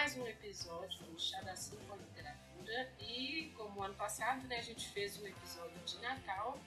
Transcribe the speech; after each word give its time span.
Mais 0.00 0.16
um 0.16 0.26
episódio 0.26 0.98
do 1.04 1.20
Chá 1.20 1.42
da 1.42 1.52
com 1.86 1.94
Literatura 1.94 2.90
e 2.98 3.52
como 3.54 3.82
ano 3.82 3.94
passado 3.96 4.46
né, 4.48 4.56
a 4.56 4.62
gente 4.62 4.88
fez 4.88 5.20
um 5.20 5.26
episódio 5.26 5.78
de 5.84 5.98
Natal, 5.98 6.58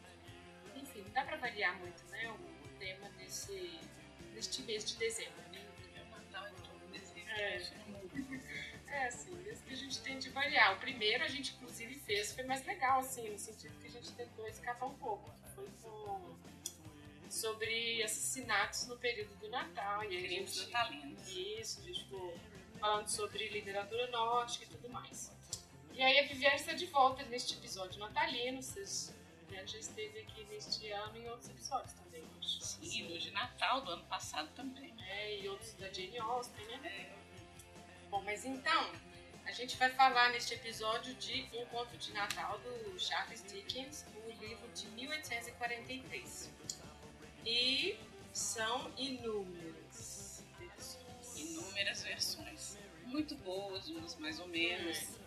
enfim, 0.75 1.01
não 1.01 1.09
dá 1.13 1.25
para 1.25 1.37
variar 1.37 1.75
muito 1.79 2.05
né, 2.11 2.29
o 2.29 2.67
tema 2.77 3.09
desse, 3.17 3.79
deste 4.35 4.61
mês 4.61 4.85
de 4.85 4.97
dezembro. 4.97 5.41
Né? 5.51 5.65
Natal 6.11 6.45
é 6.45 6.51
todo 6.51 6.91
dezembro. 6.91 7.31
É. 7.31 7.59
É 8.91 9.07
assim, 9.07 9.33
mesmo 9.37 9.65
que 9.65 9.73
a 9.73 9.77
gente 9.77 9.99
tente 10.03 10.29
variar. 10.29 10.73
O 10.73 10.79
primeiro 10.79 11.23
a 11.23 11.27
gente 11.27 11.55
inclusive 11.55 11.95
fez, 12.01 12.35
foi 12.35 12.43
mais 12.43 12.63
legal, 12.67 12.99
assim, 12.99 13.27
no 13.31 13.39
sentido 13.39 13.73
que 13.81 13.87
a 13.87 13.91
gente 13.91 14.11
tentou 14.11 14.47
escapar 14.47 14.85
um 14.85 14.95
pouco. 14.99 15.33
Foi 15.55 15.67
com 15.81 16.35
sobre 17.31 18.03
assassinatos 18.03 18.85
no 18.85 18.95
período 18.95 19.35
do 19.39 19.49
Natal. 19.49 20.03
E 20.03 20.17
a 20.17 20.21
Crimes 20.21 20.53
gente- 20.53 20.71
natalinos. 20.71 21.27
Isso, 21.29 21.81
a 21.81 21.83
gente 21.85 22.03
ficou 22.03 22.37
falando 22.83 23.07
sobre 23.07 23.47
literatura 23.47 24.07
nórdica 24.07 24.65
e 24.65 24.67
tudo 24.67 24.89
mais. 24.89 25.31
E 25.93 26.01
aí 26.01 26.19
a 26.19 26.23
Viviane 26.23 26.57
está 26.57 26.73
de 26.73 26.85
volta 26.87 27.23
neste 27.23 27.53
episódio 27.53 27.97
natalino. 27.97 28.61
Vocês, 28.61 29.15
Viviane 29.39 29.67
já 29.69 29.79
esteve 29.79 30.19
aqui 30.19 30.43
neste 30.51 30.91
ano 30.91 31.15
em 31.15 31.29
outros 31.29 31.49
episódios 31.49 31.93
também. 31.93 32.25
Sim, 32.41 33.07
no 33.07 33.17
de 33.17 33.31
Natal 33.31 33.79
do 33.85 33.91
ano 33.91 34.03
passado 34.03 34.49
também. 34.53 34.93
É, 34.99 35.39
e 35.39 35.47
outros 35.47 35.71
da 35.75 35.89
Jane 35.93 36.19
Austen, 36.19 36.65
né? 36.65 36.81
É, 36.83 38.09
Bom, 38.09 38.21
mas 38.23 38.43
então, 38.43 38.91
a 39.45 39.51
gente 39.53 39.77
vai 39.77 39.89
falar 39.91 40.33
neste 40.33 40.53
episódio 40.53 41.13
de 41.15 41.47
Um 41.53 41.65
Conto 41.67 41.95
de 41.95 42.11
Natal 42.11 42.59
do 42.59 42.99
Charles 42.99 43.45
Dickens, 43.49 44.05
o 44.13 44.29
livro 44.43 44.67
de 44.73 44.87
1843. 44.87 46.51
E 47.45 47.97
são 48.33 48.91
inúmeras 48.97 50.43
versões. 50.59 51.37
inúmeras 51.37 52.03
versões. 52.03 52.52
Muito 53.13 53.35
boas, 53.35 53.87
umas 53.89 54.15
mais 54.15 54.39
ou 54.39 54.47
menos. 54.47 55.19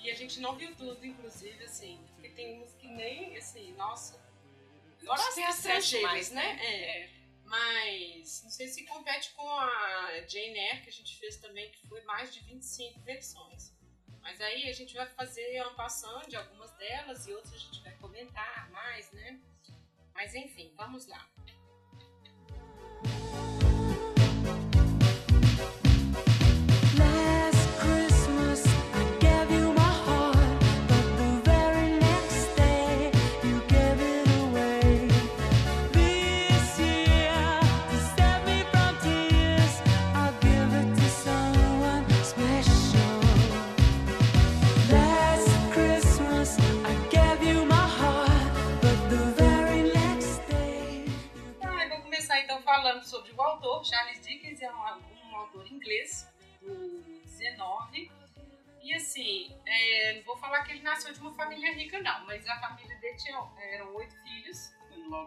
E 0.00 0.10
a 0.10 0.14
gente 0.14 0.40
não 0.40 0.56
viu 0.56 0.74
tudo, 0.74 1.04
inclusive, 1.04 1.62
assim, 1.62 2.00
porque 2.14 2.30
tem 2.30 2.62
uns 2.62 2.72
que 2.72 2.88
nem, 2.88 3.36
assim, 3.36 3.72
nossa. 3.74 4.18
Fora 5.04 5.28
as 5.28 5.36
estrangeiras, 5.36 6.10
mais, 6.10 6.30
né? 6.30 6.58
É. 6.58 7.02
É. 7.02 7.10
Mas 7.44 8.42
não 8.44 8.50
sei 8.50 8.68
se 8.68 8.84
compete 8.84 9.30
com 9.32 9.46
a 9.46 10.24
Jane 10.26 10.58
Eyre, 10.58 10.82
que 10.82 10.88
a 10.88 10.92
gente 10.92 11.18
fez 11.18 11.36
também, 11.36 11.70
que 11.70 11.86
foi 11.86 12.00
mais 12.02 12.32
de 12.32 12.40
25 12.40 13.00
versões. 13.00 13.74
Mas 14.22 14.40
aí 14.40 14.68
a 14.68 14.72
gente 14.72 14.94
vai 14.94 15.06
fazer 15.08 15.60
uma 15.62 15.74
passão 15.74 16.22
de 16.22 16.36
algumas 16.36 16.70
delas 16.72 17.26
e 17.26 17.32
outras 17.34 17.54
a 17.54 17.58
gente 17.58 17.82
vai 17.82 17.94
comentar 17.96 18.70
mais, 18.70 19.10
né? 19.12 19.38
Mas 20.14 20.34
enfim, 20.34 20.72
vamos 20.76 21.06
lá. 21.06 21.28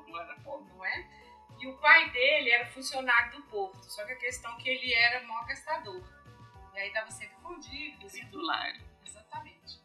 Logo 0.07 0.19
era 0.19 0.35
pobre. 0.41 0.73
não 0.73 0.85
é? 0.85 1.07
E 1.59 1.67
o 1.67 1.77
pai 1.77 2.09
dele 2.09 2.49
era 2.49 2.65
funcionário 2.67 3.37
do 3.37 3.43
porto, 3.43 3.83
só 3.83 4.03
que 4.05 4.13
a 4.13 4.15
questão 4.15 4.51
é 4.53 4.61
que 4.61 4.69
ele 4.69 4.93
era 4.93 5.25
mó 5.27 5.43
gastador. 5.43 6.03
E 6.73 6.79
aí 6.79 6.91
tava 6.91 7.11
sempre 7.11 7.35
com 7.37 7.59
dívidas 7.59 8.11
tudo. 8.11 8.25
Titular. 8.25 8.75
Exatamente. 9.05 9.81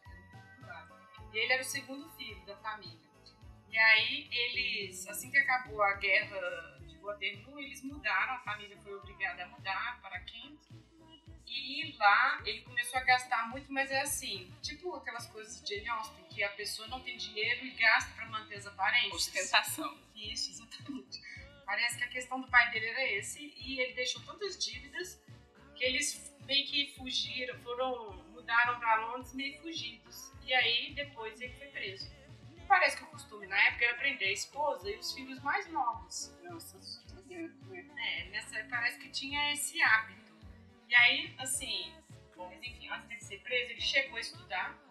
E 1.32 1.38
ele 1.38 1.52
era 1.52 1.60
o 1.60 1.64
segundo 1.64 2.08
filho 2.10 2.44
da 2.46 2.56
família. 2.56 3.06
E 3.68 3.78
aí 3.78 4.28
eles, 4.30 5.06
assim 5.06 5.30
que 5.30 5.36
acabou 5.36 5.82
a 5.82 5.92
guerra 5.94 6.78
de 6.86 6.96
Waterloo, 6.96 7.58
eles 7.58 7.82
mudaram, 7.82 8.34
a 8.34 8.38
família 8.38 8.76
foi 8.78 8.94
obrigada 8.94 9.44
a 9.44 9.48
mudar 9.48 10.00
para 10.00 10.18
Kent. 10.20 10.58
E 11.46 11.94
lá 11.98 12.40
ele 12.44 12.62
começou 12.62 12.98
a 12.98 13.04
gastar 13.04 13.48
muito, 13.50 13.70
mas 13.70 13.90
é 13.90 14.00
assim, 14.00 14.50
tipo 14.62 14.94
aquelas 14.94 15.26
coisas 15.26 15.62
de 15.62 15.76
Jane 15.76 15.88
Austen, 15.90 16.24
que 16.36 16.44
a 16.44 16.50
pessoa 16.50 16.86
não 16.88 17.00
tem 17.00 17.16
dinheiro 17.16 17.64
e 17.64 17.70
gasta 17.70 18.12
para 18.12 18.26
manter 18.26 18.56
as 18.56 18.66
aparências. 18.66 19.14
Ostentação. 19.14 19.98
Isso, 20.14 20.50
exatamente. 20.50 21.22
Parece 21.64 21.96
que 21.96 22.04
a 22.04 22.08
questão 22.08 22.38
do 22.38 22.46
pai 22.48 22.70
dele 22.70 22.86
era 22.88 23.10
esse 23.12 23.54
e 23.56 23.80
ele 23.80 23.94
deixou 23.94 24.22
tantas 24.22 24.62
dívidas 24.62 25.18
que 25.74 25.82
eles 25.82 26.36
meio 26.44 26.66
que 26.66 26.94
fugiram, 26.94 27.58
foram, 27.60 28.22
mudaram 28.32 28.78
para 28.78 29.06
Londres 29.06 29.32
meio 29.32 29.58
fugidos. 29.62 30.30
E 30.44 30.52
aí 30.52 30.92
depois 30.92 31.40
ele 31.40 31.54
foi 31.54 31.68
preso. 31.68 32.14
Parece 32.68 32.98
que 32.98 33.04
o 33.04 33.06
costume 33.06 33.46
na 33.46 33.58
época 33.68 33.86
era 33.86 33.96
prender 33.96 34.28
a 34.28 34.32
esposa 34.32 34.90
e 34.90 34.96
os 34.98 35.12
filhos 35.12 35.40
mais 35.40 35.66
novos. 35.68 36.36
Nossa, 36.42 36.78
né? 37.28 37.50
É, 37.96 38.24
nessa 38.24 38.62
parece 38.68 38.98
que 38.98 39.08
tinha 39.08 39.52
esse 39.54 39.80
hábito. 39.80 40.32
E 40.86 40.94
aí, 40.94 41.34
assim, 41.38 41.94
bom, 42.36 42.48
mas 42.50 42.62
enfim, 42.62 42.88
antes 42.90 43.08
dele 43.08 43.20
ser 43.20 43.38
preso, 43.40 43.70
ele 43.70 43.80
chegou 43.80 44.18
a 44.18 44.20
estudar. 44.20 44.85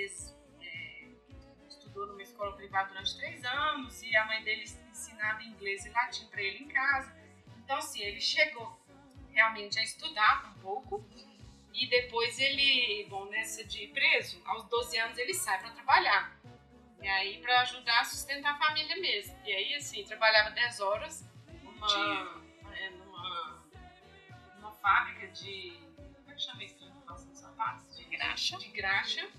Fez. 0.00 0.34
é, 0.62 1.08
estudou 1.68 2.06
numa 2.06 2.22
escola 2.22 2.56
privada 2.56 2.88
durante 2.88 3.16
três 3.16 3.44
anos 3.44 4.02
e 4.02 4.16
a 4.16 4.26
mãe 4.26 4.42
dele 4.42 4.64
ensinava 4.90 5.42
inglês 5.42 5.84
e 5.84 5.90
latim 5.90 6.26
para 6.26 6.42
ele 6.42 6.64
em 6.64 6.68
casa. 6.68 7.14
Então, 7.58 7.76
assim, 7.76 8.00
ele 8.00 8.20
chegou 8.20 8.78
realmente 9.32 9.78
a 9.78 9.82
estudar 9.82 10.52
um 10.54 10.60
pouco. 10.60 11.04
E 11.72 11.86
depois 11.88 12.38
ele, 12.38 13.06
bom, 13.08 13.26
nessa 13.26 13.64
de 13.64 13.86
preso, 13.88 14.42
aos 14.44 14.64
12 14.64 14.98
anos 14.98 15.18
ele 15.18 15.32
sai 15.32 15.58
para 15.60 15.70
trabalhar. 15.70 16.36
E 17.00 17.08
aí 17.08 17.38
para 17.40 17.60
ajudar 17.60 18.00
a 18.00 18.04
sustentar 18.04 18.54
a 18.54 18.58
família 18.58 18.96
mesmo. 18.96 19.38
E 19.46 19.52
aí, 19.52 19.74
assim, 19.74 20.04
trabalhava 20.04 20.50
10 20.50 20.80
horas 20.80 21.24
numa, 21.62 22.42
é, 22.74 22.90
numa, 22.90 23.64
numa 24.56 24.72
fábrica 24.72 25.28
de. 25.28 25.78
Como 25.96 26.30
é 26.30 26.34
que 26.34 26.42
chama 26.42 26.64
isso 26.64 26.84
nos 26.84 27.38
sapatos? 27.38 27.96
De 27.96 28.04
Graxa. 28.04 28.58
De 28.58 28.68
graxa. 28.68 29.30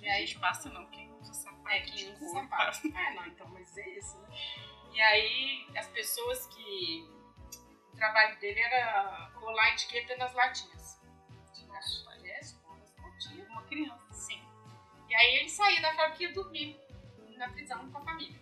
E 0.00 0.08
aí 0.08 0.34
passa 0.36 0.70
não, 0.70 0.86
quem 0.90 1.12
usa 1.14 1.34
sapato. 1.34 1.68
é, 1.68 1.80
quem 1.80 2.12
usa 2.12 2.28
sapato. 2.28 2.86
É, 2.88 3.14
não, 3.14 3.26
então, 3.26 3.48
mas 3.48 3.76
é 3.76 3.88
isso, 3.90 4.18
né? 4.18 4.28
E 4.92 5.00
aí, 5.00 5.66
as 5.76 5.86
pessoas 5.88 6.46
que. 6.46 7.08
O 7.92 7.96
trabalho 7.96 8.38
dele 8.38 8.60
era 8.60 9.30
colar 9.34 9.72
etiqueta 9.72 10.16
nas 10.16 10.32
latinhas. 10.32 11.00
Com 11.66 11.72
as 11.72 12.04
latinhas. 12.04 12.56
Uma 13.50 13.62
criança. 13.64 14.12
Sim. 14.12 14.40
E 15.08 15.14
aí 15.14 15.36
ele 15.38 15.48
saía 15.48 15.80
da 15.80 15.94
fábrica 15.94 16.22
e 16.22 16.26
ia 16.26 16.32
dormir 16.32 16.80
na 17.36 17.48
prisão 17.50 17.90
com 17.90 17.98
a 17.98 18.04
família. 18.04 18.40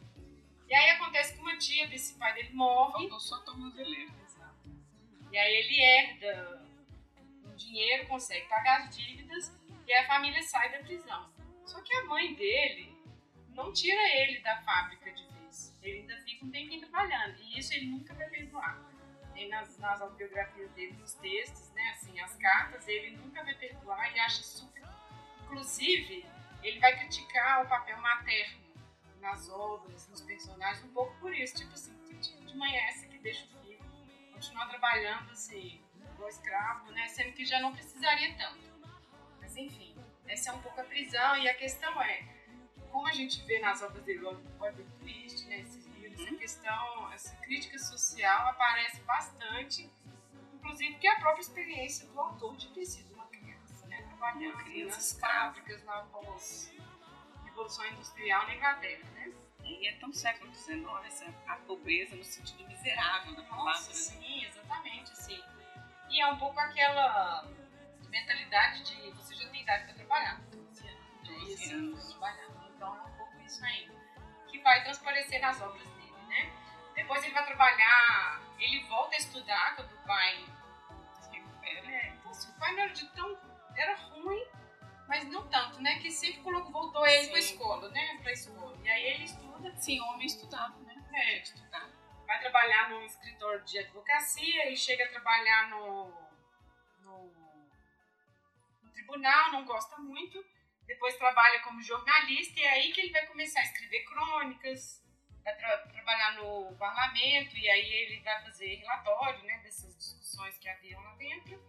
E 0.68 0.74
aí 0.74 0.90
acontece 0.90 1.34
que 1.34 1.40
uma 1.40 1.56
tia 1.56 1.86
desse 1.88 2.18
pai 2.18 2.34
dele 2.34 2.52
morre. 2.52 2.92
Faltou 2.92 3.20
só 3.20 3.38
tornozeleiro. 3.40 4.12
E 5.32 5.38
aí 5.38 5.54
ele 5.54 5.82
herda 5.82 6.66
o 7.44 7.54
dinheiro, 7.54 8.06
consegue 8.06 8.46
pagar 8.48 8.82
as 8.82 8.96
dívidas 8.96 9.52
e 9.86 9.92
a 9.92 10.06
família 10.06 10.42
sai 10.42 10.70
da 10.72 10.78
prisão. 10.78 11.30
Só 11.66 11.80
que 11.82 11.94
a 11.96 12.04
mãe 12.04 12.34
dele 12.34 12.96
não 13.48 13.72
tira 13.72 14.00
ele 14.20 14.40
da 14.40 14.62
fábrica 14.62 15.10
de 15.10 15.26
vez. 15.26 15.76
Ele 15.82 16.00
ainda 16.00 16.16
fica 16.22 16.44
um 16.44 16.50
tempinho 16.50 16.80
trabalhando. 16.80 17.36
E 17.40 17.58
isso 17.58 17.74
ele 17.74 17.86
nunca 17.86 18.14
vai 18.14 18.28
perdoar. 18.28 18.80
tem 19.34 19.48
nas, 19.48 19.76
nas 19.78 20.00
autobiografias 20.00 20.70
dele, 20.72 20.92
nos 20.94 21.14
textos, 21.14 21.70
né, 21.72 21.90
assim, 21.90 22.18
as 22.20 22.34
cartas, 22.36 22.86
ele 22.88 23.16
nunca 23.16 23.44
vai 23.44 23.54
perdoar, 23.54 24.08
ele 24.08 24.20
acha 24.20 24.42
super... 24.42 24.82
Inclusive, 25.44 26.24
ele 26.62 26.80
vai 26.80 26.96
criticar 26.98 27.64
o 27.64 27.68
papel 27.68 27.98
materno 27.98 28.64
nas 29.20 29.48
obras, 29.48 30.08
nos 30.08 30.20
personagens, 30.22 30.84
um 30.84 30.92
pouco 30.92 31.14
por 31.20 31.34
isso, 31.34 31.56
tipo 31.56 31.72
assim, 31.72 31.96
que 32.06 32.14
tipo 32.18 32.44
de 32.44 32.56
mãe 32.56 32.74
é 32.74 32.88
essa 32.88 33.06
que 33.06 33.18
deixa 33.18 33.44
o 33.44 33.62
filho 33.62 33.78
continuar 34.32 34.66
trabalhando, 34.68 35.30
assim, 35.30 35.80
igual 36.14 36.28
escravo, 36.28 36.90
né, 36.92 37.08
sendo 37.08 37.32
que 37.32 37.44
já 37.44 37.60
não 37.60 37.72
precisaria 37.72 38.34
tanto. 38.36 38.66
Mas, 39.40 39.56
enfim, 39.56 39.94
essa 40.28 40.50
é 40.50 40.52
um 40.52 40.60
pouco 40.60 40.80
a 40.80 40.84
prisão, 40.84 41.36
e 41.38 41.48
a 41.48 41.54
questão 41.54 42.00
é, 42.02 42.24
como 42.90 43.06
a 43.06 43.12
gente 43.12 43.42
vê 43.44 43.58
nas 43.58 43.82
obras 43.82 44.02
dele, 44.04 44.24
o 44.24 44.40
Oliver 44.58 44.86
Twist, 45.00 45.46
né, 45.46 45.60
esses 45.60 45.86
livros, 45.86 46.20
essa 46.20 46.36
questão, 46.36 47.12
essa 47.12 47.36
crítica 47.36 47.78
social 47.78 48.48
aparece 48.48 49.00
bastante, 49.02 49.90
inclusive 50.54 50.92
porque 50.92 51.06
é 51.06 51.12
a 51.12 51.20
própria 51.20 51.42
experiência 51.42 52.06
do 52.08 52.20
autor 52.20 52.56
de 52.56 52.68
ter 52.72 52.84
sido 52.84 53.12
uma 53.14 53.26
criança, 53.26 53.86
né, 53.86 54.02
trabalhando 54.02 54.54
Uma 54.54 54.64
criança 54.64 54.96
nas 54.96 55.20
fábricas 55.20 55.84
na 55.84 56.02
pós-revolução 56.04 57.86
industrial 57.86 58.46
na 58.46 58.54
Inglaterra, 58.54 59.10
né. 59.14 59.32
E 59.62 59.88
é 59.88 59.92
tão 59.96 60.12
século 60.12 60.54
XIX 60.54 60.86
essa, 61.06 61.26
a 61.48 61.56
pobreza 61.56 62.14
no 62.14 62.22
sentido 62.22 62.66
miserável 62.68 63.34
da 63.34 63.42
palavra. 63.42 63.72
Nossa, 63.72 63.88
né? 63.88 63.94
sim, 63.94 64.44
exatamente, 64.44 65.10
assim. 65.12 65.42
E 66.08 66.20
é 66.20 66.26
um 66.28 66.38
pouco 66.38 66.58
aquela 66.60 67.44
mentalidade 68.10 68.82
de 68.84 69.10
você 69.12 69.34
já 69.34 69.48
tem 69.50 69.62
idade 69.62 69.84
para 69.84 69.94
trabalhar, 69.94 70.40
12 70.50 70.88
anos, 70.88 71.24
12 71.24 71.72
anos. 71.72 72.08
trabalhar. 72.12 72.46
Então 72.74 72.96
é 72.96 73.00
um 73.02 73.16
pouco 73.16 73.40
isso 73.40 73.64
aí, 73.64 73.90
que 74.48 74.58
vai 74.60 74.82
transparecer 74.84 75.40
nas 75.40 75.60
obras 75.60 75.82
dele, 75.88 76.12
né? 76.28 76.52
Depois 76.94 77.22
ele 77.24 77.32
vai 77.34 77.44
trabalhar, 77.44 78.40
ele 78.58 78.82
volta 78.84 79.14
a 79.14 79.18
estudar 79.18 79.76
quando 79.76 79.92
o 79.92 80.06
pai 80.06 80.44
Se 81.20 81.30
recupera. 81.30 81.86
É, 81.90 82.08
então, 82.08 82.32
o 82.32 82.58
pai 82.58 82.72
não 82.74 82.82
era 82.84 82.92
de 82.92 83.06
tão. 83.08 83.38
Era 83.76 83.94
ruim, 83.96 84.46
mas 85.06 85.24
não 85.28 85.46
tanto, 85.48 85.82
né? 85.82 85.98
Que 85.98 86.10
sempre 86.10 86.40
colocou, 86.40 86.72
voltou 86.72 87.06
ele 87.06 87.28
pra 87.28 87.42
Sim. 87.42 87.52
escola, 87.54 87.88
né? 87.90 88.18
Pra 88.22 88.32
escola. 88.32 88.76
E 88.82 88.88
aí 88.88 89.04
ele 89.08 89.24
estuda, 89.24 89.76
Sim, 89.76 90.00
homem 90.00 90.26
estudava, 90.26 90.74
né? 90.80 90.94
é, 91.12 91.38
Estudava. 91.42 91.90
vai 92.26 92.40
trabalhar 92.40 92.88
num 92.90 93.02
escritório 93.04 93.62
de 93.64 93.78
advocacia 93.78 94.70
e 94.70 94.76
chega 94.76 95.04
a 95.04 95.08
trabalhar 95.08 95.68
no 95.68 96.10
tribunal, 99.06 99.52
não 99.52 99.64
gosta 99.64 99.96
muito. 99.98 100.44
Depois 100.86 101.16
trabalha 101.16 101.60
como 101.60 101.82
jornalista 101.82 102.60
e 102.60 102.62
é 102.64 102.70
aí 102.70 102.92
que 102.92 103.00
ele 103.00 103.12
vai 103.12 103.26
começar 103.26 103.60
a 103.60 103.64
escrever 103.64 104.04
crônicas, 104.04 105.02
vai 105.44 105.56
tra- 105.56 105.78
trabalhar 105.88 106.34
no 106.34 106.76
parlamento 106.76 107.56
e 107.56 107.68
aí 107.68 107.92
ele 107.92 108.20
vai 108.20 108.40
fazer 108.42 108.76
relatório 108.76 109.42
né, 109.44 109.58
dessas 109.58 109.96
discussões 109.96 110.56
que 110.58 110.68
haviam 110.68 111.02
lá 111.02 111.14
dentro. 111.16 111.60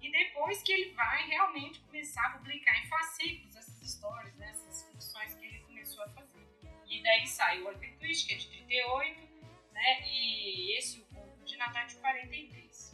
E 0.00 0.10
depois 0.10 0.62
que 0.62 0.72
ele 0.72 0.90
vai 0.92 1.26
realmente 1.28 1.80
começar 1.80 2.26
a 2.26 2.30
publicar 2.30 2.76
em 2.78 2.86
fascículos 2.88 3.56
essas 3.56 3.80
histórias, 3.80 4.34
né, 4.36 4.50
essas 4.50 4.88
ficções 4.90 5.34
que 5.34 5.46
ele 5.46 5.60
começou 5.60 6.02
a 6.04 6.08
fazer. 6.10 6.44
E 6.86 7.02
daí 7.02 7.26
sai 7.26 7.60
o 7.62 7.66
Oliver 7.66 7.96
Twist, 7.98 8.26
que 8.26 8.34
é 8.34 8.36
de 8.36 8.48
38, 8.48 9.28
né? 9.72 10.06
E 10.06 10.76
esse, 10.78 11.00
o 11.00 11.04
conto 11.06 11.44
de 11.44 11.56
Natal 11.56 11.82
é 11.82 11.86
de 11.86 11.96
43. 11.96 12.93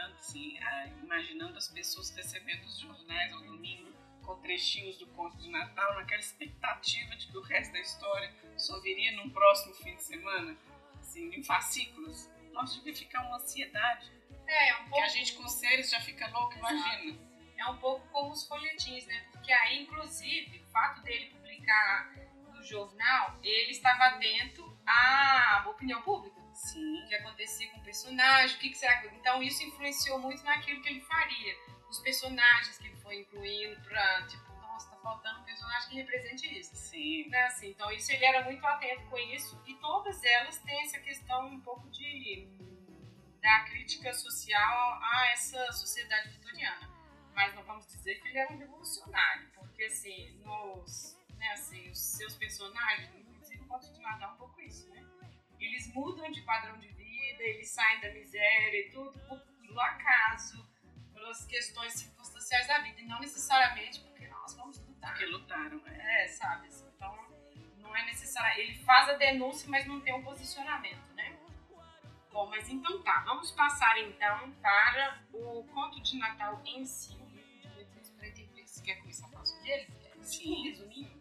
Perguntando, 0.00 0.14
assim, 0.14 0.58
ah, 0.60 0.86
imaginando 1.02 1.58
as 1.58 1.68
pessoas 1.68 2.10
recebendo 2.10 2.64
os 2.64 2.78
jornais 2.78 3.32
ao 3.32 3.42
domingo 3.42 3.92
com 4.22 4.34
trechinhos 4.40 4.96
do 4.96 5.06
conto 5.08 5.36
de 5.36 5.50
Natal, 5.50 5.94
naquela 5.94 6.20
expectativa 6.20 7.16
de 7.16 7.26
que 7.26 7.36
o 7.36 7.42
resto 7.42 7.72
da 7.72 7.80
história 7.80 8.32
só 8.56 8.80
viria 8.80 9.12
num 9.16 9.28
próximo 9.30 9.74
fim 9.74 9.94
de 9.94 10.02
semana, 10.02 10.56
assim, 11.00 11.34
em 11.34 11.42
fascículos. 11.42 12.30
Nossa, 12.52 12.76
devia 12.78 12.94
ficar 12.94 13.26
uma 13.26 13.36
ansiedade. 13.36 14.10
É, 14.46 14.70
é 14.70 14.76
um 14.76 14.88
pouco, 14.88 15.04
a 15.04 15.08
gente 15.08 15.34
com 15.34 15.46
seres 15.48 15.90
já 15.90 16.00
fica 16.00 16.28
louco, 16.28 16.56
imagina. 16.56 17.18
é 17.58 17.66
um 17.66 17.76
pouco 17.76 18.06
como 18.08 18.32
os 18.32 18.46
folhetins, 18.46 19.06
né? 19.06 19.26
Porque 19.32 19.52
aí, 19.52 19.82
inclusive, 19.82 20.60
o 20.60 20.70
fato 20.70 21.02
dele 21.02 21.26
publicar 21.26 22.14
no 22.54 22.62
jornal, 22.62 23.38
ele 23.42 23.70
estava 23.70 24.04
atento 24.04 24.78
à 24.86 25.64
opinião 25.68 26.00
pública. 26.02 26.39
Sim. 26.60 27.02
O 27.04 27.08
que 27.08 27.14
acontecia 27.14 27.70
com 27.70 27.78
o 27.78 27.82
personagem, 27.84 28.56
o 28.56 28.60
que, 28.60 28.70
que 28.70 28.78
será 28.78 29.00
que... 29.00 29.08
Então 29.08 29.42
isso 29.42 29.62
influenciou 29.62 30.18
muito 30.18 30.42
naquilo 30.44 30.82
que 30.82 30.88
ele 30.88 31.00
faria. 31.00 31.56
Os 31.88 31.98
personagens 32.00 32.78
que 32.78 32.86
ele 32.86 32.96
foi 32.96 33.20
incluindo 33.20 33.80
pra, 33.82 34.26
tipo, 34.26 34.52
nossa, 34.52 34.90
tá 34.90 34.96
faltando 34.98 35.40
um 35.40 35.44
personagem 35.44 35.88
que 35.88 35.96
represente 35.96 36.58
isso. 36.58 36.76
Sim. 36.76 37.28
né, 37.28 37.44
assim, 37.44 37.70
então 37.70 37.90
isso 37.92 38.12
ele 38.12 38.24
era 38.24 38.44
muito 38.44 38.64
atento 38.66 39.02
com 39.08 39.16
isso 39.16 39.60
e 39.66 39.74
todas 39.76 40.22
elas 40.22 40.58
têm 40.58 40.82
essa 40.82 40.98
questão 40.98 41.46
um 41.46 41.60
pouco 41.60 41.88
de 41.90 42.48
da 43.40 43.60
crítica 43.60 44.12
social 44.12 45.00
a 45.02 45.28
essa 45.32 45.72
sociedade 45.72 46.28
vitoriana 46.28 46.90
mas 47.34 47.54
não 47.54 47.62
vamos 47.62 47.86
dizer 47.86 48.20
que 48.20 48.28
ele 48.28 48.38
era 48.38 48.52
um 48.52 48.58
revolucionário 48.58 49.48
porque 49.54 49.84
assim 49.84 50.30
nos 50.44 51.16
né, 51.38 51.52
assim 51.52 51.88
os 51.90 51.98
seus 51.98 52.36
personagens 52.36 53.14
inclusive 53.14 53.62
o 53.62 53.66
Conto 53.66 53.90
de 53.92 54.00
Natal 54.00 54.30
é 54.30 54.32
um 54.34 54.36
pouco 54.36 54.60
isso 54.60 54.88
né 54.90 55.09
eles 55.60 55.92
mudam 55.94 56.30
de 56.30 56.42
padrão 56.42 56.78
de 56.78 56.88
vida 56.88 57.42
eles 57.42 57.70
saem 57.70 58.00
da 58.00 58.10
miséria 58.12 58.86
e 58.86 58.90
tudo 58.90 59.18
por, 59.28 59.40
pelo 59.60 59.80
acaso 59.80 60.68
pelas 61.12 61.44
questões 61.46 61.92
circunstanciais 61.92 62.66
da 62.66 62.78
vida 62.80 63.00
e 63.00 63.06
não 63.06 63.20
necessariamente 63.20 64.00
porque 64.00 64.26
nós 64.28 64.54
vamos 64.54 64.78
lutar 64.78 65.10
Porque 65.12 65.26
lutaram, 65.26 65.80
né? 65.82 66.24
é, 66.24 66.28
sabe? 66.28 66.66
assim, 66.66 66.86
Então, 66.96 67.14
não 67.78 67.94
é 67.94 68.04
necessário. 68.06 68.62
Ele 68.62 68.74
faz 68.84 69.08
a 69.08 69.14
denúncia, 69.14 69.68
mas 69.68 69.86
não 69.86 70.00
tem 70.00 70.14
um 70.14 70.22
posicionamento, 70.22 71.12
né? 71.14 71.38
Bom, 72.32 72.46
mas 72.48 72.68
então 72.68 73.02
tá. 73.02 73.20
Vamos 73.26 73.50
passar 73.50 73.98
então 73.98 74.52
para 74.62 75.20
o 75.32 75.64
conto 75.64 76.00
de 76.00 76.16
Natal 76.16 76.62
em 76.64 76.84
si. 76.84 77.14
O 77.14 77.26
livro 77.26 77.44
de 77.60 77.64
1843. 77.64 78.70
Você 78.70 78.82
quer 78.82 78.94
começar 79.00 79.26
a 79.26 79.30
falar 79.30 79.44
sobre 79.44 79.68
ele? 79.70 79.88
Sim. 80.22 80.60
Um 80.60 80.62
resuminho? 80.62 81.08
Bom, 81.10 81.16
o 81.16 81.19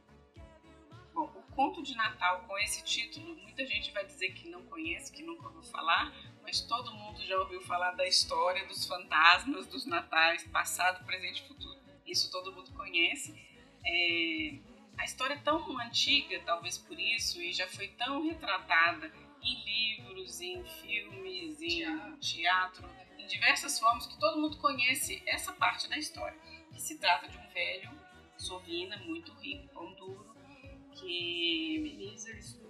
conto 1.60 1.84
de 1.84 1.94
Natal 1.94 2.46
com 2.48 2.58
esse 2.60 2.82
título, 2.86 3.36
muita 3.36 3.66
gente 3.66 3.92
vai 3.92 4.06
dizer 4.06 4.32
que 4.32 4.48
não 4.48 4.64
conhece, 4.68 5.12
que 5.12 5.22
nunca 5.22 5.46
ouviu 5.46 5.62
falar, 5.64 6.10
mas 6.42 6.62
todo 6.62 6.96
mundo 6.96 7.22
já 7.26 7.38
ouviu 7.38 7.60
falar 7.60 7.92
da 7.96 8.08
história 8.08 8.66
dos 8.66 8.86
fantasmas 8.86 9.68
dos 9.68 9.86
natais, 9.86 10.48
passado, 10.48 11.04
presente 11.04 11.44
e 11.44 11.48
futuro. 11.50 11.78
Isso 12.08 12.32
todo 12.32 12.54
mundo 12.54 12.72
conhece. 12.72 13.38
É, 13.86 14.58
a 14.98 15.04
história 15.04 15.34
é 15.34 15.40
tão 15.40 15.78
antiga, 15.82 16.42
talvez 16.46 16.78
por 16.78 16.98
isso, 16.98 17.42
e 17.42 17.52
já 17.52 17.68
foi 17.68 17.90
tão 17.90 18.26
retratada 18.26 19.12
em 19.44 19.98
livros, 19.98 20.40
em 20.40 20.64
filmes, 20.64 21.62
em 21.62 21.80
Teatro. 21.80 22.20
teatro, 22.22 22.90
em 23.18 23.28
diversas 23.28 23.78
formas, 23.78 24.08
que 24.08 24.18
todo 24.18 24.40
mundo 24.40 24.56
conhece 24.60 25.22
essa 25.28 25.52
parte 25.52 25.90
da 25.90 25.98
história. 25.98 26.40
Que 26.72 26.82
se 26.82 26.98
trata 26.98 27.28
de 27.28 27.38
um 27.38 27.50
velho 27.50 27.92
sovina, 28.38 28.96
muito 29.00 29.34
rico, 29.34 29.68
pão 29.74 29.94
duro, 29.96 30.29
que 31.00 31.76
Ebenezer 31.78 32.42
Scrooge. 32.44 32.70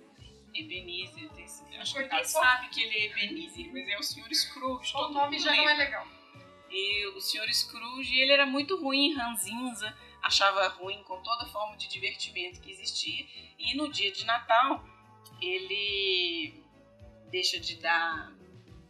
Ebenezer, 0.54 1.30
tem 1.32 1.46
acho 1.80 1.96
que 1.96 2.26
só. 2.26 2.42
sabe 2.42 2.70
que 2.70 2.82
ele 2.82 2.96
é 2.96 3.06
Ebenezer, 3.06 3.72
mas 3.72 3.88
é 3.88 3.98
o 3.98 4.04
Sr. 4.04 4.34
Scrooge. 4.34 4.96
O 4.96 5.10
nome 5.10 5.40
já 5.40 5.56
não 5.56 5.64
é 5.64 5.68
lembra. 5.68 5.84
legal. 5.86 6.08
E 6.70 7.08
o 7.08 7.20
Sr. 7.22 7.52
Scrooge, 7.54 8.18
ele 8.20 8.32
era 8.32 8.46
muito 8.46 8.80
ruim 8.80 9.08
em 9.12 9.14
ranzinza, 9.16 9.96
achava 10.22 10.68
ruim 10.70 11.02
com 11.04 11.22
toda 11.22 11.46
forma 11.48 11.76
de 11.78 11.88
divertimento 11.88 12.62
que 12.62 12.72
existia. 12.72 13.26
E 13.58 13.76
no 13.76 13.90
dia 13.92 14.12
de 14.12 14.26
Natal, 14.26 14.84
ele 15.42 16.64
deixa 17.32 17.60
de 17.60 17.76
dar 17.78 18.32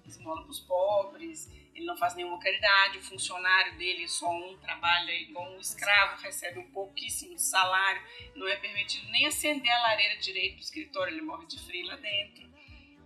esmola 0.06 0.42
para 0.42 0.52
os 0.52 0.60
pobres, 0.60 1.50
ele 1.80 1.86
não 1.86 1.96
faz 1.96 2.14
nenhuma 2.14 2.38
caridade, 2.38 2.98
o 2.98 3.02
funcionário 3.02 3.78
dele, 3.78 4.08
só 4.08 4.30
um, 4.30 4.58
trabalha 4.58 5.12
igual 5.14 5.50
um 5.54 5.60
escravo, 5.60 6.22
recebe 6.22 6.60
um 6.60 6.70
pouquíssimo 6.72 7.40
salário, 7.40 8.02
não 8.36 8.48
é 8.48 8.58
permitido 8.58 9.10
nem 9.10 9.26
acender 9.26 9.72
a 9.72 9.82
lareira 9.82 10.18
direito 10.18 10.58
do 10.58 10.62
escritório, 10.62 11.14
ele 11.14 11.22
morre 11.22 11.48
de 11.48 11.58
frio 11.60 11.88
lá 11.88 11.96
dentro. 11.96 12.50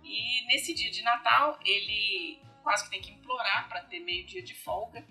E 0.02 0.44
nesse 0.46 0.74
dia 0.74 0.90
de 0.90 1.02
Natal, 1.02 1.58
ele 1.64 2.40
quase 2.64 2.84
que 2.84 2.90
tem 2.90 3.00
que 3.00 3.12
implorar 3.12 3.68
para 3.68 3.82
ter 3.82 4.00
meio 4.00 4.26
dia 4.26 4.42
de 4.42 4.54
folga. 4.54 5.06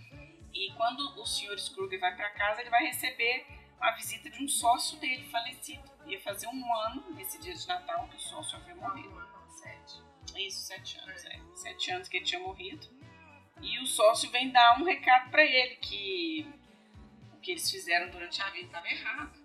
E 0.53 0.72
quando 0.74 1.00
o 1.20 1.25
Sr. 1.25 1.58
Scrooge 1.58 1.98
vai 1.98 2.15
para 2.15 2.29
casa, 2.32 2.62
ele 2.62 2.70
vai 2.70 2.86
receber 2.86 3.46
a 3.79 3.91
visita 3.91 4.29
de 4.29 4.43
um 4.43 4.48
sócio 4.48 5.00
dele 5.00 5.25
falecido. 5.29 5.84
Ia 6.05 6.20
fazer 6.20 6.48
um 6.48 6.75
ano 6.82 7.12
nesse 7.15 7.39
dia 7.39 7.53
de 7.53 7.67
Natal 7.67 8.08
que 8.10 8.17
o 8.17 8.20
sócio 8.20 8.58
havia 8.58 8.75
morrido. 8.75 9.25
Sete. 9.50 10.01
Isso, 10.38 10.62
sete 10.62 10.98
anos, 10.98 11.25
é. 11.25 11.39
Sete 11.55 11.91
anos 11.91 12.08
que 12.08 12.17
ele 12.17 12.25
tinha 12.25 12.41
morrido. 12.41 12.88
E 13.63 13.79
o 13.79 13.88
sócio 13.88 14.29
vem 14.29 14.51
dar 14.51 14.77
um 14.77 14.84
recado 14.84 15.32
para 15.32 15.43
ele 15.43 15.77
que 15.77 16.46
o 17.34 17.39
que 17.39 17.51
eles 17.51 17.72
fizeram 17.72 18.10
durante 18.10 18.41
a 18.41 18.50
vida 18.50 18.65
estava 18.65 18.88
errado. 18.89 19.41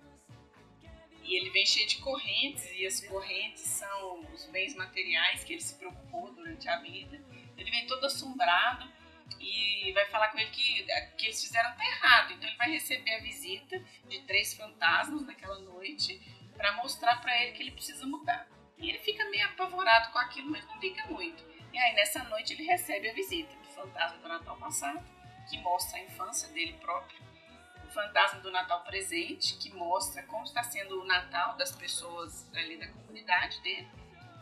E 1.23 1.37
ele 1.37 1.51
vem 1.51 1.65
cheio 1.65 1.87
de 1.87 1.99
correntes, 1.99 2.69
e 2.73 2.85
as 2.85 3.01
correntes 3.07 3.63
são 3.63 4.21
os 4.35 4.47
bens 4.47 4.75
materiais 4.75 5.45
que 5.45 5.53
ele 5.53 5.61
se 5.61 5.75
preocupou 5.77 6.33
durante 6.33 6.69
a 6.69 6.79
vida. 6.81 7.23
Ele 7.57 7.71
vem 7.71 7.87
todo 7.87 8.07
assombrado 8.07 8.91
e 9.39 9.93
vai 9.93 10.07
falar 10.07 10.29
com 10.29 10.39
ele 10.39 10.51
que 10.51 10.85
que 11.17 11.27
eles 11.27 11.41
fizeram 11.41 11.77
tá 11.77 11.87
errado. 11.87 12.33
Então 12.33 12.49
ele 12.49 12.59
vai 12.59 12.71
receber 12.71 13.15
a 13.15 13.21
visita 13.21 13.79
de 14.09 14.21
três 14.23 14.55
fantasmas 14.55 15.23
naquela 15.25 15.61
noite 15.61 16.21
para 16.57 16.73
mostrar 16.73 17.21
para 17.21 17.41
ele 17.41 17.53
que 17.53 17.63
ele 17.63 17.71
precisa 17.73 18.05
mudar. 18.05 18.49
E 18.79 18.89
ele 18.89 18.99
fica 18.99 19.25
meio 19.31 19.47
apavorado 19.47 20.11
com 20.11 20.19
aquilo, 20.19 20.51
mas 20.51 20.67
não 20.67 20.81
liga 20.81 21.05
muito. 21.07 21.45
E 21.73 21.79
aí 21.79 21.95
nessa 21.95 22.25
noite 22.25 22.55
ele 22.55 22.65
recebe 22.65 23.11
a 23.11 23.15
visita 23.15 23.58
fantasma 23.79 24.19
do 24.19 24.29
Natal 24.29 24.57
passado, 24.57 25.01
que 25.49 25.59
mostra 25.59 25.99
a 25.99 26.03
infância 26.03 26.49
dele 26.49 26.75
próprio. 26.75 27.21
O 27.85 27.91
fantasma 27.91 28.41
do 28.41 28.51
Natal 28.51 28.83
presente, 28.83 29.57
que 29.57 29.73
mostra 29.73 30.23
como 30.25 30.45
está 30.45 30.63
sendo 30.63 31.01
o 31.01 31.05
Natal 31.05 31.57
das 31.57 31.75
pessoas 31.75 32.49
ali 32.55 32.77
da 32.77 32.89
comunidade 32.89 33.61
dele. 33.63 33.89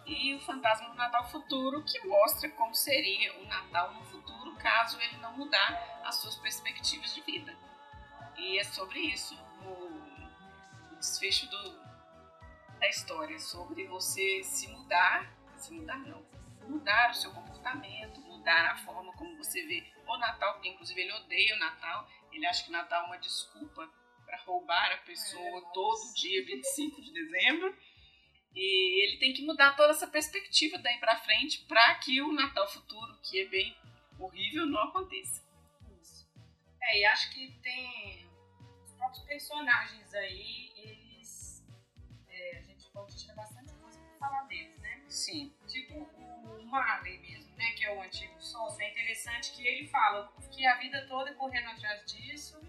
E 0.05 0.35
o 0.35 0.40
fantasma 0.40 0.88
do 0.88 0.95
Natal 0.95 1.28
futuro, 1.28 1.83
que 1.83 2.07
mostra 2.07 2.49
como 2.50 2.75
seria 2.75 3.37
o 3.38 3.47
Natal 3.47 3.93
no 3.93 4.05
futuro 4.05 4.55
caso 4.57 5.00
ele 5.00 5.16
não 5.19 5.37
mudar 5.37 6.00
as 6.05 6.16
suas 6.16 6.37
perspectivas 6.37 7.14
de 7.14 7.21
vida. 7.21 7.57
E 8.37 8.59
é 8.59 8.64
sobre 8.64 8.99
isso 8.99 9.38
o, 9.64 10.93
o 10.93 10.97
desfecho 10.97 11.49
do, 11.49 11.78
da 12.78 12.88
história, 12.88 13.38
sobre 13.38 13.87
você 13.87 14.43
se 14.43 14.69
mudar, 14.69 15.33
se 15.57 15.73
mudar 15.73 15.99
não, 15.99 16.23
mudar 16.69 17.11
o 17.11 17.14
seu 17.14 17.31
comportamento, 17.31 18.21
mudar 18.47 18.71
a 18.71 18.76
forma 18.76 19.12
como 19.15 19.37
você 19.37 19.67
vê 19.67 19.85
o 20.07 20.17
Natal, 20.19 20.55
porque 20.55 20.69
inclusive 20.69 21.00
ele 21.00 21.12
odeia 21.12 21.57
o 21.57 21.59
Natal, 21.59 22.09
ele 22.31 22.47
acha 22.47 22.62
que 22.62 22.69
o 22.69 22.73
Natal 22.73 23.03
é 23.03 23.07
uma 23.07 23.19
desculpa 23.19 23.91
para 24.25 24.38
roubar 24.43 24.93
a 24.93 24.99
pessoa 24.99 25.59
É, 25.59 25.73
todo 25.73 26.15
dia 26.15 26.45
25 26.45 27.03
de 27.03 27.12
dezembro. 27.12 27.76
E 28.55 29.03
ele 29.05 29.19
tem 29.19 29.35
que 29.35 29.45
mudar 29.45 29.76
toda 29.76 29.91
essa 29.91 30.07
perspectiva 30.07 30.79
daí 30.79 30.99
pra 30.99 31.17
frente 31.17 31.65
para 31.67 31.97
que 31.97 32.23
o 32.23 32.33
Natal 32.33 32.67
futuro, 32.69 33.19
que 33.21 33.43
é 33.43 33.47
bem 33.49 33.76
horrível, 34.19 34.65
não 34.65 34.81
aconteça. 34.81 35.45
Isso. 36.00 36.26
É, 36.81 37.00
e 37.00 37.05
acho 37.05 37.35
que 37.35 37.50
tem 37.61 38.26
os 38.85 38.93
próprios 38.93 39.25
personagens 39.25 40.15
aí, 40.15 40.73
eles. 40.76 41.67
é, 42.29 42.59
a 42.59 42.62
gente 42.62 42.88
pode 42.91 43.19
tirar 43.19 43.35
bastante 43.35 43.75
coisa 43.75 43.99
pra 43.99 44.19
falar 44.19 44.45
deles, 44.45 44.79
né? 44.79 45.05
Sim. 45.09 45.53
Tipo 45.67 45.95
o 45.99 46.65
Marley 46.65 47.19
né? 47.66 47.73
Que 47.76 47.85
é 47.85 47.92
o 47.94 48.00
antigo 48.02 48.40
sócio. 48.40 48.80
É 48.82 48.90
interessante 48.90 49.52
que 49.52 49.66
ele 49.66 49.87
fala 49.88 50.32
que 50.52 50.66
a 50.66 50.75
vida 50.76 51.06
toda 51.06 51.35
correndo 51.35 51.68
atrás 51.70 52.04
disso, 52.11 52.61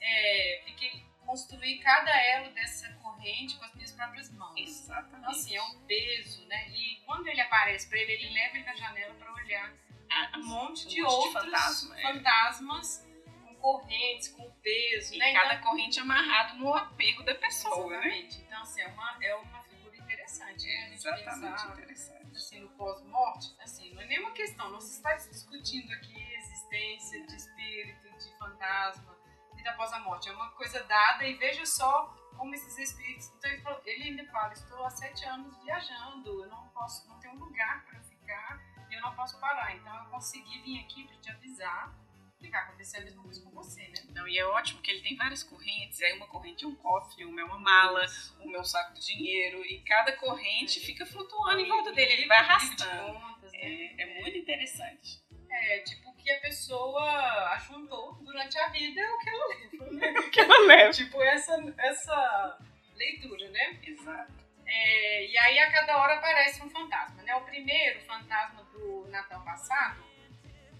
é, 0.00 0.62
fiquei 0.64 1.04
construir 1.26 1.78
cada 1.78 2.10
elo 2.10 2.52
dessa 2.54 2.92
corrente 2.94 3.56
com 3.58 3.64
as 3.64 3.74
minhas 3.74 3.92
próprias 3.92 4.30
mãos. 4.32 4.52
Então, 4.56 4.64
Exatamente. 4.64 5.26
assim, 5.30 5.56
é 5.56 5.62
um 5.62 5.78
peso, 5.86 6.44
né? 6.46 6.68
E 6.70 6.96
quando 7.06 7.26
ele 7.28 7.40
aparece 7.40 7.88
pra 7.88 7.98
ele, 7.98 8.12
ele 8.12 8.30
leva 8.30 8.56
ele 8.56 8.64
na 8.64 8.74
janela 8.74 9.14
pra 9.14 9.32
olhar 9.34 9.72
A- 10.10 10.38
um 10.38 10.44
monte 10.46 10.86
um 10.86 10.88
de 10.88 11.02
monte 11.02 11.02
de 11.02 11.02
outros 11.02 11.32
fantasma, 11.44 11.98
é. 12.00 12.02
fantasmas 12.02 13.06
com 13.44 13.54
correntes, 13.56 14.28
com 14.28 14.50
peso, 14.62 15.14
E 15.14 15.18
né? 15.18 15.32
cada 15.32 15.54
Então, 15.54 15.70
corrente 15.70 16.00
amarrado 16.00 16.56
no 16.58 16.74
apego 16.74 17.22
da 17.22 17.34
pessoa, 17.34 17.86
né? 17.90 17.96
exatamente. 18.08 18.40
Então, 18.40 18.62
assim, 18.62 18.80
é 18.80 18.88
uma, 18.88 19.18
é 19.24 19.34
uma 19.36 19.62
figura 19.64 19.96
interessante. 19.98 20.66
né? 20.66 20.72
Gente 20.88 20.92
Exatamente 20.94 21.40
pensar, 21.52 21.72
interessante. 21.74 22.36
assim, 22.36 22.60
no 22.60 22.68
pós-morte, 22.70 23.54
assim, 23.60 23.79
não 24.00 24.04
é 24.04 24.08
nenhuma 24.08 24.30
questão. 24.32 24.70
Não 24.70 24.80
se 24.80 24.96
está 24.96 25.14
discutindo 25.14 25.92
aqui 25.92 26.14
existência 26.34 27.26
de 27.26 27.36
espírito, 27.36 28.08
de 28.18 28.38
fantasma, 28.38 29.16
vida 29.54 29.70
após 29.70 29.92
a 29.92 30.00
morte. 30.00 30.28
É 30.28 30.32
uma 30.32 30.50
coisa 30.52 30.82
dada 30.84 31.24
e 31.26 31.34
veja 31.34 31.64
só 31.66 32.06
como 32.36 32.54
esses 32.54 32.76
espíritos. 32.78 33.30
Então 33.36 33.50
ele, 33.50 33.62
falou- 33.62 33.82
ele 33.84 34.02
ainda 34.04 34.24
fala: 34.32 34.52
estou 34.52 34.84
há 34.84 34.90
sete 34.90 35.24
anos 35.24 35.56
viajando, 35.62 36.44
eu 36.44 36.48
não 36.48 36.68
posso, 36.68 37.06
não 37.08 37.18
tenho 37.18 37.34
um 37.34 37.38
lugar 37.38 37.84
para 37.84 38.00
ficar 38.00 38.60
e 38.90 38.94
eu 38.94 39.00
não 39.02 39.14
posso 39.14 39.38
parar. 39.40 39.74
Então 39.76 39.94
eu 40.04 40.10
consegui 40.10 40.60
vir 40.62 40.80
aqui 40.80 41.04
para 41.06 41.16
te 41.18 41.30
avisar 41.30 41.94
que 42.38 42.48
vai 42.48 42.58
acontecer 42.62 42.96
a 42.96 43.04
mesma 43.04 43.22
coisa 43.22 43.42
com 43.44 43.50
você, 43.50 43.82
né? 43.88 43.94
Não, 44.14 44.26
e 44.26 44.38
é 44.38 44.46
ótimo 44.46 44.80
que 44.80 44.90
ele 44.90 45.02
tem 45.02 45.14
várias 45.14 45.42
correntes, 45.42 46.00
aí 46.00 46.14
uma 46.16 46.26
corrente 46.26 46.64
é 46.64 46.68
um 46.68 46.74
cofre, 46.74 47.26
uma 47.26 47.38
é 47.38 47.44
uma 47.44 47.58
mala, 47.58 48.00
uma 48.40 48.56
é 48.56 48.60
um 48.60 48.64
saco 48.64 48.94
de 48.94 49.04
dinheiro, 49.04 49.62
e 49.66 49.82
cada 49.82 50.16
corrente 50.16 50.80
É. 50.80 50.86
fica 50.86 51.04
flutuando 51.04 51.60
em 51.60 51.68
volta 51.68 51.92
dele, 51.92 52.12
ele 52.14 52.26
vai 52.26 52.38
arrastando. 52.38 53.29
É, 53.60 54.02
é 54.02 54.20
muito 54.20 54.38
interessante. 54.38 55.20
É, 55.50 55.78
tipo, 55.80 56.14
que 56.14 56.30
a 56.30 56.40
pessoa 56.40 57.52
ajuntou 57.54 58.14
durante 58.22 58.58
a 58.58 58.68
vida 58.68 59.00
o 59.00 59.18
que 59.18 59.28
ela 59.28 59.46
leva, 59.48 59.90
né? 59.92 60.14
Que 60.30 60.40
ela 60.40 60.66
leva. 60.66 60.92
tipo, 60.92 61.22
essa, 61.22 61.74
essa 61.78 62.58
leitura, 62.94 63.48
né? 63.50 63.80
Exato. 63.82 64.32
É, 64.66 65.26
e 65.26 65.38
aí 65.38 65.58
a 65.58 65.72
cada 65.72 66.00
hora 66.00 66.14
aparece 66.14 66.62
um 66.62 66.70
fantasma, 66.70 67.22
né? 67.22 67.34
O 67.34 67.42
primeiro 67.42 68.00
fantasma 68.02 68.62
do 68.64 69.08
Natal 69.08 69.42
passado, 69.44 70.04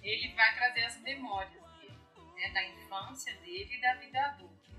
ele 0.02 0.28
vai 0.34 0.54
trazer 0.54 0.84
as 0.84 1.00
memórias 1.00 1.52
dele, 1.52 1.98
né? 2.36 2.48
Da 2.50 2.64
infância 2.64 3.34
dele 3.38 3.74
e 3.74 3.80
da 3.80 3.94
vida 3.94 4.20
adulta. 4.26 4.70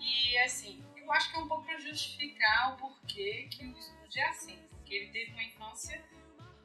E 0.00 0.38
assim, 0.38 0.82
eu 0.96 1.12
acho 1.12 1.30
que 1.30 1.36
é 1.36 1.40
um 1.40 1.48
pouco 1.48 1.64
para 1.64 1.78
justificar 1.78 2.72
o 2.72 2.76
porquê 2.78 3.48
que 3.50 3.66
o 3.66 3.80
Scrooge 3.80 4.18
é 4.18 4.28
assim. 4.28 4.58
Porque 4.70 4.94
ele 4.94 5.12
teve 5.12 5.32
uma 5.32 5.42
infância 5.44 6.02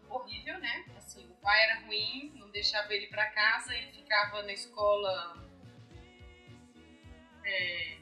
horrível, 0.10 0.60
né? 0.60 0.86
Assim, 0.98 1.26
o 1.30 1.36
pai 1.36 1.62
era 1.64 1.80
ruim, 1.86 2.34
não 2.36 2.50
deixava 2.50 2.94
ele 2.94 3.08
para 3.08 3.30
casa, 3.32 3.76
ele 3.76 3.92
ficava 3.92 4.44
na 4.44 4.54
escola. 4.54 5.46
é, 7.46 7.98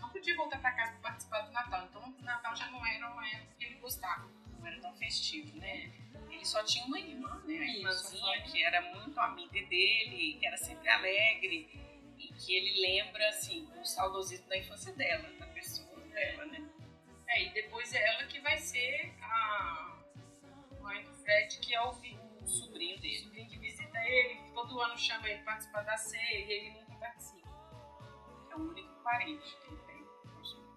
não 0.00 0.08
podia 0.10 0.34
voltar 0.36 0.60
para 0.60 0.72
casa 0.72 0.92
para 0.92 1.10
participar 1.10 1.40
do 1.42 1.52
Natal. 1.52 1.86
Então 1.88 2.02
o 2.02 2.22
Natal 2.22 2.54
já 2.56 2.66
não 2.70 2.84
era 2.86 3.10
uma 3.10 3.26
época 3.28 3.54
que 3.58 3.64
ele 3.64 3.74
gostava. 3.76 4.28
Não 4.58 4.66
era 4.66 4.80
tão 4.80 4.94
festivo, 4.94 5.56
né? 5.58 5.92
Ele 6.30 6.44
só 6.44 6.62
tinha 6.64 6.84
uma 6.86 6.98
irmã, 6.98 7.42
né? 7.44 7.58
A 7.58 7.76
irmãzinha, 7.76 8.42
que 8.42 8.64
era 8.64 8.80
muito 8.94 9.18
amiga 9.20 9.60
dele, 9.66 10.38
que 10.38 10.46
era 10.46 10.56
sempre 10.56 10.88
alegre, 10.88 11.68
e 12.18 12.32
que 12.34 12.54
ele 12.54 12.80
lembra, 12.80 13.28
assim, 13.28 13.68
o 13.80 13.84
saudosismo 13.84 14.48
da 14.48 14.56
infância 14.56 14.92
dela, 14.92 15.28
da 15.38 15.46
pessoa 15.46 16.00
dela, 16.00 16.46
né? 16.46 16.68
É, 17.28 17.44
e 17.44 17.50
depois 17.50 17.92
é 17.94 18.06
ela 18.08 18.24
que 18.24 18.40
vai 18.40 18.58
ser 18.58 19.12
a 19.22 19.91
Fred, 21.22 21.58
que 21.60 21.74
é 21.74 21.80
o, 21.82 21.90
o 21.90 22.46
sobrinho 22.46 22.96
o 22.96 23.00
dele. 23.00 23.18
sobrinho 23.18 23.48
que 23.48 23.58
visita 23.58 23.98
ele, 23.98 24.40
todo 24.52 24.80
ano 24.80 24.98
chama 24.98 25.28
ele 25.28 25.42
para 25.42 25.52
participar 25.52 25.82
da 25.82 25.96
ceia 25.96 26.38
e 26.38 26.52
ele 26.52 26.70
nunca 26.80 26.94
participa. 26.96 27.48
É 28.50 28.56
o 28.56 28.70
único 28.70 29.02
parente 29.02 29.56
que 29.56 29.66
ele 29.68 29.80
tem, 29.82 30.04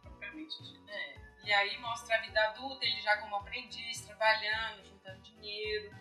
propriamente 0.01 0.63
dito. 0.63 0.89
É, 0.89 1.15
E 1.43 1.53
aí 1.53 1.77
mostra 1.79 2.15
a 2.17 2.21
vida 2.21 2.41
adulta, 2.49 2.85
ele 2.85 3.01
já 3.01 3.17
como 3.17 3.35
aprendiz, 3.35 4.01
trabalhando, 4.01 4.85
juntando 4.85 5.21
dinheiro. 5.21 5.91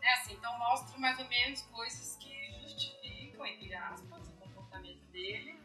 Né? 0.00 0.08
Assim, 0.14 0.34
então 0.34 0.56
mostra 0.58 0.98
mais 0.98 1.18
ou 1.18 1.26
menos 1.28 1.62
coisas 1.62 2.16
que 2.16 2.52
justificam, 2.62 3.46
entre 3.46 3.74
aspas, 3.74 4.28
o 4.28 4.32
comportamento 4.32 5.02
dele, 5.10 5.58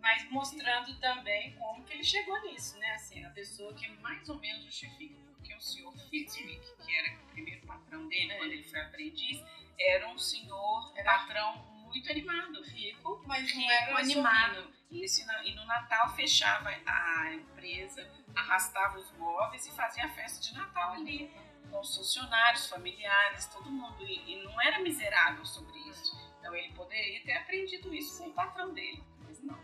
mas 0.00 0.28
mostrando 0.30 0.94
também 1.00 1.56
como 1.56 1.82
que 1.84 1.94
ele 1.94 2.04
chegou 2.04 2.40
nisso, 2.42 2.78
né? 2.78 2.92
Assim, 2.92 3.24
a 3.24 3.30
pessoa 3.30 3.72
que 3.74 3.88
mais 4.02 4.28
ou 4.28 4.38
menos 4.38 4.64
justifica, 4.64 5.18
o 5.56 5.60
senhor 5.60 5.92
Fitzwick, 6.10 6.60
que 6.84 6.96
era 6.96 7.14
o 7.16 7.26
primeiro 7.32 7.66
patrão 7.66 8.06
dele 8.08 8.32
É. 8.32 8.38
quando 8.38 8.52
ele 8.52 8.64
foi 8.64 8.80
aprendiz, 8.80 9.42
era 9.78 10.08
um 10.08 10.18
senhor 10.18 10.92
Era- 10.96 11.04
patrão 11.18 11.56
muito 11.86 12.10
animado, 12.10 12.62
rico, 12.62 13.22
mas 13.26 13.50
rico, 13.50 13.70
era 13.70 13.98
animado. 13.98 14.70
Isso, 14.90 15.22
e 15.42 15.50
e 15.50 15.54
no 15.54 15.64
Natal 15.66 16.14
fechava 16.14 16.68
a 16.86 17.34
empresa, 17.34 18.08
arrastava 18.34 18.98
os 18.98 19.10
móveis 19.12 19.66
e 19.66 19.70
fazia 19.72 20.04
a 20.04 20.08
festa 20.10 20.40
de 20.42 20.54
Natal 20.54 20.92
ali, 20.92 21.30
com 21.70 21.80
os 21.80 21.96
funcionários, 21.96 22.68
familiares, 22.68 23.46
todo 23.48 23.68
mundo. 23.70 24.04
E, 24.06 24.32
e 24.32 24.44
não 24.44 24.60
era 24.60 24.78
miserável 24.80 25.44
sobre 25.44 25.76
isso. 25.88 26.16
Então 26.38 26.54
ele 26.54 26.72
poderia 26.74 27.22
ter 27.24 27.32
aprendido 27.32 27.92
isso 27.94 28.22
com 28.22 28.30
o 28.30 28.32
patrão 28.32 28.72
dele, 28.72 29.02
mas 29.24 29.42
não. 29.42 29.58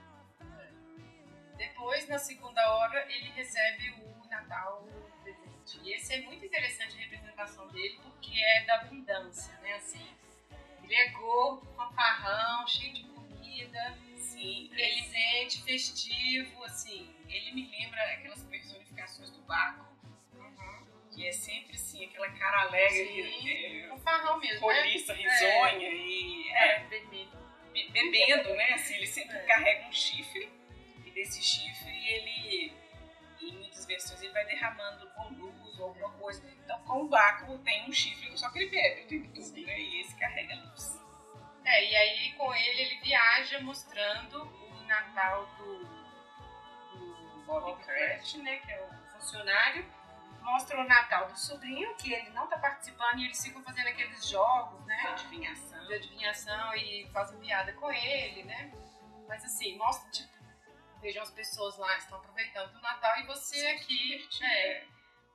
Depois, 1.57 2.09
na 2.09 2.19
segunda 2.19 2.61
hora, 2.75 3.07
ele 3.13 3.31
recebe 3.31 3.91
o 4.05 4.12
é 8.43 8.65
da 8.65 8.75
abundância, 8.77 9.53
né? 9.63 9.75
Assim, 9.75 10.07
ele 10.85 10.95
é 10.95 11.09
gordo, 11.11 11.67
fanfarrão, 11.75 12.67
cheio 12.67 12.93
de 12.93 13.05
comida, 13.05 13.99
Sim, 14.17 14.71
ele 14.73 15.03
presente, 15.03 15.63
festivo, 15.63 16.65
assim. 16.65 17.15
ele 17.29 17.53
me 17.53 17.69
lembra 17.71 18.03
aquelas 18.15 18.43
personificações 18.45 19.31
do 19.31 19.41
Baco, 19.43 19.87
que 21.11 21.27
é 21.27 21.33
sempre 21.33 21.75
assim, 21.77 22.05
aquela 22.07 22.31
cara 22.31 22.63
alegre, 22.63 23.33
Sim, 23.41 23.51
é, 23.51 23.89
fanfarrão 23.89 24.39
mesmo, 24.39 24.67
né? 24.67 24.81
roliça, 24.81 25.13
risonha 25.13 25.89
e 25.91 26.49
é, 26.51 26.65
É, 26.77 26.79
vermelho. 26.85 27.31
bebendo, 27.93 28.55
né? 28.55 28.73
Assim, 28.75 28.95
ele 28.97 29.07
sempre 29.07 29.37
É. 29.37 29.41
carrega 29.45 29.89
um 29.89 29.93
chifre 29.93 30.49
e 31.05 31.11
desse 31.11 31.43
chifre 31.43 31.91
ele, 32.09 32.73
em 33.43 33.53
muitas 33.59 33.85
versões, 33.87 34.23
ele 34.23 34.33
vai 34.33 34.45
derramando 34.47 35.07
com 35.11 35.33
luz 35.73 35.79
ou 35.79 35.87
alguma 35.89 36.11
coisa. 36.11 36.43
Então, 36.65 36.79
com 36.83 37.03
o 37.03 37.09
Baco 37.09 37.59
tem 37.59 37.89
um 37.89 37.93
chifre, 37.93 38.37
só 38.37 38.51
que 38.51 38.59
ele 38.59 38.71
bebe 38.71 39.03
o 39.03 39.07
tempo 39.09 39.35
todo, 39.35 39.67
né? 39.67 39.81
E 39.81 40.01
esse 40.01 40.15
carrega 40.17 40.55
luz. 40.55 41.01
É, 41.65 41.91
e 41.91 41.97
aí 41.97 42.33
com 42.33 42.53
ele 42.55 42.83
ele 42.83 43.01
viaja 43.01 43.61
mostrando 43.61 44.43
o 44.43 44.83
Natal 44.87 45.47
do, 45.59 45.79
do 46.95 47.43
Bob 47.47 47.77
Craft, 47.85 48.35
né, 48.39 48.57
que 48.59 48.73
é 48.73 48.83
o 48.83 49.13
funcionário. 49.13 49.87
Mostra 50.41 50.81
o 50.81 50.85
Natal 50.89 51.29
do 51.29 51.39
sobrinho, 51.39 51.95
que 51.95 52.13
ele 52.13 52.31
não 52.31 52.49
tá 52.49 52.59
participando 52.59 53.21
e 53.21 53.27
eles 53.27 53.41
ficam 53.41 53.63
fazendo 53.63 53.87
aqueles 53.87 54.29
jogos, 54.29 54.85
né, 54.87 55.01
Adivinhação. 55.13 55.87
de 55.87 55.95
adivinhação 55.95 56.75
e 56.75 57.09
fazem 57.13 57.39
piada 57.39 57.73
com 57.75 57.93
ele, 57.93 58.43
né. 58.43 58.73
Mas 59.29 59.45
assim, 59.45 59.79
mostra, 59.79 60.11
tipo, 60.11 60.33
vejam 61.01 61.23
as 61.23 61.31
pessoas 61.31 61.79
lá 61.79 61.97
estão 61.97 62.19
aproveitando 62.19 62.75
o 62.75 62.81
Natal 62.81 63.21
e 63.21 63.27
você 63.27 63.69
aqui. 63.69 64.29
É, 64.43 64.85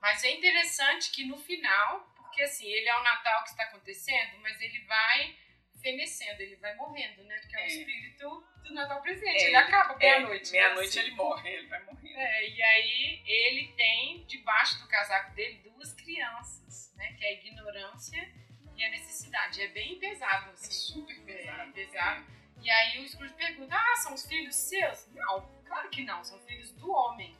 mas 0.01 0.23
é 0.23 0.31
interessante 0.31 1.11
que 1.11 1.25
no 1.25 1.37
final, 1.37 2.05
Porque 2.17 2.41
assim, 2.43 2.67
ele 2.67 2.87
é 2.87 2.95
o 2.95 3.03
Natal 3.03 3.43
que 3.43 3.49
está 3.49 3.63
acontecendo, 3.63 4.37
mas 4.41 4.61
ele 4.61 4.79
vai 4.85 5.35
fenecendo, 5.81 6.41
ele 6.41 6.55
vai 6.57 6.75
morrendo, 6.75 7.23
né? 7.23 7.35
Porque 7.39 7.55
é, 7.55 7.61
É. 7.61 7.63
o 7.63 7.67
espírito 7.67 8.47
do 8.63 8.73
Natal 8.73 9.01
presente. 9.01 9.37
É, 9.43 9.47
ele 9.47 9.55
acaba 9.55 9.93
É, 9.93 9.97
meia-noite. 10.19 10.51
né? 10.51 10.59
Meia-noite 10.59 10.89
Assim. 10.89 10.99
ele 10.99 11.15
morre, 11.15 11.49
ele 11.49 11.67
vai 11.67 11.83
morrer. 11.85 12.13
É, 12.13 12.49
e 12.49 12.61
aí 12.61 13.23
ele 13.25 13.73
tem 13.73 14.23
debaixo 14.25 14.79
do 14.79 14.87
casaco 14.87 15.33
dele 15.33 15.59
duas 15.63 15.93
crianças, 15.93 16.93
né? 16.95 17.13
Que 17.13 17.25
é 17.25 17.29
a 17.29 17.33
ignorância 17.33 18.31
e 18.75 18.83
a 18.83 18.89
necessidade. 18.89 19.61
É 19.61 19.67
bem 19.69 19.97
pesado, 19.99 20.49
É 20.49 20.53
assim. 20.53 20.71
super 20.71 21.15
É, 21.17 21.21
pesado. 21.21 21.71
pesado. 21.73 22.25
E 22.61 22.69
aí 22.69 22.99
o 22.99 23.07
Scrooge 23.09 23.33
pergunta: 23.35 23.75
Ah, 23.75 23.95
são 23.95 24.13
os 24.13 24.27
filhos 24.27 24.55
seus? 24.55 25.07
Não, 25.13 25.41
claro 25.65 25.89
que 25.89 26.03
não, 26.03 26.23
são 26.23 26.39
filhos 26.41 26.71
do 26.73 26.91
homem. 26.91 27.35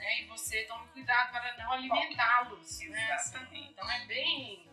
Né? 0.00 0.22
E 0.22 0.24
você 0.24 0.64
toma 0.64 0.86
cuidado 0.88 1.30
para 1.30 1.56
não 1.58 1.72
alimentá-los. 1.72 2.80
Né? 2.80 3.12
Assim, 3.12 3.68
então 3.70 3.88
é 3.90 4.06
bem. 4.06 4.66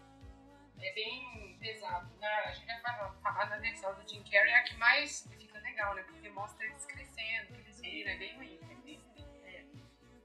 É 0.80 0.94
bem 0.94 1.58
pesado. 1.60 2.10
Né? 2.18 2.28
A 2.46 2.52
gente 2.54 2.66
vai 2.66 2.80
falar, 2.80 3.12
falar 3.22 3.46
da 3.46 3.58
versão 3.58 3.94
do 3.96 4.08
Jim 4.08 4.24
Carrey, 4.24 4.54
é 4.54 4.58
a 4.58 4.64
que 4.64 4.76
mais 4.78 5.28
fica 5.38 5.60
legal, 5.60 5.96
né? 5.96 6.04
Porque 6.04 6.30
mostra 6.30 6.66
eles 6.66 6.86
crescendo, 6.86 7.54
que 7.54 7.60
eles 7.60 7.82
viram, 7.82 8.12
é 8.12 8.16
bem 8.16 8.36
ruim. 8.38 8.60
É 8.62 8.76
bem 8.76 9.02
ruim. 9.02 9.28
É. 9.44 9.66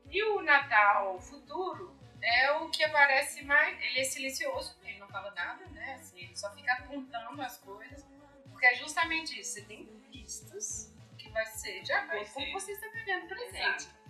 E 0.09 0.23
o 0.23 0.43
Natal 0.43 1.21
futuro 1.21 1.99
é 2.23 2.53
o 2.53 2.71
que 2.71 2.85
aparece 2.85 3.43
mais. 3.45 3.81
Ele 3.83 3.99
é 3.99 4.05
silencioso, 4.05 4.79
ele 4.85 4.99
não 4.99 5.09
fala 5.09 5.33
nada, 5.33 5.67
né? 5.67 5.95
Assim, 5.95 6.21
ele 6.21 6.37
só 6.37 6.55
fica 6.55 6.75
apontando 6.75 7.43
as 7.43 7.59
coisas. 7.59 8.07
Porque 8.49 8.67
é 8.67 8.77
justamente 8.77 9.41
isso. 9.41 9.55
Você 9.55 9.63
tem 9.63 9.87
pistas 10.13 10.95
que 11.19 11.29
vai 11.31 11.47
ser 11.47 11.83
de 11.83 11.93
acordo 11.93 12.31
com 12.31 12.41
o 12.41 12.45
que 12.45 12.53
você 12.53 12.73
está 12.73 12.89
vivendo 12.89 13.27
presente. 13.27 13.59
Exato. 13.59 14.02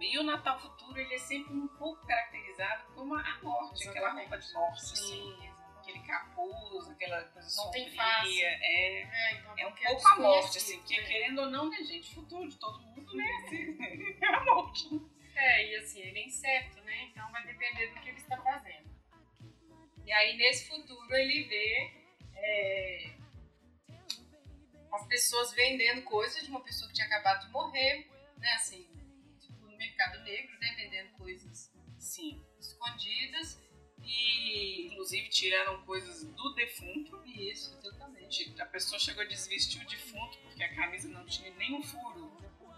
E 0.00 0.18
o 0.18 0.22
Natal 0.22 0.58
futuro 0.60 0.98
ele 0.98 1.14
é 1.14 1.18
sempre 1.18 1.52
um 1.54 1.68
pouco 1.68 2.06
caracterizado 2.06 2.92
como 2.94 3.14
a 3.14 3.38
morte, 3.42 3.88
aquela 3.88 4.08
Exatamente. 4.08 4.28
roupa 4.30 4.38
de 4.38 4.52
morte, 4.54 4.82
assim, 4.82 4.96
Sim, 4.96 5.50
aquele 5.78 5.98
capuz, 6.00 6.88
aquela 6.90 7.24
coisa 7.24 7.62
Não 7.62 7.70
tem 7.70 7.84
sombria, 7.84 8.02
face. 8.02 8.42
É, 8.42 9.02
É, 9.02 9.32
então, 9.34 9.54
é 9.58 9.66
um 9.66 9.70
é 9.70 9.86
pouco 9.86 10.08
a 10.08 10.16
morte, 10.16 10.58
assim, 10.58 10.78
porque 10.78 11.00
né? 11.00 11.06
querendo 11.06 11.38
ou 11.40 11.50
não, 11.50 11.68
né, 11.68 11.82
gente, 11.82 12.14
futuro 12.14 12.48
de 12.48 12.56
todo 12.56 12.80
mundo, 12.80 13.16
né, 13.16 13.24
assim, 13.44 13.76
é 14.22 14.26
a 14.26 14.44
morte. 14.44 14.88
É, 15.34 15.66
e 15.68 15.76
assim, 15.76 16.00
ele 16.00 16.18
é 16.18 16.24
incerto, 16.26 16.80
né? 16.82 17.02
Então 17.04 17.30
vai 17.30 17.46
depender 17.46 17.88
do 17.88 18.00
que 18.00 18.08
ele 18.08 18.18
está 18.18 18.36
fazendo. 18.42 18.88
E 20.04 20.12
aí, 20.12 20.36
nesse 20.36 20.66
futuro, 20.66 21.14
ele 21.14 21.44
vê 21.44 21.92
é, 22.34 23.10
as 24.92 25.06
pessoas 25.06 25.52
vendendo 25.52 26.02
coisas 26.02 26.42
de 26.42 26.50
uma 26.50 26.60
pessoa 26.60 26.88
que 26.88 26.94
tinha 26.94 27.06
acabado 27.06 27.46
de 27.46 27.52
morrer, 27.52 28.08
né? 28.36 28.52
Assim, 28.54 28.88
mercado 29.98 30.22
negro, 30.24 30.58
né? 30.60 30.74
Vendendo 30.76 31.10
coisas 31.18 31.72
Sim, 31.98 32.40
escondidas. 32.60 33.60
E. 34.04 34.86
inclusive 34.86 35.28
tiraram 35.28 35.82
coisas 35.84 36.24
do 36.24 36.54
defunto, 36.54 37.20
Isso, 37.26 37.76
exatamente. 37.78 38.54
a 38.60 38.66
pessoa 38.66 38.98
chegou 38.98 39.22
a 39.22 39.26
desvestir 39.26 39.82
o 39.82 39.88
defunto 39.88 40.38
porque 40.38 40.62
a 40.62 40.74
camisa 40.74 41.08
não 41.08 41.26
tinha 41.26 41.52
nenhum 41.56 41.82
furo. 41.82 42.32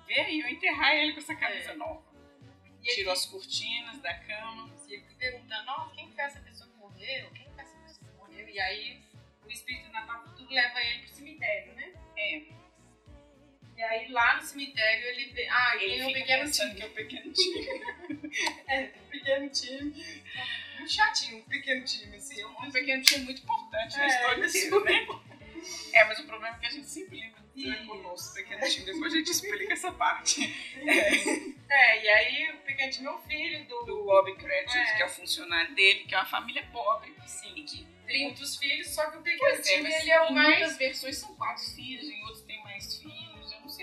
Veio 0.07 0.49
enterrar 0.49 0.95
ele 0.95 1.13
com 1.13 1.19
essa 1.19 1.35
camisa 1.37 1.73
É. 1.73 1.77
nova. 1.77 2.03
E 2.83 2.95
Tirou 2.95 3.13
as 3.13 3.27
cortinas 3.27 4.01
da 4.01 4.15
cama. 4.21 4.75
e 4.89 4.95
ele 4.95 5.15
perguntando: 5.19 5.67
Nossa, 5.67 5.95
quem 5.95 6.11
foi 6.11 6.25
essa 6.25 6.41
pessoa 6.41 6.69
que 6.71 6.77
morreu? 6.79 7.31
Quem 7.33 7.45
foi 7.53 7.63
essa 7.65 7.77
pessoa 7.77 8.09
que 8.11 8.17
morreu? 8.17 8.49
E 8.49 8.59
aí, 8.59 9.03
o 9.45 9.49
espírito 9.51 9.87
do 9.87 9.93
Natal 9.93 10.25
Futuro 10.25 10.51
leva 10.51 10.81
ele 10.83 11.01
pro 11.01 11.09
cemitério, 11.15 11.75
né? 11.75 11.93
É, 12.17 12.41
E 13.81 13.83
aí 13.83 14.09
lá 14.09 14.37
no 14.37 14.43
cemitério 14.43 15.07
ele 15.09 15.25
vê. 15.33 15.49
Ah, 15.49 15.73
ele 15.81 15.95
tem 15.95 16.05
um 16.05 16.13
pequeno 16.13 16.51
time. 16.51 16.75
que 16.75 16.83
é 16.83 16.87
o 16.87 16.91
pequeno 16.91 17.33
time. 17.33 17.67
É, 18.69 18.81
um 19.03 19.09
pequeno 19.11 19.49
time. 19.51 19.91
Muito 20.79 20.93
chatinho, 20.93 21.39
um 21.39 21.43
pequeno 21.43 21.83
time, 21.85 22.15
assim. 22.17 22.45
Um 22.45 22.67
Um 22.67 22.71
pequeno 22.71 23.03
time 23.03 23.25
muito 23.25 23.43
importante 23.43 23.97
na 23.97 24.05
É, 24.05 24.07
história 24.09 24.47
inteira, 24.47 24.81
né? 24.85 25.07
É, 25.95 26.05
mas 26.05 26.19
o 26.21 26.25
problema 26.27 26.55
é 26.57 26.61
que 26.61 26.67
a 26.67 26.71
gente 26.71 26.87
sempre 26.89 27.19
lembra 27.21 27.41
do 27.87 27.95
nosso 28.03 28.35
pequeno 28.35 28.61
time. 28.69 28.85
Depois 28.85 29.13
a 29.15 29.17
gente 29.17 29.31
explica 29.31 29.73
essa 29.73 29.91
parte. 29.93 30.43
É, 31.71 32.03
e 32.05 32.09
aí 32.09 32.51
o 32.53 32.59
pequeno 32.59 32.91
time 32.93 33.07
é 33.07 33.11
o 33.11 33.19
filho 33.21 33.65
do. 33.65 33.83
Do 33.85 34.05
Bob 34.05 34.37
Cratchit, 34.37 34.77
É. 34.79 34.97
que 34.97 35.03
é 35.03 35.07
o 35.07 35.09
funcionário 35.09 35.75
dele, 35.75 36.05
que 36.05 36.15
é 36.15 36.19
uma 36.19 36.27
família 36.27 36.63
pobre. 36.73 37.15
Sim. 37.27 37.55
Que 37.65 37.87
Tem 38.07 38.25
muitos 38.25 38.57
filhos, 38.57 38.89
só 38.89 39.11
que 39.11 39.17
o 39.19 39.23
pequeno 39.23 39.41
Pois 39.41 39.59
é, 39.59 39.63
time 39.63 39.83
mas 39.89 40.03
ele 40.03 40.11
é 40.11 40.21
o 40.23 40.27
em 40.31 40.35
mais. 40.35 40.59
muitas 40.59 40.77
versões 40.79 41.17
são 41.17 41.35
quatro 41.37 41.65
filhos, 41.75 42.05
em 42.09 42.23
outros 42.25 42.43
tem 42.43 42.63
mais 42.63 42.97
filhos. 43.01 43.20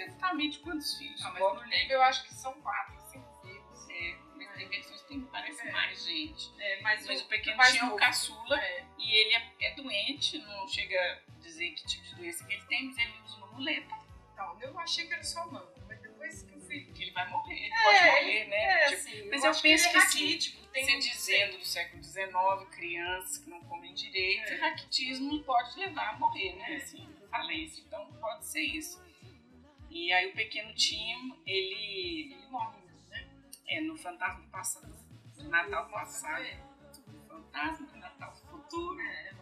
Exatamente 0.04 0.60
quantos 0.60 0.98
filhos. 0.98 1.22
Não, 1.22 1.30
o 1.30 1.34
mas 1.34 1.42
Bob 1.44 1.56
no 1.64 1.70
tem. 1.70 1.80
livro 1.80 1.94
eu 1.94 2.02
acho 2.04 2.24
que 2.26 2.34
são 2.34 2.54
quatro, 2.62 2.96
cinco 3.12 3.42
filhos. 3.42 3.90
É, 3.90 4.18
mas 4.36 4.52
tem 4.56 4.68
versões 4.70 5.02
que 5.02 5.08
tem, 5.08 5.22
parece 5.22 5.68
É. 5.68 5.72
mais 5.72 6.04
gente. 6.06 6.52
É, 6.60 6.82
mas, 6.82 7.06
Mas 7.08 7.22
o 7.22 7.26
pequeno 7.28 7.58
mais 7.58 7.72
tinha 7.72 7.84
o 7.84 7.88
novo. 7.88 8.00
caçula 8.00 8.60
É, 8.62 8.86
e 8.98 9.12
ele 9.16 9.34
é, 9.36 9.54
é 9.62 9.76
doente, 9.76 10.38
não 10.40 10.68
chega 10.68 11.24
a 11.28 11.40
dizer 11.40 11.72
que 11.72 11.86
tipo 11.86 12.04
de 12.04 12.16
doença 12.16 12.46
que 12.46 12.54
ele 12.54 12.66
tem, 12.66 12.86
mas 12.86 12.98
ele 12.98 13.14
usa 13.24 13.38
uma 13.38 13.48
muleta, 13.48 13.96
então, 14.34 14.60
eu 14.62 14.80
achei 14.80 15.08
que 15.08 15.14
era 15.14 15.24
só 15.24 15.48
manco, 15.48 15.74
mas 15.88 16.00
depois 16.00 16.44
que 16.44 16.54
eu 16.54 16.62
fui. 16.62 16.82
que 16.94 17.02
ele 17.04 17.12
vai 17.12 17.28
morrer, 17.28 17.56
ele 17.56 17.74
É, 17.74 17.84
pode 17.84 18.06
morrer, 18.06 18.46
né? 18.46 18.56
É, 18.58 18.86
Tipo, 18.90 18.94
assim, 19.02 19.30
mas 19.30 19.44
eu, 19.44 19.52
eu 19.52 19.62
penso 19.62 19.84
que, 19.86 19.90
que 19.90 19.98
ele 19.98 20.04
é 20.06 20.08
sim, 20.08 20.20
raquítico, 20.26 20.68
tem 20.68 20.86
Você 20.86 20.98
dizendo 21.10 21.58
do 21.58 21.66
século 21.66 22.04
XIX, 22.04 22.30
crianças 22.70 23.38
que 23.40 23.50
não 23.50 23.60
comem 23.62 23.94
direito, 23.96 24.54
É. 24.54 24.56
raquitismo 24.58 25.44
pode 25.44 25.80
levar 25.80 26.10
a 26.10 26.14
morrer, 26.20 26.54
né? 26.56 26.74
É. 26.74 26.76
Assim, 26.76 27.10
falência. 27.32 27.82
Então 27.88 28.06
pode 28.22 28.46
ser 28.46 28.62
isso. 28.62 29.04
E 29.90 30.12
aí 30.14 30.30
o 30.30 30.34
pequeno 30.34 30.74
Tim, 30.76 31.34
ele 31.46 32.34
Ele 32.34 32.48
morre 32.50 32.78
mesmo, 32.82 33.10
né? 33.10 33.28
é 33.68 33.82
no 33.82 33.98
Fantasma 33.98 34.42
do 34.42 34.48
Passado, 34.50 34.94
do 35.36 35.44
Natal 35.50 35.90
passado, 35.90 36.46
Fantasma 37.28 37.88
do 37.88 37.98
Natal 37.98 38.36
futuro, 38.36 38.98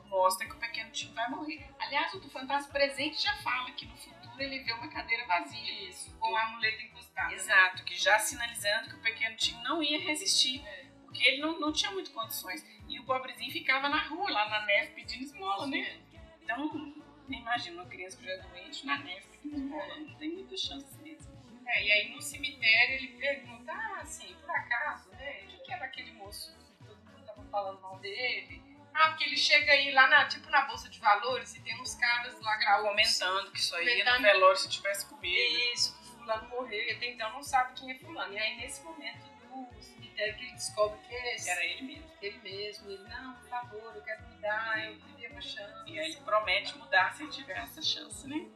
mostra 0.06 0.48
que 0.48 0.54
o 0.54 0.60
pequeno 0.60 0.92
Tim 0.92 1.14
vai 1.14 1.30
morrer. 1.30 1.68
Aliás, 1.80 2.14
o 2.14 2.20
do 2.20 2.30
Fantasma 2.30 2.72
presente 2.72 3.22
já 3.22 3.36
fala 3.38 3.72
que 3.72 3.86
no 3.86 3.96
futuro 3.98 4.42
ele 4.42 4.60
vê 4.64 4.72
uma 4.74 4.88
cadeira 4.88 5.26
vazia. 5.28 5.90
Isso, 5.90 6.16
com 6.18 6.36
a 6.36 6.46
muleta 6.52 6.82
encostada. 6.84 7.30
né? 7.30 7.36
Exato, 7.36 7.84
que 7.84 7.96
já 7.96 8.18
sinalizando 8.20 8.90
que 8.90 8.96
o 8.96 9.02
pequeno 9.02 9.36
Tim 9.36 9.60
não 9.64 9.82
ia 9.84 10.00
resistir, 10.00 10.66
É. 10.66 10.86
porque 11.06 11.24
ele 11.24 11.42
não, 11.42 11.60
não 11.60 11.72
tinha 11.74 11.92
muito 11.92 12.12
condições. 12.12 12.66
E 12.88 13.00
o 13.00 13.04
pobrezinho 13.06 13.52
ficava 13.52 13.90
na 13.90 14.04
rua, 14.04 14.30
lá 14.30 14.48
na 14.50 14.66
neve, 14.66 14.94
pedindo 14.94 15.24
esmola, 15.24 15.66
né? 15.68 16.00
Então, 16.44 16.94
imagina 17.30 17.82
uma 17.82 17.90
criança 17.90 18.18
que 18.18 18.26
já 18.26 18.32
é 18.34 18.38
doente 18.38 18.86
na 18.86 18.98
neve 19.00 19.28
não 19.46 20.16
tem 20.16 20.30
muita 20.34 20.58
chance 20.58 20.98
mesmo. 21.02 21.34
É, 21.68 21.84
e 21.84 21.92
aí 21.92 22.14
no 22.16 22.22
cemitério 22.22 22.96
ele 22.96 23.08
pergunta, 23.20 23.72
ah, 23.72 24.00
assim, 24.02 24.36
por 24.42 24.50
acaso, 24.52 25.10
né? 25.12 25.42
O 25.44 25.48
que, 25.48 25.58
que 25.60 25.74
era 25.74 25.86
aquele 25.86 26.12
moço 26.14 26.56
que 26.78 26.86
todo 26.86 26.98
mundo 26.98 27.26
tava 27.26 27.44
falando 27.50 27.82
mal 27.82 27.98
dele? 28.00 28.62
Ah, 28.94 29.10
porque 29.10 29.26
ele 29.26 29.36
chega 29.38 29.72
aí 29.74 29.92
lá 29.92 30.08
na, 30.08 30.26
tipo 30.28 30.50
na 30.50 30.62
Bolsa 30.62 30.88
de 30.90 31.00
Valores 31.00 31.54
e 31.56 31.62
tem 31.62 31.80
uns 31.82 31.96
caras 31.96 32.40
lá 32.40 32.56
graúdos. 32.58 32.90
Comentando 32.92 33.52
que 33.52 33.62
só 33.62 33.82
ia 33.82 33.86
no 33.98 34.12
Comentando. 34.12 34.22
velório 34.22 34.58
se 34.58 34.70
tivesse 34.70 35.06
comigo. 35.08 35.36
Isso, 35.74 35.98
que 35.98 36.06
fulano 36.18 36.48
morreu 36.50 36.82
e 36.88 36.92
até 36.92 37.08
então 37.12 37.32
não 37.34 37.44
sabe 37.44 37.74
quem 37.80 37.92
é 37.92 37.96
fulano. 37.96 38.34
E 38.34 38.38
aí 38.40 38.56
nesse 38.58 38.82
momento 38.84 39.26
do 39.50 39.82
cemitério 39.84 40.36
que 40.38 40.44
ele 40.44 40.54
descobre 40.54 40.98
que 41.08 41.14
é 41.14 41.36
esse, 41.36 41.50
Era 41.50 41.66
ele 41.66 41.82
mesmo. 41.82 42.12
ele 42.22 42.38
mesmo. 42.40 42.90
Ele, 42.92 43.04
não, 43.04 43.34
por 43.34 43.50
favor, 43.50 43.96
eu 43.96 44.02
quero 44.02 44.22
mudar, 44.30 44.86
eu 44.86 44.98
queria 44.98 45.30
uma 45.32 45.42
chance. 45.42 45.90
E 45.92 46.00
aí 46.00 46.12
ele 46.12 46.22
promete 46.22 46.78
mudar 46.78 47.14
se 47.14 47.24
ele 47.24 47.32
tiver 47.32 47.58
essa 47.58 47.82
chance, 47.82 48.28
né? 48.28 48.48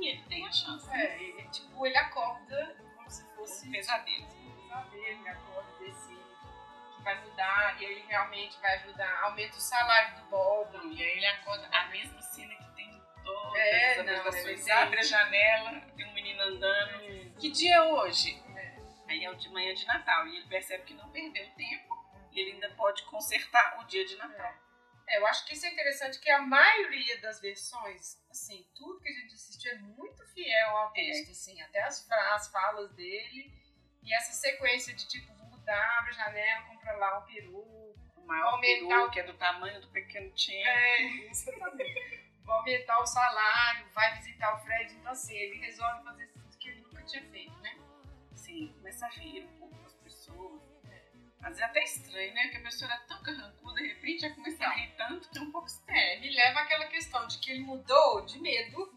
E 0.00 0.08
ele 0.08 0.22
tem 0.28 0.46
a 0.46 0.52
chance. 0.52 0.88
É, 0.92 1.20
ele, 1.22 1.42
tipo, 1.48 1.86
ele 1.86 1.96
acorda 1.96 2.76
como 2.96 3.10
se 3.10 3.24
fosse 3.34 3.68
Um 3.68 3.72
pesadelo. 3.72 4.26
saber, 4.68 4.98
ele 5.08 5.28
acorda 5.28 5.68
desse 5.80 6.16
que 6.96 7.02
vai 7.02 7.20
mudar 7.24 7.80
e 7.80 7.84
ele 7.84 8.00
realmente 8.08 8.58
vai 8.60 8.74
ajudar, 8.76 9.22
aumenta 9.22 9.56
o 9.56 9.60
salário 9.60 10.16
do 10.16 10.22
Bob. 10.30 10.76
E 10.94 11.02
aí 11.02 11.16
ele 11.16 11.26
acorda 11.26 11.68
a 11.72 11.86
mesma 11.88 12.20
cena 12.22 12.54
que 12.54 12.70
tem 12.74 12.86
em 12.88 13.02
todas 13.24 13.56
É, 13.58 13.92
as 13.92 13.98
apresentações. 13.98 14.66
é 14.66 14.72
Abre 14.72 14.98
a 15.00 15.02
janela, 15.02 15.80
tem 15.96 16.06
um 16.06 16.12
menino 16.12 16.42
andando. 16.42 17.34
Que 17.38 17.50
dia 17.50 17.74
é 17.76 17.82
hoje? 17.82 18.42
Aí 19.08 19.24
é 19.24 19.30
o 19.30 19.34
de 19.36 19.48
manhã 19.48 19.72
de 19.74 19.86
Natal. 19.86 20.26
E 20.26 20.36
ele 20.36 20.46
percebe 20.48 20.84
que 20.84 20.94
não 20.94 21.08
perdeu 21.10 21.48
tempo. 21.56 21.96
E 22.30 22.40
ele 22.40 22.52
ainda 22.52 22.68
pode 22.76 23.02
consertar 23.04 23.80
o 23.80 23.84
dia 23.84 24.04
de 24.04 24.16
Natal. 24.16 24.46
É, 24.46 24.54
eu 25.16 25.26
acho 25.26 25.46
que 25.46 25.54
isso 25.54 25.66
é 25.66 25.70
interessante 25.70 26.18
que 26.20 26.30
a 26.30 26.40
maioria 26.42 27.20
das 27.20 27.40
versões, 27.40 28.18
assim, 28.30 28.66
tudo 28.74 29.00
que 29.00 29.08
a 29.08 29.12
gente 29.12 29.34
assistiu 29.34 29.72
é 29.72 29.76
muito 29.76 30.24
fiel 30.28 30.76
ao 30.76 30.90
texto, 30.92 31.30
assim, 31.32 31.60
até 31.62 31.82
as, 31.82 32.08
as 32.10 32.48
falas 32.48 32.90
dele 32.92 33.52
e 34.02 34.14
essa 34.14 34.32
sequência 34.32 34.94
de 34.94 35.06
tipo, 35.08 35.32
vou 35.34 35.46
mudar, 35.46 35.98
abre 35.98 36.10
a 36.10 36.14
janela, 36.14 36.62
compra 36.66 36.92
lá 36.96 37.18
um 37.18 37.22
peru, 37.26 37.94
O 38.16 38.26
maior 38.26 38.54
Aumentar 38.54 38.88
peru, 38.88 39.04
o- 39.06 39.10
que 39.10 39.20
é 39.20 39.22
do 39.22 39.34
tamanho 39.34 39.80
do 39.80 39.88
pequeno 39.88 40.30
Tim. 40.34 40.52
É, 40.62 41.02
exatamente. 41.30 42.28
Vai 42.44 42.56
aumentar 42.58 42.98
o 43.00 43.06
salário, 43.06 43.86
vai 43.94 44.14
visitar 44.16 44.54
o 44.54 44.58
Fred. 44.64 44.92
Então, 44.94 45.12
assim, 45.12 45.34
ele 45.36 45.58
resolve 45.58 46.02
fazer 46.04 46.26
tudo 46.28 46.56
que 46.58 46.68
ele 46.68 46.80
nunca 46.82 47.02
tinha 47.04 47.22
feito, 47.30 47.56
né? 47.60 47.76
Assim, 48.32 48.72
começa 48.74 49.06
a 49.06 49.08
rir 49.10 49.44
um 49.44 49.58
pouco. 49.58 49.87
Às 51.40 51.48
vezes 51.48 51.60
é 51.60 51.64
até 51.64 51.84
estranho, 51.84 52.34
né? 52.34 52.48
Que 52.48 52.56
a 52.56 52.60
pessoa 52.60 52.90
era 52.90 53.00
tão 53.02 53.22
carrancuda, 53.22 53.80
de 53.80 53.88
repente 53.88 54.20
já 54.22 54.30
começa 54.34 54.64
a 54.64 54.70
rir 54.74 54.92
tanto 54.96 55.28
que 55.30 55.38
é 55.38 55.40
um 55.40 55.50
pouco 55.52 55.68
estranho. 55.68 55.98
É, 56.00 56.18
me 56.20 56.30
leva 56.34 56.60
àquela 56.60 56.86
questão 56.86 57.26
de 57.28 57.38
que 57.38 57.50
ele 57.52 57.60
mudou 57.60 58.24
de 58.26 58.40
medo 58.40 58.92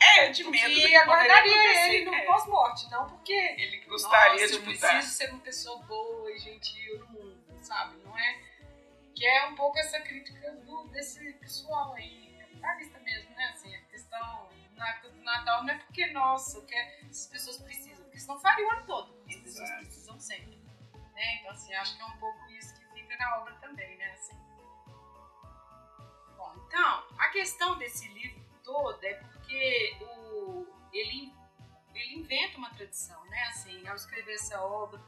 É, 0.00 0.28
de 0.30 0.44
medo 0.44 0.74
que 0.74 0.88
que 0.88 0.96
aguardaria 0.96 1.86
ele 1.94 2.04
no. 2.04 2.14
É. 2.14 2.24
pós-morte, 2.24 2.88
não 2.90 3.08
porque 3.08 3.32
Ele 3.32 3.78
gostaria 3.86 4.42
Nossa, 4.42 4.46
de 4.46 4.54
eu 4.54 4.60
mudar. 4.72 4.88
preciso 4.88 5.16
ser 5.16 5.30
uma 5.30 5.40
pessoa 5.40 5.82
boa 5.82 6.30
e 6.32 6.38
gentil 6.38 6.98
no 7.00 7.06
mundo, 7.08 7.58
sabe? 7.62 7.96
Não 8.04 8.16
é 8.16 8.40
Que 9.14 9.26
é 9.26 9.46
um 9.46 9.56
pouco 9.56 9.76
essa 9.78 10.00
crítica 10.00 10.52
do, 10.52 10.84
desse 10.88 11.32
pessoal 11.34 11.94
aí, 11.94 12.36
capitalista 12.40 12.98
mesmo, 13.00 13.34
né? 13.34 13.44
Assim, 13.52 13.74
a 13.74 13.80
questão 13.82 14.48
na 14.76 14.88
época 14.90 15.10
do 15.10 15.20
Natal 15.22 15.64
não 15.64 15.74
é 15.74 15.78
porque, 15.78 16.06
nossa, 16.12 16.60
que 16.62 16.74
as 16.76 17.26
pessoas 17.26 17.56
precisam, 17.58 18.04
porque 18.04 18.20
senão 18.20 18.38
faria 18.38 18.66
o 18.66 18.70
ano 18.70 18.86
todo. 18.86 19.18
As 19.28 19.36
pessoas 19.36 19.70
precisam 19.70 20.20
sempre. 20.20 20.57
Né? 21.18 21.34
Então, 21.40 21.50
assim, 21.50 21.74
acho 21.74 21.96
que 21.96 22.02
é 22.02 22.06
um 22.06 22.16
pouco 22.18 22.48
isso 22.52 22.72
que 22.78 22.84
fica 22.94 23.16
na 23.16 23.38
obra 23.38 23.52
também, 23.54 23.96
né? 23.98 24.10
Assim. 24.12 24.36
Bom, 26.36 26.54
então, 26.66 27.06
a 27.18 27.28
questão 27.30 27.76
desse 27.76 28.06
livro 28.14 28.40
todo 28.62 29.02
é 29.04 29.14
porque 29.14 29.96
o, 30.00 30.64
ele, 30.92 31.32
ele 31.92 32.14
inventa 32.20 32.56
uma 32.56 32.70
tradição, 32.70 33.20
né? 33.26 33.42
Assim, 33.48 33.84
ao 33.88 33.96
escrever 33.96 34.34
essa 34.34 34.62
obra 34.62 35.00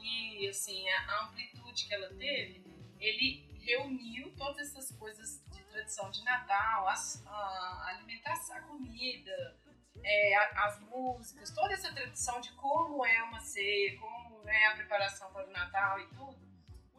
e, 0.00 0.48
assim, 0.48 0.88
a, 0.88 1.00
a 1.12 1.24
amplitude 1.24 1.86
que 1.86 1.94
ela 1.94 2.08
teve, 2.14 2.64
ele 2.98 3.46
reuniu 3.60 4.34
todas 4.36 4.58
essas 4.68 4.90
coisas 4.96 5.44
de 5.52 5.62
tradição 5.64 6.10
de 6.10 6.24
Natal, 6.24 6.88
as, 6.88 7.22
a 7.26 7.86
alimentação, 7.88 8.56
a 8.56 8.60
comida, 8.62 9.60
é, 10.02 10.34
a- 10.34 10.64
as 10.64 10.80
músicas, 10.80 11.50
toda 11.54 11.74
essa 11.74 11.92
tradição 11.92 12.40
de 12.40 12.50
como 12.52 13.04
é 13.04 13.22
uma 13.24 13.40
ceia, 13.40 13.98
como 14.00 14.31
é 14.48 14.66
a 14.66 14.74
preparação 14.74 15.32
para 15.32 15.46
o 15.46 15.50
Natal 15.50 16.00
e 16.00 16.06
tudo, 16.08 16.38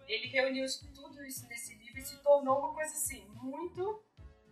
ele 0.08 0.28
reuniu 0.28 0.66
tudo 0.94 1.24
isso 1.26 1.48
nesse 1.48 1.76
livro 1.76 2.00
e 2.00 2.06
se 2.06 2.18
tornou 2.22 2.60
uma 2.60 2.74
coisa 2.74 2.94
assim 2.94 3.26
muito 3.42 4.04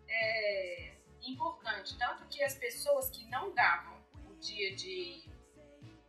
é, 0.08 0.93
importante. 1.23 1.97
Tanto 1.97 2.25
que 2.27 2.43
as 2.43 2.56
pessoas 2.56 3.10
que 3.10 3.25
não 3.25 3.54
davam 3.54 4.01
o 4.25 4.36
dia 4.36 4.75
de, 4.75 5.21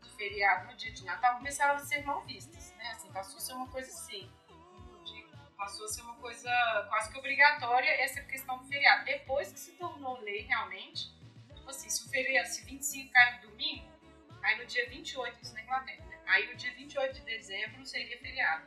de 0.00 0.10
feriado 0.16 0.70
no 0.70 0.76
dia 0.76 0.92
de 0.92 1.04
Natal 1.04 1.36
começaram 1.36 1.74
a 1.74 1.78
ser 1.78 2.04
mal 2.04 2.22
vistas, 2.24 2.72
né? 2.76 2.90
Assim, 2.92 3.10
passou 3.12 3.36
a 3.38 3.40
ser 3.40 3.52
uma 3.54 3.68
coisa 3.68 3.90
assim. 3.90 4.30
Passou 5.56 5.84
a 5.84 5.88
ser 5.88 6.02
uma 6.02 6.16
coisa 6.16 6.50
quase 6.88 7.12
que 7.12 7.18
obrigatória 7.18 7.88
essa 8.02 8.20
questão 8.22 8.58
do 8.58 8.64
feriado. 8.64 9.04
Depois 9.04 9.52
que 9.52 9.60
se 9.60 9.72
tornou 9.72 10.20
lei 10.20 10.40
realmente, 10.42 11.14
tipo 11.54 11.70
assim, 11.70 11.88
se 11.88 12.04
o 12.04 12.10
feriado, 12.10 12.48
se 12.48 12.64
25 12.64 13.12
cai 13.12 13.36
no 13.36 13.50
domingo, 13.50 13.88
aí 14.42 14.58
no 14.58 14.66
dia 14.66 14.88
28, 14.88 15.40
isso 15.40 15.54
na 15.54 15.62
Inglaterra, 15.62 16.01
né? 16.01 16.01
Aí 16.26 16.46
no 16.50 16.56
dia 16.56 16.72
28 16.74 17.14
de 17.14 17.20
dezembro 17.22 17.84
seria 17.84 18.18
feriado. 18.18 18.66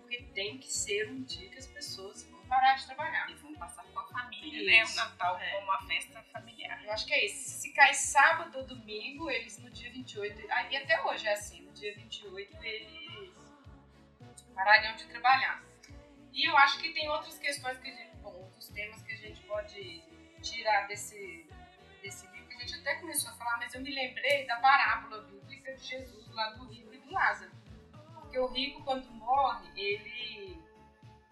Porque 0.00 0.22
tem 0.34 0.58
que 0.58 0.72
ser 0.72 1.08
um 1.10 1.22
dia 1.22 1.48
que 1.50 1.58
as 1.58 1.66
pessoas 1.66 2.22
vão 2.24 2.40
parar 2.46 2.74
de 2.74 2.86
trabalhar. 2.86 3.28
E 3.30 3.34
vamos 3.34 3.58
passar 3.58 3.84
com 3.84 3.98
a 3.98 4.06
família, 4.06 4.64
né? 4.64 4.82
O 4.82 4.84
Isso, 4.84 4.96
Natal 4.96 5.38
é. 5.38 5.50
como 5.52 5.64
uma 5.64 5.82
festa 5.82 6.22
familiar. 6.32 6.84
Eu 6.84 6.92
acho 6.92 7.06
que 7.06 7.12
é 7.12 7.24
isso. 7.26 7.60
Se 7.60 7.72
cai 7.72 7.92
sábado 7.94 8.58
ou 8.58 8.64
domingo, 8.64 9.28
eles 9.30 9.58
no 9.58 9.70
dia 9.70 9.90
28, 9.90 10.46
ah, 10.50 10.70
e 10.70 10.76
até 10.76 11.02
hoje 11.02 11.26
é 11.26 11.32
assim, 11.32 11.62
no 11.62 11.72
dia 11.72 11.94
28 11.94 12.56
eles 12.64 13.34
parariam 14.54 14.94
de 14.94 15.06
trabalhar. 15.06 15.62
E 16.32 16.48
eu 16.48 16.56
acho 16.58 16.78
que 16.80 16.92
tem 16.92 17.08
outras 17.08 17.38
questões 17.38 17.78
que 17.78 17.88
a 17.88 17.92
gente, 17.92 18.16
bom, 18.16 18.32
outros 18.32 18.68
temas 18.68 19.02
que 19.02 19.12
a 19.12 19.16
gente 19.16 19.40
pode 19.42 20.02
tirar 20.42 20.86
desse, 20.86 21.46
desse 22.02 22.26
livro, 22.28 22.46
a 22.56 22.60
gente 22.60 22.80
até 22.80 22.94
começou 22.96 23.30
a 23.30 23.34
falar, 23.34 23.58
mas 23.58 23.74
eu 23.74 23.80
me 23.80 23.94
lembrei 23.94 24.46
da 24.46 24.56
parábola 24.56 25.22
bíblica 25.22 25.74
de 25.74 25.84
Jesus 25.84 26.28
lá 26.30 26.50
do 26.50 26.66
do 26.66 26.74
Lázaro. 27.16 27.50
Porque 28.14 28.38
o 28.38 28.46
rico, 28.48 28.84
quando 28.84 29.10
morre, 29.12 29.68
ele 29.74 30.62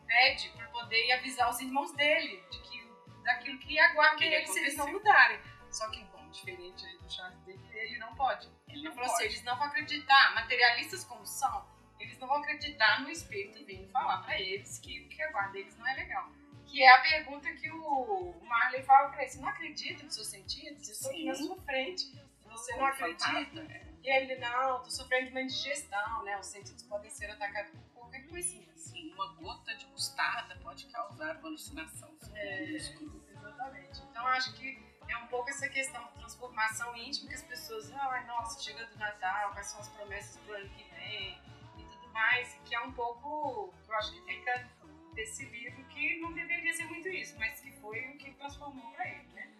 pede 0.06 0.48
para 0.50 0.66
poder 0.68 1.12
avisar 1.12 1.50
os 1.50 1.60
irmãos 1.60 1.92
dele 1.92 2.42
de 2.50 2.58
que, 2.62 2.90
daquilo 3.22 3.58
que 3.58 3.78
aguarda 3.78 4.16
Que 4.16 4.24
eles 4.24 4.50
se 4.50 4.60
eles 4.60 4.76
não 4.76 4.90
mudarem. 4.90 5.38
Só 5.70 5.90
que, 5.90 6.02
bom, 6.04 6.28
diferente 6.30 6.86
aí 6.86 6.96
do 6.96 7.12
Charles 7.12 7.38
dele, 7.40 7.60
ele 7.72 7.98
não 7.98 8.14
pode. 8.14 8.46
Ele 8.68 8.78
Ele 8.78 8.82
não 8.84 8.92
falou 8.92 9.06
assim, 9.06 9.24
pode. 9.24 9.34
eles 9.34 9.44
não 9.44 9.56
vão 9.56 9.66
acreditar, 9.66 10.34
materialistas 10.34 11.04
como 11.04 11.26
são, 11.26 11.66
eles 11.98 12.18
não 12.18 12.28
vão 12.28 12.38
acreditar 12.38 13.02
no 13.02 13.10
espírito 13.10 13.64
vindo 13.64 13.90
falar 13.90 14.22
pra 14.22 14.40
eles 14.40 14.78
que 14.78 15.00
o 15.00 15.08
que 15.08 15.22
aguarda 15.22 15.58
eles 15.58 15.76
não 15.76 15.86
é 15.86 15.94
legal. 15.94 16.30
Que 16.66 16.82
é 16.82 16.90
a 16.90 17.02
pergunta 17.02 17.52
que 17.52 17.70
o 17.70 18.40
Marley 18.42 18.82
fala 18.82 19.10
pra 19.10 19.22
ele, 19.22 19.30
você 19.30 19.38
não 19.38 19.48
acredita 19.48 20.02
nos 20.02 20.14
seus 20.14 20.28
sentidos? 20.28 20.88
Eu 20.88 20.94
estou 20.94 21.10
aqui 21.10 21.24
na 21.24 21.34
sua 21.34 21.62
frente, 21.62 22.12
você 22.44 22.76
não 22.76 22.86
acredita? 22.86 23.60
é. 23.72 23.83
E 24.04 24.10
ele, 24.10 24.36
não, 24.36 24.82
tô 24.82 24.90
sofrendo 24.90 25.26
de 25.26 25.30
uma 25.30 25.40
indigestão, 25.40 26.22
né? 26.24 26.38
Os 26.38 26.46
sentidos 26.46 26.82
podem 26.82 27.10
ser 27.10 27.30
atacados 27.30 27.72
por 27.72 28.02
qualquer 28.02 28.28
coisinha. 28.28 28.70
Assim, 28.74 29.10
uma 29.14 29.32
gota 29.32 29.74
de 29.74 29.86
mostarda 29.86 30.56
pode 30.56 30.84
causar 30.88 31.36
uma 31.38 31.48
alucinação. 31.48 32.14
É. 32.34 32.64
Exatamente. 32.64 34.02
Então 34.10 34.26
acho 34.26 34.52
que 34.56 34.78
é 35.08 35.16
um 35.16 35.26
pouco 35.28 35.48
essa 35.48 35.66
questão 35.70 36.04
de 36.08 36.12
transformação 36.18 36.94
íntima 36.94 37.30
que 37.30 37.34
as 37.34 37.42
pessoas, 37.44 37.90
ai, 37.92 38.26
nossa, 38.26 38.62
chega 38.62 38.84
do 38.86 38.98
Natal, 38.98 39.52
quais 39.52 39.68
são 39.68 39.80
as 39.80 39.88
promessas 39.88 40.36
pro 40.42 40.54
ano 40.54 40.68
que 40.68 40.84
vem 40.94 41.40
e 41.78 41.84
tudo 41.84 42.08
mais, 42.12 42.54
e 42.54 42.58
que 42.60 42.74
é 42.74 42.80
um 42.80 42.92
pouco, 42.92 43.72
eu 43.88 43.94
acho 43.94 44.12
que 44.12 44.20
fica 44.22 44.68
desse 45.14 45.46
livro 45.46 45.82
que 45.86 46.20
não 46.20 46.32
deveria 46.32 46.74
ser 46.74 46.84
muito 46.86 47.08
isso, 47.08 47.38
mas 47.38 47.58
que 47.60 47.70
foi 47.72 48.00
o 48.08 48.18
que 48.18 48.32
transformou 48.32 48.92
pra 48.92 49.08
ele, 49.08 49.28
né? 49.32 49.50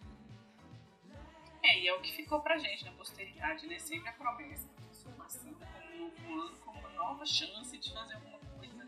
É, 1.67 1.79
e 1.79 1.87
é 1.87 1.93
o 1.93 1.99
que 2.01 2.11
ficou 2.13 2.39
pra 2.41 2.57
gente 2.57 2.85
na 2.85 2.91
posteridade, 2.91 3.65
né? 3.67 3.79
Sempre 3.79 4.09
a 4.09 4.13
promessa 4.13 4.67
da 4.67 4.81
transformação 4.83 5.53
como 5.53 5.93
um 5.93 5.97
novo 5.99 6.41
ano, 6.47 6.57
como 6.63 6.79
uma 6.79 6.89
nova 6.89 7.25
chance 7.25 7.77
de 7.77 7.93
fazer 7.93 8.13
alguma 8.15 8.37
coisa 8.39 8.87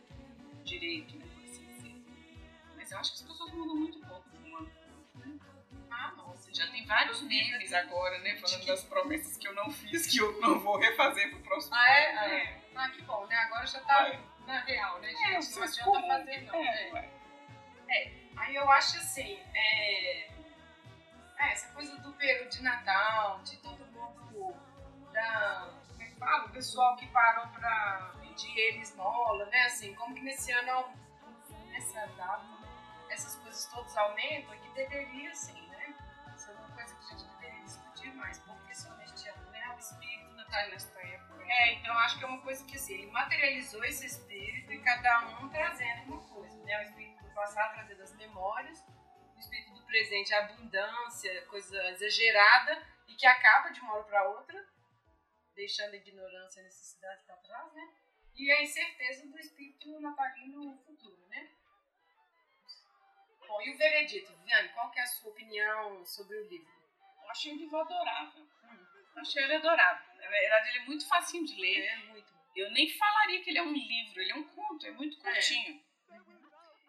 direito, 0.64 1.16
né? 1.18 1.26
Por 1.34 1.44
assim 1.44 1.66
dizer. 1.66 1.96
Mas 2.76 2.92
eu 2.92 3.00
acho 3.00 3.12
que 3.14 3.18
as 3.18 3.22
pessoas 3.24 3.52
mudam 3.54 3.76
muito 3.76 4.00
pouco 4.00 4.30
de 4.30 4.50
um 4.52 4.58
ano 4.58 4.70
né? 5.16 5.40
Ah, 5.90 6.12
nossa, 6.18 6.54
Já 6.54 6.68
tem 6.68 6.86
vários 6.86 7.22
memes 7.22 7.74
agora, 7.74 8.20
né? 8.20 8.36
Falando 8.38 8.66
das 8.66 8.84
promessas 8.84 9.38
que 9.38 9.48
eu 9.48 9.56
não 9.56 9.70
fiz, 9.72 10.06
que 10.08 10.20
eu 10.20 10.40
não 10.42 10.60
vou 10.60 10.78
refazer 10.78 11.30
pro 11.32 11.40
próximo 11.40 11.76
Ah, 11.76 11.90
é? 11.90 12.12
ano. 12.12 12.20
Ah, 12.20 12.30
É. 12.34 12.62
Ah, 12.76 12.90
que 12.90 13.02
bom, 13.02 13.26
né? 13.26 13.36
Agora 13.38 13.66
já 13.66 13.80
tá 13.80 14.08
É. 14.10 14.20
na 14.46 14.60
real, 14.60 15.00
né, 15.00 15.12
É, 15.12 15.42
gente? 15.42 15.52
o 15.54 15.56
não 15.56 15.64
adianta 15.64 16.02
fazer, 16.08 16.42
não. 16.42 16.56
É, 16.56 16.92
né? 16.92 17.12
ué. 17.88 18.12
Aí 18.36 18.54
eu 18.56 18.70
acho 18.70 18.98
assim, 18.98 19.40
é, 19.56 20.30
é, 21.40 21.52
essa 21.52 21.72
coisa 21.74 21.96
do 21.98 22.12
peru 22.14 22.50
de 22.50 22.62
Natal, 22.64 23.40
de 23.44 23.58
todo 23.58 23.86
mundo, 23.88 24.56
da, 25.14 25.72
como 25.90 26.02
é 26.02 26.06
que 26.06 26.16
fala? 26.16 26.46
O 26.46 26.50
pessoal 26.50 26.96
que 26.96 27.08
parou 27.08 27.48
pra 27.50 28.14
pedir 28.22 28.58
ele 28.58 28.80
esmola, 28.80 29.46
né? 29.46 29.64
Assim, 29.64 29.94
como 29.96 30.16
que 30.16 30.22
nesse 30.22 30.52
ano, 30.52 30.90
nessa 31.72 32.06
data, 32.08 32.44
essas 33.10 33.36
coisas 33.36 33.66
todas 33.66 33.96
aumentam 33.98 34.54
e 34.56 34.60
que 34.60 34.70
deveria, 34.70 35.32
assim, 35.32 35.68
né? 35.70 35.96
Isso 36.36 36.52
é 36.52 36.54
uma 36.54 36.70
coisa 36.70 36.96
que 36.96 37.06
a 37.06 37.10
gente 37.10 37.26
deveria 37.36 37.64
discutir 37.64 38.14
mais, 38.16 38.40
porque 38.40 38.68
neste 38.68 39.30
ano, 39.30 39.52
né? 39.52 39.74
O 39.76 39.80
espírito 39.80 40.36
natalino 40.36 40.74
nesta 40.74 41.00
época. 41.00 41.44
É, 41.48 41.74
então 41.76 41.98
acho 42.00 42.18
que 42.18 42.26
é 42.26 42.28
uma 42.28 42.42
coisa 42.42 42.66
que, 42.66 42.76
assim, 42.76 42.94
ele 42.96 43.12
materializou 43.12 43.84
esse 43.86 44.06
espírito 44.06 44.74
e 44.74 44.80
cada 44.80 45.40
um 45.40 45.50
trazendo 45.50 46.14
uma 46.14 46.22
coisa, 46.30 46.64
né? 46.64 46.80
O 46.80 46.82
espírito 46.84 47.24
do 47.24 47.30
passado 47.32 47.74
trazendo 47.76 48.02
as 48.02 48.16
memórias, 48.16 48.84
presente 49.88 50.34
a 50.34 50.40
abundância, 50.40 51.46
coisa 51.48 51.90
exagerada 51.90 52.86
e 53.08 53.16
que 53.16 53.26
acaba 53.26 53.70
de 53.70 53.80
uma 53.80 53.96
hora 53.96 54.04
para 54.04 54.30
outra, 54.30 54.68
deixando 55.56 55.94
a 55.94 55.98
ignorância 55.98 56.60
e 56.60 56.62
a 56.62 56.66
necessidade 56.66 57.24
para 57.26 57.38
trás, 57.38 57.74
né? 57.74 57.90
E 58.36 58.52
a 58.52 58.62
incerteza 58.62 59.26
do 59.28 59.40
espírito 59.40 60.00
natalino 60.00 60.78
futuro, 60.86 61.26
né? 61.30 61.50
Bom, 63.48 63.62
e 63.62 63.74
o 63.74 63.78
veredito, 63.78 64.32
Viviane, 64.34 64.70
qual 64.70 64.92
que 64.92 65.00
é 65.00 65.04
a 65.04 65.08
sua 65.08 65.32
opinião 65.32 66.06
sobre 66.06 66.38
o 66.38 66.48
livro? 66.48 66.72
Eu 67.24 67.32
achei 67.32 67.54
o 67.54 67.58
livro 67.58 67.80
adorável. 67.80 68.48
Eu 69.16 69.22
achei 69.22 69.44
ele 69.44 69.56
adorável. 69.56 70.16
Na 70.18 70.28
verdade, 70.28 70.70
ele 70.70 70.78
é 70.80 70.86
muito 70.86 71.08
facinho 71.08 71.46
de 71.46 71.60
ler. 71.60 71.80
É 71.80 71.96
muito. 71.98 72.32
Eu 72.56 72.70
nem 72.72 72.90
falaria 72.90 73.42
que 73.42 73.50
ele 73.50 73.60
é 73.60 73.64
um 73.64 73.74
livro, 73.74 74.22
ele 74.22 74.32
é 74.32 74.36
um 74.36 74.44
conto, 74.44 74.86
é 74.86 74.92
muito 74.92 75.18
curtinho. 75.18 75.82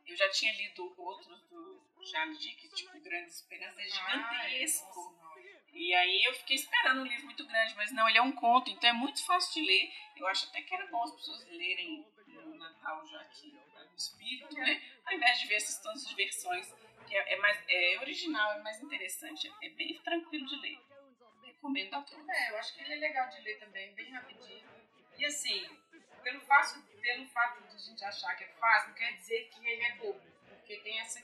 Eu 0.07 0.17
já 0.17 0.29
tinha 0.31 0.53
lido 0.55 0.95
outros 0.97 1.41
do 1.49 1.88
Charles 2.11 2.39
Dickens, 2.39 2.73
tipo 2.73 3.01
Grandes 3.01 3.37
Esperanças, 3.37 3.79
é 3.79 3.89
gigantesco. 3.89 5.19
E 5.73 5.95
aí 5.95 6.25
eu 6.25 6.35
fiquei 6.35 6.57
esperando 6.57 7.03
um 7.03 7.07
livro 7.07 7.27
muito 7.27 7.47
grande, 7.47 7.75
mas 7.77 7.93
não, 7.93 8.09
ele 8.09 8.19
é 8.19 8.23
um 8.23 8.33
conto, 8.33 8.71
então 8.71 8.91
é 8.91 8.93
muito 8.93 9.25
fácil 9.25 9.63
de 9.63 9.69
ler. 9.69 9.93
Eu 10.17 10.27
acho 10.27 10.49
até 10.49 10.63
que 10.63 10.75
era 10.75 10.87
bom 10.87 11.03
as 11.03 11.13
pessoas 11.13 11.47
lerem 11.47 12.05
no 12.27 12.57
Natal, 12.57 13.07
já 13.07 13.25
que 13.27 13.57
é 13.77 13.85
o 13.85 13.97
espírito, 13.97 14.55
né? 14.57 14.83
Ao 15.05 15.15
invés 15.15 15.41
de 15.41 15.47
ver 15.47 15.55
essas 15.57 15.79
tantas 15.79 16.11
versões, 16.13 16.75
que 17.07 17.17
é, 17.17 17.35
é 17.35 17.37
mais 17.37 17.59
é 17.69 17.99
original, 18.01 18.53
é 18.53 18.63
mais 18.63 18.83
interessante, 18.83 19.53
é 19.63 19.69
bem 19.71 19.99
tranquilo 20.03 20.47
de 20.47 20.57
ler. 20.57 20.79
Recomendo 21.45 21.95
a 21.95 22.03
todos. 22.03 22.29
É, 22.29 22.51
eu 22.51 22.59
acho 22.59 22.75
que 22.75 22.83
ele 22.83 22.95
é 22.95 22.97
legal 22.97 23.29
de 23.29 23.41
ler 23.41 23.59
também, 23.59 23.95
bem 23.95 24.11
rapidinho. 24.11 24.67
E 25.17 25.25
assim, 25.25 25.69
pelo, 26.23 26.41
fácil, 26.43 26.83
pelo 27.01 27.27
fato 27.29 27.63
de 27.63 27.75
a 27.75 27.79
gente 27.79 28.05
achar 28.05 28.35
que 28.37 28.45
é 28.45 28.49
fácil, 28.49 28.89
não 28.89 28.97
quer 28.97 29.13
dizer 29.15 29.49
que 29.49 29.67
ele 29.67 29.83
é 29.83 29.97
bobo. 29.97 30.21
Porque 30.49 30.77
tem 30.79 31.01
essa, 31.01 31.21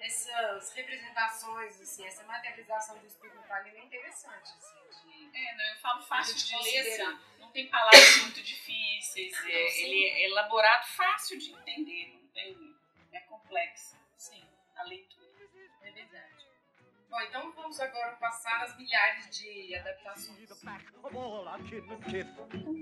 essas 0.00 0.72
representações, 0.72 1.80
assim, 1.80 2.06
essa 2.06 2.24
materialização 2.24 2.98
do 2.98 3.06
espírito 3.06 3.36
natalino 3.36 3.76
é 3.78 3.84
interessante, 3.84 4.50
assim, 4.56 5.08
de... 5.08 5.36
É, 5.36 5.56
não, 5.56 5.64
eu 5.64 5.76
falo 5.80 6.02
fácil 6.02 6.34
de 6.36 6.52
ler, 6.52 6.58
considerar. 6.58 7.12
assim, 7.12 7.38
não 7.38 7.50
tem 7.50 7.68
palavras 7.68 8.16
muito 8.22 8.42
difíceis, 8.42 9.32
é, 9.46 9.68
Sim. 9.68 9.84
ele 9.84 10.04
é 10.04 10.24
elaborado 10.26 10.86
fácil 10.88 11.38
de 11.38 11.52
entender, 11.52 12.12
não 12.14 12.28
tem, 12.28 12.76
é 13.12 13.20
complexo 13.20 13.96
Sim, 14.16 14.44
a 14.76 14.82
leitura. 14.84 15.17
É 17.10 17.16
verdade. 17.16 17.18
Bom, 17.18 17.20
então 17.22 17.52
vamos 17.56 17.80
agora 17.80 18.12
passar 18.20 18.62
as 18.62 18.76
milhares 18.76 19.28
de 19.30 19.74
adaptações. 19.74 20.48
Of 21.02 21.16
all 21.16 21.48
our 21.48 21.58
kin 21.64 21.82
and 21.90 22.02
kith. 22.04 22.26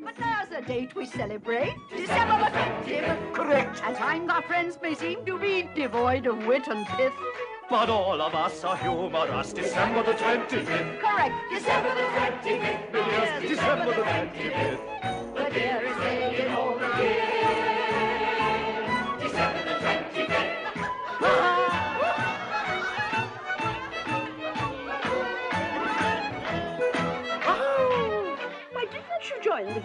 But 0.03 0.17
there's 0.17 0.53
a 0.53 0.63
date 0.63 0.95
we 0.97 1.07
celebrate, 1.07 1.75
December 1.91 2.39
the 2.39 2.51
20th. 2.51 3.33
Correct. 3.33 3.83
At 3.83 3.97
times 3.97 4.31
our 4.31 4.43
friends 4.43 4.79
may 4.83 4.95
seem 4.95 5.25
to 5.25 5.39
be 5.39 5.69
devoid 5.75 6.27
of 6.27 6.45
wit 6.47 6.67
and 6.69 6.87
pith. 6.87 7.13
But 7.69 7.91
all 7.91 8.21
of 8.21 8.35
us 8.35 8.65
are 8.65 8.77
humorous. 8.77 9.53
December 9.53 10.03
the 10.05 10.13
25th. 10.13 11.01
Correct, 11.01 11.35
December 11.51 11.95
the 11.95 12.03
25th. 12.03 12.95
Yes, 12.95 13.43
December 13.43 13.87
the 13.87 13.93
25th. 13.93 15.35
The 15.35 15.51
dearest 15.51 16.01
day 16.01 16.26
in 16.26 16.26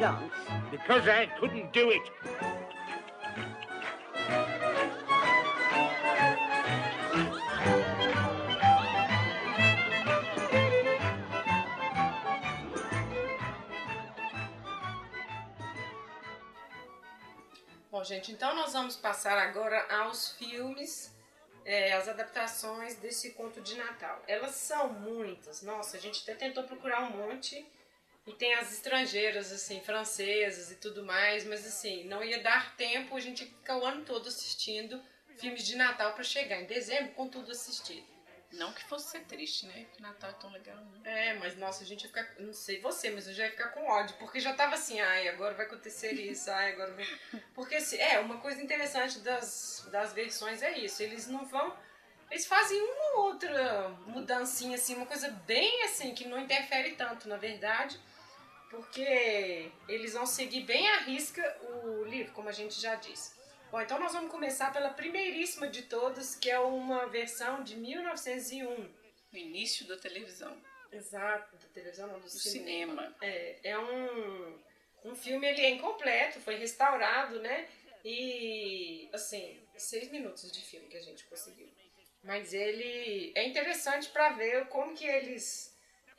dance? 0.02 0.34
Because 0.72 1.08
I 1.08 1.28
couldn't 1.40 1.72
do 1.72 1.92
it. 1.92 2.02
Bom, 17.92 18.04
gente, 18.04 18.32
então 18.32 18.56
nós 18.56 18.74
vamos 18.74 18.96
passar 18.96 19.38
agora 19.38 19.86
aos 19.88 20.32
filmes, 20.32 21.16
é, 21.64 21.94
as 21.94 22.08
adaptações 22.08 22.96
desse 22.96 23.34
conto 23.34 23.62
de 23.62 23.76
Natal. 23.78 24.20
Elas 24.28 24.56
são 24.56 24.90
muitas, 24.90 25.62
nossa, 25.62 25.98
a 25.98 26.00
gente 26.00 26.24
até 26.24 26.34
tentou 26.34 26.64
procurar 26.64 27.04
um 27.04 27.12
monte. 27.12 27.64
E 28.26 28.34
tem 28.34 28.54
as 28.54 28.72
estrangeiras, 28.72 29.52
assim, 29.52 29.82
francesas 29.82 30.72
e 30.72 30.76
tudo 30.76 31.04
mais, 31.04 31.44
mas 31.44 31.66
assim, 31.66 32.04
não 32.04 32.24
ia 32.24 32.42
dar 32.42 32.76
tempo, 32.76 33.16
a 33.16 33.20
gente 33.20 33.44
ia 33.44 33.48
ficar 33.48 33.78
o 33.78 33.86
ano 33.86 34.06
todo 34.06 34.28
assistindo 34.28 35.02
filmes 35.38 35.66
de 35.66 35.76
Natal 35.76 36.14
para 36.14 36.24
chegar 36.24 36.62
em 36.62 36.66
dezembro 36.66 37.14
com 37.14 37.28
tudo 37.28 37.52
assistido. 37.52 38.06
Não 38.54 38.74
que 38.74 38.84
fosse 38.84 39.12
ser 39.12 39.22
triste, 39.22 39.66
né? 39.66 39.86
Que 39.94 40.02
Natal 40.02 40.30
é 40.30 40.34
tão 40.34 40.52
legal, 40.52 40.76
né? 40.76 41.30
É, 41.30 41.34
mas 41.36 41.56
nossa, 41.56 41.84
a 41.84 41.88
gente 41.88 42.02
ia 42.02 42.10
ficar. 42.10 42.36
Não 42.38 42.54
sei 42.54 42.82
você, 42.82 43.10
mas 43.10 43.26
eu 43.26 43.34
já 43.34 43.46
ia 43.46 43.52
ficar 43.52 43.70
com 43.70 43.88
ódio. 43.88 44.16
Porque 44.18 44.42
já 44.42 44.54
tava 44.54 44.76
assim, 44.76 45.00
ai, 45.00 45.30
agora 45.30 45.54
vai 45.54 45.66
acontecer 45.66 46.12
isso, 46.20 46.52
ai, 46.52 46.74
agora 46.74 46.92
vai. 46.94 47.08
Porque 47.54 47.76
assim, 47.76 47.98
é, 47.98 48.20
uma 48.20 48.40
coisa 48.40 48.62
interessante 48.62 49.20
das, 49.20 49.88
das 49.90 50.12
versões 50.12 50.62
é 50.62 50.78
isso. 50.78 51.02
Eles 51.02 51.28
não 51.28 51.46
vão. 51.46 51.74
Eles 52.30 52.46
fazem 52.46 52.82
uma 52.82 53.20
ou 53.20 53.26
outra 53.26 53.90
mudancinha, 54.06 54.76
assim, 54.76 54.96
uma 54.96 55.06
coisa 55.06 55.30
bem 55.30 55.84
assim, 55.84 56.14
que 56.14 56.28
não 56.28 56.40
interfere 56.40 56.92
tanto, 56.92 57.30
na 57.30 57.38
verdade. 57.38 58.00
Porque 58.72 59.70
eles 59.88 60.14
vão 60.14 60.26
seguir 60.26 60.62
bem 60.62 60.90
à 60.90 61.02
risca 61.02 61.44
o 61.84 62.04
livro, 62.06 62.34
como 62.34 62.50
a 62.50 62.54
gente 62.54 62.80
já 62.82 62.96
disse. 62.96 63.34
Bom, 63.70 63.80
então 63.80 64.00
nós 64.00 64.14
vamos 64.14 64.32
começar 64.32 64.74
pela 64.74 64.90
primeiríssima 64.90 65.68
de 65.68 65.84
todas, 65.84 66.36
que 66.36 66.50
é 66.50 66.60
uma 66.60 67.06
versão 67.08 67.64
de 67.64 67.78
1901. 67.78 68.90
No 69.32 69.38
início 69.38 69.88
da 69.88 69.98
televisão, 69.98 70.58
Exato, 70.92 71.56
da 71.56 71.68
televisão, 71.74 72.08
não, 72.08 72.20
do, 72.20 72.24
do 72.24 72.30
cinema. 72.30 73.02
cinema. 73.04 73.16
É, 73.22 73.60
é 73.64 73.80
um, 73.80 74.60
um 75.06 75.16
filme, 75.16 75.48
ele 75.48 75.62
é 75.62 75.70
incompleto, 75.70 76.42
foi 76.42 76.56
restaurado, 76.56 77.40
né? 77.40 77.68
E, 78.04 79.10
assim, 79.14 79.58
seis 79.78 80.12
minutos 80.12 80.52
de 80.52 80.62
filme 80.62 80.88
que 80.88 80.98
a 80.98 81.02
gente 81.02 81.24
conseguiu. 81.26 81.70
Mas 82.24 82.54
ele 82.54 83.32
é 83.36 83.48
interessante 83.48 84.10
pra 84.10 84.30
ver 84.30 84.68
como 84.68 84.94
que 84.94 85.06
eles... 85.06 85.71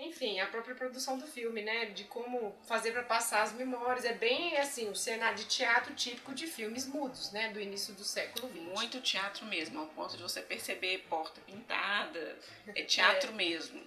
Enfim, 0.05 0.41
a 0.41 0.47
própria 0.47 0.75
produção 0.75 1.17
do 1.17 1.27
filme, 1.27 1.63
né? 1.63 1.87
De 1.87 2.05
como 2.05 2.55
fazer 2.67 2.91
pra 2.93 3.05
passar 3.05 3.43
as 3.43 3.53
memórias. 3.53 4.05
É 4.05 4.13
bem, 4.13 4.57
assim, 4.59 4.89
o 4.91 4.97
cenário 4.97 5.37
de 5.37 5.45
teatro 5.45 5.95
típico 5.95 6.35
de 6.35 6.47
filmes 6.47 6.87
mudos, 6.87 7.31
né? 7.31 7.51
Do 7.51 7.61
início 7.61 7.95
do 7.95 8.03
século 8.03 8.49
XX. 8.49 8.63
Muito 8.63 9.01
teatro 9.01 9.47
mesmo, 9.47 9.79
ao 9.81 9.87
ponto 9.87 10.17
de 10.17 10.23
você 10.23 10.43
perceber 10.43 11.05
porta 11.09 11.41
pintada. 11.43 12.37
É 12.75 12.83
teatro 12.83 13.33
mesmo. 13.33 13.81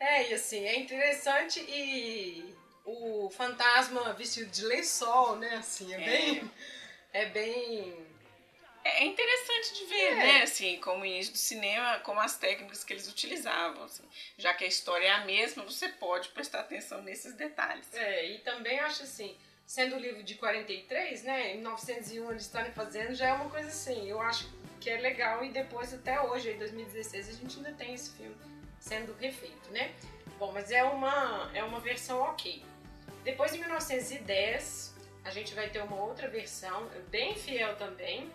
É, 0.00 0.30
e 0.30 0.34
assim, 0.34 0.64
é 0.64 0.78
interessante 0.78 1.60
e 1.60 2.54
o 2.84 3.28
fantasma 3.30 4.14
vestido 4.14 4.50
de 4.50 4.64
lençol, 4.64 5.36
né? 5.36 5.56
Assim, 5.56 5.92
é, 5.92 5.96
É. 5.96 6.04
bem. 6.04 6.50
É 7.12 7.26
bem. 7.26 8.07
É 8.84 9.04
interessante 9.04 9.74
de 9.74 9.84
ver, 9.86 10.12
É. 10.12 10.14
né? 10.14 10.42
Assim, 10.42 10.78
como 10.80 11.04
início 11.04 11.32
do 11.32 11.38
cinema, 11.38 11.98
como 12.00 12.20
as 12.20 12.36
técnicas 12.36 12.82
que 12.84 12.92
eles 12.92 13.08
utilizavam. 13.08 13.84
assim. 13.84 14.04
Já 14.36 14.54
que 14.54 14.64
a 14.64 14.66
história 14.68 15.06
é 15.06 15.10
a 15.10 15.24
mesma, 15.24 15.62
você 15.64 15.88
pode 15.88 16.28
prestar 16.30 16.60
atenção 16.60 17.02
nesses 17.02 17.34
detalhes. 17.34 17.86
É, 17.94 18.26
e 18.26 18.38
também 18.38 18.78
acho 18.80 19.02
assim, 19.02 19.36
sendo 19.66 19.96
o 19.96 19.98
livro 19.98 20.22
de 20.22 20.34
43, 20.36 21.22
né? 21.24 21.52
Em 21.52 21.56
1901 21.56 22.30
eles 22.30 22.42
estarem 22.42 22.72
fazendo, 22.72 23.14
já 23.14 23.28
é 23.28 23.32
uma 23.32 23.50
coisa 23.50 23.68
assim, 23.68 24.08
eu 24.08 24.20
acho 24.20 24.48
que 24.80 24.88
é 24.88 24.96
legal 25.00 25.44
e 25.44 25.50
depois 25.50 25.92
até 25.92 26.20
hoje, 26.20 26.50
em 26.50 26.58
2016, 26.58 27.28
a 27.28 27.32
gente 27.32 27.56
ainda 27.58 27.72
tem 27.72 27.94
esse 27.94 28.16
filme 28.16 28.36
sendo 28.80 29.12
refeito, 29.14 29.70
né? 29.70 29.92
Bom, 30.38 30.52
mas 30.52 30.70
é 30.70 30.84
uma, 30.84 31.50
é 31.52 31.62
uma 31.64 31.80
versão 31.80 32.20
ok. 32.20 32.64
Depois, 33.24 33.52
em 33.54 33.58
1910, 33.58 34.94
a 35.24 35.30
gente 35.30 35.52
vai 35.52 35.68
ter 35.68 35.82
uma 35.82 36.00
outra 36.00 36.28
versão, 36.28 36.88
bem 37.10 37.34
fiel 37.34 37.76
também, 37.76 38.30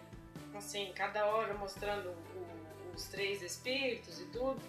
assim, 0.57 0.91
cada 0.95 1.25
hora 1.25 1.53
mostrando 1.53 2.09
o- 2.09 2.91
os 2.95 3.05
três 3.05 3.41
espíritos 3.41 4.19
e 4.21 4.25
tudo. 4.25 4.61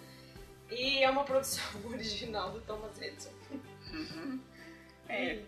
E 0.71 1.03
é 1.03 1.11
uma 1.11 1.25
produção 1.25 1.63
original 1.91 2.51
do 2.51 2.61
Thomas 2.63 3.01
Edison. 3.01 3.31
Uhum. 3.93 4.41
É, 5.09 5.39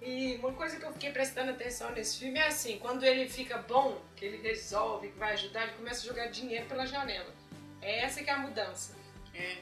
E 0.00 0.36
uma 0.36 0.52
coisa 0.52 0.76
que 0.76 0.84
eu 0.84 0.92
fiquei 0.92 1.10
prestando 1.10 1.50
atenção 1.50 1.90
nesse 1.90 2.18
filme 2.20 2.38
é 2.38 2.46
assim, 2.46 2.78
quando 2.78 3.02
ele 3.04 3.28
fica 3.28 3.58
bom, 3.58 4.00
que 4.14 4.24
ele 4.26 4.36
resolve, 4.46 5.08
que 5.08 5.18
vai 5.18 5.32
ajudar, 5.32 5.64
ele 5.64 5.72
começa 5.72 6.02
a 6.02 6.06
jogar 6.06 6.26
dinheiro 6.28 6.66
pela 6.66 6.86
janela. 6.86 7.34
É 7.82 8.00
essa 8.04 8.22
que 8.22 8.30
é 8.30 8.32
a 8.32 8.38
mudança. 8.38 8.94
é. 9.34 9.56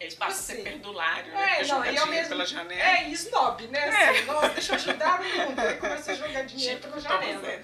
Eles 0.00 0.16
passam 0.16 0.32
a 0.36 0.42
ser 0.42 0.52
Assim. 0.54 0.62
perdulário, 0.64 1.32
né? 1.32 1.60
É, 1.60 1.66
não, 1.66 1.84
e 1.84 1.92
mesmo 2.08 2.28
pela 2.30 2.44
janela. 2.44 2.82
É, 2.82 3.08
e 3.08 3.12
snob, 3.12 3.68
né? 3.68 3.84
Assim, 3.84 4.24
nossa, 4.24 4.48
deixa 4.48 4.72
eu 4.72 4.76
ajudar 4.76 5.20
o 5.20 5.24
mundo. 5.24 5.60
Aí 5.60 5.76
começa 5.76 6.10
a 6.10 6.14
jogar 6.16 6.42
dinheiro 6.42 6.80
Tipo 6.80 6.88
pela 6.88 7.00
janela. 7.00 7.62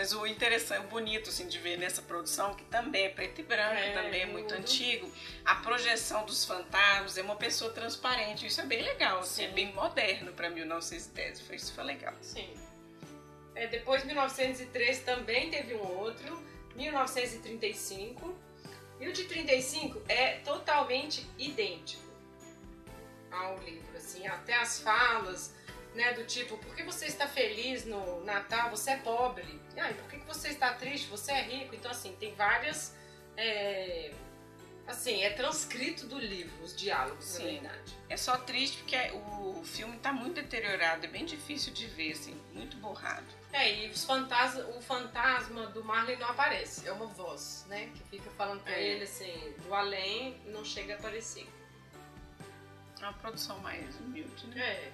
Mas 0.00 0.14
o 0.14 0.26
interessante, 0.26 0.86
o 0.86 0.88
bonito 0.88 1.28
assim, 1.28 1.46
de 1.46 1.58
ver 1.58 1.76
nessa 1.76 2.00
produção, 2.00 2.54
que 2.54 2.64
também 2.64 3.04
é 3.04 3.08
preto 3.10 3.42
e 3.42 3.44
branco, 3.44 3.74
É, 3.74 3.92
também 3.92 4.22
é 4.22 4.24
muito 4.24 4.48
tudo. 4.48 4.58
antigo, 4.58 5.12
a 5.44 5.56
projeção 5.56 6.24
dos 6.24 6.42
fantasmas 6.42 7.18
é 7.18 7.22
uma 7.22 7.36
pessoa 7.36 7.70
transparente. 7.70 8.46
Isso 8.46 8.62
é 8.62 8.64
bem 8.64 8.80
legal, 8.80 9.18
assim, 9.18 9.44
é 9.44 9.48
bem 9.48 9.74
moderno 9.74 10.32
para 10.32 10.48
1910. 10.48 11.42
Foi, 11.42 11.56
isso 11.56 11.74
foi 11.74 11.84
legal. 11.84 12.14
Sim. 12.22 12.48
É, 13.54 13.66
depois, 13.66 14.02
1903 14.02 15.00
também 15.00 15.50
teve 15.50 15.74
um 15.74 15.86
outro. 15.98 16.42
1935. 16.76 18.34
E 19.00 19.06
o 19.06 19.12
de 19.12 19.24
35 19.24 20.00
é 20.08 20.36
totalmente 20.38 21.26
idêntico 21.36 22.02
ao 23.30 23.58
livro, 23.58 23.94
assim, 23.98 24.26
até 24.26 24.54
as 24.54 24.80
falas, 24.80 25.54
né, 25.94 26.12
do 26.12 26.24
tipo, 26.24 26.56
por 26.58 26.74
que 26.74 26.82
você 26.82 27.06
está 27.06 27.26
feliz 27.26 27.84
no 27.84 28.24
Natal? 28.24 28.70
Você 28.70 28.92
é 28.92 28.96
pobre. 28.98 29.60
Ah, 29.76 29.90
e 29.90 29.94
por 29.94 30.08
que 30.08 30.18
que 30.18 30.26
você 30.26 30.48
está 30.48 30.72
triste? 30.74 31.08
Você 31.08 31.32
é 31.32 31.42
rico. 31.42 31.74
Então, 31.74 31.90
assim, 31.90 32.14
tem 32.18 32.34
várias. 32.34 32.94
é, 33.36 34.12
assim, 34.86 35.22
é 35.22 35.30
transcrito 35.30 36.06
do 36.06 36.18
livro, 36.18 36.62
os 36.64 36.74
diálogos, 36.76 37.24
Sim. 37.24 37.60
na 37.60 37.68
verdade. 37.70 37.96
É 38.08 38.16
só 38.16 38.36
triste 38.38 38.78
porque 38.78 38.96
o 39.12 39.62
filme 39.64 39.96
tá 39.98 40.12
muito 40.12 40.34
deteriorado, 40.34 41.06
é 41.06 41.08
bem 41.08 41.24
difícil 41.24 41.72
de 41.72 41.86
ver, 41.86 42.12
assim, 42.12 42.34
muito 42.52 42.76
borrado. 42.78 43.24
É, 43.52 43.72
e 43.84 43.88
os 43.90 44.04
fantasma, 44.04 44.64
o 44.76 44.80
fantasma 44.80 45.66
do 45.68 45.82
Marley 45.84 46.16
não 46.16 46.28
aparece, 46.28 46.86
é 46.88 46.92
uma 46.92 47.06
voz, 47.06 47.64
né? 47.68 47.90
Que 47.94 48.02
fica 48.18 48.30
falando 48.32 48.62
pra 48.62 48.72
É. 48.74 48.82
ele 48.82 49.04
assim, 49.04 49.54
do 49.62 49.72
além, 49.74 50.40
não 50.46 50.64
chega 50.64 50.94
a 50.94 50.98
aparecer. 50.98 51.48
É 53.00 53.04
uma 53.04 53.12
produção 53.14 53.58
mais 53.60 53.94
humilde, 54.00 54.46
né? 54.48 54.60
É. 54.60 54.92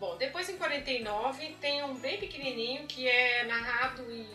Bom, 0.00 0.16
depois 0.16 0.48
em 0.48 0.56
49 0.56 1.56
tem 1.60 1.84
um 1.84 1.94
bem 1.94 2.18
pequenininho 2.18 2.86
que 2.86 3.06
é 3.06 3.44
narrado 3.44 4.02
e, 4.10 4.26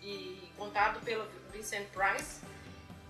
e 0.00 0.48
contado 0.56 1.00
pelo 1.00 1.26
Vincent 1.52 1.88
Price. 1.88 2.40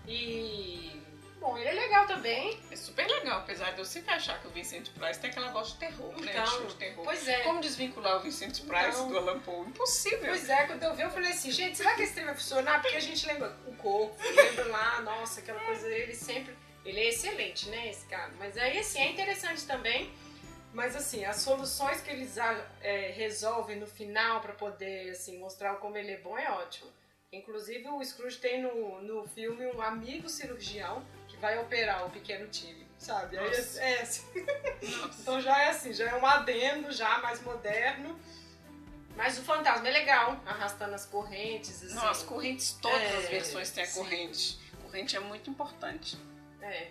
E, 0.07 0.91
bom, 1.39 1.55
ele 1.55 1.69
é 1.69 1.73
legal 1.73 2.07
também. 2.07 2.59
É 2.71 2.75
super 2.75 3.05
legal, 3.07 3.41
apesar 3.41 3.69
de 3.73 3.77
eu 3.79 3.85
sempre 3.85 4.11
achar 4.11 4.41
que 4.41 4.47
o 4.47 4.49
Vincent 4.49 4.89
Price 4.89 5.19
tem 5.19 5.29
aquela 5.29 5.51
voz 5.51 5.67
de 5.67 5.75
terror, 5.75 6.11
né? 6.19 6.31
Então, 6.31 6.43
De 6.45 6.49
filme 6.49 6.67
de 6.67 6.75
terror. 6.75 7.03
Pois 7.05 7.27
é. 7.27 7.39
Como 7.41 7.61
desvincular 7.61 8.17
o 8.17 8.21
Vincent 8.21 8.61
Price 8.61 8.87
Então. 8.87 9.09
do 9.09 9.17
Alan 9.19 9.39
Poe? 9.39 9.67
Impossível. 9.67 10.19
Pois 10.29 10.49
é, 10.49 10.65
quando 10.65 10.81
eu 10.81 10.95
vi, 10.95 11.03
eu 11.03 11.11
falei 11.11 11.29
assim, 11.29 11.51
gente, 11.51 11.77
será 11.77 11.93
que 11.93 12.01
esse 12.01 12.13
trem 12.13 12.25
vai 12.25 12.33
funcionar? 12.33 12.81
Porque 12.81 12.97
a 12.97 12.99
gente 12.99 13.27
lembra 13.27 13.55
o 13.67 13.75
corpo, 13.75 14.15
lembra 14.23 14.65
lá, 14.65 15.01
nossa, 15.01 15.41
aquela 15.41 15.59
coisa, 15.59 15.87
ele 15.87 16.15
sempre. 16.15 16.57
Ele 16.83 16.99
é 17.01 17.09
excelente, 17.09 17.69
né, 17.69 17.89
esse 17.91 18.05
cara? 18.07 18.31
Mas 18.39 18.57
aí, 18.57 18.79
assim, 18.79 18.99
é 18.99 19.11
interessante 19.11 19.63
também. 19.67 20.09
Mas, 20.73 20.95
assim, 20.95 21.25
as 21.25 21.37
soluções 21.37 21.99
que 22.01 22.11
eles 22.11 22.37
ah, 22.37 22.65
é, 22.81 23.11
resolvem 23.11 23.79
no 23.79 23.87
final 23.87 24.39
pra 24.41 24.53
poder, 24.53 25.09
assim, 25.09 25.39
mostrar 25.39 25.75
como 25.77 25.97
ele 25.97 26.11
é 26.11 26.17
bom 26.17 26.37
é 26.37 26.49
ótimo. 26.51 26.91
Inclusive 27.31 27.87
o 27.89 28.03
Scrooge 28.03 28.37
tem 28.37 28.61
no, 28.61 29.01
no 29.01 29.27
filme 29.27 29.65
um 29.67 29.81
amigo 29.81 30.27
cirurgião 30.27 31.03
que 31.27 31.37
vai 31.37 31.59
operar 31.59 32.05
o 32.07 32.09
pequeno 32.09 32.47
Tigre, 32.47 32.87
sabe? 32.97 33.37
Aí 33.37 33.47
é, 33.47 33.91
é 33.91 34.01
assim. 34.01 34.25
Então 35.21 35.39
já 35.39 35.61
é 35.63 35.69
assim, 35.69 35.93
já 35.93 36.09
é 36.09 36.15
um 36.15 36.25
adendo, 36.25 36.91
já 36.91 37.19
mais 37.19 37.41
moderno. 37.41 38.19
Mas 39.15 39.37
o 39.37 39.43
fantasma 39.43 39.87
é 39.87 39.91
legal, 39.91 40.41
arrastando 40.45 40.95
as 40.95 41.05
correntes, 41.05 41.83
assim. 41.83 41.93
Não, 41.93 42.07
as 42.07 42.23
correntes, 42.23 42.71
todas 42.81 42.99
É, 43.01 43.17
as 43.17 43.27
versões 43.27 43.69
têm 43.69 43.83
a 43.83 43.87
sim. 43.87 43.99
corrente. 43.99 44.59
Corrente 44.81 45.15
é 45.15 45.19
muito 45.19 45.49
importante. 45.49 46.17
É. 46.61 46.87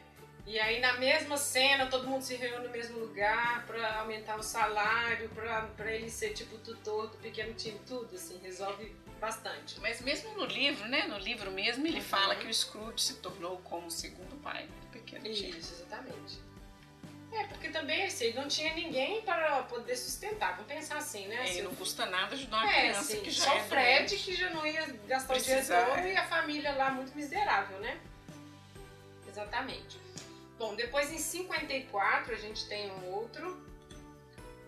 E 0.51 0.59
aí 0.59 0.81
na 0.81 0.95
mesma 0.95 1.37
cena, 1.37 1.87
todo 1.89 2.07
mundo 2.09 2.23
se 2.23 2.35
reúne 2.35 2.67
no 2.69 2.73
mesmo 2.73 2.99
lugar 2.99 3.67
pra 3.67 3.99
aumentar 4.01 4.37
o 4.37 4.43
salário, 4.43 5.29
pra, 5.29 5.63
pra 5.77 5.93
ele 5.93 6.09
ser 6.11 6.31
tipo 6.33 6.57
tutor 6.59 7.09
do 7.09 7.19
pequeno 7.19 7.53
time, 7.53 7.79
tudo 7.87 8.15
assim, 8.15 8.39
resolve 8.43 8.97
bastante. 9.21 9.79
Mas 9.81 10.01
mesmo 10.01 10.33
no 10.33 10.47
livro, 10.47 10.89
né? 10.89 11.03
No 11.07 11.19
livro 11.19 11.51
mesmo, 11.51 11.87
ele 11.87 11.99
Uhum. 11.99 12.03
fala 12.05 12.35
que 12.35 12.47
o 12.47 12.55
Scrooge 12.55 12.99
se 13.03 13.15
tornou 13.17 13.59
como 13.59 13.89
o 13.89 13.91
segundo 13.91 14.37
pai 14.43 14.67
do 14.67 14.87
pequeno 14.87 15.23
Tim. 15.25 15.51
Isso, 15.51 15.83
exatamente. 15.83 16.39
É, 17.31 17.45
porque 17.45 17.69
também 17.69 18.05
assim, 18.05 18.33
não 18.33 18.49
tinha 18.49 18.73
ninguém 18.73 19.21
para 19.21 19.63
poder 19.65 19.97
sustentar. 19.97 20.53
Vamos 20.57 20.73
pensar 20.73 20.97
assim, 20.97 21.27
né? 21.27 21.37
E 21.47 21.51
Assim, 21.51 21.63
não 21.63 21.75
custa 21.75 22.07
nada 22.07 22.35
ajudar 22.35 22.57
uma 22.63 22.73
é, 22.73 22.81
criança 22.81 23.01
assim, 23.01 23.21
que 23.21 23.31
já 23.31 23.45
só 23.45 23.53
é 23.55 23.61
o 23.61 23.65
Fred 23.67 23.99
doente. 24.09 24.25
que 24.25 24.35
já 24.35 24.49
não 24.49 24.67
ia 24.67 24.87
gastar 25.07 25.37
o 25.37 25.39
dinheiro 25.39 25.67
Precisar, 25.67 25.85
todo 25.91 25.99
é. 25.99 26.13
e 26.15 26.17
a 26.17 26.25
família 26.27 26.73
lá 26.73 26.91
muito 26.91 27.15
miserável, 27.15 27.79
né? 27.81 28.01
Exatamente. 29.29 29.99
Bom, 30.59 30.75
depois 30.75 31.13
em 31.13 31.19
54 31.19 32.35
a 32.35 32.39
gente 32.39 32.67
tem 32.69 32.91
um 32.91 33.13
outro. 33.13 33.65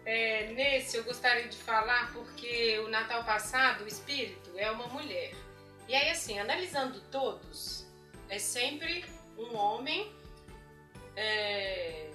É, 0.06 0.46
nesse 0.52 0.96
eu 0.96 1.04
gostaria 1.04 1.48
de 1.48 1.56
falar 1.56 2.12
porque 2.12 2.78
o 2.78 2.88
Natal 2.88 3.24
passado, 3.24 3.84
o 3.84 3.88
espírito, 3.88 4.52
é 4.56 4.70
uma 4.70 4.86
mulher. 4.86 5.34
E 5.88 5.94
aí, 5.94 6.08
assim, 6.10 6.38
analisando 6.38 7.00
todos, 7.10 7.84
é 8.28 8.38
sempre 8.38 9.04
um 9.36 9.56
homem, 9.56 10.12
é, 11.16 12.08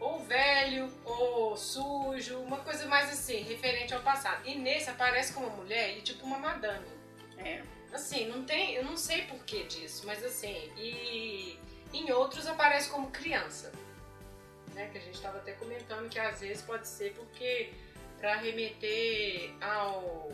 ou 0.00 0.18
velho, 0.24 0.92
ou 1.04 1.56
sujo, 1.56 2.40
uma 2.40 2.58
coisa 2.58 2.86
mais 2.86 3.08
assim, 3.10 3.42
referente 3.42 3.94
ao 3.94 4.02
passado. 4.02 4.42
E 4.44 4.56
nesse 4.56 4.90
aparece 4.90 5.32
como 5.32 5.46
uma 5.46 5.56
mulher 5.56 5.96
e 5.96 6.02
tipo 6.02 6.26
uma 6.26 6.38
madame. 6.38 6.86
É. 7.38 7.62
Assim, 7.92 8.26
não 8.26 8.44
tem, 8.44 8.74
eu 8.74 8.84
não 8.84 8.96
sei 8.96 9.22
porquê 9.22 9.64
disso, 9.64 10.04
mas 10.06 10.24
assim, 10.24 10.72
e 10.76 11.58
em 11.92 12.10
outros 12.12 12.46
aparece 12.46 12.88
como 12.90 13.10
criança. 13.10 13.72
Né, 14.74 14.88
que 14.90 14.96
a 14.96 15.00
gente 15.02 15.14
estava 15.16 15.36
até 15.38 15.52
comentando 15.52 16.08
que 16.08 16.18
às 16.18 16.40
vezes 16.40 16.62
pode 16.62 16.88
ser 16.88 17.12
porque 17.14 17.74
para 18.18 18.36
remeter 18.36 19.52
ao 19.60 20.30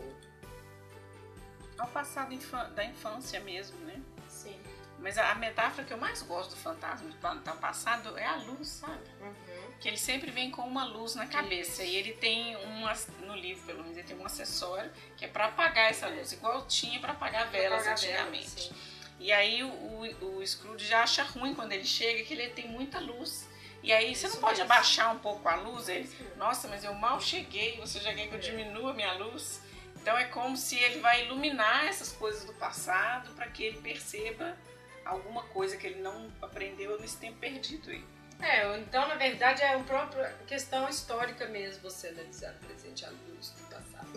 Ao 1.76 1.88
passado 1.88 2.36
da 2.74 2.84
infância 2.84 3.40
mesmo, 3.40 3.76
né? 3.80 4.00
sim, 4.28 4.56
Mas 5.00 5.18
a 5.18 5.34
metáfora 5.34 5.84
que 5.84 5.92
eu 5.92 5.98
mais 5.98 6.22
gosto 6.22 6.50
do 6.50 6.56
fantasma 6.56 7.08
do 7.08 7.56
passado 7.58 8.16
é 8.16 8.24
a 8.26 8.36
luz, 8.36 8.68
sabe? 8.68 9.02
uhum, 9.20 9.72
Que 9.80 9.88
ele 9.88 9.96
sempre 9.96 10.30
vem 10.30 10.50
com 10.52 10.62
uma 10.62 10.84
luz 10.84 11.14
na 11.16 11.26
cabeça. 11.26 11.82
E 11.82 11.96
ele 11.96 12.12
tem 12.12 12.56
um, 12.56 12.84
no 13.26 13.34
livro 13.34 13.64
pelo 13.64 13.82
menos, 13.82 13.96
ele 13.96 14.06
tem 14.06 14.16
um 14.16 14.26
acessório 14.26 14.90
que 15.16 15.24
é 15.24 15.28
pra 15.28 15.46
apagar 15.46 15.90
essa 15.90 16.08
luz, 16.08 16.30
igual 16.32 16.64
tinha 16.66 17.00
pra 17.00 17.12
apagar 17.12 17.48
velas 17.50 17.80
apagar 17.86 17.92
antigamente. 17.94 18.60
sim. 18.62 18.74
E 19.20 19.32
aí 19.32 19.62
o, 19.62 19.68
o, 19.68 20.36
o 20.38 20.46
Scrooge 20.46 20.86
já 20.86 21.02
acha 21.02 21.22
ruim 21.24 21.54
quando 21.54 21.72
ele 21.72 21.84
chega, 21.84 22.22
que 22.24 22.32
ele 22.34 22.48
tem 22.50 22.68
muita 22.68 22.98
luz. 23.00 23.48
E 23.82 23.92
aí 23.92 24.14
você 24.14 24.26
Isso 24.26 24.36
não 24.36 24.40
pode 24.42 24.58
mesmo. 24.58 24.72
abaixar 24.72 25.14
um 25.14 25.18
pouco 25.18 25.48
a 25.48 25.54
luz? 25.56 25.88
Ele, 25.88 26.04
Isso 26.04 26.16
nossa, 26.36 26.68
mas 26.68 26.84
eu 26.84 26.94
mal 26.94 27.20
cheguei, 27.20 27.76
você 27.78 28.00
já 28.00 28.12
quer 28.14 28.26
que 28.28 28.34
eu 28.34 28.38
É. 28.38 28.40
diminua 28.42 28.90
a 28.90 28.94
minha 28.94 29.12
luz? 29.14 29.60
Então 29.96 30.16
é 30.16 30.24
como 30.24 30.56
se 30.56 30.78
ele 30.78 31.00
vai 31.00 31.24
iluminar 31.24 31.86
essas 31.86 32.12
coisas 32.12 32.44
do 32.44 32.54
passado 32.54 33.30
para 33.34 33.46
que 33.48 33.62
ele 33.64 33.78
perceba 33.80 34.56
alguma 35.04 35.42
coisa 35.44 35.76
que 35.76 35.86
ele 35.86 36.00
não 36.00 36.30
aprendeu 36.42 36.98
nesse 37.00 37.16
tempo 37.18 37.38
perdido 37.38 37.90
aí. 37.90 38.04
É, 38.40 38.78
então 38.78 39.06
na 39.08 39.16
verdade 39.16 39.62
é 39.62 39.74
uma 39.74 39.84
própria 39.84 40.32
questão 40.46 40.88
histórica 40.88 41.46
mesmo 41.46 41.82
você 41.82 42.08
analisar 42.08 42.52
o 42.54 42.66
presente 42.66 43.04
à 43.04 43.10
luz 43.10 43.50
do 43.50 43.62
passado. 43.68 44.08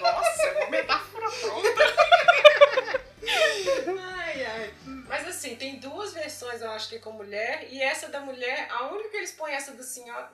Nossa, 0.00 0.42
é 0.42 0.58
uma 0.62 0.70
metáfora 0.70 1.30
pronta. 1.30 2.98
Ai, 3.28 4.44
ai. 4.44 4.74
Mas 5.06 5.26
assim, 5.26 5.56
tem 5.56 5.76
duas 5.76 6.12
versões, 6.12 6.60
eu 6.60 6.70
acho 6.70 6.88
que 6.88 6.98
com 6.98 7.12
mulher, 7.12 7.66
e 7.70 7.82
essa 7.82 8.08
da 8.08 8.20
mulher, 8.20 8.68
a 8.70 8.88
única 8.88 9.10
que 9.10 9.16
eles 9.16 9.32
põem 9.32 9.54
essa 9.54 9.72
da 9.72 9.82
senhora. 9.82 10.30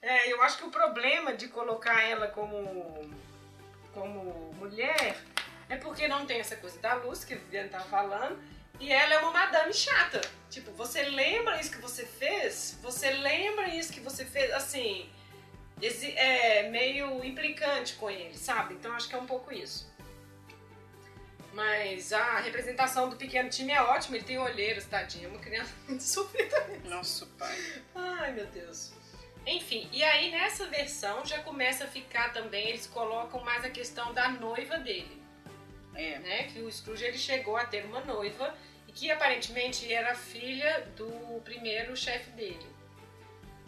É, 0.00 0.32
eu 0.32 0.42
acho 0.42 0.58
que 0.58 0.64
o 0.64 0.70
problema 0.70 1.34
de 1.34 1.48
colocar 1.48 2.02
ela 2.02 2.28
como, 2.28 3.10
como 3.92 4.52
mulher 4.54 5.16
é 5.68 5.76
porque 5.76 6.06
não 6.06 6.26
tem 6.26 6.38
essa 6.38 6.56
coisa 6.56 6.78
da 6.78 6.94
luz 6.94 7.24
que 7.24 7.34
a 7.34 7.36
Viviane 7.36 7.68
tava 7.68 7.84
falando, 7.84 8.38
e 8.78 8.92
ela 8.92 9.14
é 9.14 9.18
uma 9.18 9.32
madame 9.32 9.72
chata. 9.72 10.20
Tipo, 10.50 10.70
você 10.72 11.02
lembra 11.02 11.60
isso 11.60 11.70
que 11.70 11.80
você 11.80 12.06
fez? 12.06 12.78
Você 12.82 13.10
lembra 13.10 13.68
isso 13.68 13.92
que 13.92 14.00
você 14.00 14.24
fez? 14.24 14.52
Assim, 14.52 15.10
é 16.14 16.68
meio 16.68 17.24
implicante 17.24 17.94
com 17.94 18.10
ele, 18.10 18.36
sabe? 18.36 18.74
Então 18.74 18.94
acho 18.94 19.08
que 19.08 19.14
é 19.14 19.18
um 19.18 19.26
pouco 19.26 19.52
isso. 19.52 19.90
Mas 21.56 22.12
a 22.12 22.40
representação 22.40 23.08
do 23.08 23.16
pequeno 23.16 23.48
time 23.48 23.72
é 23.72 23.80
ótima, 23.80 24.16
ele 24.16 24.26
tem 24.26 24.36
olheiras, 24.38 24.84
tadinho, 24.84 25.24
é 25.24 25.28
uma 25.28 25.38
criança 25.38 25.72
muito 25.88 26.02
sofrida. 26.02 26.68
Nosso 26.84 27.26
pai. 27.38 27.56
Ai, 27.94 28.32
meu 28.32 28.44
Deus. 28.48 28.92
Enfim, 29.46 29.88
e 29.90 30.02
aí 30.04 30.30
nessa 30.30 30.66
versão 30.66 31.24
já 31.24 31.38
começa 31.38 31.84
a 31.84 31.86
ficar 31.86 32.30
também, 32.34 32.68
eles 32.68 32.86
colocam 32.86 33.40
mais 33.42 33.64
a 33.64 33.70
questão 33.70 34.12
da 34.12 34.28
noiva 34.28 34.76
dele, 34.76 35.22
É. 35.94 36.18
né? 36.18 36.42
Que 36.52 36.58
o 36.60 36.70
Scrooge 36.70 37.04
ele 37.06 37.16
chegou 37.16 37.56
a 37.56 37.64
ter 37.64 37.86
uma 37.86 38.00
noiva 38.02 38.54
e 38.86 38.92
que 38.92 39.10
aparentemente 39.10 39.90
era 39.90 40.14
filha 40.14 40.86
do 40.94 41.40
primeiro 41.42 41.96
chefe 41.96 42.28
dele. 42.32 42.66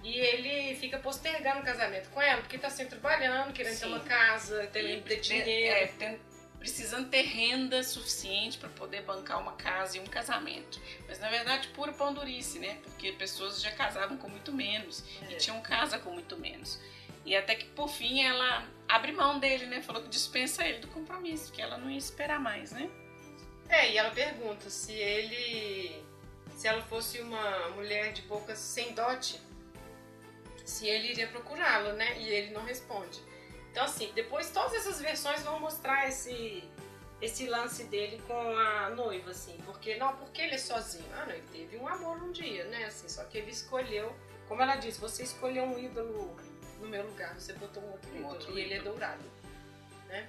E 0.05 0.19
ele 0.19 0.77
fica 0.77 0.99
postergando 0.99 1.61
o 1.61 1.65
casamento 1.65 2.11
com 2.11 2.21
ela, 2.21 2.43
porque 2.43 2.59
tá 2.59 2.69
sempre 2.69 2.99
trabalhando, 2.99 3.53
querendo 3.55 3.73
ter 3.73 3.87
Sim. 3.87 3.93
uma 3.95 4.01
casa, 4.01 4.67
ter, 4.67 5.03
ter 5.05 5.21
dinheiro. 5.21 5.75
É, 5.75 5.87
tem- 5.87 6.21
precisando 6.59 7.09
ter 7.09 7.23
renda 7.23 7.83
suficiente 7.83 8.59
para 8.59 8.69
poder 8.71 9.03
bancar 9.03 9.41
uma 9.41 9.53
casa 9.53 9.97
e 9.97 10.01
um 10.01 10.07
casamento. 10.07 10.81
Mas 11.07 11.19
na 11.21 11.29
verdade, 11.31 11.69
pura 11.69 11.93
pondurice, 11.93 12.59
né? 12.59 12.79
Porque 12.83 13.13
pessoas 13.13 13.61
já 13.63 13.71
casavam 13.71 14.17
com 14.17 14.29
muito 14.29 14.53
menos 14.53 15.05
É. 15.23 15.33
e 15.33 15.37
tinham 15.37 15.61
casa 15.61 15.99
com 15.99 16.11
muito 16.11 16.37
menos. 16.37 16.81
E 17.25 17.37
até 17.37 17.55
que 17.55 17.67
por 17.67 17.89
fim 17.89 18.23
ela 18.23 18.67
abre 18.89 19.13
mão 19.13 19.39
dele, 19.39 19.67
né? 19.67 19.83
Falou 19.83 20.03
que 20.03 20.09
dispensa 20.09 20.67
ele 20.67 20.79
do 20.79 20.89
compromisso, 20.89 21.53
que 21.53 21.61
ela 21.63 21.77
não 21.79 21.91
ia 21.91 21.99
esperar 21.99 22.41
mais, 22.41 22.73
né? 22.73 22.89
É, 23.69 23.93
e 23.93 23.99
ela 23.99 24.11
pergunta 24.11 24.71
se 24.71 24.93
ele. 24.93 26.03
Se 26.57 26.67
ela 26.67 26.83
fosse 26.83 27.21
uma 27.21 27.69
mulher 27.71 28.13
de 28.13 28.23
boca 28.23 28.57
sem 28.57 28.93
dote, 28.95 29.39
se 30.65 30.89
ele 30.89 31.09
iria 31.11 31.29
procurá-la, 31.29 31.93
né? 31.93 32.19
E 32.21 32.27
ele 32.29 32.51
não 32.53 32.65
responde. 32.65 33.21
Então, 33.71 33.85
assim, 33.85 34.11
depois 34.15 34.51
todas 34.51 34.75
essas 34.75 35.01
versões 35.01 35.43
vão 35.43 35.61
mostrar 35.61 36.09
esse, 36.09 36.65
esse 37.21 37.47
lance 37.47 37.85
dele 37.85 38.21
com 38.27 38.57
a 38.57 38.91
noiva, 38.91 39.31
assim. 39.31 39.57
Porque, 39.65 39.97
não, 39.97 40.17
porque 40.17 40.43
ele 40.43 40.55
é 40.55 40.59
sozinho. 40.59 41.05
Ah, 41.15 41.27
não, 41.27 41.35
ele 41.35 41.45
teve 41.53 41.77
um 41.77 41.87
amor 41.87 42.17
um 42.23 42.33
dia, 42.33 42.65
né? 42.65 42.85
Assim, 42.85 43.09
só 43.09 43.25
que 43.25 43.39
ele 43.39 43.51
escolheu, 43.51 44.15
como 44.49 44.63
ela 44.63 44.77
disse, 44.77 45.01
você 45.01 45.23
escolheu 45.23 45.65
um 45.65 45.79
ídolo 45.79 46.37
no 46.81 46.89
meu 46.89 47.05
lugar, 47.07 47.35
você 47.39 47.53
botou 47.55 47.83
um 47.83 47.91
outro 47.93 48.11
Um 48.11 48.17
ídolo. 48.17 48.29
outro 48.35 48.59
e 48.59 48.63
ele 48.63 48.75
é 48.75 48.81
dourado, 48.81 49.23
né? 50.07 50.29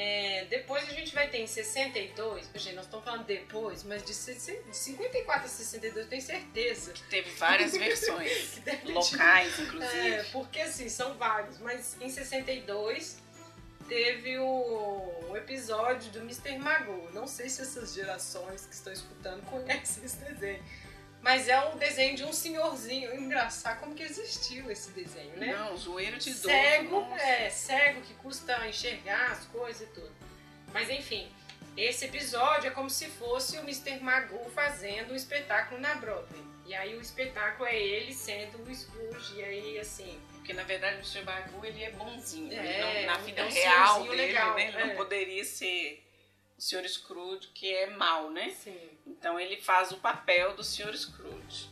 É, 0.00 0.44
depois 0.48 0.88
a 0.88 0.92
gente 0.92 1.12
vai 1.12 1.28
ter 1.28 1.38
em 1.38 1.46
62, 1.48 2.48
gente, 2.54 2.76
nós 2.76 2.84
estamos 2.84 3.04
falando 3.04 3.24
depois, 3.26 3.82
mas 3.82 4.04
de 4.04 4.14
60 4.14 4.70
de 4.70 4.76
54 4.76 5.44
a 5.46 5.48
62 5.48 5.96
eu 6.04 6.08
tenho 6.08 6.22
certeza 6.22 6.92
Que 6.92 7.02
teve 7.04 7.30
várias 7.30 7.72
versões. 7.76 8.60
ter 8.64 8.80
locais, 8.92 9.58
inclusive. 9.58 10.08
é, 10.08 10.22
porque 10.30 10.60
assim, 10.60 10.88
são 10.88 11.14
vários, 11.18 11.58
mas 11.58 11.96
em 12.00 12.08
62 12.08 13.18
teve 13.88 14.38
o, 14.38 15.24
o 15.30 15.36
episódio 15.36 16.12
do 16.12 16.20
Mr. 16.20 16.58
Magoo. 16.58 17.10
Não 17.12 17.26
sei 17.26 17.48
se 17.48 17.62
essas 17.62 17.92
gerações 17.92 18.66
que 18.66 18.74
estão 18.74 18.92
escutando 18.92 19.42
conhecem 19.46 20.04
esse 20.04 20.18
desenho. 20.18 20.62
Mas 21.20 21.48
é 21.48 21.58
um 21.68 21.76
desenho 21.76 22.16
de 22.16 22.24
um 22.24 22.32
senhorzinho. 22.32 23.14
Engraçado 23.14 23.80
como 23.80 23.94
que 23.94 24.02
existiu 24.02 24.70
esse 24.70 24.90
desenho, 24.90 25.36
né? 25.36 25.52
Não, 25.54 25.76
zoeiro 25.76 26.16
de 26.16 26.30
idoso. 26.30 26.48
cego, 26.48 27.00
nossa. 27.00 27.22
é, 27.22 27.50
cego 27.50 28.00
que 28.02 28.14
custa 28.14 28.66
enxergar 28.68 29.32
as 29.32 29.44
coisas 29.46 29.82
e 29.82 29.92
tudo. 29.92 30.12
Mas 30.72 30.88
enfim, 30.88 31.28
esse 31.76 32.04
episódio 32.04 32.68
é 32.68 32.70
como 32.70 32.88
se 32.88 33.06
fosse 33.06 33.56
o 33.58 33.60
Mr. 33.60 33.98
Magoo 34.00 34.48
fazendo 34.54 35.12
um 35.12 35.16
espetáculo 35.16 35.80
na 35.80 35.94
Broadway. 35.96 36.42
E 36.66 36.74
aí 36.74 36.94
o 36.96 37.00
espetáculo 37.00 37.66
é 37.68 37.76
ele 37.76 38.12
sendo 38.12 38.62
o 38.62 38.74
Scrooge, 38.74 39.36
e 39.36 39.42
aí 39.44 39.78
assim. 39.78 40.20
Porque 40.34 40.52
na 40.52 40.62
verdade 40.62 41.00
o 41.00 41.04
Sr. 41.04 41.24
Bagu 41.24 41.64
ele 41.64 41.82
é 41.82 41.90
bonzinho. 41.90 42.52
É, 42.52 42.56
ele 42.96 43.06
não- 43.06 43.12
na 43.14 43.18
um- 43.18 43.24
vida 43.24 43.40
é 43.40 43.44
um 43.44 43.48
real 43.50 44.02
dele, 44.02 44.16
legal, 44.16 44.54
né? 44.54 44.68
Ele 44.68 44.76
é. 44.76 44.86
não 44.86 44.96
poderia 44.96 45.44
ser 45.44 46.02
o 46.58 46.60
Sr. 46.60 46.88
Scrooge, 46.88 47.48
que 47.54 47.72
é 47.72 47.90
mal, 47.90 48.30
né? 48.30 48.50
Sim. 48.50 48.76
Então 49.06 49.38
ele 49.38 49.60
faz 49.60 49.92
o 49.92 49.98
papel 49.98 50.56
do 50.56 50.64
Sr. 50.64 50.96
Scrooge. 50.96 51.70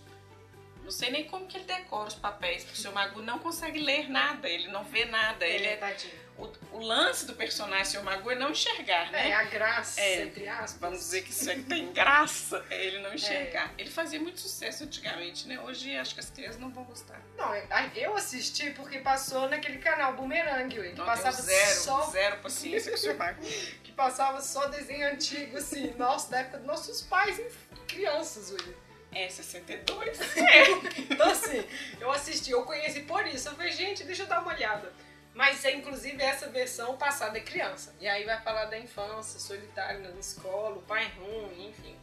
Não 0.82 0.92
sei 0.92 1.10
nem 1.10 1.24
como 1.24 1.48
que 1.48 1.56
ele 1.56 1.64
decora 1.64 2.06
os 2.06 2.14
papéis, 2.14 2.62
porque 2.62 2.78
o 2.78 2.82
Sr. 2.82 2.92
Magu 2.92 3.20
não 3.20 3.40
consegue 3.40 3.80
ler 3.80 4.08
nada, 4.08 4.48
ele 4.48 4.68
não 4.68 4.84
vê 4.84 5.04
nada. 5.04 5.44
Ele 5.44 5.66
é 5.66 5.76
tadinho. 5.76 6.25
O, 6.38 6.52
o 6.72 6.80
lance 6.80 7.26
do 7.26 7.34
personagem 7.34 7.86
Sr. 7.86 8.02
Magoo 8.02 8.30
é 8.30 8.34
não 8.34 8.50
enxergar, 8.50 9.10
né? 9.10 9.30
É, 9.30 9.32
a 9.32 9.44
graça, 9.44 10.00
É, 10.00 10.22
entre 10.22 10.46
aspas. 10.48 10.78
Vamos 10.80 10.98
dizer 10.98 11.22
que 11.22 11.30
isso 11.30 11.48
aí 11.50 11.62
tem 11.62 11.92
graça, 11.92 12.64
é 12.70 12.84
ele 12.84 12.98
não 13.00 13.14
enxergar. 13.14 13.72
Ele 13.78 13.90
fazia 13.90 14.20
muito 14.20 14.40
sucesso 14.40 14.84
antigamente, 14.84 15.48
né? 15.48 15.58
Hoje 15.60 15.96
acho 15.96 16.14
que 16.14 16.20
as 16.20 16.30
crianças 16.30 16.60
não 16.60 16.70
vão 16.70 16.84
gostar. 16.84 17.20
Não, 17.36 17.54
eu 17.94 18.16
assisti 18.16 18.70
porque 18.70 18.98
passou 18.98 19.48
naquele 19.48 19.78
canal 19.78 20.14
Boomerang, 20.14 20.78
ué, 20.78 20.90
que 20.90 20.98
Não, 20.98 21.06
passava 21.06 21.40
zero, 21.40 21.80
só 21.80 22.02
zero 22.10 22.36
paciência 22.38 22.90
com 22.90 22.96
o 22.96 23.00
Sr. 23.00 23.16
Que 23.82 23.92
passava 23.92 24.40
só 24.42 24.66
desenho 24.66 25.06
antigo, 25.08 25.56
assim, 25.56 25.94
nossa, 25.96 26.30
da 26.30 26.40
época 26.40 26.58
dos 26.58 26.66
nossos 26.66 27.02
pais 27.02 27.38
e 27.38 27.46
crianças, 27.86 28.52
ué. 28.52 28.74
É, 29.14 29.30
62. 29.30 30.18
Então, 31.08 31.30
assim, 31.30 31.64
eu 31.98 32.10
assisti, 32.10 32.50
eu 32.50 32.62
conheci 32.64 33.00
por 33.02 33.26
isso. 33.26 33.48
Eu 33.48 33.54
falei, 33.54 33.72
gente, 33.72 34.04
deixa 34.04 34.24
eu 34.24 34.26
dar 34.26 34.40
uma 34.40 34.52
olhada. 34.52 34.92
Mas, 35.36 35.62
é, 35.66 35.72
inclusive, 35.72 36.20
essa 36.22 36.48
versão 36.48 36.96
passada 36.96 37.36
é 37.36 37.42
criança. 37.42 37.94
E 38.00 38.08
aí 38.08 38.24
vai 38.24 38.40
falar 38.40 38.64
da 38.64 38.78
infância, 38.78 39.38
solitário 39.38 40.00
na 40.00 40.18
escola, 40.18 40.76
o 40.78 40.82
pai 40.82 41.12
ruim, 41.18 41.68
enfim. 41.68 41.94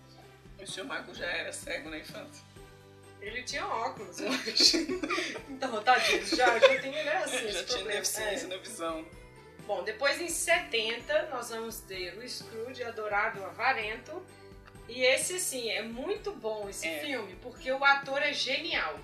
O 0.61 0.67
Sr. 0.67 0.83
Magoo 0.85 1.15
já 1.15 1.25
era 1.25 1.51
cego 1.51 1.89
na 1.89 1.97
infância. 1.97 2.43
Ele 3.19 3.41
tinha 3.41 3.65
óculos, 3.65 4.19
eu 4.19 4.29
acho. 4.31 4.77
então, 5.49 5.81
tadinho, 5.81 6.23
já, 6.27 6.59
já 6.59 6.79
tem, 6.79 6.91
né, 6.91 7.17
assim, 7.23 7.51
já 7.51 7.63
tinha 7.63 7.85
deficiência 7.85 8.45
É. 8.45 8.49
na 8.49 8.57
visão. 8.57 9.03
Bom, 9.65 9.81
depois 9.83 10.21
em 10.21 10.29
70 10.29 11.29
nós 11.31 11.49
vamos 11.49 11.79
ter 11.79 12.15
o 12.17 12.29
Scrooge 12.29 12.83
Adorado 12.83 13.43
Avarento. 13.45 14.23
E 14.87 15.01
esse, 15.03 15.35
assim, 15.37 15.71
é 15.71 15.81
muito 15.81 16.33
bom 16.33 16.69
esse 16.69 16.87
É. 16.87 16.99
filme, 16.99 17.35
porque 17.41 17.71
o 17.71 17.83
ator 17.83 18.21
é 18.21 18.31
genial. 18.31 18.99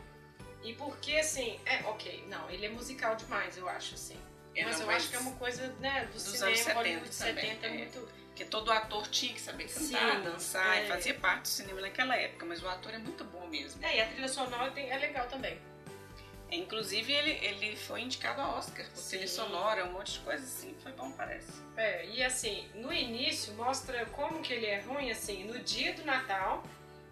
E 0.63 0.73
porque, 0.73 1.13
assim, 1.17 1.59
é, 1.65 1.77
ok, 1.85 2.25
não, 2.27 2.49
ele 2.49 2.65
é 2.65 2.69
musical 2.69 3.15
demais, 3.15 3.57
eu 3.57 3.67
acho, 3.69 3.95
assim. 3.95 4.17
É, 4.55 4.63
mas 4.65 4.75
não, 4.75 4.81
eu 4.81 4.87
mas 4.87 4.97
acho 4.97 5.09
que 5.09 5.15
é 5.15 5.19
uma 5.19 5.35
coisa, 5.35 5.67
né, 5.79 6.05
do 6.05 6.13
dos 6.13 6.23
cinema, 6.23 6.47
anos 6.47 6.59
70 6.59 6.77
Hollywood 6.77 7.17
também, 7.17 7.35
70 7.35 7.65
é 7.65 7.69
é. 7.69 7.77
muito... 7.77 8.19
Porque 8.29 8.45
todo 8.45 8.71
ator 8.71 9.05
tinha 9.07 9.33
que 9.33 9.41
saber 9.41 9.65
cantar, 9.67 10.15
Sim, 10.15 10.21
dançar, 10.23 10.77
é. 10.77 10.85
e 10.85 10.87
fazia 10.87 11.13
parte 11.13 11.41
do 11.41 11.47
cinema 11.49 11.81
naquela 11.81 12.15
época, 12.15 12.45
mas 12.45 12.63
o 12.63 12.69
ator 12.69 12.93
é 12.93 12.97
muito 12.97 13.25
bom 13.25 13.45
mesmo. 13.47 13.83
É, 13.83 13.97
e 13.97 14.01
a 14.01 14.07
trilha 14.07 14.29
sonora 14.29 14.71
é 14.79 14.97
legal 14.97 15.27
também. 15.27 15.59
É, 16.49 16.55
Inclusive, 16.55 17.11
ele, 17.11 17.31
ele 17.45 17.75
foi 17.75 18.01
indicado 18.01 18.41
a 18.41 18.55
Oscar 18.55 18.85
por 18.89 19.03
trilha 19.03 19.27
Sim. 19.27 19.35
sonora, 19.35 19.83
um 19.85 19.91
monte 19.91 20.13
de 20.13 20.19
coisa 20.19 20.41
assim, 20.43 20.73
foi 20.81 20.93
bom, 20.93 21.11
parece. 21.11 21.51
É, 21.75 22.05
e 22.05 22.23
assim, 22.23 22.65
no 22.75 22.93
início 22.93 23.53
mostra 23.55 24.05
como 24.07 24.41
que 24.41 24.53
ele 24.53 24.67
é 24.67 24.79
ruim, 24.79 25.11
assim, 25.11 25.43
no 25.43 25.59
dia 25.59 25.93
do 25.93 26.05
Natal, 26.05 26.63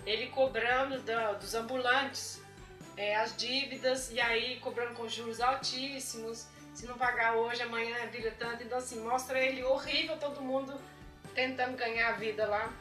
ele 0.05 0.27
cobrando 0.27 1.01
da- 1.01 1.33
dos 1.33 1.53
ambulantes 1.53 2.41
é, 2.97 3.15
as 3.15 3.37
dívidas, 3.37 4.11
e 4.11 4.19
aí 4.19 4.59
cobrando 4.59 4.95
com 4.95 5.07
juros 5.07 5.39
altíssimos, 5.39 6.47
se 6.73 6.85
não 6.85 6.97
pagar 6.97 7.35
hoje, 7.35 7.61
amanhã 7.61 7.95
vira 8.07 8.31
tanto, 8.31 8.63
então 8.63 8.77
assim, 8.77 8.99
mostra 9.01 9.39
ele 9.39 9.63
horrível, 9.63 10.17
todo 10.17 10.41
mundo 10.41 10.79
tentando 11.33 11.77
ganhar 11.77 12.09
a 12.09 12.11
vida 12.13 12.45
lá, 12.47 12.73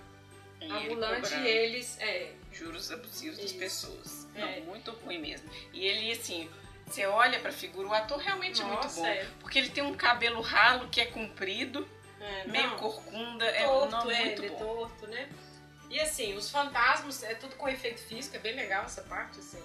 E 0.61 0.65
ele 0.65 0.75
ambulante, 0.95 1.23
cobrando 1.23 1.47
e 1.47 1.49
eles, 1.49 1.99
é, 2.01 2.33
juros 2.53 2.91
abusivos 2.91 3.37
das 3.39 3.51
Isso. 3.51 3.59
pessoas. 3.59 4.27
É. 4.35 4.41
Não, 4.61 4.67
muito 4.67 4.91
ruim 4.91 5.19
mesmo. 5.19 5.49
E 5.73 5.87
ele, 5.87 6.11
assim, 6.13 6.51
você 6.87 7.05
olha 7.07 7.39
pra 7.41 7.53
figura, 7.53 7.89
o 7.89 7.93
ator 7.95 8.19
realmente 8.19 8.63
é 8.63 8.65
muito 8.65 8.85
Nossa, 8.85 9.01
bom. 9.01 9.07
é. 9.07 9.27
Porque 9.41 9.59
ele 9.59 9.69
tem 9.71 9.85
um 9.85 9.95
cabelo 9.95 10.41
ralo 10.41 10.89
que 10.89 11.01
é 11.01 11.07
comprido, 11.07 11.87
é, 12.21 12.47
meio 12.49 12.69
não. 12.69 12.77
corcunda, 12.79 13.45
é, 13.45 13.65
torto, 13.65 14.11
é, 14.11 14.25
muito 14.25 14.43
ele 14.43 14.47
é 14.47 14.51
bom. 14.51 14.59
torto, 14.59 15.07
né? 15.09 15.29
E 15.91 16.01
assim, 16.01 16.35
os 16.35 16.51
fantasmas, 16.51 17.23
é 17.23 17.35
tudo 17.35 17.55
com 17.57 17.69
efeito 17.69 18.01
físico, 18.01 18.37
é 18.37 18.39
bem 18.39 18.55
legal 18.57 18.85
essa 18.85 19.03
parte, 19.03 19.39
assim, 19.39 19.63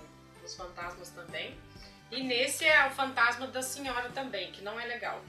fantasmas 0.56 1.10
também. 1.10 1.58
E 2.12 2.24
nesse 2.24 2.66
é 2.66 2.88
o 2.88 2.92
fantasma 2.92 3.48
da 3.48 3.62
senhora 3.62 4.10
também, 4.10 4.52
que 4.52 4.62
não 4.62 4.80
é 4.80 4.86
legal. 4.86 5.24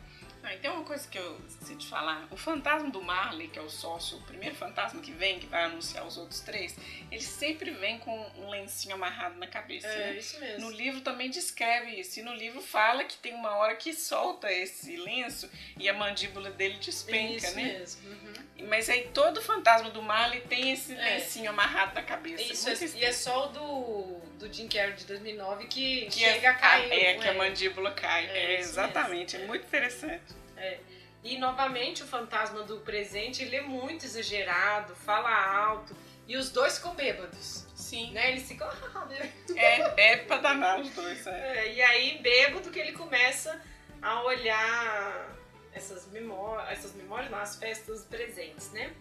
Ah, 0.44 0.54
e 0.54 0.58
tem 0.58 0.70
uma 0.70 0.82
coisa 0.82 1.06
que 1.08 1.16
eu 1.18 1.40
esqueci 1.46 1.76
de 1.76 1.86
falar. 1.86 2.26
O 2.30 2.36
fantasma 2.36 2.90
do 2.90 3.00
Marley, 3.00 3.48
que 3.48 3.58
é 3.58 3.62
o 3.62 3.70
sócio, 3.70 4.18
o 4.18 4.22
primeiro 4.22 4.54
fantasma 4.54 5.00
que 5.00 5.12
vem, 5.12 5.38
que 5.38 5.46
vai 5.46 5.64
anunciar 5.64 6.04
os 6.06 6.18
outros 6.18 6.40
três, 6.40 6.76
ele 7.10 7.22
sempre 7.22 7.70
vem 7.70 7.98
com 7.98 8.18
um 8.36 8.48
lencinho 8.50 8.94
amarrado 8.94 9.38
na 9.38 9.46
cabeça, 9.46 9.86
né? 9.86 10.16
isso 10.16 10.40
mesmo. 10.40 10.60
No 10.60 10.70
livro 10.70 11.00
também 11.00 11.30
descreve 11.30 12.00
isso. 12.00 12.18
E 12.18 12.22
no 12.22 12.34
livro 12.34 12.60
fala 12.60 13.04
que 13.04 13.16
tem 13.18 13.34
uma 13.34 13.54
hora 13.56 13.76
que 13.76 13.92
solta 13.92 14.50
esse 14.50 14.96
lenço 14.96 15.48
e 15.78 15.88
a 15.88 15.94
mandíbula 15.94 16.50
dele 16.50 16.78
despenca, 16.78 17.46
isso 17.46 17.56
né? 17.56 17.62
mesmo. 17.62 18.10
uhum. 18.10 18.32
Mas 18.68 18.88
aí 18.88 19.08
todo 19.12 19.42
fantasma 19.42 19.90
do 19.90 20.02
Marley 20.02 20.40
tem 20.42 20.72
esse 20.72 20.92
É. 20.94 21.14
lencinho 21.16 21.50
amarrado 21.50 21.94
na 21.94 22.02
cabeça. 22.02 22.42
Isso, 22.42 22.68
é, 22.68 22.98
e 22.98 23.04
é 23.04 23.12
só 23.12 23.46
o 23.46 23.48
do, 23.48 24.20
do 24.38 24.52
Jim 24.52 24.68
Carrey 24.68 24.94
de 24.94 25.04
2009 25.04 25.66
que, 25.66 26.06
que 26.06 26.20
chega 26.20 26.50
a 26.50 26.54
cair. 26.54 26.92
É, 26.92 27.14
que 27.14 27.26
a 27.26 27.32
é. 27.32 27.36
mandíbula 27.36 27.90
cai. 27.92 28.26
É, 28.26 28.54
É, 28.54 28.60
exatamente. 28.60 29.36
É 29.36 29.46
muito 29.46 29.64
interessante. 29.64 30.22
E 31.22 31.38
novamente 31.38 32.02
o 32.02 32.06
fantasma 32.06 32.62
do 32.64 32.78
presente, 32.80 33.42
ele 33.42 33.56
é 33.56 33.62
muito 33.62 34.04
exagerado, 34.04 34.94
fala 34.96 35.30
alto. 35.30 35.94
E 36.26 36.36
os 36.36 36.50
dois 36.50 36.78
ficam 36.78 36.94
bêbados, 36.94 37.66
Sim. 37.76 38.12
né? 38.12 38.32
Eles 38.32 38.46
ficam... 38.48 38.68
É, 39.54 40.12
é 40.12 40.16
pra 40.16 40.38
danar 40.38 40.80
os 40.80 40.90
dois. 40.90 41.26
É. 41.26 41.58
É, 41.58 41.74
e 41.74 41.82
aí, 41.82 42.18
bêbado, 42.18 42.70
que 42.70 42.78
ele 42.78 42.92
começa 42.92 43.60
a 44.00 44.22
olhar 44.22 45.36
essas 45.72 46.10
memórias, 46.10 46.70
essas 46.70 46.94
memórias, 46.94 47.30
não, 47.30 47.38
as 47.38 47.56
festas 47.56 48.04
presentes, 48.04 48.70
né? 48.72 48.92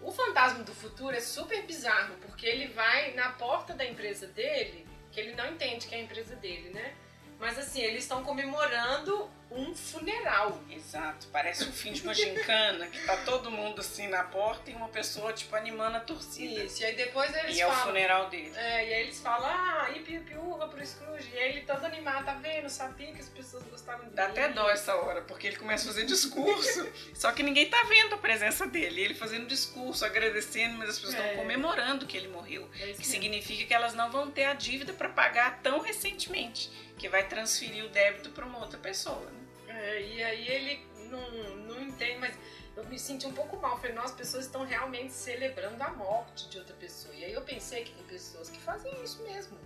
O 0.00 0.12
fantasma 0.12 0.62
do 0.62 0.74
futuro 0.74 1.16
é 1.16 1.20
super 1.20 1.62
bizarro, 1.62 2.14
porque 2.20 2.46
ele 2.46 2.68
vai 2.68 3.14
na 3.14 3.30
porta 3.30 3.72
da 3.74 3.84
empresa 3.84 4.26
dele, 4.26 4.86
que 5.10 5.18
ele 5.18 5.34
não 5.34 5.46
entende 5.48 5.86
que 5.86 5.94
é 5.94 5.98
a 5.98 6.02
empresa 6.02 6.36
dele, 6.36 6.70
né? 6.70 6.94
Mas 7.40 7.58
assim, 7.58 7.80
eles 7.80 8.04
estão 8.04 8.22
comemorando 8.22 9.30
um 9.54 9.74
funeral. 9.74 10.60
Exato. 10.70 11.26
Parece 11.32 11.64
o 11.64 11.72
fim 11.72 11.92
de 11.92 12.02
uma 12.02 12.12
gincana, 12.14 12.86
que 12.88 12.98
tá 13.06 13.16
todo 13.18 13.50
mundo 13.50 13.80
assim 13.80 14.08
na 14.08 14.24
porta 14.24 14.70
e 14.70 14.74
uma 14.74 14.88
pessoa, 14.88 15.32
tipo, 15.32 15.54
animando 15.56 15.96
a 15.96 16.00
torcida. 16.00 16.64
Isso, 16.64 16.82
e 16.82 16.84
aí 16.86 16.94
depois 16.96 17.34
eles 17.34 17.56
E 17.56 17.60
é 17.60 17.66
o 17.66 17.70
falam. 17.70 17.86
funeral 17.86 18.28
dele. 18.30 18.52
É, 18.56 18.88
e 18.88 18.94
aí 18.94 19.02
eles 19.02 19.20
falam, 19.20 19.46
ah, 19.48 19.90
ipi 19.94 20.22
urra 20.36 20.68
pro 20.68 20.84
Scrooge. 20.84 21.30
E 21.32 21.38
aí 21.38 21.50
ele 21.50 21.60
todo 21.62 21.84
animado, 21.84 22.24
tá 22.24 22.34
vendo? 22.34 22.68
Sabia 22.68 23.12
que 23.12 23.20
as 23.20 23.28
pessoas 23.28 23.62
gostavam 23.64 24.08
de 24.08 24.14
Dá 24.14 24.26
até 24.26 24.48
dó 24.48 24.68
essa 24.70 24.94
hora, 24.96 25.22
porque 25.22 25.46
ele 25.46 25.56
começa 25.56 25.84
a 25.84 25.92
fazer 25.92 26.04
discurso, 26.06 26.88
só 27.14 27.30
que 27.32 27.42
ninguém 27.42 27.68
tá 27.70 27.82
vendo 27.84 28.14
a 28.14 28.18
presença 28.18 28.66
dele. 28.66 29.00
Ele 29.00 29.14
fazendo 29.14 29.46
discurso, 29.46 30.04
agradecendo, 30.04 30.76
mas 30.78 30.88
as 30.90 30.96
pessoas 30.98 31.14
estão 31.14 31.30
É. 31.30 31.36
comemorando 31.36 32.06
que 32.06 32.16
ele 32.16 32.28
morreu. 32.28 32.68
É 32.80 32.92
Que 32.92 33.06
significa 33.06 33.64
que 33.66 33.74
elas 33.74 33.94
não 33.94 34.10
vão 34.10 34.30
ter 34.30 34.44
a 34.44 34.54
dívida 34.54 34.92
pra 34.92 35.08
pagar 35.08 35.60
tão 35.62 35.78
recentemente, 35.80 36.70
que 36.98 37.08
vai 37.08 37.26
transferir 37.26 37.84
o 37.84 37.88
débito 37.88 38.30
pra 38.30 38.44
uma 38.44 38.58
outra 38.58 38.78
pessoa. 38.78 39.20
Né? 39.30 39.43
É, 39.84 40.00
e 40.02 40.22
aí 40.22 40.48
ele 40.48 40.86
não, 41.10 41.30
não 41.56 41.80
entende, 41.82 42.18
mas 42.18 42.34
eu 42.76 42.84
me 42.86 42.98
senti 42.98 43.26
um 43.26 43.32
pouco 43.34 43.56
mal. 43.58 43.76
Falei, 43.76 43.92
nossa, 43.94 44.08
as 44.08 44.14
pessoas 44.14 44.46
estão 44.46 44.64
realmente 44.64 45.12
celebrando 45.12 45.82
a 45.82 45.90
morte 45.90 46.48
de 46.48 46.58
outra 46.58 46.74
pessoa. 46.76 47.14
E 47.14 47.24
aí 47.24 47.32
eu 47.32 47.42
pensei 47.42 47.84
que 47.84 47.92
tem 47.92 48.04
pessoas 48.04 48.48
que 48.48 48.58
fazem 48.58 48.92
isso 49.02 49.22
mesmo. 49.22 49.58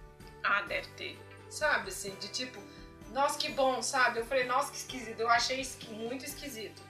Ah, 0.42 0.62
deve 0.62 0.88
ter. 0.88 1.18
Sabe, 1.48 1.88
assim, 1.88 2.14
de 2.16 2.28
tipo, 2.28 2.60
nossa, 3.12 3.38
que 3.38 3.50
bom, 3.52 3.80
sabe? 3.80 4.18
Eu 4.18 4.26
falei, 4.26 4.44
nossa, 4.44 4.70
que 4.72 4.78
esquisito. 4.78 5.20
Eu 5.20 5.28
achei 5.28 5.66
muito 5.90 6.24
esquisito. 6.24 6.82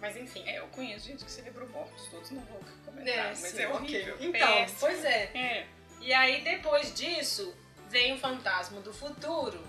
Mas 0.00 0.16
enfim. 0.16 0.42
É, 0.46 0.58
eu 0.60 0.66
conheço 0.68 1.06
gente 1.06 1.24
que 1.24 1.30
celebrou 1.30 1.68
mortos, 1.70 2.06
todos 2.08 2.30
não 2.30 2.42
vou 2.42 2.60
comentar, 2.84 3.14
É, 3.16 3.28
mas 3.28 3.38
sim, 3.38 3.60
é 3.62 3.68
ok. 3.68 3.76
horrível. 3.78 4.16
Então, 4.20 4.48
péssimo. 4.48 4.78
pois 4.80 5.04
é. 5.04 5.22
É. 5.34 5.66
E 6.00 6.12
aí, 6.12 6.44
depois 6.44 6.94
disso, 6.94 7.52
vem 7.88 8.12
o 8.14 8.18
fantasma 8.18 8.80
do 8.80 8.92
futuro. 8.92 9.60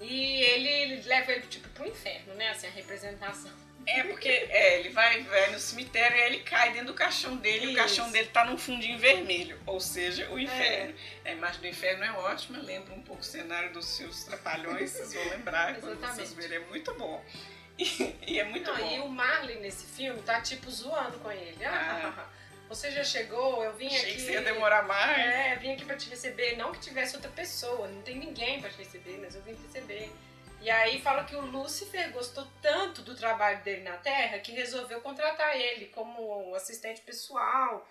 E 0.00 0.42
ele, 0.42 1.02
leva 1.02 1.32
ele, 1.32 1.46
tipo, 1.46 1.68
pro 1.70 1.86
inferno, 1.86 2.34
né? 2.34 2.50
Assim, 2.50 2.66
a 2.66 2.70
representação. 2.70 3.50
É 3.86 4.02
porque 4.04 4.28
é, 4.28 4.78
ele 4.78 4.90
vai, 4.90 5.22
vai 5.22 5.50
no 5.50 5.58
cemitério 5.58 6.16
e 6.16 6.20
ele 6.20 6.40
cai 6.40 6.72
dentro 6.72 6.88
do 6.88 6.94
caixão 6.94 7.36
dele 7.36 7.64
e 7.64 7.66
o 7.68 7.70
Isso. 7.70 7.78
caixão 7.78 8.10
dele 8.10 8.28
tá 8.28 8.44
num 8.44 8.58
fundinho 8.58 8.98
vermelho, 8.98 9.58
ou 9.66 9.80
seja, 9.80 10.30
o 10.30 10.38
inferno. 10.38 10.94
A 11.24 11.30
imagem 11.32 11.60
do 11.60 11.66
inferno 11.66 12.04
é 12.04 12.12
ótima, 12.12 12.58
lembra 12.58 12.94
um 12.94 13.02
pouco 13.02 13.22
o 13.22 13.24
cenário 13.24 13.72
dos 13.72 13.86
seus 13.86 14.24
trapalhões, 14.24 14.90
vocês 14.90 15.14
vão 15.14 15.24
lembrar 15.30 15.74
quando 15.80 15.98
vocês 15.98 16.30
Exatamente. 16.30 16.34
verem, 16.34 16.56
é 16.58 16.68
muito 16.68 16.94
bom. 16.94 17.24
E, 17.80 18.14
e 18.26 18.38
é 18.38 18.44
muito 18.44 18.70
Não, 18.70 18.76
bom. 18.78 18.94
e 18.94 19.00
o 19.00 19.08
Marley 19.08 19.58
nesse 19.60 19.86
filme 19.86 20.20
tá, 20.20 20.42
tipo, 20.42 20.70
zoando 20.70 21.18
com 21.20 21.32
ele. 21.32 21.64
Ah. 21.64 22.26
você 22.70 22.88
já 22.92 23.02
chegou, 23.02 23.64
eu 23.64 23.72
vim 23.72 23.88
Achei 23.88 23.98
aqui... 23.98 24.12
que 24.14 24.20
você 24.20 24.32
ia 24.32 24.42
demorar 24.42 24.84
mais. 24.84 25.18
É, 25.18 25.56
vim 25.56 25.72
aqui 25.72 25.84
pra 25.84 25.96
te 25.96 26.08
receber. 26.08 26.56
Não 26.56 26.70
que 26.70 26.78
tivesse 26.78 27.16
outra 27.16 27.30
pessoa, 27.32 27.88
não 27.88 28.00
tem 28.02 28.16
ninguém 28.16 28.60
pra 28.60 28.70
te 28.70 28.78
receber, 28.78 29.18
mas 29.20 29.34
eu 29.34 29.42
vim 29.42 29.54
te 29.54 29.62
receber. 29.62 30.08
E 30.60 30.70
aí 30.70 31.00
fala 31.00 31.24
que 31.24 31.34
o 31.34 31.40
Lúcifer 31.40 32.12
gostou 32.12 32.46
tanto 32.62 33.02
do 33.02 33.16
trabalho 33.16 33.60
dele 33.64 33.82
na 33.82 33.96
Terra 33.96 34.38
que 34.38 34.52
resolveu 34.52 35.00
contratar 35.00 35.56
ele 35.56 35.86
como 35.86 36.54
assistente 36.54 37.00
pessoal. 37.00 37.88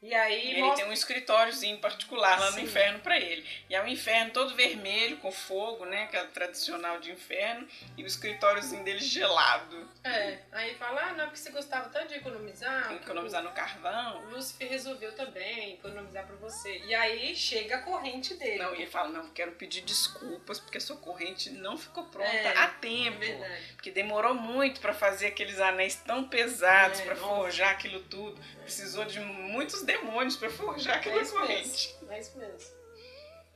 E 0.00 0.14
aí 0.14 0.46
E 0.46 0.50
ele 0.52 0.60
mostra- 0.60 0.76
tem 0.84 0.90
um 0.90 0.92
escritóriozinho 0.92 1.78
particular 1.78 2.38
lá 2.38 2.52
Sim. 2.52 2.58
no 2.58 2.64
inferno 2.68 3.00
pra 3.00 3.18
ele. 3.18 3.44
E 3.68 3.74
é 3.74 3.82
um 3.82 3.88
inferno 3.88 4.30
todo 4.30 4.54
vermelho, 4.54 5.16
com 5.16 5.32
fogo, 5.32 5.84
né? 5.84 6.04
Aquela 6.04 6.26
tradicional 6.28 7.00
de 7.00 7.10
inferno. 7.10 7.66
E 7.96 8.04
o 8.04 8.06
escritóriozinho 8.06 8.84
dele 8.84 9.00
gelado. 9.00 9.88
É, 10.04 10.38
aí 10.52 10.76
fala, 10.76 11.00
ah, 11.02 11.12
não, 11.14 11.24
porque 11.24 11.38
você 11.38 11.50
gostava 11.50 11.88
tanto 11.88 12.08
de 12.08 12.14
economizar. 12.14 12.92
Economizar 12.92 13.42
no 13.42 13.50
carvão. 13.50 14.24
Lúcifer 14.30 14.68
resolveu 14.68 15.12
também 15.16 15.74
economizar 15.74 16.24
pra 16.26 16.36
você. 16.36 16.78
E 16.86 16.94
aí 16.94 17.34
chega 17.34 17.78
a 17.78 17.82
corrente 17.82 18.34
dele. 18.34 18.58
Não, 18.62 18.72
e 18.76 18.82
ele 18.82 18.86
fala, 18.86 19.08
não, 19.08 19.28
quero 19.30 19.50
pedir 19.52 19.80
desculpas 19.80 20.60
porque 20.60 20.78
a 20.78 20.80
sua 20.80 20.96
corrente 20.98 21.50
não 21.50 21.76
ficou 21.76 22.04
pronta 22.04 22.30
É, 22.30 22.56
a 22.56 22.64
É 22.64 22.68
tempo. 22.80 23.18
verdade. 23.18 23.64
Porque 23.74 23.90
demorou 23.90 24.34
muito 24.34 24.80
pra 24.80 24.94
fazer 24.94 25.26
aqueles 25.26 25.58
anéis 25.60 25.96
tão 25.96 26.28
pesados, 26.28 27.00
É, 27.00 27.04
pra 27.04 27.14
nossa. 27.16 27.34
forjar 27.34 27.70
aquilo 27.72 28.00
tudo. 28.04 28.40
Precisou 28.62 29.04
de 29.04 29.18
muitos 29.18 29.82
demônios 29.88 30.36
pra 30.36 30.48
forjar 30.50 30.96
É 30.96 30.98
aquela 30.98 31.22
isso 31.22 31.32
corrente. 31.32 31.94
mesmo. 32.00 32.12
É 32.12 32.20
isso 32.20 32.38
mesmo. 32.38 32.78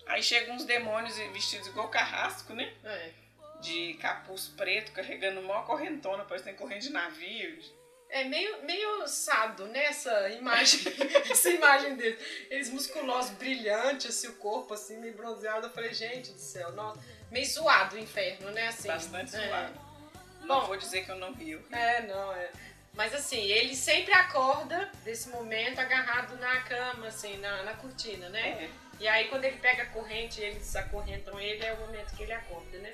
Aí 0.07 0.23
chegam 0.23 0.57
uns 0.57 0.65
demônios 0.65 1.17
vestidos 1.33 1.69
igual 1.69 1.89
carrasco, 1.89 2.53
né? 2.55 2.73
É. 2.85 3.11
De 3.61 3.95
capuz 3.95 4.49
preto, 4.49 4.91
carregando 4.93 5.41
uma 5.41 5.63
correntona, 5.63 6.25
parecendo 6.25 6.57
corrente 6.59 6.89
de 6.89 6.93
navio. 6.93 7.59
É 8.09 8.25
meio, 8.25 8.63
meio 8.65 9.07
sado, 9.09 9.67
né? 9.69 9.85
Essa 9.85 10.29
imagem, 10.31 10.81
essa 11.31 11.49
imagem 11.51 11.95
deles. 11.97 12.19
Eles 12.51 12.69
musculosos, 12.71 13.31
brilhantes, 13.37 14.11
assim, 14.17 14.29
o 14.29 14.35
corpo 14.37 14.75
assim, 14.75 14.99
meio 14.99 15.15
bronzeado. 15.15 15.67
Eu 15.69 15.71
falei, 15.73 15.95
gente 15.95 16.33
do 16.33 16.39
céu, 16.41 16.73
nossa. 16.73 17.01
Meio 17.31 17.47
zoado 17.47 17.97
o 17.97 17.99
inferno, 17.99 18.51
né? 18.51 18.69
Assim, 18.69 18.89
Bastante 18.89 19.35
é. 19.37 19.47
suave. 19.47 19.73
Não 20.41 20.61
Bom. 20.61 20.67
vou 20.67 20.77
dizer 20.77 21.05
que 21.05 21.11
eu 21.11 21.17
não 21.17 21.33
vi. 21.33 21.53
eu 21.53 21.61
vi. 21.61 21.75
É, 21.75 22.03
não, 22.03 22.33
é. 22.35 22.51
Mas 22.95 23.15
assim, 23.15 23.39
ele 23.41 23.75
sempre 23.75 24.13
acorda 24.13 24.91
desse 25.05 25.29
momento 25.31 25.79
agarrado 25.79 26.37
na 26.37 26.61
cama, 26.63 27.07
assim, 27.07 27.37
na, 27.39 27.63
na 27.63 27.75
cortina, 27.75 28.29
né? 28.29 28.65
É. 28.65 28.71
E 29.01 29.09
aí 29.09 29.29
quando 29.29 29.45
ele 29.45 29.57
pega 29.59 29.85
a 29.85 29.87
corrente, 29.87 30.41
eles 30.41 30.77
acorrentam 30.77 31.41
ele, 31.41 31.65
é 31.65 31.73
o 31.73 31.81
momento 31.81 32.15
que 32.15 32.23
ele 32.23 32.33
acorda, 32.33 32.79
né? 32.79 32.93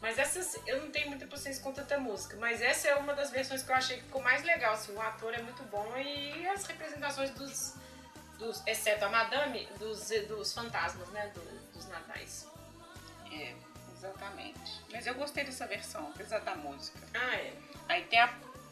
Mas 0.00 0.18
essas, 0.18 0.58
eu 0.66 0.80
não 0.82 0.90
tenho 0.90 1.08
muita 1.08 1.26
paciência 1.26 1.62
com 1.62 1.72
tanta 1.72 1.98
música, 1.98 2.36
mas 2.36 2.60
essa 2.62 2.88
é 2.88 2.94
uma 2.96 3.14
das 3.14 3.30
versões 3.30 3.62
que 3.62 3.70
eu 3.70 3.76
achei 3.76 3.96
que 3.98 4.04
ficou 4.04 4.22
mais 4.22 4.42
legal, 4.42 4.74
assim, 4.74 4.92
o 4.94 5.00
ator 5.00 5.32
é 5.34 5.42
muito 5.42 5.62
bom 5.64 5.96
e 5.96 6.46
as 6.48 6.64
representações 6.66 7.30
dos, 7.30 7.74
dos 8.38 8.62
exceto 8.66 9.04
a 9.04 9.08
madame, 9.08 9.66
dos, 9.78 10.08
dos 10.28 10.52
fantasmas, 10.52 11.08
né, 11.10 11.30
do- 11.34 11.72
dos 11.72 11.86
natais. 11.88 12.46
É, 13.32 13.54
exatamente. 13.96 14.82
Mas 14.90 15.06
eu 15.06 15.14
gostei 15.14 15.44
dessa 15.44 15.66
versão, 15.66 16.08
apesar 16.14 16.40
da 16.40 16.54
música. 16.54 16.98
Ah, 17.14 17.36
é. 17.36 17.52
Aí 17.88 18.04
tem 18.04 18.18
a 18.20 18.28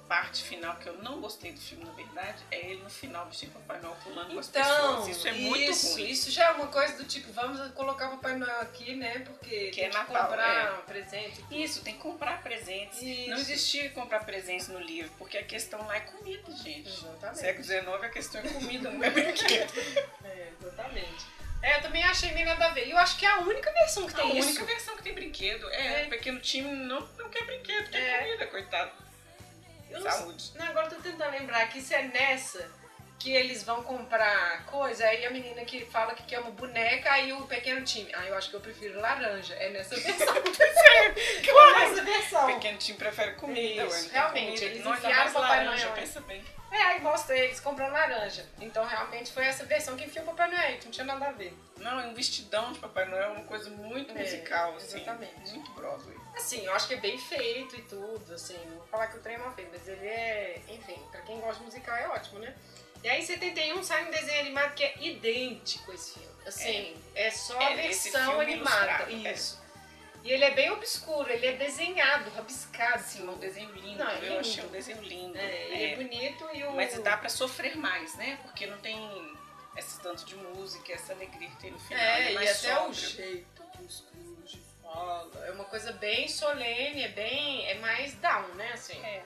parte 0.09 0.43
final 0.43 0.77
que 0.77 0.87
eu 0.89 0.97
não 1.03 1.21
gostei 1.21 1.53
do 1.53 1.61
filme, 1.61 1.85
na 1.85 1.93
verdade, 1.93 2.43
é 2.51 2.71
ele 2.71 2.83
no 2.83 2.91
final 2.91 3.27
vestindo 3.27 3.53
Papai 3.53 3.81
Noel 3.81 3.97
pulando 4.05 4.33
com 4.35 4.39
as 4.39 4.49
Então, 4.49 4.63
pessoas. 4.63 5.09
Isso 5.09 5.29
é 5.29 5.33
muito 5.33 5.71
isso, 5.71 5.93
ruim. 5.95 6.11
isso 6.11 6.31
já 6.31 6.45
é 6.47 6.51
uma 6.53 6.67
coisa 6.67 6.97
do 6.97 7.05
tipo, 7.05 7.33
vamos 7.33 7.73
colocar 7.73 8.09
Papai 8.11 8.37
Noel 8.37 8.61
aqui, 8.61 8.95
né, 8.95 9.21
porque 9.21 9.71
Que 9.71 9.81
tem 9.81 9.85
é 9.85 9.89
que 9.91 9.97
Natal, 9.97 10.27
comprar 10.29 10.83
presente. 10.87 11.45
Isso, 11.51 11.83
tem 11.83 11.95
que 11.95 12.01
comprar 12.01 12.43
presentes. 12.43 13.01
Isso. 13.03 13.31
Não 13.31 13.37
existia 13.39 13.91
comprar 13.91 14.21
presentes 14.25 14.69
no 14.69 14.79
livro, 14.79 15.11
porque 15.19 15.39
a 15.39 15.45
questão 15.45 15.85
lá 15.87 15.97
é 15.97 16.01
comida, 16.01 16.51
gente. 16.57 16.89
Exatamente. 16.89 17.39
Século 17.39 17.65
XIX 17.65 17.89
a 18.03 18.09
questão 18.09 18.41
é 18.41 18.49
comida, 18.49 18.91
não 18.91 19.03
é 19.05 19.11
brinquedo. 19.11 19.73
É, 20.25 20.49
exatamente. 20.63 21.35
É, 21.63 21.77
eu 21.79 21.83
também 21.83 22.03
achei 22.05 22.31
meio 22.33 22.45
nada 22.47 22.67
a 22.67 22.71
ver. 22.71 22.87
E 22.89 22.91
eu 22.91 22.99
acho 22.99 23.17
que 23.17 23.25
é 23.25 23.29
a 23.31 23.39
única 23.39 23.73
versão 23.73 24.07
que 24.07 24.13
A 24.13 24.17
tem 24.19 24.39
isso. 24.39 24.49
única 24.49 24.65
versão 24.67 24.97
que 24.97 25.03
tem 25.03 25.15
brinquedo 25.15 25.67
é, 25.71 26.03
É. 26.03 26.07
o 26.07 26.11
pequeno 26.11 26.39
time 26.41 26.71
não, 26.71 27.01
não 27.19 27.31
quer 27.31 27.45
brinquedo, 27.47 27.89
quer 27.91 27.99
É. 28.03 28.19
comida, 28.25 28.47
coitado. 28.49 28.91
Eu 29.95 30.03
Saúde. 30.03 30.53
Não, 30.57 30.67
agora 30.67 30.87
eu 30.87 30.91
tô 30.97 31.03
tentando 31.03 31.31
lembrar 31.31 31.69
que 31.69 31.81
se 31.81 31.95
é 31.95 32.03
nessa 32.03 32.71
que 33.19 33.33
eles 33.33 33.63
vão 33.63 33.83
comprar 33.83 34.67
coisa, 34.67 35.07
aí 35.07 35.25
a 35.25 35.31
menina 35.31 35.65
que 35.65 35.87
fala 35.87 36.15
que 36.15 36.25
quer 36.25 36.41
uma 36.41 36.51
boneca, 36.51 37.11
aí 37.11 37.33
o 37.33 37.47
pequeno 37.47 37.83
time. 37.83 38.11
Ah, 38.15 38.27
eu 38.27 38.37
acho 38.37 38.51
que 38.51 38.57
eu 38.57 38.61
prefiro 38.61 39.01
laranja. 39.01 39.55
É 39.55 39.71
nessa 39.71 39.97
versão. 39.97 40.35
é 40.37 41.79
nessa 41.89 42.03
versão. 42.03 42.45
O 42.51 42.55
pequeno 42.55 42.77
time 42.79 42.99
prefere 42.99 43.33
comida, 43.37 43.85
Isso, 43.85 44.11
realmente, 44.11 44.61
comida. 44.61 44.65
eles 44.65 44.87
enfiaram 44.87 45.31
o 45.31 45.35
Papai 45.35 45.65
laranja, 45.65 45.85
Noel, 45.87 45.97
pensa 45.97 46.21
bem. 46.23 46.45
É, 46.71 46.77
aí 46.77 47.01
mostra 47.01 47.37
eles 47.39 47.61
comprando 47.61 47.93
laranja. 47.93 48.45
Então 48.61 48.85
realmente 48.85 49.33
foi 49.33 49.45
essa 49.47 49.65
versão 49.65 49.97
que 49.97 50.05
enfiou 50.05 50.25
o 50.25 50.29
Papai 50.29 50.51
Noel, 50.51 50.77
que 50.79 50.85
não 50.85 50.93
tinha 50.93 51.07
nada 51.07 51.29
a 51.29 51.33
ver. 51.33 51.57
Não, 51.79 52.01
é 52.01 52.07
um 52.07 52.15
vestidão 52.15 52.73
de 52.73 52.79
Papai 52.81 53.05
Noel, 53.07 53.33
uma 53.33 53.45
coisa 53.45 53.71
muito 53.71 54.13
É, 54.13 54.21
musical, 54.21 54.75
assim. 54.77 54.97
exatamente. 55.01 55.53
Muito 55.53 55.71
Broadway. 55.73 56.17
Assim, 56.37 56.65
eu 56.65 56.73
acho 56.75 56.89
que 56.89 56.95
é 56.95 56.97
bem 56.99 57.17
feito 57.19 57.77
e 57.77 57.83
tudo, 57.83 58.35
assim, 58.35 58.59
não 58.67 58.79
vou 58.79 58.87
falar 58.89 59.07
que 59.07 59.17
o 59.19 59.21
trem 59.21 59.37
é 59.37 59.39
mal 59.39 59.53
feito, 59.55 59.71
mas 59.73 59.87
ele 59.87 60.07
é, 60.07 60.61
enfim, 60.69 61.01
pra 61.11 61.21
quem 61.23 61.39
gosta 61.41 61.59
de 61.61 61.65
musical 61.67 61.97
é 61.97 62.09
ótimo, 62.09 62.41
né? 62.41 62.55
E 63.03 63.09
aí 63.09 63.21
em 63.21 63.25
71 63.25 63.83
sai 63.83 64.07
um 64.07 64.11
desenho 64.11 64.41
animado 64.41 64.75
que 64.75 64.83
é 64.83 64.95
idêntico 65.01 65.91
a 65.93 65.95
esse 65.95 66.15
filme. 66.19 66.29
Assim, 66.47 66.97
é, 67.15 67.31
só 67.31 67.59
a 67.59 67.73
É, 67.73 67.77
versão 67.77 68.41
animada. 68.41 68.53
ilustrado, 69.11 69.11
é. 69.27 69.33
Isso. 69.33 69.63
E 70.25 70.33
ele 70.33 70.45
é 70.45 70.51
bem 70.53 70.71
obscuro, 70.71 71.31
ele 71.31 71.47
é 71.47 71.53
desenhado, 71.53 72.31
rabiscado. 72.31 72.95
Assim, 72.97 73.29
um 73.29 73.37
desenho 73.37 73.71
lindo, 73.73 74.03
Não, 74.03 74.11
é 74.11 74.17
eu 74.17 74.23
lindo. 74.23 74.39
achei 74.41 74.65
um 74.65 74.69
desenho 74.69 75.03
lindo. 75.03 75.37
É, 75.37 75.65
ele 75.71 75.85
é 75.85 75.97
bonito 75.97 76.49
e 76.55 76.65
o. 76.65 76.73
Mas 76.73 76.99
dá 77.01 77.17
pra 77.19 77.29
sofrer 77.29 77.77
mais, 77.77 78.15
né? 78.17 78.39
Porque 78.43 78.67
não 78.67 78.79
tem 78.79 79.37
esse 79.77 80.01
tanto 80.01 80.25
de 80.25 80.35
música, 80.37 80.93
essa 80.95 81.13
alegria 81.13 81.51
que 81.51 81.57
tem 81.57 81.71
no 81.73 81.79
final. 81.79 82.03
É, 82.03 82.29
é 82.29 82.33
e 82.33 82.37
até 82.49 82.51
o 82.81 82.95
sóbrio. 82.95 82.95
jeito 82.95 83.63
o 83.63 83.91
Scrooge 83.91 84.03
fala. 84.17 84.34
É 85.47 85.51
uma 85.51 85.65
coisa 85.65 85.93
bem 85.93 86.29
solene, 86.29 87.03
é 87.05 87.09
bem. 87.09 87.67
é 87.69 87.75
mais 87.77 88.15
down, 88.15 88.49
né? 88.55 88.73
Assim. 88.73 88.99
É, 89.05 89.23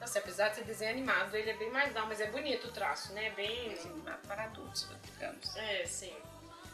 Nossa, 0.00 0.18
apesar 0.18 0.48
de 0.50 0.56
ser 0.56 0.64
desenho 0.64 0.90
animado, 0.90 1.34
ele 1.34 1.50
é 1.50 1.54
bem 1.54 1.70
mais 1.70 1.92
down, 1.94 2.06
mas 2.06 2.20
é 2.20 2.26
bonito 2.26 2.68
o 2.68 2.72
traço, 2.72 3.12
né? 3.12 3.30
Bem. 3.30 3.72
assim, 3.72 4.02
para 4.26 4.44
adultos, 4.44 4.86
digamos. 5.04 5.56
É, 5.56 5.84
sim. 5.86 6.14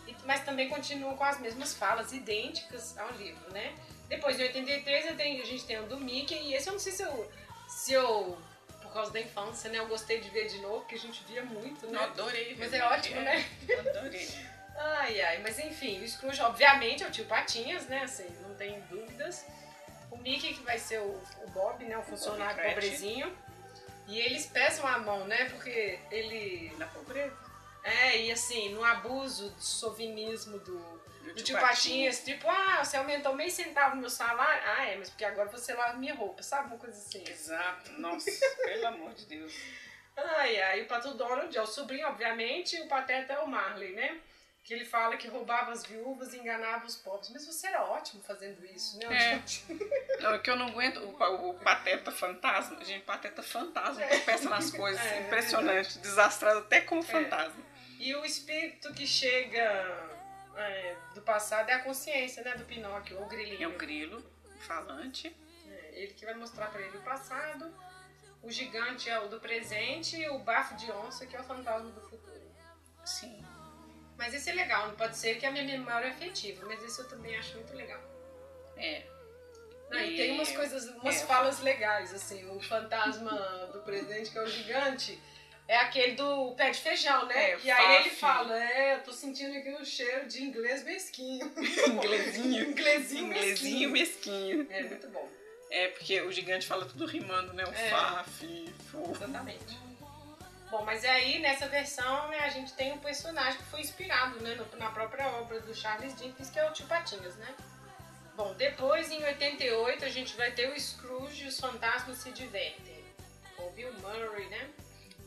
E- 0.09 0.17
mas 0.25 0.45
também 0.45 0.69
continua 0.69 1.15
com 1.15 1.23
as 1.25 1.39
mesmas 1.39 1.75
falas 1.75 2.13
idênticas 2.13 2.97
ao 2.99 3.11
livro, 3.13 3.53
né? 3.53 3.75
Depois, 4.09 4.39
em 4.39 4.43
83, 4.43 5.07
eu 5.07 5.17
tenho- 5.17 5.41
a 5.43 5.47
gente 5.47 5.65
tem 5.65 5.79
o 5.79 5.85
do 5.87 5.99
Mickey, 5.99 6.35
e 6.35 6.55
esse 6.55 6.69
eu 6.69 6.73
não 6.73 6.81
sei 6.81 6.93
se 6.93 7.03
eu, 7.03 7.33
se 7.69 7.93
eu, 7.93 8.37
por 8.83 8.93
causa 8.93 9.13
da 9.13 9.21
infância, 9.21 9.71
né? 9.71 9.79
Eu 9.79 9.87
gostei 9.87 10.21
de 10.21 10.29
ver 10.31 10.49
de 10.49 10.59
novo, 10.59 10.81
porque 10.81 10.97
a 10.97 10.99
gente 10.99 11.23
via 11.25 11.43
muito, 11.45 11.87
Eu 11.87 11.93
né? 11.93 12.01
adorei. 12.05 12.57
Mas 12.59 12.73
é 12.75 12.83
ótimo, 12.85 13.21
né? 13.21 13.49
Adorei. 13.79 14.29
Ai, 14.77 15.21
ai, 15.21 15.39
mas 15.43 15.59
enfim, 15.59 16.03
o 16.03 16.09
Scrooge, 16.09 16.41
obviamente, 16.41 17.03
é 17.03 17.07
o 17.07 17.11
tio 17.11 17.25
Patinhas, 17.27 17.87
né? 17.87 18.03
Assim, 18.03 18.29
não 18.43 18.55
tem 18.55 18.81
dúvidas. 18.83 19.47
O 20.11 20.17
Mickey, 20.17 20.55
que 20.55 20.63
vai 20.63 20.79
ser 20.79 20.99
o, 20.99 21.23
o 21.43 21.51
Bob, 21.51 21.85
né? 21.85 21.97
O 21.99 22.03
funcionário 22.03 22.55
Cratchit. 22.57 22.75
pobrezinho. 22.75 23.37
E 24.09 24.19
eles 24.21 24.47
pesam 24.47 24.87
a 24.87 24.99
mão, 24.99 25.27
né? 25.27 25.49
Porque 25.51 25.99
ele. 26.11 26.73
Na 26.77 26.87
pobreza. 26.87 27.37
É, 27.85 28.21
e 28.23 28.31
assim, 28.33 28.73
no 28.75 28.85
abuso 28.85 29.51
do 29.51 29.61
sovinismo 29.63 30.59
do, 30.61 30.79
Do 30.79 31.35
do 31.35 31.43
tio 31.43 31.59
Patinhas, 31.59 32.23
tipo, 32.25 32.49
ah, 32.49 32.85
você 32.85 32.97
aumentou 32.97 33.35
meio 33.35 33.51
centavo 33.51 33.95
no 33.97 34.03
meu 34.03 34.11
salário. 34.11 34.63
Ah, 34.67 34.87
é, 34.87 34.97
mas 34.97 35.11
porque 35.11 35.25
agora 35.25 35.49
você 35.49 35.75
lava 35.75 35.95
minha 35.99 36.15
roupa, 36.15 36.43
sabe? 36.43 36.69
Uma 36.69 36.79
coisa 36.79 36.97
assim. 36.97 37.25
Exato. 37.29 37.93
Nossa, 37.93 38.31
pelo 38.65 38.87
amor 38.87 39.13
de 39.15 39.27
Deus. 39.27 39.53
Ai, 40.17 40.61
ai, 40.61 40.83
o 40.83 40.87
Pato 40.87 41.15
Donald 41.15 41.57
é 41.57 41.63
o 41.63 41.67
sobrinho, 41.67 42.07
obviamente, 42.07 42.77
e 42.77 42.81
o 42.83 42.87
Pateta 42.89 43.33
é 43.33 43.39
o 43.41 43.49
Marley, 43.49 43.95
né? 43.95 44.21
Que 44.65 44.75
ele 44.75 44.85
fala 44.85 45.17
que 45.17 45.27
roubava 45.27 45.73
as 45.73 45.85
viúvas 45.85 46.33
e 46.33 46.39
enganava 46.39 46.87
os 46.87 46.95
pobres. 46.97 47.31
Mas 47.31 47.45
você 47.45 47.67
era 47.67 47.83
ótimo 47.85 48.23
fazendo 48.23 48.65
isso, 48.65 48.97
né? 48.99 49.07
É. 49.35 49.43
Não, 50.23 50.35
é 50.35 50.39
que 50.39 50.49
eu 50.49 50.55
não 50.57 50.69
aguento 50.69 50.99
o, 50.99 51.51
o 51.51 51.55
Pateta 51.55 52.13
Fantasma. 52.13 52.83
Gente, 52.85 53.03
Pateta 53.05 53.43
Fantasma, 53.43 54.07
que 54.07 54.19
peça 54.21 54.49
nas 54.49 54.71
coisas. 54.71 55.05
É, 55.05 55.23
impressionante. 55.23 55.99
Desastrado 55.99 56.61
até 56.61 56.81
como 56.83 57.03
fantasma. 57.03 57.61
E 57.99 58.15
o 58.15 58.25
espírito 58.25 58.93
que 58.95 59.05
chega 59.05 59.61
é, 60.57 60.97
do 61.15 61.23
passado 61.23 61.69
é 61.71 61.73
a 61.75 61.81
consciência, 61.83 62.45
né? 62.45 62.55
Do 62.57 62.65
Pinóquio, 62.65 63.17
ou 63.19 63.25
o 63.25 63.27
É 63.27 63.29
grilinho. 63.31 63.71
o 63.71 63.77
grilo 63.77 64.25
falante. 64.61 65.35
É, 65.69 65.91
ele 66.03 66.15
que 66.15 66.25
vai 66.25 66.35
mostrar 66.35 66.67
pra 66.71 66.81
ele 66.81 66.99
o 66.99 67.03
passado. 67.03 67.75
O 68.41 68.51
gigante 68.51 69.11
é 69.11 69.19
o 69.19 69.27
do 69.27 69.41
presente 69.41 70.17
e 70.17 70.29
o 70.29 70.39
bafo 70.39 70.77
de 70.77 70.91
onça 70.93 71.27
que 71.27 71.35
é 71.35 71.41
o 71.41 71.45
fantasma 71.45 71.91
do 71.91 72.01
futuro. 72.09 72.23
Sim. 73.05 73.42
Mas 74.23 74.35
esse 74.35 74.51
é 74.51 74.53
legal, 74.53 74.87
não 74.87 74.95
pode 74.95 75.17
ser 75.17 75.37
que 75.37 75.45
a 75.45 75.51
minha 75.51 75.65
memória 75.65 76.07
é 76.07 76.11
afetiva, 76.11 76.65
mas 76.65 76.81
esse 76.85 77.01
eu 77.01 77.09
também 77.09 77.37
acho 77.37 77.57
muito 77.57 77.75
legal. 77.75 78.01
É. 78.77 79.03
Não, 79.91 79.99
e 79.99 80.15
E- 80.15 80.17
tem 80.17 80.31
umas 80.35 80.53
coisas, 80.53 80.85
umas 80.91 81.21
é. 81.21 81.27
falas 81.27 81.59
legais, 81.59 82.15
assim, 82.15 82.49
o 82.49 82.61
fantasma 82.61 83.33
do 83.73 83.81
presente, 83.81 84.31
que 84.31 84.39
é 84.39 84.43
o 84.43 84.47
gigante, 84.47 85.21
é 85.67 85.77
aquele 85.77 86.13
do 86.15 86.55
pé 86.55 86.71
de 86.71 86.79
feijão, 86.81 87.27
né? 87.27 87.51
É, 87.51 87.59
e 87.65 87.69
aí 87.69 87.97
ele 87.97 88.11
faf. 88.11 88.45
fala, 88.45 88.63
é, 88.63 88.95
eu 88.95 89.03
tô 89.03 89.11
sentindo 89.13 89.59
aqui 89.59 89.71
um 89.71 89.85
cheiro 89.85 90.29
de 90.29 90.45
inglês 90.45 90.85
mesquinho. 90.85 91.45
Inglesinho. 91.89 92.71
Inglesinho 92.71 93.27
Inglesinho 93.27 93.91
mesquinho. 93.91 94.69
É, 94.71 94.85
muito 94.85 95.09
bom. 95.09 95.29
É, 95.69 95.89
porque 95.89 96.21
o 96.21 96.31
gigante 96.31 96.65
fala 96.65 96.85
tudo 96.87 97.07
rimando, 97.07 97.53
né? 97.55 97.65
O 97.65 97.71
É. 97.73 97.91
fa, 97.91 98.23
fi, 98.23 98.73
fu. 98.89 99.03
Exatamente. 99.17 99.82
Bom, 100.73 100.83
mas 100.85 101.05
aí 101.05 101.39
nessa 101.39 101.69
versão, 101.69 102.29
né, 102.29 102.39
a 102.41 102.49
gente 102.49 102.73
tem 102.73 102.93
um 102.93 102.99
personagem 102.99 103.59
que 103.59 103.65
foi 103.67 103.81
inspirado, 103.83 104.41
né, 104.41 104.59
na 104.79 104.89
própria 104.91 105.29
obra 105.33 105.61
do 105.61 105.75
Charles 105.75 106.17
Dickens, 106.17 106.49
que 106.49 106.59
é 106.59 106.67
o 106.67 106.73
Tio 106.73 106.87
Patinhas, 106.87 107.37
né? 107.37 107.55
Bom, 108.35 108.55
depois 108.55 109.11
em 109.11 109.23
88 109.23 110.03
a 110.05 110.09
gente 110.09 110.35
vai 110.35 110.51
ter 110.53 110.71
o 110.71 110.81
Scrooge 110.81 111.45
e 111.45 111.49
os 111.49 111.61
fantasmas 111.61 112.17
se 112.17 112.31
divertem. 112.33 113.05
O 113.59 113.69
Bill 113.73 113.93
Murray, 114.01 114.47
né? 114.49 114.71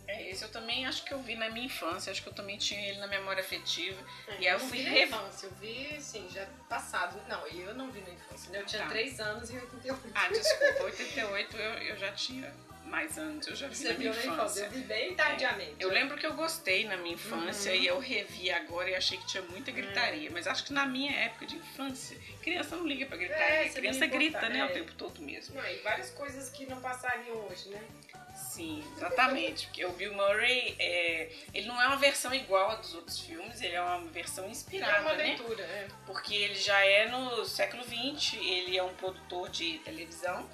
É, 0.08 0.30
esse 0.30 0.43
eu 0.43 0.50
também 0.50 0.86
acho 0.88 1.04
que 1.06 1.14
eu 1.14 1.20
vi 1.20 1.36
na 1.36 1.50
minha 1.50 1.68
infância, 1.68 2.12
acho 2.12 2.22
que 2.24 2.30
eu 2.30 2.34
também 2.34 2.58
tinha 2.58 2.80
ele 2.89 2.98
na 3.00 3.08
memória 3.08 3.41
afetiva. 3.41 4.00
É, 4.28 4.32
E 4.39 4.48
aí 4.48 4.54
eu 4.54 4.60
fui 4.60 4.80
vi 4.80 4.84
na 4.84 4.89
rev- 4.89 5.10
infância, 5.14 5.46
eu 5.48 5.52
vi, 5.62 5.98
sim, 6.02 6.28
já 6.32 6.46
passado. 6.68 7.20
Não, 7.28 7.46
eu 7.48 7.74
não 7.76 7.91
vi 7.91 8.02
na 8.02 8.10
infância, 8.10 8.52
né? 8.52 8.60
Eu 8.62 8.66
tinha 8.66 8.82
Tá. 8.84 8.89
3 8.89 9.20
anos 9.20 9.50
e 9.52 9.54
88. 9.60 10.12
Ah, 10.16 10.28
desculpa, 10.30 10.84
88 10.86 11.58
eu, 11.58 11.74
eu 11.89 11.98
já 11.98 12.12
tinha 12.12 12.52
mais 12.86 13.18
anos, 13.18 13.48
eu 13.48 13.56
já 13.56 13.68
vi 13.68 13.76
Você 13.76 13.90
na 13.92 13.98
minha 14.00 14.12
viu 14.14 14.22
na 14.26 14.34
infância, 14.36 14.62
infância. 14.62 14.64
eu 14.66 14.72
vi 14.72 14.88
bem 14.88 15.16
tardiamente. 15.16 15.76
Eu 15.80 15.90
lembro 15.90 16.18
que 16.18 16.26
eu 16.26 16.34
gostei 16.34 16.86
na 16.88 16.96
minha 16.98 17.16
infância 17.16 17.72
Uhum. 17.72 17.78
e 17.78 17.86
eu 17.88 18.00
revi 18.00 18.52
agora 18.52 18.90
e 18.90 18.96
achei 18.96 19.18
que 19.18 19.26
tinha 19.28 19.44
muita 19.44 19.72
gritaria. 19.72 20.30
Mas 20.32 20.48
acho 20.48 20.64
que 20.64 20.72
na 20.74 20.86
minha 20.86 21.12
época 21.12 21.46
de 21.46 21.56
infância, 21.58 22.18
criança 22.42 22.76
não 22.76 22.86
liga 22.88 23.06
pra 23.06 23.18
gritaria. 23.18 23.44
É, 23.66 23.70
criança 23.70 24.06
grita, 24.06 24.38
importa, 24.38 24.50
né, 24.50 24.60
é. 24.60 24.66
o 24.66 24.74
tempo 24.74 24.94
todo 24.94 25.22
mesmo. 25.22 25.56
Não, 25.56 25.68
e 25.70 25.76
várias 25.78 26.10
coisas 26.12 26.50
que 26.50 26.66
não 26.66 26.80
passariam 26.80 27.36
hoje, 27.48 27.70
né? 27.70 27.82
Sim, 28.36 28.84
exatamente. 28.98 29.68
Porque 29.68 29.86
o 29.86 29.92
Bill 29.94 30.14
Murray, 30.14 30.76
é, 30.78 31.30
ele 31.54 31.68
não 31.68 31.82
é 31.82 31.88
uma 31.88 31.96
versão 31.98 32.34
igual 32.34 32.72
a 32.72 32.76
dos 32.76 32.94
outros 32.94 33.20
filmes, 33.20 33.62
ele 33.62 33.76
é 33.76 33.82
uma 33.82 34.00
versão 34.10 34.46
É 34.46 34.50
inspirada, 34.50 35.02
uma 35.02 35.14
né? 35.14 35.24
leitura, 35.24 35.64
é. 35.64 35.88
Porque 36.06 36.34
ele 36.36 36.56
já 36.56 36.80
é 36.86 37.08
no 37.08 37.46
século 37.46 37.84
XX, 37.84 38.34
ele 38.42 38.78
é 38.78 38.84
um 38.84 38.94
produtor 38.96 39.50
de 39.50 39.80
televisão 39.80 40.50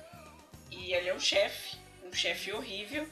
e 0.70 0.94
ele 0.94 1.10
é 1.10 1.14
um 1.14 1.20
chefe, 1.20 1.78
um 2.12 2.14
chefe 2.14 2.52
horrível 2.52 3.08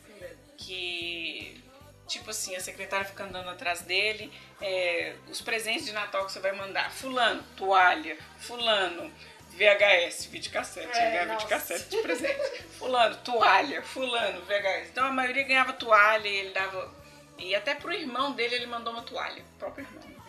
que, 0.57 1.63
tipo 2.07 2.29
assim, 2.29 2.55
a 2.55 2.59
secretária 2.59 3.05
fica 3.05 3.23
andando 3.23 3.49
atrás 3.49 3.81
dele, 3.81 4.31
é, 4.61 5.15
os 5.29 5.41
presentes 5.41 5.85
de 5.85 5.93
Natal 5.93 6.25
que 6.25 6.33
você 6.33 6.39
vai 6.39 6.51
mandar, 6.51 6.91
fulano, 6.91 7.41
toalha, 7.55 8.17
fulano, 8.39 9.11
VHS, 9.51 10.25
videocassete, 10.25 10.97
É, 10.97 11.15
é, 11.15 11.25
videocassete 11.25 11.89
de 11.89 11.97
presente, 12.01 12.63
fulano, 12.77 13.15
toalha, 13.17 13.81
fulano, 13.81 14.41
VHS. 14.41 14.89
Então 14.91 15.05
a 15.05 15.11
maioria 15.11 15.43
ganhava 15.43 15.73
toalha 15.73 16.27
e 16.27 16.35
ele 16.35 16.51
dava... 16.51 16.99
E 17.37 17.55
até 17.55 17.73
pro 17.73 17.93
irmão 17.93 18.33
dele 18.33 18.55
ele 18.55 18.65
mandou 18.65 18.91
uma 18.91 19.01
toalha, 19.01 19.41
o 19.41 19.59
próprio 19.59 19.85
irmão 19.85 20.19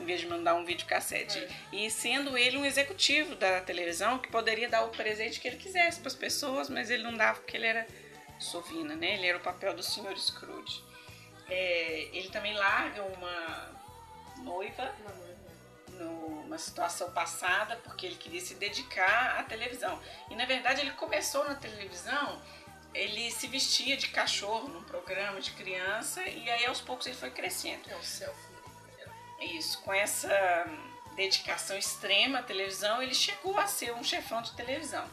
em 0.00 0.04
vez 0.04 0.20
de 0.20 0.26
mandar 0.26 0.54
um 0.54 0.64
videocassete. 0.64 1.46
E 1.70 1.90
sendo 1.90 2.36
ele 2.36 2.56
um 2.56 2.64
executivo 2.64 3.34
da 3.34 3.60
televisão 3.60 4.18
que 4.18 4.30
poderia 4.30 4.68
dar 4.68 4.82
o 4.84 4.88
presente 4.88 5.38
que 5.38 5.46
ele 5.46 5.58
quisesse 5.58 6.00
para 6.00 6.08
as 6.08 6.14
pessoas, 6.14 6.70
mas 6.70 6.90
ele 6.90 7.02
não 7.02 7.14
dava 7.14 7.38
porque 7.40 7.56
ele 7.56 7.66
era 7.66 7.86
sovina, 8.40 8.96
né? 8.96 9.14
Ele 9.14 9.26
era 9.26 9.38
o 9.38 9.42
papel 9.42 9.74
do 9.74 9.82
Sr. 9.82 10.18
Scrooge. 10.18 10.82
É, 11.48 12.08
ele 12.12 12.28
também 12.30 12.54
larga 12.54 13.02
uma 13.02 13.80
noiva 14.38 14.94
numa 15.88 16.58
situação 16.58 17.10
passada 17.12 17.76
porque 17.84 18.06
ele 18.06 18.16
queria 18.16 18.40
se 18.40 18.54
dedicar 18.54 19.38
à 19.38 19.42
televisão. 19.42 20.00
E 20.30 20.34
na 20.34 20.46
verdade 20.46 20.80
ele 20.80 20.92
começou 20.92 21.44
na 21.44 21.54
televisão, 21.54 22.40
ele 22.94 23.30
se 23.30 23.46
vestia 23.46 23.96
de 23.96 24.08
cachorro 24.08 24.68
num 24.68 24.82
programa 24.82 25.40
de 25.40 25.50
criança 25.52 26.22
e 26.26 26.48
aí 26.50 26.66
aos 26.66 26.80
poucos 26.80 27.06
ele 27.06 27.16
foi 27.16 27.30
crescendo. 27.30 27.88
É 27.88 27.96
o 27.96 28.02
selfie. 28.02 28.50
Isso, 29.40 29.80
com 29.82 29.92
essa 29.92 30.66
dedicação 31.14 31.76
extrema 31.76 32.40
à 32.40 32.42
televisão, 32.42 33.02
ele 33.02 33.14
chegou 33.14 33.58
a 33.58 33.66
ser 33.66 33.92
um 33.94 34.04
chefão 34.04 34.42
de 34.42 34.52
televisão. 34.52 35.08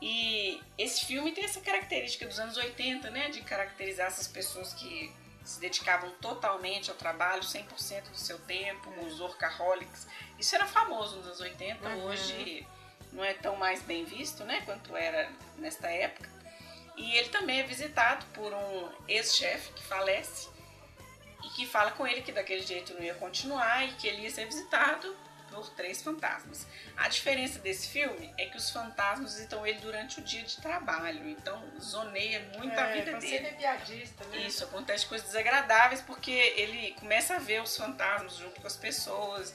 E 0.00 0.60
esse 0.76 1.04
filme 1.06 1.32
tem 1.32 1.44
essa 1.44 1.60
característica 1.60 2.26
dos 2.26 2.38
anos 2.38 2.56
80, 2.56 3.10
né? 3.10 3.30
De 3.30 3.40
caracterizar 3.42 4.06
essas 4.08 4.28
pessoas 4.28 4.72
que 4.74 5.12
se 5.44 5.60
dedicavam 5.60 6.10
totalmente 6.20 6.90
ao 6.90 6.96
trabalho, 6.96 7.42
100% 7.42 8.10
do 8.10 8.16
seu 8.16 8.38
tempo, 8.40 8.90
os 9.04 9.20
workaholics. 9.20 10.06
Isso 10.38 10.54
era 10.54 10.66
famoso 10.66 11.16
nos 11.16 11.26
anos 11.26 11.40
80, 11.40 11.88
Uhum. 11.88 12.04
hoje 12.06 12.66
não 13.12 13.24
é 13.24 13.32
tão 13.32 13.56
mais 13.56 13.80
bem 13.82 14.04
visto, 14.04 14.44
né? 14.44 14.60
Quanto 14.64 14.94
era 14.96 15.30
nesta 15.56 15.88
época. 15.88 16.28
E 16.96 17.14
ele 17.16 17.28
também 17.28 17.60
é 17.60 17.62
visitado 17.62 18.24
por 18.34 18.52
um 18.52 18.88
ex-chefe 19.08 19.72
que 19.72 19.82
falece 19.84 20.48
e 21.44 21.48
que 21.50 21.66
fala 21.66 21.92
com 21.92 22.06
ele 22.06 22.22
que 22.22 22.32
daquele 22.32 22.62
jeito 22.62 22.92
não 22.94 23.02
ia 23.02 23.14
continuar 23.14 23.84
e 23.86 23.92
que 23.94 24.08
ele 24.08 24.22
ia 24.22 24.30
ser 24.30 24.46
visitado 24.46 25.16
por 25.56 25.70
três 25.70 26.02
fantasmas. 26.02 26.66
A 26.96 27.08
diferença 27.08 27.58
desse 27.58 27.88
filme 27.88 28.32
é 28.36 28.46
que 28.46 28.56
os 28.58 28.70
fantasmas 28.70 29.34
visitam 29.34 29.66
ele 29.66 29.78
durante 29.80 30.20
o 30.20 30.22
dia 30.22 30.42
de 30.42 30.60
trabalho, 30.60 31.26
então 31.28 31.62
zoneia 31.80 32.40
muito 32.56 32.78
a 32.78 32.88
é, 32.88 32.92
vida 32.98 33.10
pra 33.12 33.20
dele. 33.20 33.46
ser 33.48 33.56
piadista, 33.56 34.24
né? 34.26 34.38
Isso, 34.46 34.64
acontece 34.64 35.06
coisas 35.06 35.26
desagradáveis 35.28 36.02
porque 36.02 36.30
ele 36.30 36.92
começa 37.00 37.36
a 37.36 37.38
ver 37.38 37.62
os 37.62 37.74
fantasmas 37.74 38.36
junto 38.36 38.60
com 38.60 38.66
as 38.66 38.76
pessoas. 38.76 39.54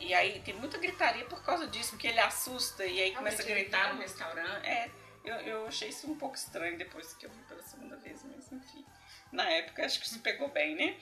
E 0.00 0.12
aí 0.12 0.40
tem 0.40 0.54
muita 0.54 0.76
gritaria 0.78 1.24
por 1.24 1.42
causa 1.42 1.66
disso, 1.68 1.90
porque 1.90 2.08
ele 2.08 2.20
assusta 2.20 2.84
e 2.84 3.00
aí 3.00 3.14
começa 3.14 3.42
a 3.42 3.46
gritar 3.46 3.88
no 3.88 3.94
muito. 3.96 4.08
restaurante. 4.08 4.66
É, 4.66 4.90
eu, 5.24 5.34
eu 5.36 5.66
achei 5.66 5.88
isso 5.88 6.10
um 6.10 6.18
pouco 6.18 6.34
estranho 6.34 6.76
depois 6.76 7.14
que 7.14 7.24
eu 7.24 7.30
vi 7.30 7.40
pela 7.44 7.62
segunda 7.62 7.96
vez, 7.96 8.22
mas 8.24 8.50
enfim. 8.52 8.84
Na 9.32 9.48
época 9.48 9.86
acho 9.86 10.00
que 10.00 10.06
isso 10.06 10.20
pegou 10.20 10.48
bem, 10.48 10.74
né? 10.74 10.96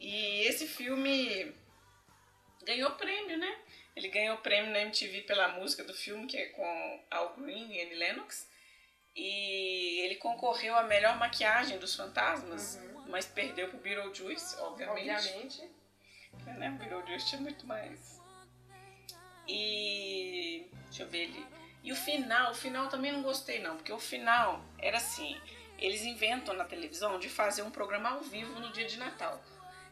E 0.00 0.42
esse 0.42 0.66
filme 0.68 1.52
ganhou 2.64 2.90
prêmio, 2.92 3.38
né? 3.38 3.56
Ele 3.98 4.10
ganhou 4.10 4.36
prêmio 4.36 4.70
na 4.70 4.78
MTV 4.82 5.22
pela 5.22 5.48
música 5.48 5.82
do 5.82 5.92
filme, 5.92 6.28
que 6.28 6.36
é 6.36 6.46
com 6.50 7.04
Al 7.10 7.34
Green 7.36 7.72
e 7.72 7.82
Annie 7.82 7.96
Lennox. 7.96 8.48
E 9.16 9.98
ele 10.04 10.14
concorreu 10.14 10.76
à 10.76 10.84
melhor 10.84 11.18
maquiagem 11.18 11.78
dos 11.78 11.96
fantasmas, 11.96 12.78
mas 13.08 13.26
perdeu 13.26 13.68
pro 13.68 13.78
Beetlejuice, 13.78 14.54
obviamente. 14.60 15.10
Obviamente. 15.10 15.70
Porque, 16.30 16.50
né, 16.52 16.70
o 16.70 16.74
Beetlejuice 16.74 17.26
tinha 17.26 17.40
muito 17.40 17.66
mais. 17.66 18.20
E. 19.48 20.70
Deixa 20.84 21.02
eu 21.02 21.08
ver 21.08 21.24
ele. 21.24 21.46
E 21.82 21.90
o 21.90 21.96
final, 21.96 22.52
o 22.52 22.54
final 22.54 22.88
também 22.88 23.10
não 23.10 23.22
gostei 23.22 23.58
não, 23.58 23.76
porque 23.76 23.92
o 23.92 23.98
final 23.98 24.64
era 24.78 24.98
assim, 24.98 25.40
eles 25.76 26.02
inventam 26.02 26.54
na 26.54 26.64
televisão 26.64 27.18
de 27.18 27.28
fazer 27.28 27.62
um 27.62 27.70
programa 27.70 28.10
ao 28.10 28.20
vivo 28.20 28.60
no 28.60 28.70
dia 28.70 28.86
de 28.86 28.96
Natal. 28.96 29.42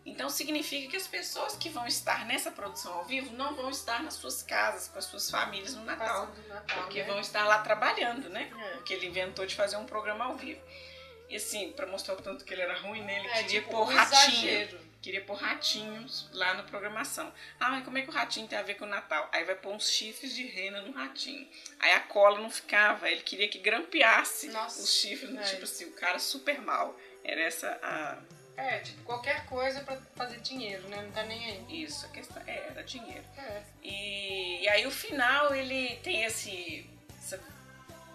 Então 0.07 0.31
significa 0.31 0.89
que 0.89 0.97
as 0.97 1.07
pessoas 1.09 1.57
que 1.57 1.69
vão 1.69 1.85
estar 1.87 2.25
nessa 2.27 2.51
produção 2.53 2.93
ao 2.95 3.05
vivo 3.05 3.35
não 3.35 3.55
vão 3.57 3.69
estar 3.71 4.03
nas 4.05 4.15
suas 4.15 4.41
casas, 4.43 4.87
com 4.89 4.99
as 4.99 5.05
suas 5.05 5.29
famílias 5.29 5.75
no 5.75 5.85
Natal. 5.85 6.33
Natal, 6.49 6.83
Porque 6.85 7.01
né? 7.03 7.07
vão 7.09 7.19
estar 7.21 7.45
lá 7.45 7.59
trabalhando, 7.59 8.29
né? 8.31 8.51
É. 8.57 8.69
Porque 8.77 8.95
ele 8.95 9.07
inventou 9.07 9.45
de 9.45 9.55
fazer 9.57 9.77
um 9.77 9.85
programa 9.85 10.27
ao 10.27 10.37
vivo. 10.37 10.61
E 11.29 11.35
assim, 11.37 11.73
pra 11.73 11.87
mostrar 11.89 12.15
o 12.15 12.23
tanto 12.23 12.45
que 12.45 12.55
ele 12.55 12.63
era 12.63 12.79
ruim, 12.79 13.03
né? 13.03 13.19
Ele 13.19 13.27
É, 13.27 13.43
queria 13.43 13.61
tipo, 13.61 13.71
pôr 13.73 13.83
um 13.83 13.85
ratinho. 13.95 14.49
exagero. 14.49 14.87
Queria 15.03 15.21
pôr 15.25 15.35
ratinhos 15.37 16.29
lá 16.33 16.55
na 16.55 16.63
programação. 16.63 17.33
Ah, 17.61 17.69
mas 17.71 17.85
como 17.85 17.99
é 17.99 18.03
que 18.03 18.09
o 18.09 18.13
ratinho 18.13 18.47
tem 18.49 18.59
a 18.59 18.63
ver 18.63 18.75
com 18.75 18.85
o 18.85 18.89
Natal? 18.89 19.29
Aí 19.33 19.45
vai 19.45 19.55
pôr 19.57 19.73
uns 19.75 19.89
chifres 19.91 20.35
de 20.35 20.45
rena 20.47 20.81
no 20.83 20.93
ratinho. 20.93 21.47
Aí 21.81 21.93
a 21.93 22.01
cola 22.01 22.41
não 22.41 22.51
ficava, 22.51 23.09
ele 23.11 23.23
queria 23.23 23.49
que 23.49 23.59
grampeasse 23.59 24.49
Nossa. 24.49 24.81
os 24.83 24.93
chifres, 24.95 25.37
É. 25.37 25.43
tipo 25.43 25.65
assim, 25.65 25.85
o 25.87 25.93
cara 25.93 26.19
super 26.21 26.61
mal. 26.61 26.97
Era 27.25 27.41
essa 27.41 27.79
a. 27.83 28.19
É, 28.57 28.79
tipo, 28.79 29.03
qualquer 29.03 29.45
coisa 29.47 29.81
pra 29.81 29.99
fazer 30.15 30.41
dinheiro, 30.41 30.89
né? 30.89 31.03
Não 31.03 31.11
tá 31.13 31.23
nem 31.25 31.45
aí. 31.45 31.83
Isso, 31.83 32.07
a 32.07 32.09
questão. 32.09 32.43
É, 32.47 32.69
era 32.71 32.83
dinheiro. 32.83 33.25
É. 33.37 33.63
E, 33.83 34.63
e 34.63 34.69
aí 34.69 34.87
o 34.87 34.91
final 34.91 35.55
ele 35.55 35.97
tem 35.97 36.25
esse, 36.25 36.89
essa 37.19 37.39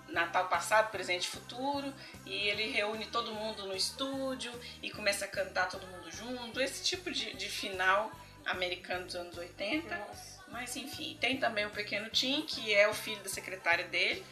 Natal 0.09 0.47
passado, 0.47 0.91
presente 0.91 1.25
e 1.25 1.27
futuro, 1.27 1.93
e 2.25 2.33
ele 2.33 2.71
reúne 2.71 3.05
todo 3.05 3.31
mundo 3.33 3.65
no 3.65 3.75
estúdio 3.75 4.51
e 4.81 4.89
começa 4.89 5.25
a 5.25 5.27
cantar 5.27 5.69
todo 5.69 5.85
mundo 5.87 6.11
junto. 6.11 6.59
Esse 6.59 6.83
tipo 6.83 7.11
de, 7.11 7.33
de 7.33 7.47
final 7.47 8.11
americano 8.45 9.05
dos 9.05 9.15
anos 9.15 9.37
80. 9.37 9.95
Nossa. 9.95 10.41
Mas 10.47 10.75
enfim, 10.75 11.17
tem 11.19 11.37
também 11.37 11.65
o 11.65 11.69
pequeno 11.69 12.09
Tim, 12.09 12.41
que 12.41 12.73
é 12.73 12.87
o 12.87 12.93
filho 12.93 13.21
da 13.23 13.29
secretária 13.29 13.85
dele, 13.87 14.23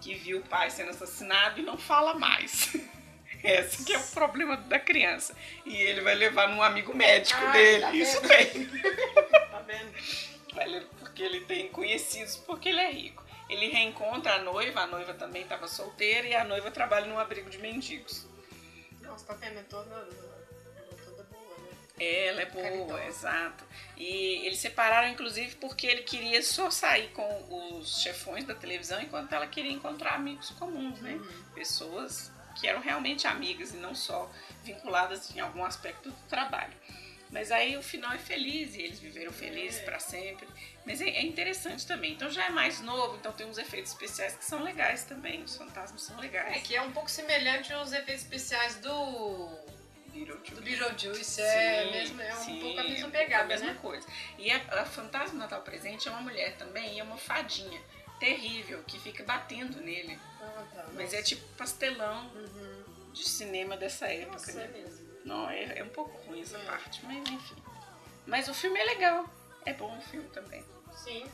que 0.00 0.14
viu 0.14 0.40
o 0.40 0.42
pai 0.42 0.70
sendo 0.70 0.90
assassinado 0.90 1.60
e 1.60 1.62
não 1.62 1.78
fala 1.78 2.14
mais. 2.14 2.76
Esse 3.60 3.84
que 3.84 3.92
é 3.92 3.98
o 3.98 4.02
problema 4.08 4.56
da 4.56 4.78
criança. 4.78 5.36
E 5.66 5.74
ele 5.76 6.00
vai 6.00 6.14
levar 6.14 6.48
num 6.48 6.62
amigo 6.62 6.94
médico 6.94 7.40
dele. 7.52 7.80
tá 7.82 7.92
Isso 7.94 8.20
tem. 8.22 8.66
Tá 9.50 9.60
vendo? 9.66 9.92
Vai 10.54 10.68
levar- 10.68 10.86
Porque 11.00 11.22
ele 11.22 11.40
tem 11.42 11.68
conhecidos, 11.68 12.36
porque 12.36 12.68
ele 12.68 12.80
é 12.80 12.90
rico. 12.90 13.22
Ele 13.48 13.68
reencontra 13.68 14.34
a 14.36 14.38
noiva, 14.38 14.80
a 14.80 14.86
noiva 14.86 15.12
também 15.14 15.42
estava 15.42 15.66
solteira 15.68 16.26
e 16.26 16.34
a 16.34 16.44
noiva 16.44 16.70
trabalha 16.70 17.06
num 17.06 17.18
abrigo 17.18 17.50
de 17.50 17.58
mendigos. 17.58 18.26
Nossa, 19.02 19.26
tá 19.26 19.34
vendo? 19.34 19.58
É 19.58 19.62
toda, 19.64 19.90
ela 19.94 20.08
é 20.90 21.04
toda 21.04 21.22
boa, 21.24 21.56
né? 21.58 21.68
Ela 22.00 22.40
é 22.42 22.46
boa, 22.46 22.62
Caridosa. 22.64 23.04
exato. 23.04 23.64
E 23.96 24.46
eles 24.46 24.58
separaram, 24.58 25.08
inclusive, 25.08 25.56
porque 25.56 25.86
ele 25.86 26.02
queria 26.02 26.40
só 26.42 26.70
sair 26.70 27.08
com 27.08 27.78
os 27.78 28.00
chefões 28.00 28.44
da 28.44 28.54
televisão, 28.54 29.02
enquanto 29.02 29.32
ela 29.34 29.46
queria 29.46 29.72
encontrar 29.72 30.14
amigos 30.14 30.48
comuns, 30.50 30.98
né? 31.00 31.20
Pessoas 31.54 32.32
que 32.54 32.66
eram 32.66 32.80
realmente 32.80 33.26
amigas 33.26 33.72
e 33.72 33.76
não 33.76 33.94
só 33.94 34.30
vinculadas 34.62 35.34
em 35.34 35.40
algum 35.40 35.64
aspecto 35.64 36.10
do 36.10 36.16
trabalho. 36.28 36.74
Mas 37.30 37.50
aí 37.50 37.78
o 37.78 37.82
final 37.82 38.12
é 38.12 38.18
feliz 38.18 38.74
e 38.74 38.82
eles 38.82 39.00
viveram 39.00 39.32
felizes 39.32 39.80
para 39.80 39.98
sempre. 39.98 40.46
Mas 40.84 41.00
é, 41.00 41.08
é 41.08 41.22
interessante 41.22 41.86
também. 41.86 42.12
Então 42.12 42.28
já 42.28 42.44
é 42.44 42.50
mais 42.50 42.80
novo, 42.80 43.16
então 43.16 43.32
tem 43.32 43.46
uns 43.46 43.56
efeitos 43.56 43.92
especiais 43.92 44.36
que 44.36 44.44
são 44.44 44.62
legais 44.62 45.04
também. 45.04 45.42
Os 45.42 45.56
fantasmas 45.56 46.02
são 46.02 46.18
legais. 46.20 46.56
É 46.56 46.60
que 46.60 46.76
é 46.76 46.82
um 46.82 46.92
pouco 46.92 47.10
semelhante 47.10 47.72
aos 47.72 47.92
efeitos 47.92 48.24
especiais 48.24 48.76
do, 48.76 49.48
Beetlejuice. 50.12 50.54
do 50.54 50.62
Beetlejuice. 50.62 51.40
É, 51.40 51.84
Sim, 51.84 51.90
mesmo, 51.90 52.22
é 52.22 52.34
um 52.34 52.44
sim, 52.44 52.60
pouco 52.60 52.80
a 52.80 52.84
mesma 52.84 53.08
é 53.08 53.10
pegada, 53.10 53.44
a 53.44 53.46
mesma 53.46 53.72
né? 53.72 53.78
coisa. 53.80 54.06
E 54.38 54.50
a, 54.50 54.56
a 54.82 54.84
Fantasma 54.84 55.38
Natal 55.38 55.62
Presente 55.62 56.08
é 56.08 56.10
uma 56.10 56.20
mulher 56.20 56.56
também, 56.58 56.96
e 56.96 57.00
é 57.00 57.02
uma 57.02 57.16
fadinha 57.16 57.80
terrível 58.26 58.82
que 58.84 59.00
fica 59.00 59.24
batendo 59.24 59.80
nele. 59.80 60.16
Ah, 60.40 60.64
tá, 60.72 60.84
Mas 60.94 61.04
nossa. 61.06 61.16
é 61.16 61.22
tipo 61.22 61.44
pastelão 61.56 62.30
Uhum. 62.34 62.84
de 63.12 63.28
cinema 63.28 63.76
dessa 63.76 64.06
época, 64.06 64.32
Nossa, 64.32 64.52
né? 64.52 64.64
é 64.64 64.68
mesmo. 64.68 65.12
Não, 65.24 65.50
é, 65.50 65.78
é 65.78 65.84
um 65.84 65.88
pouco 65.88 66.16
ruim 66.28 66.40
essa 66.42 66.58
parte, 66.60 67.04
mas 67.04 67.28
enfim. 67.28 67.56
Mas 68.26 68.48
o 68.48 68.54
filme 68.54 68.78
é 68.78 68.84
legal. 68.84 69.28
É 69.66 69.72
bom 69.72 69.96
o 69.96 70.00
filme 70.02 70.28
também. 70.30 70.64
Sim. 70.94 71.24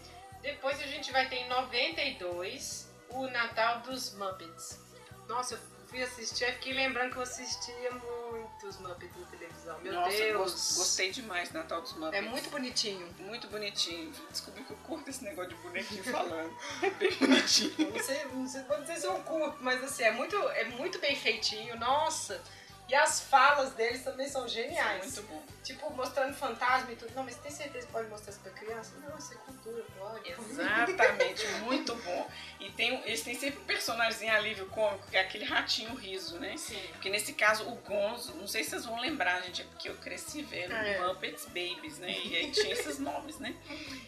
Depois 0.40 0.80
a 0.80 0.86
gente 0.86 1.12
vai 1.12 1.28
ter 1.28 1.36
em 1.36 1.48
92 1.48 2.88
o 3.10 3.26
Natal 3.28 3.80
dos 3.80 4.14
Muppets. 4.14 4.80
Nossa, 5.26 5.54
eu 5.54 5.58
fui 5.88 6.02
assistir, 6.02 6.50
fiquei 6.54 6.72
lembrando 6.72 7.12
que 7.12 7.18
eu 7.18 7.22
assistia 7.22 7.90
muitos 7.90 8.78
Muppets 8.80 9.14
na 9.16 9.26
televisão. 9.26 9.47
Meu 9.82 9.92
Nossa, 9.92 10.16
eu 10.16 10.38
Deus. 10.38 10.52
gos- 10.52 10.76
gostei 10.76 11.10
demais 11.10 11.48
do 11.50 11.58
Natal 11.58 11.80
dos 11.82 11.92
Muppets. 11.94 12.14
É 12.14 12.20
muito 12.22 12.48
bonitinho. 12.50 13.06
Muito 13.18 13.46
bonitinho. 13.48 14.12
Descobri 14.30 14.62
que 14.64 14.70
eu 14.70 14.76
curto 14.78 15.10
esse 15.10 15.22
negócio 15.24 15.50
de 15.50 15.56
bonequinho 15.56 16.04
falando. 16.04 16.56
É 16.82 16.90
bem 16.90 17.10
bonitinho. 17.18 17.90
Não 17.90 18.02
sei, 18.02 18.24
não 18.26 18.46
sei, 18.48 18.62
sei 18.86 18.96
se 18.96 19.06
eu 19.06 19.14
curto, 19.20 19.58
mas 19.60 19.82
assim, 19.84 20.02
é 20.04 20.12
muito, 20.12 20.36
é 20.36 20.64
muito 20.64 20.98
bem 20.98 21.14
feitinho, 21.16 21.76
nossa. 21.78 22.40
E 22.88 22.94
as 22.94 23.20
falas 23.20 23.72
deles 23.74 24.02
também 24.02 24.26
são 24.26 24.48
geniais. 24.48 25.04
Muito 25.04 25.22
bom. 25.28 25.42
Tipo, 25.62 25.92
mostrando 25.92 26.34
fantasma 26.34 26.90
e 26.90 26.96
tudo. 26.96 27.12
Não, 27.14 27.22
mas 27.22 27.36
tem 27.36 27.50
certeza 27.50 27.86
que 27.86 27.92
pode 27.92 28.08
mostrar 28.08 28.30
isso 28.32 28.40
pra 28.40 28.50
criança? 28.52 28.92
Não, 29.06 29.18
isso 29.18 29.34
é 29.34 29.36
cultura, 29.36 29.84
pode. 29.98 30.30
Exatamente, 30.30 31.46
muito 31.64 31.94
bom. 31.94 32.30
E 32.58 32.70
tem, 32.70 33.02
eles 33.04 33.20
têm 33.20 33.38
sempre 33.38 33.60
um 33.60 33.64
personagem 33.64 34.30
alívio 34.30 34.66
cômico, 34.68 35.06
que 35.10 35.18
é 35.18 35.20
aquele 35.20 35.44
ratinho 35.44 35.94
riso, 35.94 36.38
né? 36.38 36.56
Sim. 36.56 36.80
Porque 36.92 37.10
nesse 37.10 37.34
caso, 37.34 37.68
o 37.68 37.74
Gonzo, 37.74 38.32
não 38.36 38.46
sei 38.46 38.64
se 38.64 38.70
vocês 38.70 38.86
vão 38.86 38.98
lembrar, 38.98 39.42
gente, 39.42 39.60
é 39.60 39.64
porque 39.66 39.90
eu 39.90 39.94
cresci 39.96 40.40
vendo 40.40 40.72
É. 40.72 41.06
Muppets 41.06 41.44
Babies, 41.44 41.98
né? 41.98 42.10
E 42.10 42.36
aí 42.36 42.50
tinha 42.50 42.72
esses 42.72 42.98
nomes, 42.98 43.38
né? 43.38 43.54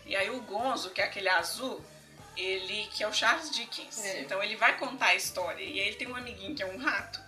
E 0.06 0.16
aí 0.16 0.30
o 0.30 0.40
Gonzo, 0.40 0.88
que 0.88 1.02
é 1.02 1.04
aquele 1.04 1.28
azul, 1.28 1.84
ele 2.34 2.88
que 2.94 3.02
é 3.02 3.08
o 3.08 3.12
Charles 3.12 3.50
Dickens. 3.50 4.02
É. 4.02 4.20
Então 4.20 4.42
ele 4.42 4.56
vai 4.56 4.78
contar 4.78 5.08
a 5.08 5.14
história. 5.14 5.62
E 5.62 5.80
aí 5.80 5.88
ele 5.88 5.96
tem 5.96 6.08
um 6.08 6.16
amiguinho 6.16 6.54
que 6.54 6.62
é 6.62 6.66
um 6.66 6.78
rato. 6.78 7.20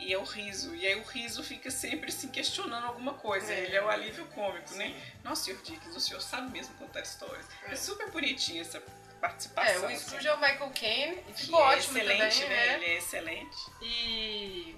E 0.00 0.12
é 0.12 0.18
o 0.18 0.24
riso. 0.24 0.74
E 0.74 0.86
aí 0.86 0.96
o 0.96 1.02
riso 1.04 1.42
fica 1.44 1.70
sempre 1.70 2.10
se 2.10 2.28
questionando 2.28 2.86
alguma 2.86 3.14
coisa. 3.14 3.52
É. 3.52 3.60
Ele 3.60 3.76
é 3.76 3.82
o 3.82 3.88
alívio 3.88 4.24
cômico, 4.26 4.74
né? 4.74 4.94
Nossa, 5.22 5.44
senhor 5.44 5.60
Dickens, 5.62 5.94
o 5.94 6.00
senhor 6.00 6.20
sabe 6.20 6.50
mesmo 6.50 6.74
contar 6.76 7.00
histórias. 7.02 7.46
É, 7.68 7.72
É. 7.72 7.76
super 7.76 8.10
bonitinha 8.10 8.62
essa 8.62 8.78
É, 8.78 8.82
participação. 9.20 9.82
o 9.82 9.86
assim. 9.86 9.96
Scrooge 9.98 10.26
é 10.28 10.32
o 10.34 10.40
Michael 10.40 10.70
Caine. 10.70 11.18
E 11.28 11.32
Que 11.34 11.42
ficou 11.44 11.60
é 11.60 11.76
ótimo 11.76 11.98
excelente, 11.98 12.40
também, 12.40 12.48
né? 12.56 12.66
né? 12.66 12.74
Ele 12.76 12.84
é 12.86 12.96
excelente. 12.98 13.56
E 13.82 14.76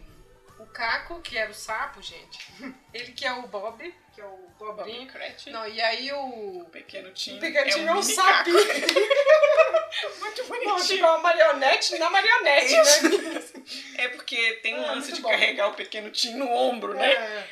o 0.63 0.67
Caco, 0.67 1.21
que 1.21 1.37
era 1.37 1.51
o 1.51 1.55
sapo, 1.55 2.01
gente. 2.03 2.39
Ele 2.95 3.13
que 3.13 3.27
é 3.27 3.33
o 3.33 3.43
Bob, 3.47 3.95
que 4.15 4.21
é 4.21 4.25
o 4.25 4.49
Bobinho. 4.59 5.07
Cratchit, 5.09 5.51
Não, 5.51 5.67
e 5.67 5.81
aí 5.81 6.13
o... 6.13 6.61
o 6.61 6.65
pequeno 6.71 7.11
Tim. 7.13 7.37
O 7.37 7.41
Pequenininho 7.41 7.89
é 7.89 7.93
um 7.93 7.95
mini 8.01 8.15
sapinho. 8.15 8.59
caco. 8.59 8.83
Muito 10.21 10.43
Não, 10.43 10.49
bonitinho. 10.49 10.79
tipo 10.97 11.07
uma 11.07 11.19
marionete 11.19 11.99
na 11.99 12.09
marionete, 12.11 12.73
né? 12.75 13.43
É 13.99 14.09
porque 14.09 14.55
tem 14.63 14.75
um 14.79 14.83
Ah, 14.85 14.93
lance 14.95 15.09
muito 15.11 15.17
de 15.17 15.23
bom. 15.23 15.29
carregar 15.31 15.69
o 15.69 15.75
pequeno 15.75 16.11
Tim 16.11 16.35
no 16.35 16.49
ombro, 16.51 16.95
né? 16.95 17.13
É. 17.13 17.49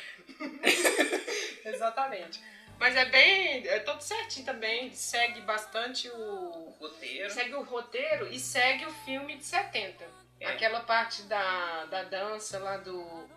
Exatamente. 1.65 2.41
Mas 2.79 2.95
é 2.95 3.05
bem. 3.05 3.65
É 3.67 3.79
todo 3.79 4.01
certinho 4.01 4.45
também. 4.45 4.93
Segue 4.93 5.41
bastante 5.41 6.09
o. 6.09 6.15
O 6.15 6.75
roteiro. 6.79 7.29
Segue 7.31 7.53
o 7.53 7.61
roteiro 7.63 8.27
e 8.31 8.39
segue 8.39 8.85
o 8.85 8.91
filme 9.05 9.35
de 9.37 9.45
70. 9.45 10.03
É. 10.41 10.47
Aquela 10.47 10.81
parte 10.81 11.21
da, 11.23 11.85
da 11.85 12.03
dança 12.03 12.59
lá 12.59 12.77
do. 12.77 13.29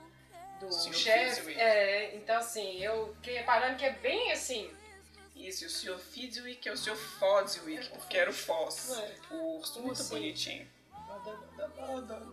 Do 0.61 0.73
Sr. 0.73 0.95
chefe. 0.95 1.53
É, 1.55 2.15
então 2.15 2.37
assim, 2.39 2.83
eu 2.83 3.13
fiquei 3.17 3.35
reparando 3.39 3.77
que 3.77 3.85
é 3.85 3.91
bem 3.93 4.33
assim. 4.33 4.71
Isso, 5.37 5.65
e 5.65 5.67
o 5.67 5.71
Sr. 5.71 5.99
Fidswick 5.99 6.69
é 6.69 6.73
o 6.73 6.77
Sr. 6.77 6.97
Fodswick, 6.97 7.89
porque 7.91 8.17
era 8.17 8.31
o 8.31 8.33
Foz. 8.33 8.91
É. 8.97 9.35
O 9.35 9.57
urso 9.59 9.81
muito 9.83 10.03
Sim. 10.03 10.09
bonitinho. 10.15 10.75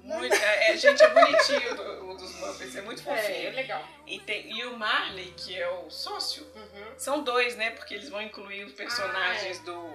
Muito, 0.04 0.36
é, 0.36 0.72
é, 0.72 0.78
gente, 0.78 1.02
é 1.04 1.10
bonitinho 1.10 1.76
do- 1.76 2.10
o 2.12 2.18
dos 2.18 2.34
Muppets, 2.40 2.76
é 2.76 2.82
muito 2.82 3.08
É, 3.10 3.14
é 3.14 3.18
fofinho. 3.22 3.52
legal. 3.54 3.88
E, 4.08 4.20
tem, 4.20 4.52
e 4.58 4.66
o 4.66 4.78
Marley, 4.78 5.34
que 5.38 5.56
é 5.60 5.68
o 5.70 5.90
sócio, 5.90 6.44
Uhum. 6.56 6.94
são 6.98 7.24
dois, 7.24 7.56
né? 7.56 7.72
Porque 7.72 7.94
eles 7.94 8.10
vão 8.10 8.22
incluir 8.22 8.64
os 8.66 8.74
personagens 8.74 9.60
do, 9.60 9.88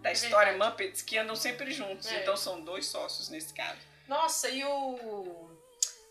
da 0.00 0.10
É 0.10 0.12
história 0.12 0.52
verdade. 0.52 0.70
Muppets 0.72 1.02
que 1.02 1.16
andam 1.18 1.36
sempre 1.36 1.70
juntos. 1.70 2.10
É. 2.10 2.20
Então 2.22 2.36
são 2.36 2.60
dois 2.60 2.86
sócios 2.86 3.28
nesse 3.28 3.52
caso. 3.54 3.78
Nossa, 4.08 4.48
e 4.48 4.64
o. 4.64 5.50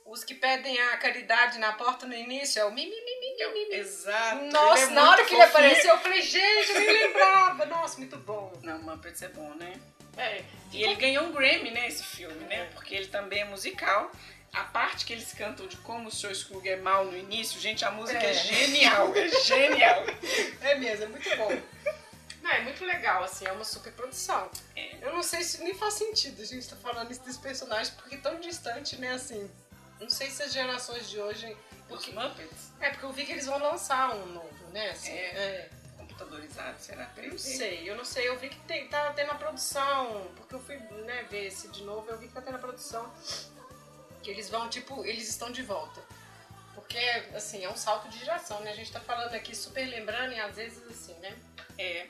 Os 0.05 0.23
que 0.23 0.35
pedem 0.35 0.79
a 0.79 0.97
caridade 0.97 1.57
na 1.57 1.73
porta 1.73 2.05
no 2.05 2.13
início 2.13 2.59
é 2.61 2.65
o 2.65 2.71
mimi, 2.71 2.91
mimi, 2.91 3.37
mimi, 3.37 3.53
mimi. 3.69 3.75
Exato. 3.75 4.45
Nossa, 4.45 4.83
ele 4.83 4.91
é 4.91 4.93
na 4.93 5.01
hora 5.09 5.17
muito 5.17 5.27
que 5.29 5.33
ele 5.35 5.43
fofinho. 5.47 5.65
apareceu, 5.65 5.91
eu 5.95 5.99
falei, 5.99 6.21
gente, 6.21 6.69
eu 6.71 6.79
nem 6.79 6.91
lembrava. 7.07 7.65
Nossa, 7.65 7.97
muito 7.97 8.15
bom. 8.17 8.53
Não, 8.61 8.77
Muppets 8.83 9.23
é 9.23 9.29
bom, 9.29 9.49
né? 9.55 9.73
É, 10.15 10.43
E 10.71 10.83
ele 10.83 10.93
ganhou 10.95 11.23
um 11.25 11.31
Grammy, 11.31 11.71
né, 11.71 11.87
esse 11.87 12.03
filme, 12.03 12.39
né? 12.45 12.69
Porque 12.73 12.93
ele 12.95 13.07
também 13.07 13.41
é 13.41 13.45
musical. 13.45 14.11
A 14.53 14.63
parte 14.65 15.05
que 15.05 15.11
eles 15.11 15.33
cantam 15.33 15.65
de 15.67 15.75
como 15.77 16.07
o 16.07 16.11
Sr. 16.11 16.35
Scrooge 16.35 16.69
é 16.69 16.75
mal 16.77 17.03
no 17.05 17.17
início, 17.17 17.59
gente, 17.59 17.83
a 17.83 17.89
música 17.91 18.19
é, 18.23 18.29
É. 18.29 18.33
genial, 18.33 19.11
é 19.15 19.27
genial. 19.43 20.03
é 20.61 20.75
mesmo, 20.75 21.05
é 21.05 21.07
muito 21.07 21.35
bom. 21.35 21.51
Não, 22.45 22.51
é 22.51 22.61
muito 22.61 22.85
legal, 22.85 23.23
assim, 23.23 23.43
é 23.47 23.51
uma 23.51 23.63
super 23.65 23.91
produção. 23.93 24.51
É. 24.75 24.97
Eu 25.01 25.11
não 25.11 25.23
sei 25.23 25.41
se 25.43 25.63
nem 25.63 25.73
faz 25.73 25.95
sentido 25.95 26.43
a 26.43 26.45
gente 26.45 26.69
tá 26.69 26.75
falando 26.75 27.09
isso 27.09 27.21
desse 27.23 27.39
personagem, 27.39 27.91
porque 27.95 28.17
tão 28.17 28.39
distante, 28.39 28.97
né, 28.97 29.13
assim. 29.13 29.49
Não 29.99 30.07
sei 30.07 30.29
se 30.29 30.43
as 30.43 30.53
gerações 30.53 31.09
de 31.09 31.19
hoje. 31.19 31.57
Os 31.89 32.05
Porque, 32.05 32.11
Muppets, 32.11 32.71
é, 32.79 32.91
porque 32.91 33.03
eu 33.05 33.11
vi 33.11 33.25
que 33.25 33.31
eles 33.31 33.47
vão 33.47 33.57
lançar 33.57 34.13
um 34.15 34.27
novo, 34.27 34.67
né? 34.71 34.91
Assim, 34.91 35.11
É. 35.11 35.25
é. 35.25 35.69
computadorizados, 35.97 36.83
será? 36.83 37.11
Eu 37.17 37.23
não 37.23 37.31
3D? 37.31 37.39
sei, 37.39 37.89
eu 37.89 37.95
não 37.95 38.05
sei. 38.05 38.27
Eu 38.27 38.37
vi 38.37 38.49
que 38.49 38.59
tem, 38.67 38.87
tá 38.89 39.11
tendo 39.13 39.31
a 39.31 39.35
produção, 39.35 40.29
porque 40.35 40.53
eu 40.53 40.59
fui 40.59 40.77
né, 40.77 41.23
ver 41.23 41.47
esse 41.47 41.67
de 41.69 41.83
novo, 41.83 42.07
eu 42.11 42.17
vi 42.19 42.27
que 42.27 42.33
tá 42.33 42.41
tendo 42.41 42.55
a 42.55 42.59
produção. 42.59 43.11
Que 44.21 44.29
eles 44.29 44.49
vão, 44.51 44.69
tipo, 44.69 45.03
eles 45.03 45.27
estão 45.27 45.51
de 45.51 45.63
volta. 45.63 45.99
Porque, 46.75 46.99
assim, 47.35 47.63
é 47.63 47.69
um 47.69 47.75
salto 47.75 48.07
de 48.09 48.19
geração, 48.19 48.59
né? 48.61 48.71
A 48.71 48.75
gente 48.75 48.91
tá 48.91 48.99
falando 48.99 49.33
aqui 49.33 49.55
super 49.55 49.83
lembrando 49.87 50.33
e 50.33 50.39
às 50.39 50.55
vezes 50.55 50.83
assim, 50.87 51.13
né? 51.15 51.35
É, 51.77 52.07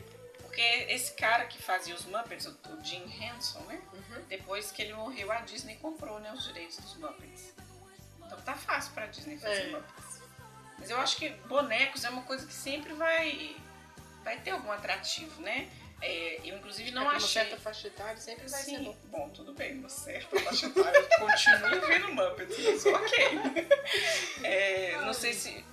porque 0.56 0.86
esse 0.94 1.12
cara 1.14 1.46
que 1.46 1.62
fazia 1.62 1.94
os 1.94 2.06
Muppets, 2.06 2.46
o 2.46 2.52
o 2.70 2.84
Jim 2.84 3.04
Henson, 3.04 3.60
né? 3.64 3.82
Uhum. 3.94 4.24
Depois 4.30 4.72
que 4.72 4.82
ele 4.82 4.94
morreu, 4.94 5.30
a 5.32 5.42
Disney 5.42 5.76
comprou 5.76 6.18
né, 6.22 6.32
os 6.32 6.46
direitos 6.46 6.78
dos 6.78 6.96
Muppets. 6.96 7.54
Então 8.26 8.40
tá 8.42 8.54
fácil 8.56 8.94
pra 8.94 9.06
Disney 9.08 9.38
fazer 9.38 9.64
É. 9.64 9.72
Muppets. 9.72 10.22
Mas 10.80 10.90
eu 10.90 10.98
acho 11.00 11.18
que 11.18 11.30
bonecos 11.48 12.06
é 12.06 12.10
uma 12.10 12.22
coisa 12.24 12.48
que 12.48 12.54
sempre 12.54 12.94
vai, 12.94 13.56
vai 14.24 14.40
ter 14.40 14.52
algum 14.52 14.72
atrativo, 14.72 15.42
né? 15.42 15.70
É, 16.02 16.40
eu 16.44 16.58
inclusive 16.58 16.92
não 16.92 17.02
Pra 17.04 17.12
uma 17.12 17.18
achei. 17.18 17.42
certa 17.42 17.58
faixa 17.58 17.88
etária 17.88 18.18
sempre 18.18 18.48
vai 18.48 18.60
ser 18.62 18.78
Sim, 18.78 18.84
bom. 18.84 18.98
bom, 19.06 19.30
tudo 19.30 19.54
bem, 19.54 19.78
uma 19.80 19.90
certa 19.90 20.40
faixa 20.40 20.68
etária. 20.68 20.98
Eu 20.98 21.20
continuo 21.20 21.88
vendo 21.88 22.14
Muppets, 22.14 22.58
mas 22.64 22.86
ok. 22.86 23.30
É, 24.44 24.98
não 25.02 25.14
sei 25.14 25.34
se, 25.34 25.66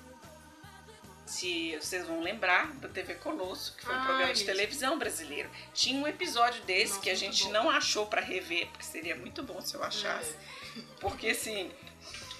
se 1.32 1.76
vocês 1.80 2.06
vão 2.06 2.20
lembrar 2.20 2.72
da 2.74 2.88
TV 2.88 3.14
Colosso, 3.14 3.74
que 3.76 3.84
foi 3.84 3.94
um 3.94 3.98
Ah, 3.98 4.04
programa 4.04 4.34
de 4.34 4.44
televisão 4.44 4.98
brasileiro. 4.98 5.48
Tinha 5.72 6.00
um 6.02 6.06
episódio 6.06 6.62
desse 6.64 6.90
Nossa, 6.92 7.00
que 7.02 7.10
a 7.10 7.14
gente 7.14 7.44
bom. 7.44 7.50
não 7.52 7.70
achou 7.70 8.06
pra 8.06 8.20
rever, 8.20 8.66
porque 8.68 8.84
seria 8.84 9.16
muito 9.16 9.42
bom 9.42 9.60
se 9.60 9.74
eu 9.74 9.82
achasse. 9.82 10.34
É. 10.76 10.80
Porque 11.00 11.28
assim, 11.28 11.70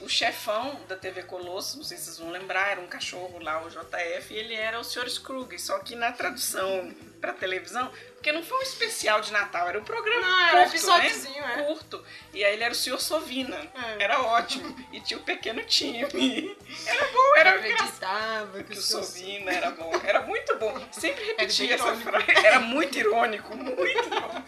o 0.03 0.09
chefão 0.09 0.81
da 0.89 0.97
TV 0.97 1.23
Colosso, 1.23 1.77
não 1.77 1.85
sei 1.85 1.97
se 1.97 2.05
vocês 2.05 2.19
vão 2.19 2.31
lembrar, 2.31 2.73
era 2.73 2.81
um 2.81 2.87
cachorro 2.87 3.39
lá, 3.41 3.63
o 3.63 3.69
JF, 3.69 4.33
e 4.33 4.37
ele 4.37 4.55
era 4.55 4.79
o 4.79 4.85
Sr. 4.85 5.09
Scrooge, 5.09 5.59
só 5.59 5.79
que 5.79 5.95
na 5.95 6.13
tradução 6.13 6.93
pra 7.21 7.33
televisão, 7.33 7.91
porque 8.15 8.33
não 8.33 8.43
foi 8.43 8.59
um 8.59 8.63
especial 8.63 9.21
de 9.21 9.33
Natal, 9.33 9.69
era 9.69 9.79
um 9.79 9.85
programa 9.85 10.21
Não, 10.27 10.41
era 10.41 10.59
um 10.59 10.63
curto, 10.63 10.77
episódiozinho, 10.77 11.43
né? 11.43 11.55
é. 11.59 11.63
Curto. 11.63 12.05
E 12.35 12.45
aí 12.45 12.53
ele 12.55 12.65
era 12.65 12.73
o 12.73 12.77
Sr. 12.77 12.99
Sovina. 12.99 13.57
É. 13.57 14.03
Era 14.05 14.23
ótimo. 14.23 14.75
E 14.93 15.01
tinha 15.01 15.19
o 15.19 15.23
pequeno 15.23 15.63
time. 15.65 16.03
Era 16.87 17.07
bom, 17.13 17.37
era 17.37 17.51
acreditava 17.55 18.59
que 18.63 18.73
Que 18.73 18.79
o 18.79 18.83
Sovina 18.83 19.53
era 19.53 19.71
bom. 19.71 19.93
Era 20.05 20.23
muito 20.23 20.57
bom. 20.59 20.85
Sempre 20.91 21.25
repetia 21.25 21.75
essa 21.75 21.95
frase. 21.97 22.25
Era 22.45 22.61
muito 22.61 22.99
irônico, 22.99 23.57
muito 23.57 24.09
bom. 24.09 24.43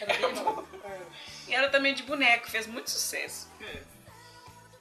era 0.00 0.18
bem 0.18 0.34
bom. 0.34 0.64
É. 0.84 0.98
E 1.48 1.54
era 1.54 1.68
também 1.68 1.94
de 1.94 2.02
boneco, 2.02 2.48
fez 2.48 2.66
muito 2.66 2.90
sucesso. 2.90 3.48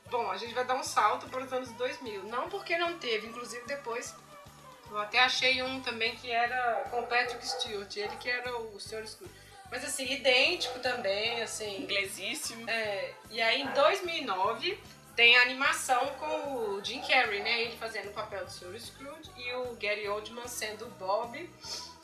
Bom, 0.09 0.29
a 0.29 0.37
gente 0.37 0.53
vai 0.53 0.65
dar 0.65 0.75
um 0.75 0.83
salto 0.83 1.27
para 1.27 1.43
os 1.43 1.53
anos 1.53 1.71
2000. 1.71 2.23
Não 2.23 2.49
porque 2.49 2.77
não 2.77 2.97
teve, 2.97 3.27
inclusive 3.27 3.65
depois 3.65 4.15
eu 4.89 4.97
até 4.97 5.19
achei 5.19 5.61
um 5.61 5.81
também 5.81 6.15
que 6.15 6.31
era 6.31 6.87
com 6.89 7.03
Patrick 7.03 7.47
Stewart, 7.47 7.95
ele 7.95 8.15
que 8.17 8.29
era 8.29 8.57
o 8.57 8.79
Sr. 8.79 9.05
Scrooge. 9.07 9.33
Mas 9.69 9.85
assim, 9.85 10.11
idêntico 10.11 10.79
também, 10.79 11.41
assim. 11.43 11.83
Inglesíssimo. 11.83 12.67
É, 12.67 13.13
e 13.29 13.39
aí 13.39 13.61
em 13.61 13.67
2009 13.67 14.79
tem 15.15 15.37
a 15.37 15.43
animação 15.43 16.07
com 16.15 16.75
o 16.75 16.83
Jim 16.83 17.01
Carrey, 17.01 17.41
né? 17.41 17.61
Ele 17.61 17.77
fazendo 17.77 18.09
o 18.09 18.13
papel 18.13 18.45
do 18.45 18.51
Sr. 18.51 18.79
Scrooge 18.79 19.29
e 19.37 19.53
o 19.53 19.75
Gary 19.75 20.07
Oldman 20.07 20.47
sendo 20.47 20.87
o 20.87 20.89
Bob 20.91 21.37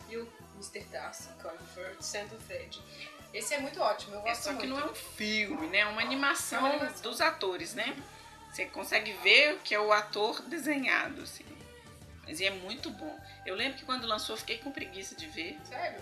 e 0.10 0.18
o 0.18 0.32
Mr. 0.56 0.84
Darcy 0.86 1.30
Comfort 1.42 2.02
sendo 2.02 2.36
o 2.36 2.40
Fred. 2.42 2.80
Esse 3.38 3.54
é 3.54 3.60
muito 3.60 3.80
ótimo, 3.82 4.16
eu 4.16 4.20
É 4.22 4.30
gosto 4.30 4.44
só 4.44 4.50
que 4.52 4.66
muito. 4.66 4.70
não 4.70 4.80
é 4.80 4.86
um 4.92 4.96
filme, 4.96 5.68
né? 5.68 5.80
É 5.80 5.86
uma 5.86 6.02
animação, 6.02 6.60
É 6.60 6.62
uma 6.62 6.70
animação. 6.76 7.02
dos 7.02 7.22
atores, 7.22 7.74
né? 7.74 7.96
Você 8.52 8.66
consegue 8.68 9.12
ver 9.24 9.60
que 9.64 9.76
é 9.76 9.80
o 9.80 9.92
ator 9.92 10.42
desenhado, 10.44 11.22
assim. 11.24 11.46
Mas 12.26 12.40
é 12.42 12.50
muito 12.50 12.90
bom. 12.90 13.20
Eu 13.46 13.54
lembro 13.56 13.78
que 13.78 13.86
quando 13.86 14.08
lançou 14.08 14.34
eu 14.36 14.40
fiquei 14.40 14.58
com 14.60 14.72
preguiça 14.72 15.14
de 15.16 15.28
ver. 15.28 15.60
Sério? 15.68 16.02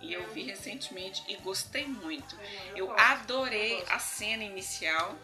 E 0.00 0.12
eu 0.12 0.28
vi 0.30 0.42
recentemente 0.42 1.24
e 1.26 1.36
gostei 1.36 1.86
muito. 1.86 2.36
É, 2.38 2.72
Eu 2.76 2.92
adorei 2.98 3.80
eu 3.80 3.86
a 3.88 3.98
cena 3.98 4.44
inicial 4.44 5.16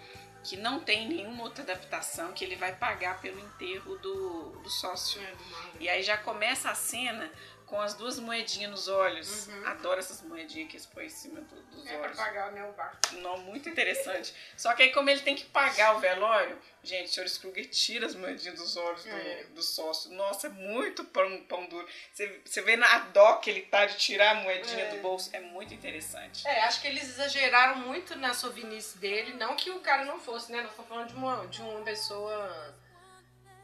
que 0.42 0.56
não 0.56 0.80
tem 0.80 1.06
nenhuma 1.06 1.44
outra 1.44 1.62
adaptação, 1.62 2.32
que 2.32 2.42
ele 2.44 2.56
vai 2.56 2.74
pagar 2.74 3.20
pelo 3.20 3.38
enterro 3.38 3.96
do, 3.98 4.58
do 4.62 4.68
sócio. 4.70 5.20
É. 5.20 5.34
E 5.78 5.88
aí 5.88 6.02
já 6.02 6.16
começa 6.16 6.68
a 6.70 6.74
cena 6.74 7.30
com 7.72 7.80
as 7.80 7.94
duas 7.94 8.18
moedinhas 8.18 8.70
nos 8.70 8.86
olhos. 8.86 9.46
Uhum. 9.48 9.66
Adoro 9.66 9.98
essas 9.98 10.20
moedinhas 10.20 10.68
que 10.70 10.76
eles 10.76 10.84
põem 10.84 11.06
em 11.06 11.08
cima 11.08 11.40
do- 11.40 11.62
dos 11.70 11.86
É 11.86 11.94
pra 11.96 12.02
olhos. 12.08 12.16
pagar 12.18 12.52
né, 12.52 12.62
o 12.68 12.72
bar. 12.72 13.00
Não, 13.12 13.38
muito 13.38 13.66
interessante. 13.66 14.34
Só 14.58 14.74
que 14.74 14.82
aí, 14.82 14.92
como 14.92 15.08
ele 15.08 15.22
tem 15.22 15.34
que 15.34 15.46
pagar 15.46 15.96
o 15.96 15.98
velório, 15.98 16.58
gente, 16.82 17.06
o 17.06 17.26
senhor 17.28 17.40
Kruger 17.40 17.70
tira 17.70 18.04
as 18.04 18.14
moedinhas 18.14 18.58
dos 18.58 18.76
olhos 18.76 19.02
do, 19.04 19.08
É. 19.10 19.44
do 19.54 19.62
sócio. 19.62 20.10
Nossa, 20.12 20.48
é 20.48 20.50
muito 20.50 21.02
pão, 21.02 21.42
pão 21.44 21.66
duro. 21.66 21.88
Você, 22.12 22.42
você 22.44 22.60
vê 22.60 22.76
na 22.76 22.98
dó 23.08 23.36
que 23.36 23.48
ele 23.48 23.62
tá 23.62 23.86
de 23.86 23.96
tirar 23.96 24.32
a 24.32 24.34
moedinha 24.42 24.84
É. 24.84 24.90
do 24.94 25.00
bolso. 25.00 25.30
É 25.32 25.40
muito 25.40 25.72
interessante. 25.72 26.46
É, 26.46 26.64
acho 26.64 26.78
que 26.82 26.88
eles 26.88 27.04
exageraram 27.04 27.76
muito 27.76 28.14
na 28.16 28.34
sovinice 28.34 28.98
dele. 28.98 29.32
Não 29.32 29.56
que 29.56 29.70
o 29.70 29.80
cara 29.80 30.04
não 30.04 30.20
fosse, 30.20 30.52
né? 30.52 30.60
Nós 30.60 30.72
estamos 30.72 30.90
falando 30.90 31.08
de 31.08 31.14
uma, 31.14 31.46
de 31.46 31.62
uma 31.62 31.80
pessoa 31.80 32.76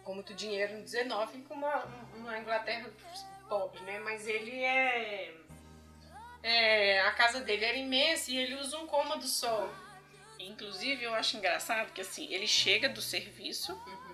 com 0.02 0.14
muito 0.14 0.32
dinheiro 0.32 0.78
no 0.78 0.82
19 0.82 1.42
com 1.42 1.52
uma, 1.52 1.84
uma 2.14 2.38
Inglaterra 2.38 2.88
pobre, 3.48 3.80
né? 3.82 3.98
Mas 4.00 4.26
ele 4.26 4.62
é. 4.62 5.34
é, 6.42 7.00
A 7.02 7.12
casa 7.12 7.40
dele 7.40 7.64
era 7.64 7.76
imensa 7.76 8.30
e 8.30 8.36
ele 8.36 8.54
usa 8.54 8.78
um 8.78 8.86
cômodo 8.86 9.26
só. 9.26 9.68
Inclusive, 10.38 11.04
eu 11.04 11.14
acho 11.14 11.36
engraçado 11.36 11.92
que 11.92 12.00
assim, 12.00 12.32
ele 12.32 12.46
chega 12.46 12.88
do 12.88 13.02
serviço 13.02 13.72
Uhum. 13.72 14.07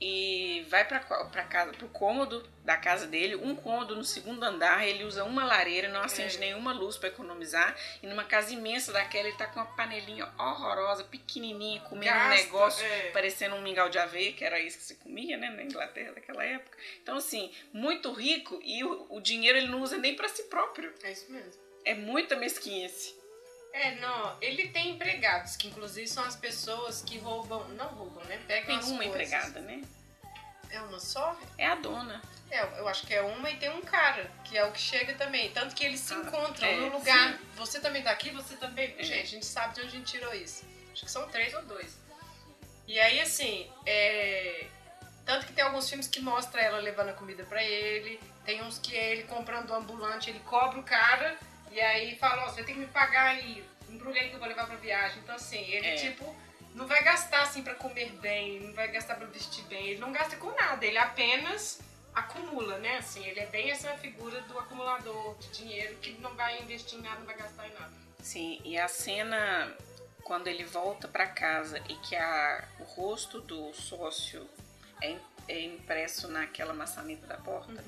E 0.00 0.64
vai 0.68 0.84
pra 0.86 1.00
casa, 1.00 1.72
pro 1.72 1.88
cômodo 1.88 2.48
da 2.64 2.76
casa 2.76 3.06
dele, 3.06 3.34
um 3.34 3.56
cômodo 3.56 3.96
no 3.96 4.04
segundo 4.04 4.42
andar, 4.44 4.86
ele 4.86 5.02
usa 5.04 5.24
uma 5.24 5.44
lareira, 5.44 5.88
não 5.88 6.00
acende 6.02 6.36
É. 6.36 6.40
nenhuma 6.40 6.72
luz 6.72 6.96
pra 6.96 7.08
economizar, 7.08 7.76
e 8.02 8.06
numa 8.06 8.22
casa 8.24 8.52
imensa 8.52 8.92
daquela 8.92 9.26
ele 9.26 9.36
tá 9.36 9.46
com 9.48 9.58
uma 9.58 9.66
panelinha 9.74 10.28
horrorosa, 10.38 11.02
pequenininha, 11.02 11.80
comendo 11.80 12.12
um 12.12 12.14
Gasta, 12.18 12.44
negócio 12.44 12.84
é. 12.86 13.10
parecendo 13.10 13.56
um 13.56 13.62
mingau 13.62 13.88
de 13.88 13.98
aveia, 13.98 14.32
que 14.32 14.44
era 14.44 14.60
isso 14.60 14.78
que 14.78 14.84
se 14.84 14.94
comia, 14.96 15.36
né, 15.36 15.50
na 15.50 15.64
Inglaterra 15.64 16.12
daquela 16.12 16.44
época. 16.44 16.78
Então 17.02 17.16
assim, 17.16 17.50
muito 17.72 18.12
rico 18.12 18.60
e 18.62 18.84
o, 18.84 19.06
o 19.10 19.20
dinheiro 19.20 19.58
ele 19.58 19.68
não 19.68 19.80
usa 19.82 19.98
nem 19.98 20.14
pra 20.14 20.28
si 20.28 20.44
próprio. 20.44 20.92
É 21.02 21.10
isso 21.10 21.30
mesmo. 21.32 21.52
É 21.84 21.94
muita 21.94 22.36
mesquinhice. 22.36 23.17
É, 23.72 23.94
não, 23.96 24.36
ele 24.40 24.68
tem 24.68 24.90
empregados, 24.92 25.56
que 25.56 25.68
inclusive 25.68 26.06
são 26.08 26.24
as 26.24 26.34
pessoas 26.36 27.02
que 27.02 27.18
roubam, 27.18 27.68
não 27.70 27.86
roubam, 27.88 28.24
né? 28.24 28.40
Pegam 28.46 28.66
Tem 28.66 28.76
uma 28.76 28.84
coisas. 28.86 29.06
empregada, 29.06 29.60
né? 29.60 29.82
É 30.70 30.80
uma 30.80 30.98
só? 30.98 31.38
É 31.56 31.66
a 31.66 31.74
dona. 31.76 32.20
É, 32.50 32.62
eu 32.78 32.88
acho 32.88 33.06
que 33.06 33.14
é 33.14 33.20
uma 33.22 33.48
e 33.50 33.56
tem 33.58 33.70
um 33.70 33.82
cara, 33.82 34.30
que 34.44 34.56
é 34.56 34.64
o 34.64 34.72
que 34.72 34.80
chega 34.80 35.14
também. 35.14 35.50
Tanto 35.52 35.74
que 35.74 35.84
eles 35.84 36.00
se 36.00 36.14
Ah, 36.14 36.16
encontram 36.18 36.66
é, 36.68 36.76
no 36.76 36.88
lugar. 36.98 37.32
sim. 37.32 37.38
Você 37.56 37.78
também 37.80 38.02
tá 38.02 38.10
aqui, 38.10 38.30
você 38.30 38.56
também. 38.56 38.94
É. 38.98 39.02
Gente, 39.02 39.22
a 39.22 39.26
gente 39.26 39.46
sabe 39.46 39.74
de 39.74 39.80
onde 39.82 39.88
a 39.88 39.98
gente 39.98 40.10
tirou 40.12 40.34
isso. 40.34 40.64
Acho 40.92 41.04
que 41.04 41.10
são 41.10 41.28
três 41.28 41.52
ou 41.54 41.62
dois. 41.62 41.96
E 42.86 42.98
aí, 42.98 43.20
assim, 43.20 43.70
é. 43.86 44.66
Tanto 45.26 45.46
que 45.46 45.52
tem 45.52 45.62
alguns 45.62 45.88
filmes 45.88 46.08
que 46.08 46.20
mostra 46.20 46.60
ela 46.62 46.78
levando 46.78 47.10
a 47.10 47.12
comida 47.12 47.44
pra 47.44 47.62
ele. 47.62 48.18
Tem 48.46 48.62
uns 48.62 48.78
que 48.78 48.96
é 48.96 49.12
ele 49.12 49.24
comprando 49.24 49.70
um 49.70 49.74
ambulante, 49.74 50.30
ele 50.30 50.40
cobra 50.40 50.80
o 50.80 50.82
cara 50.82 51.38
e 51.72 51.80
aí 51.80 52.16
fala, 52.16 52.44
ó, 52.44 52.48
você 52.48 52.62
tem 52.64 52.74
que 52.74 52.80
me 52.80 52.86
pagar 52.86 53.28
aí, 53.28 53.64
embrulhei 53.88 54.28
que 54.28 54.34
eu 54.34 54.38
vou 54.38 54.48
levar 54.48 54.66
pra 54.66 54.76
viagem. 54.76 55.18
Então, 55.18 55.34
assim, 55.34 55.62
ele, 55.70 55.86
É. 55.86 55.94
tipo, 55.96 56.34
não 56.74 56.86
vai 56.86 57.02
gastar, 57.02 57.42
assim, 57.42 57.62
pra 57.62 57.74
comer 57.74 58.10
bem, 58.14 58.60
não 58.60 58.72
vai 58.74 58.88
gastar 58.88 59.16
pra 59.16 59.26
vestir 59.26 59.64
bem. 59.64 59.88
Ele 59.88 60.00
não 60.00 60.12
gasta 60.12 60.36
com 60.36 60.50
nada, 60.54 60.84
ele 60.84 60.98
apenas 60.98 61.80
acumula, 62.14 62.78
né? 62.78 62.96
Assim, 62.98 63.24
ele 63.26 63.40
é 63.40 63.46
bem 63.46 63.70
essa 63.70 63.96
figura 63.98 64.40
do 64.42 64.58
acumulador 64.58 65.36
de 65.38 65.48
dinheiro 65.50 65.96
que 65.96 66.12
não 66.20 66.34
vai 66.34 66.60
investir 66.60 66.98
em 66.98 67.02
nada, 67.02 67.18
não 67.18 67.26
vai 67.26 67.36
gastar 67.36 67.66
em 67.68 67.72
nada. 67.74 67.92
Sim, 68.20 68.60
e 68.64 68.78
a 68.78 68.88
cena 68.88 69.76
quando 70.24 70.46
ele 70.48 70.64
volta 70.64 71.08
pra 71.08 71.26
casa 71.26 71.78
e 71.88 71.94
que 71.96 72.14
a, 72.14 72.64
o 72.80 72.84
rosto 72.84 73.40
do 73.40 73.72
sócio 73.72 74.46
é, 75.02 75.16
é 75.48 75.60
impresso 75.62 76.28
naquela 76.28 76.74
maçaneta 76.74 77.26
da 77.26 77.38
porta, 77.38 77.82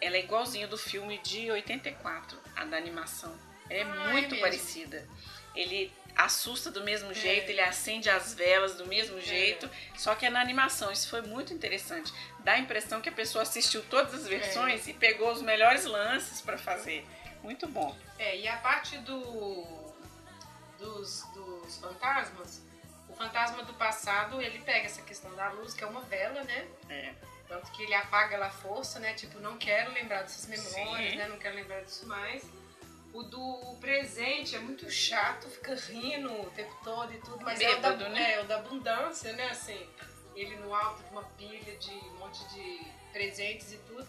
ela 0.00 0.16
é 0.16 0.20
igualzinha 0.20 0.66
do 0.66 0.76
filme 0.78 1.18
de 1.18 1.50
84, 1.50 2.38
a 2.54 2.64
da 2.64 2.76
animação. 2.76 3.34
É 3.68 3.82
Ah, 3.82 3.86
é 3.86 4.08
muito 4.12 4.30
mesmo? 4.30 4.40
parecida. 4.40 5.06
Ele 5.54 5.92
assusta 6.14 6.70
do 6.70 6.82
mesmo 6.84 7.10
É. 7.10 7.14
jeito, 7.14 7.50
ele 7.50 7.60
acende 7.60 8.08
as 8.08 8.32
velas 8.34 8.74
do 8.74 8.86
mesmo 8.86 9.20
jeito, 9.20 9.68
só 9.96 10.14
que 10.14 10.24
é 10.26 10.30
na 10.30 10.40
animação. 10.40 10.90
Isso 10.92 11.08
foi 11.08 11.22
muito 11.22 11.52
interessante. 11.52 12.12
Dá 12.40 12.52
a 12.52 12.58
impressão 12.58 13.00
que 13.00 13.08
a 13.08 13.12
pessoa 13.12 13.42
assistiu 13.42 13.82
todas 13.84 14.14
as 14.14 14.26
versões 14.28 14.86
e 14.86 14.92
pegou 14.94 15.30
os 15.32 15.42
melhores 15.42 15.84
lances 15.84 16.40
pra 16.40 16.56
fazer. 16.56 17.04
Muito 17.42 17.66
bom. 17.68 17.96
É, 18.18 18.36
e 18.36 18.46
a 18.48 18.56
parte 18.58 18.98
do 18.98 19.84
dos, 20.78 21.22
dos 21.34 21.78
fantasmas, 21.78 22.62
o 23.08 23.14
fantasma 23.14 23.62
do 23.64 23.72
passado, 23.74 24.40
ele 24.42 24.58
pega 24.58 24.86
essa 24.86 25.00
questão 25.02 25.34
da 25.34 25.50
luz, 25.52 25.72
que 25.72 25.82
é 25.82 25.86
uma 25.86 26.02
vela, 26.02 26.42
né? 26.44 26.66
É. 26.90 27.14
Tanto 27.48 27.70
que 27.72 27.82
ele 27.84 27.94
apaga 27.94 28.34
ela 28.34 28.46
à 28.46 28.50
força, 28.50 28.98
né? 28.98 29.14
Tipo, 29.14 29.38
não 29.40 29.56
quero 29.56 29.92
lembrar 29.92 30.22
dessas 30.22 30.46
memórias, 30.46 31.10
Sim. 31.12 31.16
né? 31.16 31.28
Não 31.28 31.38
quero 31.38 31.54
lembrar 31.54 31.80
disso 31.82 32.06
mais. 32.06 32.44
O 33.12 33.22
do 33.22 33.76
presente 33.80 34.54
é 34.56 34.58
muito 34.58 34.90
chato, 34.90 35.48
fica 35.48 35.74
rindo 35.74 36.30
o 36.42 36.50
tempo 36.50 36.76
todo 36.84 37.12
e 37.14 37.18
tudo, 37.18 37.42
mas 37.44 37.60
é 37.60 37.70
o, 37.70 37.80
da, 37.80 37.90
Bêbado, 37.92 38.10
né? 38.10 38.34
é 38.34 38.40
o 38.42 38.44
da 38.46 38.56
abundância, 38.56 39.32
né? 39.32 39.48
Assim, 39.48 39.88
ele 40.34 40.56
no 40.56 40.74
alto 40.74 41.02
de 41.02 41.10
uma 41.10 41.22
pilha 41.22 41.76
de 41.76 41.90
um 41.92 42.18
monte 42.18 42.44
de 42.52 42.80
presentes 43.12 43.72
e 43.72 43.78
tudo. 43.78 44.06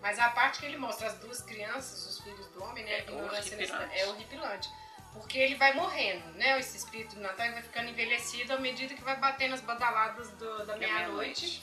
Mas 0.00 0.18
a 0.18 0.28
parte 0.28 0.60
que 0.60 0.66
ele 0.66 0.76
mostra 0.76 1.08
as 1.08 1.14
duas 1.18 1.40
crianças, 1.40 2.06
os 2.06 2.20
filhos 2.20 2.46
do 2.48 2.62
homem, 2.62 2.84
né? 2.84 2.98
É 2.98 3.08
a 3.08 3.12
horripilante. 3.12 3.98
é 3.98 4.06
horripilante. 4.06 4.68
Porque 5.14 5.38
ele 5.38 5.54
vai 5.54 5.72
morrendo, 5.74 6.26
né? 6.34 6.58
Esse 6.60 6.76
espírito 6.76 7.14
do 7.14 7.22
Natal 7.22 7.50
vai 7.52 7.62
ficando 7.62 7.88
envelhecido 7.88 8.52
à 8.52 8.58
medida 8.58 8.94
que 8.94 9.02
vai 9.02 9.16
batendo 9.16 9.54
as 9.54 9.60
badaladas 9.62 10.28
do- 10.32 10.58
da 10.58 10.64
Da 10.64 10.76
meia-noite. 10.76 11.62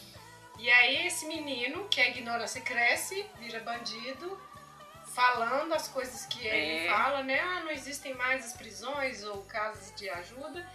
E 0.62 0.70
aí 0.70 1.08
esse 1.08 1.26
menino, 1.26 1.88
que 1.90 2.00
a 2.00 2.08
ignorância 2.10 2.62
cresce, 2.62 3.26
vira 3.40 3.60
bandido, 3.62 4.40
falando 5.16 5.74
as 5.74 5.88
coisas 5.88 6.26
que 6.28 6.46
ele 6.46 6.86
É. 6.86 6.88
fala, 6.90 7.24
né? 7.24 7.40
Ah, 7.40 7.62
não 7.62 7.72
existem 7.72 8.14
mais 8.14 8.46
as 8.46 8.54
prisões 8.54 9.24
ou 9.24 9.42
casas 9.44 9.92
de 9.96 10.08
ajuda. 10.10 10.66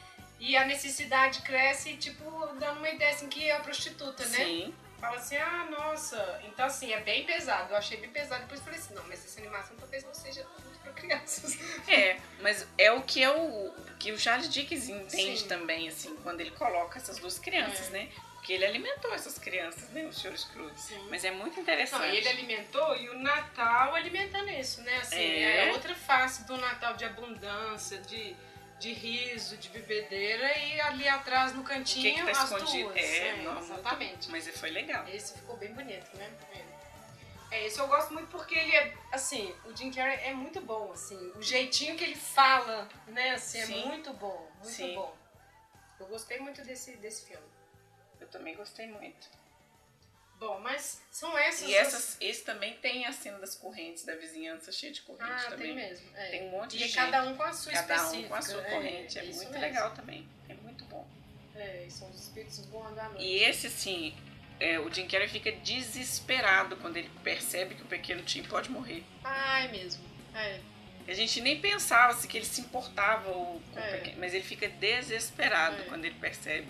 E 0.40 0.56
a 0.56 0.64
necessidade 0.66 1.40
cresce, 1.42 1.96
tipo, 1.96 2.24
dando 2.58 2.78
uma 2.78 2.90
ideia 2.90 3.14
assim 3.14 3.28
que 3.28 3.48
é 3.48 3.54
a 3.56 3.60
prostituta, 3.60 4.24
né? 4.26 4.38
Sim. 4.44 4.74
Fala 5.00 5.16
assim, 5.18 5.36
ah, 5.36 5.66
nossa. 5.70 6.40
Então, 6.44 6.66
assim, 6.66 6.92
é 6.92 7.00
bem 7.00 7.24
pesado. 7.24 7.70
Eu 7.72 7.76
achei 7.76 7.96
bem 7.98 8.10
pesado. 8.10 8.42
Depois 8.42 8.60
falei 8.60 8.78
assim, 8.78 8.92
não, 8.94 9.04
mas 9.06 9.24
essa 9.24 9.38
animação 9.40 9.76
talvez 9.78 10.02
não 10.04 10.12
seja 10.12 10.44
muito 10.64 10.78
pra 10.80 10.92
crianças. 10.92 11.56
É, 11.88 12.18
mas 12.40 12.66
é 12.76 12.90
o 12.90 13.02
que 13.02 13.22
é 13.22 13.30
o 13.30 13.72
que 14.00 14.10
o 14.12 14.18
Charles 14.18 14.48
Dickens 14.52 14.88
entende 14.88 15.40
Sim. 15.40 15.48
também, 15.48 15.88
assim, 15.88 16.14
quando 16.16 16.40
ele 16.40 16.50
coloca 16.50 16.98
essas 16.98 17.18
duas 17.18 17.38
crianças, 17.38 17.88
É. 17.88 17.90
né? 17.92 18.08
Porque 18.46 18.52
ele 18.52 18.64
alimentou 18.64 19.12
essas 19.12 19.40
crianças, 19.40 19.90
né? 19.90 20.04
O 20.04 20.12
Sr. 20.12 20.38
Scrooge. 20.38 20.78
Sim. 20.78 21.04
Mas 21.10 21.24
é 21.24 21.32
muito 21.32 21.58
interessante. 21.58 22.02
Não, 22.02 22.14
ele 22.14 22.28
alimentou 22.28 22.94
e 22.96 23.10
o 23.10 23.18
Natal 23.18 23.92
alimentando 23.92 24.48
isso, 24.50 24.82
né? 24.82 24.98
Assim, 24.98 25.16
É. 25.16 25.68
é, 25.68 25.72
outra 25.72 25.92
face 25.96 26.44
do 26.44 26.56
Natal 26.56 26.94
de 26.94 27.04
abundância, 27.04 27.98
de, 27.98 28.36
de 28.78 28.92
riso, 28.92 29.56
de 29.56 29.68
bebedeira 29.70 30.56
e 30.58 30.80
ali 30.80 31.08
atrás 31.08 31.54
no 31.54 31.64
cantinho 31.64 32.14
que, 32.14 32.20
que 32.24 32.32
tá 32.32 32.40
as 32.44 32.52
escondido? 32.52 32.84
duas. 32.90 32.96
É, 33.02 33.16
É, 33.30 33.36
não, 33.42 33.54
muito- 33.54 33.64
exatamente. 33.64 34.30
Mas 34.30 34.48
foi 34.60 34.70
legal. 34.70 35.08
Esse 35.08 35.34
ficou 35.34 35.56
bem 35.56 35.72
bonito, 35.74 36.16
né? 36.16 36.32
É. 37.50 37.56
é, 37.56 37.66
esse 37.66 37.80
eu 37.80 37.88
gosto 37.88 38.12
muito 38.14 38.28
porque 38.28 38.56
ele 38.56 38.76
é, 38.76 38.94
assim, 39.10 39.52
o 39.64 39.76
Jim 39.76 39.90
Carrey 39.90 40.20
é 40.24 40.32
muito 40.32 40.60
bom, 40.60 40.92
assim, 40.92 41.32
o 41.34 41.42
jeitinho 41.42 41.96
que 41.96 42.04
ele 42.04 42.14
fala, 42.14 42.88
né, 43.08 43.30
assim, 43.30 43.58
é 43.58 43.66
Sim. 43.66 43.86
muito 43.86 44.12
bom, 44.12 44.48
muito 44.62 44.70
Sim. 44.72 44.94
bom. 44.94 45.16
Eu 45.98 46.06
gostei 46.06 46.38
muito 46.38 46.62
desse, 46.62 46.92
desse 46.98 47.26
filme. 47.26 47.55
Eu 48.26 48.30
também 48.32 48.56
gostei 48.56 48.88
muito. 48.88 49.28
Bom, 50.38 50.58
mas 50.60 51.00
são 51.10 51.36
essas 51.38 51.68
E 51.68 51.78
as- 51.78 51.86
essas, 51.94 52.16
esse 52.20 52.44
também 52.44 52.74
tem 52.74 53.06
a 53.06 53.12
cena 53.12 53.38
das 53.38 53.54
correntes, 53.54 54.04
da 54.04 54.14
vizinhança 54.16 54.70
cheia 54.72 54.92
de 54.92 55.00
corrente 55.02 55.30
Ah, 55.32 55.50
também. 55.50 55.68
tem 55.68 55.74
mesmo. 55.76 56.06
é. 56.14 56.30
Tem 56.30 56.42
um 56.48 56.50
monte 56.50 56.74
e 56.74 56.78
de 56.78 56.84
é 56.84 56.86
gente. 56.88 56.96
cada 56.96 57.22
um 57.22 57.36
com 57.36 57.42
a 57.44 57.52
sua 57.54 57.72
Cada 57.72 57.94
um 57.94 57.96
específica. 57.96 58.28
com 58.28 58.34
a 58.34 58.42
sua 58.42 58.60
é, 58.66 58.70
corrente. 58.70 59.18
É, 59.18 59.24
isso 59.24 59.36
muito 59.38 59.52
mesmo. 59.52 59.60
legal 59.66 59.94
também. 59.94 60.28
É 60.48 60.54
muito 60.54 60.84
bom. 60.86 61.06
É, 61.54 61.84
e 61.86 61.90
são 61.90 62.10
os 62.10 62.20
espíritos 62.20 62.66
voando 62.66 63.00
à 63.00 63.08
noite. 63.08 63.24
E 63.24 63.38
esse, 63.44 63.68
assim, 63.68 64.14
é, 64.60 64.78
o 64.78 64.92
Jim 64.92 65.06
Carrey 65.08 65.28
fica 65.28 65.50
desesperado 65.52 66.76
quando 66.78 66.98
ele 66.98 67.10
percebe 67.24 67.74
que 67.76 67.82
o 67.82 67.86
pequeno 67.86 68.22
Tim 68.24 68.42
pode 68.42 68.68
morrer. 68.70 69.02
Ai, 69.24 69.68
mesmo. 69.68 70.04
É. 70.34 70.60
A 71.08 71.14
gente 71.14 71.40
nem 71.40 71.60
pensava 71.60 72.12
se 72.12 72.26
que 72.28 72.36
ele 72.36 72.44
se 72.44 72.60
importava, 72.60 73.30
ou, 73.30 73.62
com 73.72 73.80
o 73.80 73.82
É. 73.82 73.96
pequeno, 73.98 74.18
mas 74.20 74.34
ele 74.34 74.42
fica 74.44 74.68
desesperado 74.68 75.80
É. 75.80 75.84
quando 75.86 76.04
ele 76.04 76.16
percebe. 76.16 76.68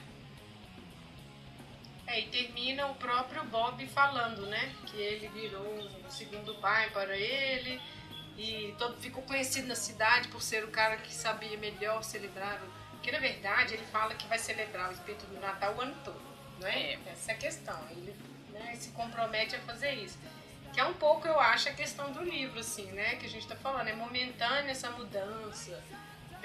É, 2.07 2.21
e 2.21 2.29
termina 2.29 2.87
o 2.87 2.95
próprio 2.95 3.45
Bob 3.45 3.87
falando, 3.89 4.47
né? 4.47 4.75
Que 4.87 4.97
ele 4.97 5.29
virou 5.29 5.63
um 5.63 6.11
segundo 6.11 6.55
pai 6.57 6.91
para 6.91 7.17
ele. 7.17 7.81
E 8.37 8.75
todo 8.79 8.97
ficou 9.01 9.23
conhecido 9.23 9.67
na 9.67 9.75
cidade 9.75 10.29
por 10.29 10.43
ser 10.43 10.63
o 10.65 10.69
cara 10.69 10.99
que 10.99 11.13
sabia 11.13 11.57
melhor 11.57 12.03
celebrar. 12.05 12.61
Porque 12.93 13.11
na 13.11 13.19
verdade 13.19 13.75
ele 13.75 13.87
fala 13.87 14.15
que 14.15 14.27
vai 14.27 14.39
celebrar 14.39 14.91
o 14.91 14.93
espírito 14.93 15.27
do 15.27 15.41
Natal 15.41 15.75
o 15.75 15.81
ano 15.81 15.97
todo. 16.05 16.21
Não 16.61 16.69
é? 16.69 16.93
É. 16.93 16.99
Essa 17.07 17.33
é 17.33 17.35
a 17.35 17.39
questão. 17.39 17.89
Ele 17.91 18.15
né, 18.51 18.75
se 18.77 18.91
compromete 18.91 19.57
a 19.57 19.61
fazer 19.61 19.93
isso. 19.95 20.19
Que 20.73 20.81
é 20.81 20.85
um 20.85 20.95
pouco, 20.95 21.27
eu 21.27 21.41
acho, 21.41 21.69
a 21.69 21.73
questão 21.73 22.13
do 22.13 22.23
livro, 22.23 22.61
assim, 22.61 22.87
né? 22.93 23.17
Que 23.17 23.27
a 23.27 23.29
gente 23.29 23.47
tá 23.47 23.57
falando. 23.57 23.89
É 23.89 23.95
momentânea 23.95 24.71
essa 24.71 24.91
mudança. 24.91 25.83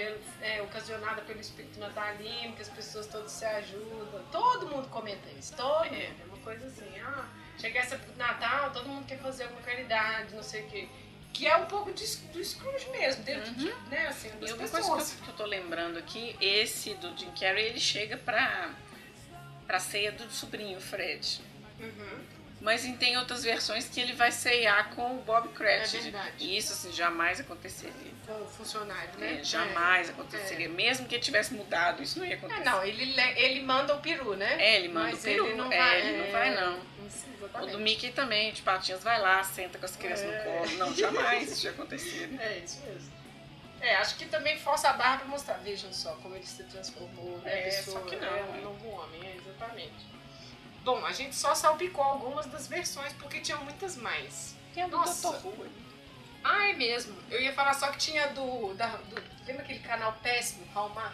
Pelo- 0.06 0.20
é, 0.42 0.62
ocasionada 0.62 1.22
pelo 1.22 1.40
espírito 1.40 1.80
natalino, 1.80 2.54
que 2.56 2.62
as 2.62 2.70
pessoas 2.70 3.08
todas 3.08 3.32
se 3.32 3.46
ajudam. 3.46 4.24
Todo 4.32 4.68
mundo 4.68 4.88
comenta 4.90 5.30
isso, 5.38 5.56
todo 5.56 5.86
É. 5.86 5.90
mundo. 5.90 6.16
É 6.22 6.26
uma 6.26 6.38
coisa 6.38 6.66
assim, 6.68 7.00
ah, 7.00 7.26
chega 7.60 7.80
essa 7.80 8.00
Natal, 8.18 8.72
todo 8.72 8.88
mundo 8.90 9.06
quer 9.06 9.20
fazer 9.20 9.44
alguma 9.44 9.62
caridade, 9.62 10.36
não 10.36 10.44
sei 10.44 10.64
o 10.64 10.68
quê. 10.70 10.88
Que 11.34 11.48
é 11.48 11.56
um 11.56 11.66
pouco 11.66 11.94
de, 11.94 12.04
do 12.34 12.44
Scrooge 12.44 12.90
mesmo, 12.90 13.24
dentro 13.24 13.54
de, 13.54 13.74
né, 13.90 14.08
assim, 14.08 14.30
das 14.32 14.50
E 14.50 14.54
uma 14.54 14.58
coisa 14.58 14.78
pessoas. 14.78 15.12
que 15.14 15.20
eu, 15.20 15.24
que 15.24 15.30
eu 15.30 15.36
tô 15.36 15.46
lembrando 15.46 15.98
aqui, 15.98 16.36
esse 16.42 16.94
do 16.96 17.16
Jim 17.18 17.32
Carrey, 17.32 17.68
ele 17.68 17.80
chega 17.80 18.18
pra, 18.18 18.70
pra 19.66 19.80
ceia 19.80 20.12
do 20.12 20.30
sobrinho 20.30 20.80
Fred. 20.82 21.42
Uhum. 21.80 22.20
Mas 22.60 22.86
em- 22.86 22.96
tem 22.98 23.18
outras 23.18 23.44
versões 23.44 23.88
que 23.90 24.00
ele 24.00 24.14
vai 24.14 24.32
ceiar 24.32 24.90
com 24.94 25.18
o 25.18 25.22
Bob 25.24 25.48
Cratchit. 25.50 25.98
É 25.98 26.02
verdade. 26.02 26.32
E 26.40 26.56
isso, 26.58 26.74
assim, 26.74 26.92
jamais 26.92 27.40
aconteceria. 27.40 28.12
Com 28.32 28.44
o 28.44 28.48
funcionário, 28.48 29.10
né? 29.18 29.40
É, 29.40 29.44
jamais 29.44 30.08
É. 30.10 30.12
aconteceria. 30.12 30.70
Mesmo 30.70 31.08
que 31.08 31.16
ele 31.16 31.24
tivesse 31.24 31.54
mudado, 31.54 32.02
isso 32.02 32.18
não 32.20 32.26
ia 32.26 32.34
É, 32.34 32.38
acontecer. 32.38 32.64
não, 32.64 32.84
ele, 32.84 33.06
le- 33.06 33.40
ele 33.40 33.62
manda 33.62 33.94
o 33.96 34.00
peru, 34.00 34.36
né? 34.36 34.56
É, 34.60 34.76
ele 34.78 34.88
manda 34.88 35.10
Mas 35.10 35.20
o 35.20 35.24
peru. 35.24 35.46
Ele 35.48 35.56
não 35.56 35.72
É, 35.72 35.78
vai, 35.78 36.00
ele 36.02 36.18
não 36.18 36.26
é, 36.26 36.32
vai, 36.32 36.56
não. 36.56 36.92
O 37.62 37.66
do 37.68 37.80
Mickey 37.80 38.12
também, 38.12 38.54
de 38.54 38.62
Patinhas, 38.62 39.04
vai 39.04 39.20
lá, 39.20 39.44
senta 39.44 39.78
com 39.78 39.86
as 39.86 39.96
crianças 39.96 40.26
É. 40.26 40.38
no 40.38 40.44
colo. 40.66 40.78
Não, 40.78 40.96
jamais 40.96 41.52
isso 41.52 41.66
ia 41.66 41.72
acontecer. 41.72 42.28
né? 42.28 42.44
É, 42.46 42.58
isso 42.60 42.80
mesmo. 42.86 43.12
É, 43.82 43.96
acho 43.96 44.16
que 44.16 44.26
também 44.26 44.58
força 44.60 44.90
a 44.90 44.94
barra 44.94 45.18
pra 45.18 45.28
mostrar. 45.28 45.56
Vejam 45.56 45.92
só 45.92 46.14
como 46.22 46.36
ele 46.36 46.46
se 46.46 46.64
transformou, 46.64 47.40
né? 47.40 47.52
É, 47.60 47.64
pessoa, 47.64 48.00
só 48.00 48.06
que 48.06 48.16
não, 48.16 48.28
É 48.28 48.44
né? 48.44 48.54
um 48.60 48.62
novo 48.62 48.88
homem, 48.90 49.22
é, 49.26 49.36
exatamente. 49.36 50.06
Bom, 50.84 51.04
a 51.06 51.12
gente 51.12 51.36
só 51.36 51.54
salpicou 51.56 52.04
algumas 52.04 52.46
das 52.46 52.68
versões 52.68 53.12
porque 53.14 53.40
tinham 53.40 53.62
muitas 53.64 53.98
mais. 53.98 54.56
Tem 54.74 54.84
a 54.84 54.88
do 54.88 54.98
Nossa. 54.98 55.32
Dr. 55.32 55.46
Who. 55.48 55.68
Ah, 56.44 56.70
é 56.70 56.74
mesmo. 56.74 57.16
Eu 57.30 57.42
ia 57.42 57.54
falar 57.54 57.74
só 57.74 57.92
que 57.92 57.98
tinha 57.98 58.28
do. 58.30 58.74
Da, 58.74 58.88
do 58.88 59.22
lembra 59.46 59.64
aquele 59.64 59.80
canal 59.80 60.14
péssimo, 60.22 60.66
Hallmark? 60.74 61.14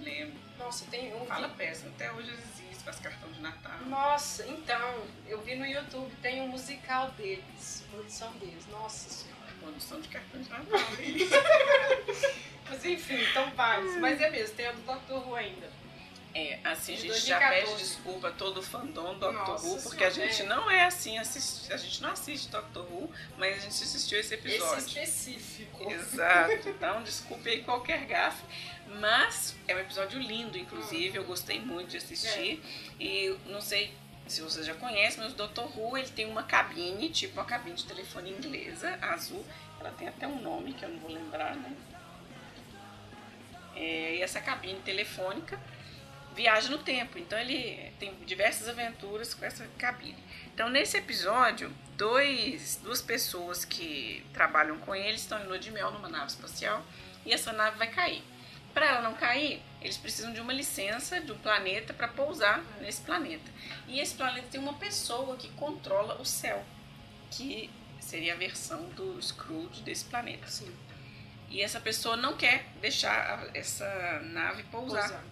Lembro. 0.00 0.38
Nossa, 0.58 0.84
tem 0.90 1.14
um. 1.14 1.24
Fala 1.26 1.48
péssimo, 1.48 1.90
até 1.94 2.12
hoje 2.12 2.30
existe, 2.30 2.84
faz 2.84 2.98
cartão 3.00 3.30
de 3.32 3.40
Natal. 3.40 3.78
Nossa, 3.86 4.46
então, 4.46 5.04
eu 5.26 5.40
vi 5.40 5.54
no 5.56 5.66
YouTube, 5.66 6.12
tem 6.20 6.42
um 6.42 6.48
musical 6.48 7.10
deles, 7.12 7.84
produção 7.90 8.30
deles. 8.34 8.66
Nossa 8.70 9.08
senhora. 9.08 9.40
Produção 9.60 10.00
de 10.00 10.08
cartão 10.08 10.40
de 10.40 10.48
Natal. 10.48 10.80
Mas 12.68 12.84
enfim, 12.84 13.20
então 13.30 13.50
vários. 13.52 13.96
Mas 13.96 14.20
é 14.20 14.30
mesmo, 14.30 14.54
tem 14.54 14.66
a 14.66 14.72
do 14.72 14.82
Dr. 14.82 15.26
Who 15.26 15.34
ainda. 15.34 15.70
É, 16.32 16.60
assim, 16.62 16.94
a 16.94 16.96
gente 16.96 17.26
já 17.26 17.38
2014. 17.38 17.66
pede 17.66 17.82
desculpa 17.82 18.28
a 18.28 18.30
todo 18.30 18.58
o 18.58 18.62
fandom 18.62 19.14
do 19.14 19.20
Doctor 19.20 19.32
Nossa 19.32 19.66
Who, 19.66 19.82
porque 19.82 20.04
a 20.04 20.10
gente 20.10 20.42
é. 20.42 20.44
não 20.44 20.70
é 20.70 20.84
assim, 20.84 21.18
assiste, 21.18 21.72
a 21.72 21.76
gente 21.76 22.00
não 22.00 22.10
assiste 22.10 22.48
Doctor 22.48 22.84
Who, 22.84 23.10
mas 23.36 23.56
a 23.56 23.60
gente 23.60 23.82
assistiu 23.82 24.20
esse 24.20 24.34
episódio. 24.34 24.78
Esse 24.78 25.32
específico. 25.32 25.90
Exato. 25.90 26.68
Então, 26.70 27.02
desculpe 27.02 27.48
aí 27.48 27.62
qualquer 27.62 28.06
gafe. 28.06 28.42
Mas 29.00 29.56
é 29.68 29.74
um 29.74 29.78
episódio 29.78 30.20
lindo, 30.20 30.56
inclusive. 30.56 31.16
Eu 31.16 31.24
gostei 31.24 31.60
muito 31.60 31.90
de 31.90 31.96
assistir. 31.96 32.62
E 32.98 33.36
não 33.46 33.60
sei 33.60 33.92
se 34.26 34.40
você 34.40 34.62
já 34.62 34.74
conhece, 34.74 35.18
mas 35.18 35.32
o 35.32 35.36
Dr. 35.36 35.62
Who 35.76 35.98
ele 35.98 36.08
tem 36.08 36.26
uma 36.26 36.42
cabine, 36.42 37.08
tipo 37.10 37.34
uma 37.34 37.44
cabine 37.44 37.76
de 37.76 37.84
telefone 37.84 38.30
inglesa, 38.30 38.98
azul. 39.02 39.44
Ela 39.80 39.90
tem 39.90 40.08
até 40.08 40.26
um 40.26 40.40
nome 40.40 40.72
que 40.72 40.84
eu 40.84 40.88
não 40.88 40.98
vou 40.98 41.10
lembrar, 41.10 41.56
né? 41.56 41.72
É, 43.74 44.16
e 44.16 44.22
essa 44.22 44.40
cabine 44.40 44.78
telefônica 44.80 45.58
viaja 46.34 46.68
no 46.70 46.78
tempo. 46.78 47.18
Então 47.18 47.38
ele 47.38 47.92
tem 47.98 48.14
diversas 48.26 48.68
aventuras 48.68 49.34
com 49.34 49.44
essa 49.44 49.66
cabine. 49.78 50.16
Então 50.54 50.68
nesse 50.68 50.96
episódio, 50.96 51.72
dois, 51.96 52.80
duas 52.82 53.00
pessoas 53.02 53.64
que 53.64 54.24
trabalham 54.32 54.78
com 54.78 54.94
ele 54.94 55.16
estão 55.16 55.40
em 55.42 55.46
lua 55.46 55.58
de 55.58 55.70
mel 55.70 55.90
numa 55.90 56.08
nave 56.08 56.26
espacial 56.26 56.84
e 57.24 57.32
essa 57.32 57.52
nave 57.52 57.78
vai 57.78 57.88
cair. 57.90 58.22
Para 58.72 58.86
ela 58.86 59.00
não 59.02 59.14
cair, 59.14 59.60
eles 59.80 59.96
precisam 59.96 60.32
de 60.32 60.40
uma 60.40 60.52
licença 60.52 61.20
de 61.20 61.32
um 61.32 61.38
planeta 61.38 61.92
para 61.92 62.06
pousar 62.06 62.62
nesse 62.80 63.00
planeta. 63.00 63.50
E 63.88 63.98
esse 63.98 64.14
planeta 64.14 64.46
tem 64.50 64.60
uma 64.60 64.74
pessoa 64.74 65.36
que 65.36 65.48
controla 65.50 66.20
o 66.20 66.24
céu, 66.24 66.64
que 67.32 67.68
seria 67.98 68.34
a 68.34 68.36
versão 68.36 68.88
do 68.90 69.20
Scrooge 69.20 69.82
desse 69.82 70.04
planeta. 70.04 70.46
Sim, 70.46 70.72
E 71.48 71.60
essa 71.60 71.80
pessoa 71.80 72.16
não 72.16 72.36
quer 72.36 72.66
deixar 72.80 73.48
essa 73.54 74.20
nave 74.20 74.62
pousar. 74.64 75.02
pousar. 75.02 75.24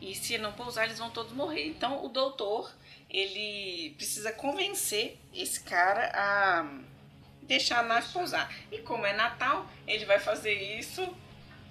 E 0.00 0.14
se 0.14 0.38
não 0.38 0.52
pousar, 0.52 0.84
eles 0.84 0.98
vão 0.98 1.10
todos 1.10 1.32
morrer. 1.32 1.66
Então 1.66 2.04
o 2.04 2.08
doutor, 2.08 2.72
ele 3.08 3.94
precisa 3.96 4.32
convencer 4.32 5.18
esse 5.34 5.60
cara 5.60 6.10
a 6.14 6.66
deixar 7.42 7.80
a 7.80 7.82
nave 7.82 8.12
pousar. 8.12 8.52
E 8.70 8.78
como 8.78 9.04
é 9.04 9.12
Natal, 9.12 9.68
ele 9.86 10.04
vai 10.04 10.18
fazer 10.18 10.54
isso 10.78 11.06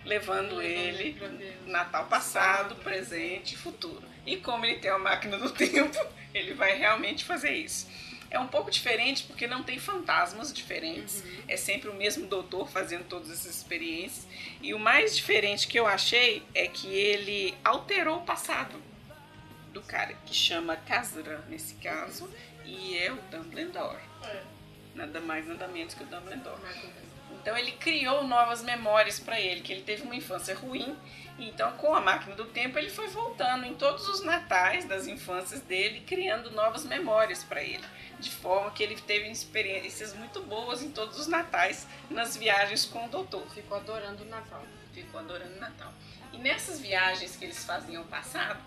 levando 0.06 0.62
ele 0.62 1.18
Natal 1.66 2.06
passado, 2.06 2.76
passado. 2.76 2.84
presente 2.84 3.56
e 3.56 3.58
futuro. 3.58 4.04
E 4.26 4.38
como 4.38 4.66
ele 4.66 4.80
tem 4.80 4.92
a 4.92 4.98
máquina 4.98 5.38
do 5.38 5.50
tempo, 5.54 5.98
ele 6.34 6.54
vai 6.54 6.78
realmente 6.78 7.26
fazer 7.26 7.52
isso. 7.52 7.88
É 8.32 8.40
um 8.40 8.48
pouco 8.48 8.70
diferente 8.70 9.24
porque 9.24 9.48
não 9.48 9.64
tem 9.64 9.80
fantasmas 9.80 10.54
diferentes. 10.54 11.24
É 11.48 11.58
sempre 11.58 11.90
o 11.90 11.94
mesmo 11.96 12.28
doutor 12.28 12.70
fazendo 12.70 13.06
todas 13.06 13.32
essas 13.32 13.56
experiências. 13.56 14.28
E 14.62 14.74
o 14.74 14.80
mais 14.80 15.16
diferente 15.16 15.68
que 15.68 15.80
eu 15.80 15.88
achei 15.88 16.44
é 16.54 16.68
que 16.68 16.88
ele 16.88 17.56
alterou 17.64 18.18
o 18.18 18.22
passado 18.22 18.80
do 19.74 19.82
cara, 19.82 20.14
que 20.26 20.34
chama 20.34 20.76
Kazra 20.76 21.44
nesse 21.48 21.76
caso, 21.76 22.30
e 22.66 22.98
é 22.98 23.12
o 23.12 23.18
Dumbledore. 23.32 24.02
É. 24.24 24.42
Nada 24.96 25.20
mais, 25.22 25.48
nada 25.48 25.68
menos 25.68 25.94
que 25.94 26.04
o 26.04 26.08
Dumbledore. 26.08 26.60
Então 27.42 27.58
ele 27.58 27.72
criou 27.74 28.24
novas 28.24 28.62
memórias 28.62 29.20
para 29.20 29.40
ele, 29.40 29.62
que 29.62 29.72
ele 29.72 29.84
teve 29.84 30.04
uma 30.04 30.16
infância 30.16 30.56
ruim. 30.56 30.96
Então, 31.40 31.72
com 31.78 31.96
a 31.96 32.02
máquina 32.02 32.36
do 32.36 32.46
tempo, 32.46 32.78
ele 32.78 32.90
foi 32.90 33.08
voltando 33.08 33.66
em 33.66 33.74
todos 33.74 34.08
os 34.10 34.24
natais 34.24 34.84
das 34.86 35.08
infâncias 35.08 35.62
dele, 35.62 36.02
criando 36.02 36.52
novas 36.52 36.84
memórias 36.84 37.44
para 37.46 37.64
ele, 37.64 37.84
de 38.20 38.30
forma 38.30 38.72
que 38.72 38.84
ele 38.84 38.96
teve 38.96 39.30
experiências 39.30 40.14
muito 40.14 40.42
boas 40.44 40.82
em 40.82 40.92
todos 40.92 41.18
os 41.18 41.28
natais 41.28 41.88
nas 42.10 42.36
viagens 42.36 42.86
com 42.86 43.06
o 43.06 43.10
doutor. 43.10 43.50
Ficou 43.52 43.78
adorando 43.78 44.24
o 44.24 44.28
Natal. 44.28 44.64
Ficou 44.94 45.22
adorando 45.22 45.56
o 45.56 45.60
Natal. 45.60 45.94
E 46.34 46.38
nessas 46.38 46.82
viagens 46.82 47.38
que 47.38 47.46
eles 47.46 47.64
faziam 47.64 48.02
ao 48.02 48.08
passado, 48.10 48.60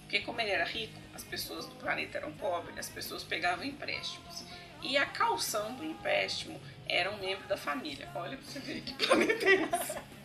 porque 0.00 0.20
como 0.20 0.40
ele 0.40 0.50
era 0.50 0.64
rico, 0.64 0.98
as 1.14 1.22
pessoas 1.22 1.66
do 1.66 1.76
planeta 1.76 2.18
eram 2.18 2.32
pobres, 2.32 2.76
as 2.76 2.88
pessoas 2.88 3.22
pegavam 3.22 3.64
empréstimos. 3.64 4.44
E 4.82 4.96
a 4.98 5.06
calção 5.06 5.74
do 5.74 5.84
empréstimo 5.84 6.60
era 6.88 7.10
um 7.10 7.18
membro 7.18 7.46
da 7.46 7.56
família. 7.56 8.08
Olha 8.14 8.36
pra 8.36 8.46
você 8.46 8.58
ver 8.58 8.82
que 8.82 9.06
planeta 9.06 9.46
é 9.46 9.54
esse. 9.62 10.15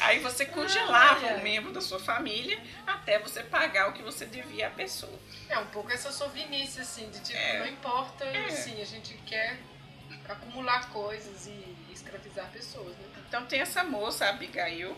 Aí 0.00 0.18
você 0.20 0.44
congelava 0.46 1.24
Olha. 1.26 1.36
um 1.36 1.42
membro 1.42 1.72
da 1.72 1.80
sua 1.80 1.98
família 1.98 2.58
até 2.86 3.18
você 3.18 3.42
pagar 3.42 3.88
o 3.88 3.92
que 3.92 4.02
você 4.02 4.24
devia 4.26 4.68
à 4.68 4.70
pessoa. 4.70 5.18
É 5.48 5.58
um 5.58 5.66
pouco 5.66 5.90
essa 5.92 6.10
sovinice, 6.12 6.80
assim, 6.80 7.08
de 7.10 7.20
tipo, 7.20 7.38
É. 7.38 7.58
não 7.60 7.66
importa, 7.68 8.24
É. 8.24 8.46
assim, 8.46 8.80
a 8.80 8.84
gente 8.84 9.14
quer 9.26 9.58
acumular 10.28 10.90
coisas 10.90 11.46
e 11.46 11.76
escravizar 11.92 12.46
pessoas, 12.50 12.96
né? 12.96 13.04
Então 13.28 13.46
tem 13.46 13.60
essa 13.60 13.82
moça, 13.84 14.26
a 14.26 14.30
Abigail, 14.30 14.96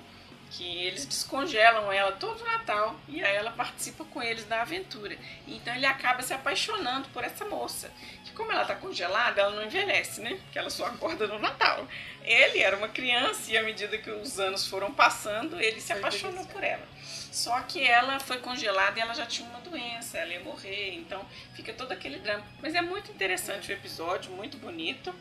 que 0.51 0.84
eles 0.84 1.07
descongelam 1.07 1.92
ela 1.92 2.12
todo 2.12 2.44
Natal 2.44 2.96
e 3.07 3.22
aí 3.22 3.36
ela 3.36 3.51
participa 3.51 4.05
com 4.05 4.22
eles 4.22 4.44
da 4.44 4.62
aventura. 4.62 5.16
Então 5.46 5.74
ele 5.74 5.86
acaba 5.86 6.22
se 6.22 6.32
apaixonando 6.32 7.09
por 7.11 7.24
essa 7.24 7.44
moça. 7.44 7.90
Que 8.24 8.32
como 8.32 8.53
ela 8.53 8.64
tá 8.64 8.74
congelada, 8.74 9.40
ela 9.40 9.55
não 9.55 9.64
envelhece, 9.64 10.20
né? 10.20 10.38
Porque 10.42 10.59
ela 10.59 10.70
só 10.70 10.86
acorda 10.86 11.26
no 11.26 11.38
Natal. 11.38 11.86
Ele 12.22 12.61
era 12.61 12.76
uma 12.76 12.88
criança 12.88 13.51
e 13.51 13.57
à 13.57 13.62
medida 13.62 13.99
que 13.99 14.11
os 14.11 14.38
anos 14.38 14.66
foram 14.66 14.92
passando, 14.92 15.61
ele 15.61 15.80
se 15.80 15.92
apaixonou 15.92 16.44
por 16.46 16.62
ela. 16.62 16.86
Só 17.32 17.61
que 17.61 17.82
ela 17.82 18.18
foi 18.18 18.38
congelada 18.38 18.99
e 18.99 19.03
ela 19.03 19.14
já 19.14 19.26
tinha 19.26 19.49
uma 19.49 19.61
doença, 19.61 20.18
ela 20.18 20.32
ia 20.32 20.40
morrer, 20.40 20.94
então 20.94 21.24
fica 21.55 21.72
todo 21.72 21.92
aquele 21.92 22.18
drama. 22.18 22.44
Mas 22.61 22.74
é 22.74 22.82
muito 22.82 23.11
interessante 23.11 23.70
o 23.70 23.74
episódio, 23.74 24.32
muito 24.32 24.57
bonito. 24.59 25.14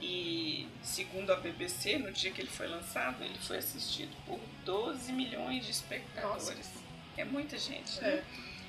E 0.00 0.68
segundo 0.82 1.32
a 1.32 1.36
BBC, 1.36 1.98
no 1.98 2.12
dia 2.12 2.30
que 2.30 2.40
ele 2.40 2.50
foi 2.50 2.68
lançado, 2.68 3.22
ele 3.24 3.38
foi 3.38 3.58
assistido 3.58 4.14
por 4.26 4.38
12 4.64 5.12
milhões 5.12 5.64
de 5.64 5.72
espectadores. 5.72 6.70
É 7.16 7.24
muita 7.24 7.58
gente, 7.58 8.00
né? 8.00 8.22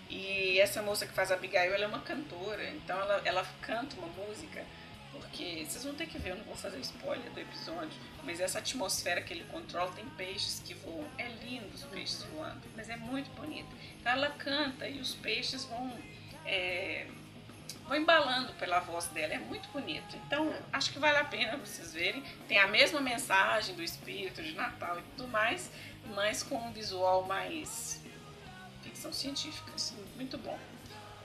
E 0.10 0.60
essa 0.60 0.82
moça 0.82 1.06
que 1.06 1.14
faz 1.14 1.32
a 1.32 1.36
Abigail, 1.36 1.72
ela 1.72 1.84
é 1.84 1.88
uma 1.88 2.00
cantora, 2.02 2.68
então 2.72 3.00
ela, 3.00 3.22
ela 3.24 3.46
canta 3.62 3.96
uma 3.96 4.08
música, 4.08 4.66
porque 5.12 5.64
vocês 5.70 5.84
vão 5.84 5.94
ter 5.94 6.08
que 6.08 6.18
ver, 6.18 6.32
eu 6.32 6.38
não 6.38 6.46
vou 6.46 6.56
fazer 6.56 6.80
spoiler 6.80 7.30
do 7.32 7.40
episódio, 7.40 7.92
mas 8.24 8.40
essa 8.40 8.58
atmosfera 8.58 9.22
que 9.22 9.32
ele 9.32 9.44
controla 9.52 9.92
tem 9.92 10.06
peixes 10.18 10.64
que 10.66 10.74
voam. 10.74 11.06
É 11.20 11.28
lindo 11.44 11.68
os 11.76 11.84
peixes 11.84 12.24
voando, 12.24 12.62
mas 12.76 12.90
é 12.90 12.96
muito 12.98 13.30
bonito. 13.36 13.70
Então 14.00 14.12
ela 14.12 14.30
canta 14.30 14.88
e 14.88 15.00
os 15.00 15.14
peixes 15.14 15.66
vão. 15.66 15.96
é, 16.44 17.06
vão 17.90 17.98
embalando 17.98 18.54
pela 18.54 18.80
voz 18.80 19.08
dela, 19.08 19.34
é 19.34 19.40
muito 19.40 19.68
bonito. 19.70 20.16
Então, 20.28 20.54
acho 20.72 20.92
que 20.94 21.00
vale 21.00 21.18
a 21.18 21.26
pena 21.26 21.58
vocês 21.58 21.92
verem. 21.92 22.22
Tem 22.48 22.60
a 22.60 22.68
mesma 22.68 23.02
mensagem 23.02 23.76
do 23.76 23.82
espírito 23.84 24.42
de 24.44 24.54
Natal 24.54 25.00
e 25.00 25.02
tudo 25.18 25.28
mais, 25.28 25.72
mas 26.16 26.44
com 26.44 26.56
um 26.56 26.72
visual 26.72 27.26
mais 27.26 28.00
ficção 28.84 29.12
científica. 29.12 29.72
assim, 29.76 29.98
Muito 30.16 30.38
bom. 30.38 30.58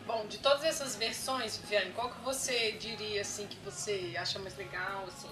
Bom, 0.07 0.27
de 0.27 0.39
todas 0.39 0.65
essas 0.65 0.97
versões, 0.97 1.57
Viviane, 1.59 1.93
qual 1.93 2.11
que 2.11 2.21
você 2.23 2.73
diria, 2.73 3.21
assim, 3.23 3.47
que 3.47 3.57
você 3.59 4.15
acha 4.19 4.39
mais 4.39 4.57
legal, 4.57 5.05
assim, 5.07 5.31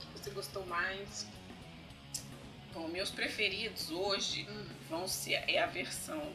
que 0.00 0.18
você 0.18 0.30
gostou 0.30 0.64
mais? 0.66 1.26
Bom, 2.72 2.86
meus 2.88 3.10
preferidos 3.10 3.90
hoje 3.90 4.46
Hum. 4.48 4.66
vão 4.88 5.08
ser 5.08 5.42
é 5.48 5.58
a 5.62 5.66
versão 5.66 6.32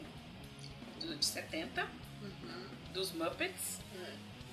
do, 1.00 1.16
de 1.16 1.24
70 1.24 1.86
Uhum. 2.22 2.66
dos 2.92 3.12
Muppets. 3.12 3.78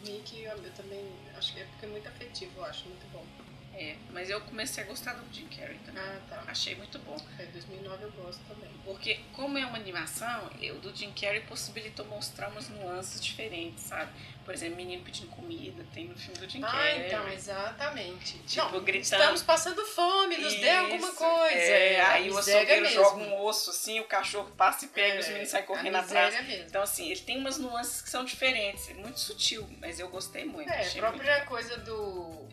Eu, 0.06 0.64
eu 0.64 0.74
também 0.74 1.30
acho 1.36 1.54
que 1.54 1.60
é 1.60 1.66
porque 1.66 1.86
é 1.86 1.88
muito 1.88 2.08
afetivo, 2.08 2.60
eu 2.60 2.66
acho 2.66 2.88
muito 2.90 3.08
bom. 3.08 3.43
É, 3.76 3.96
mas 4.12 4.30
eu 4.30 4.40
comecei 4.42 4.84
a 4.84 4.88
gostar 4.88 5.14
do 5.14 5.34
Jim 5.34 5.48
Carrey 5.48 5.80
também. 5.86 6.02
Ah, 6.04 6.20
tá. 6.30 6.44
Achei 6.48 6.76
muito 6.76 7.00
bom. 7.00 7.18
É, 7.40 7.46
2009 7.48 8.04
eu 8.04 8.12
gosto 8.12 8.40
também. 8.48 8.70
Porque, 8.86 9.20
como 9.34 9.58
é 9.58 9.66
uma 9.66 9.78
animação, 9.78 10.48
o 10.48 10.74
do 10.80 10.96
Jim 10.96 11.12
Carrey 11.14 11.42
possibilitou 11.42 12.06
mostrar 12.06 12.50
umas 12.50 12.70
nuances 12.70 13.20
diferentes, 13.20 13.84
sabe? 13.86 14.12
Por 14.46 14.54
exemplo, 14.54 14.76
menino 14.76 15.02
pedindo 15.04 15.30
comida, 15.30 15.84
tem 15.94 16.06
no 16.08 16.16
filme 16.18 16.38
do 16.38 16.48
Jim 16.50 16.62
Ah, 16.64 16.68
Carrey. 16.72 17.08
então, 17.08 17.28
exatamente. 17.30 18.38
Tipo, 18.40 18.62
Não, 18.74 18.84
gritando. 18.84 19.02
estamos 19.22 19.42
passando 19.42 19.84
fome, 19.86 20.38
nos 20.38 20.54
dê 20.54 20.70
alguma 20.70 21.08
Isso, 21.08 21.16
coisa. 21.18 21.56
É, 21.56 22.02
a 22.02 22.10
aí 22.12 22.30
o 22.30 22.38
açougueiro 22.38 22.82
mesmo. 22.82 22.96
joga 23.04 23.18
um 23.24 23.42
osso 23.44 23.70
assim, 23.72 24.00
o 24.02 24.06
cachorro 24.06 24.52
passa 24.58 24.86
e 24.86 24.90
pega, 24.90 25.16
É, 25.16 25.20
os 25.20 25.28
meninos 25.30 25.50
saem 25.50 25.66
correndo 25.66 25.96
atrás. 25.96 26.34
mesmo. 26.46 26.66
Então, 26.66 26.82
assim, 26.84 27.10
ele 27.10 27.22
tem 27.22 27.38
umas 27.40 27.58
nuances 27.58 28.02
que 28.02 28.10
são 28.10 28.24
diferentes, 28.26 28.90
é 28.90 28.94
muito 28.94 29.20
sutil, 29.20 29.68
mas 29.80 30.00
eu 30.00 30.10
gostei 30.10 30.46
muito. 30.46 30.70
É, 30.70 30.88
a 30.88 30.92
própria 30.92 31.46
coisa 31.46 31.78
do 31.78 32.46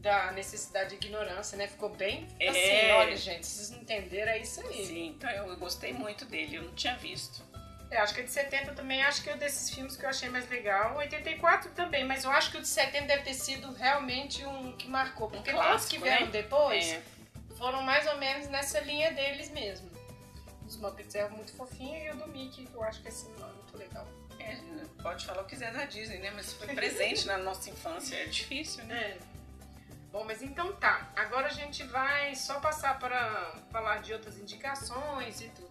da 0.00 0.32
necessidade 0.32 0.90
de 0.96 1.06
ignorância, 1.06 1.56
né? 1.58 1.66
Ficou 1.66 1.88
bem 1.90 2.26
É. 2.38 2.48
assim, 2.48 2.90
olha, 2.92 3.16
gente, 3.16 3.46
vocês 3.46 3.70
não 3.70 3.78
entenderam, 3.80 4.32
é 4.32 4.38
isso 4.38 4.60
aí. 4.60 4.86
Sim, 4.86 5.06
então 5.08 5.30
eu 5.30 5.56
gostei 5.56 5.92
muito 5.92 6.24
dele, 6.24 6.56
eu 6.56 6.62
não 6.62 6.74
tinha 6.74 6.96
visto. 6.96 7.42
É, 7.90 7.96
acho 7.98 8.14
que 8.14 8.20
a 8.20 8.24
de 8.24 8.30
70 8.30 8.74
também, 8.74 9.02
acho 9.02 9.22
que 9.22 9.30
é 9.30 9.36
desses 9.36 9.70
filmes 9.70 9.96
que 9.96 10.04
eu 10.04 10.10
achei 10.10 10.28
mais 10.28 10.48
legal. 10.50 10.96
84 10.98 11.70
também, 11.70 12.04
mas 12.04 12.22
eu 12.24 12.30
acho 12.30 12.50
que 12.50 12.58
o 12.58 12.60
de 12.60 12.68
70 12.68 13.06
deve 13.06 13.22
ter 13.22 13.34
sido 13.34 13.72
realmente 13.72 14.44
um 14.44 14.72
que 14.76 14.86
marcou. 14.88 15.30
Porque 15.30 15.50
todos 15.50 15.66
clássico, 15.66 15.94
que 15.94 15.98
vieram 16.02 16.26
né? 16.26 16.32
depois 16.32 16.86
É, 16.92 17.02
foram 17.56 17.82
mais 17.82 18.06
ou 18.06 18.18
menos 18.18 18.46
nessa 18.48 18.78
linha 18.80 19.10
deles 19.12 19.50
mesmo. 19.50 19.90
Os 20.66 20.76
Muppets 20.76 21.14
é 21.14 21.26
muito 21.30 21.50
fofinho 21.54 21.96
e 22.04 22.10
o 22.10 22.16
do 22.16 22.28
Mickey, 22.28 22.66
que 22.66 22.74
eu 22.74 22.82
acho 22.82 23.00
que 23.00 23.08
é 23.08 23.10
assim, 23.10 23.30
muito 23.30 23.78
legal. 23.78 24.06
é, 24.38 24.56
pode 25.02 25.24
falar 25.24 25.40
o 25.40 25.44
que 25.44 25.50
quiser 25.50 25.72
da 25.72 25.86
Disney, 25.86 26.18
né? 26.18 26.30
Mas 26.34 26.52
foi 26.52 26.66
presente 26.74 27.26
na 27.26 27.38
nossa 27.38 27.70
infância, 27.70 28.16
é 28.16 28.26
difícil, 28.26 28.84
né? 28.84 29.16
É. 29.34 29.37
Bom, 30.10 30.24
mas 30.24 30.42
então 30.42 30.72
tá. 30.74 31.10
Agora 31.14 31.48
a 31.48 31.52
gente 31.52 31.84
vai 31.84 32.34
só 32.34 32.58
passar 32.60 32.98
para 32.98 33.52
falar 33.70 33.98
de 33.98 34.12
outras 34.12 34.38
indicações 34.38 35.40
e 35.40 35.48
tudo. 35.50 35.67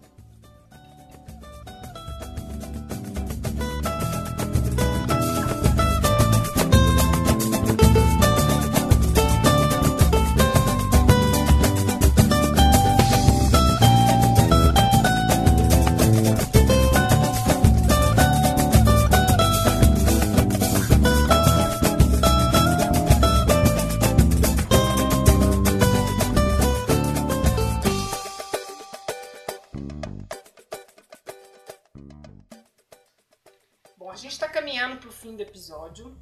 Episódio, 35.88 36.16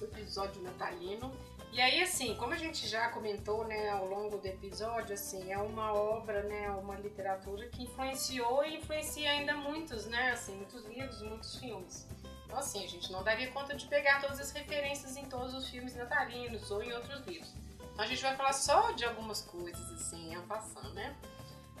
episódio 0.00 0.62
natalino. 0.62 1.32
E 1.72 1.80
aí, 1.80 2.02
assim, 2.02 2.34
como 2.36 2.52
a 2.52 2.56
gente 2.56 2.86
já 2.88 3.08
comentou, 3.10 3.64
né, 3.64 3.90
ao 3.90 4.06
longo 4.06 4.38
do 4.38 4.46
episódio, 4.46 5.14
assim, 5.14 5.52
é 5.52 5.58
uma 5.58 5.92
obra, 5.92 6.42
né, 6.42 6.70
uma 6.70 6.96
literatura 6.96 7.68
que 7.68 7.84
influenciou 7.84 8.64
e 8.64 8.76
influencia 8.76 9.30
ainda 9.30 9.54
muitos, 9.54 10.06
né, 10.06 10.30
assim, 10.30 10.56
muitos 10.56 10.84
livros, 10.86 11.22
muitos 11.22 11.56
filmes. 11.56 12.08
Então, 12.44 12.58
assim, 12.58 12.84
a 12.84 12.88
gente 12.88 13.12
não 13.12 13.22
daria 13.22 13.50
conta 13.52 13.76
de 13.76 13.86
pegar 13.86 14.20
todas 14.20 14.40
as 14.40 14.50
referências 14.50 15.16
em 15.16 15.24
todos 15.26 15.54
os 15.54 15.68
filmes 15.68 15.94
natalinos 15.94 16.70
ou 16.70 16.82
em 16.82 16.92
outros 16.92 17.24
livros. 17.26 17.52
Então, 17.92 18.04
a 18.04 18.06
gente 18.06 18.22
vai 18.22 18.34
falar 18.36 18.52
só 18.52 18.90
de 18.92 19.04
algumas 19.04 19.42
coisas, 19.42 19.92
assim, 19.92 20.36
passando, 20.48 20.92
né? 20.94 21.16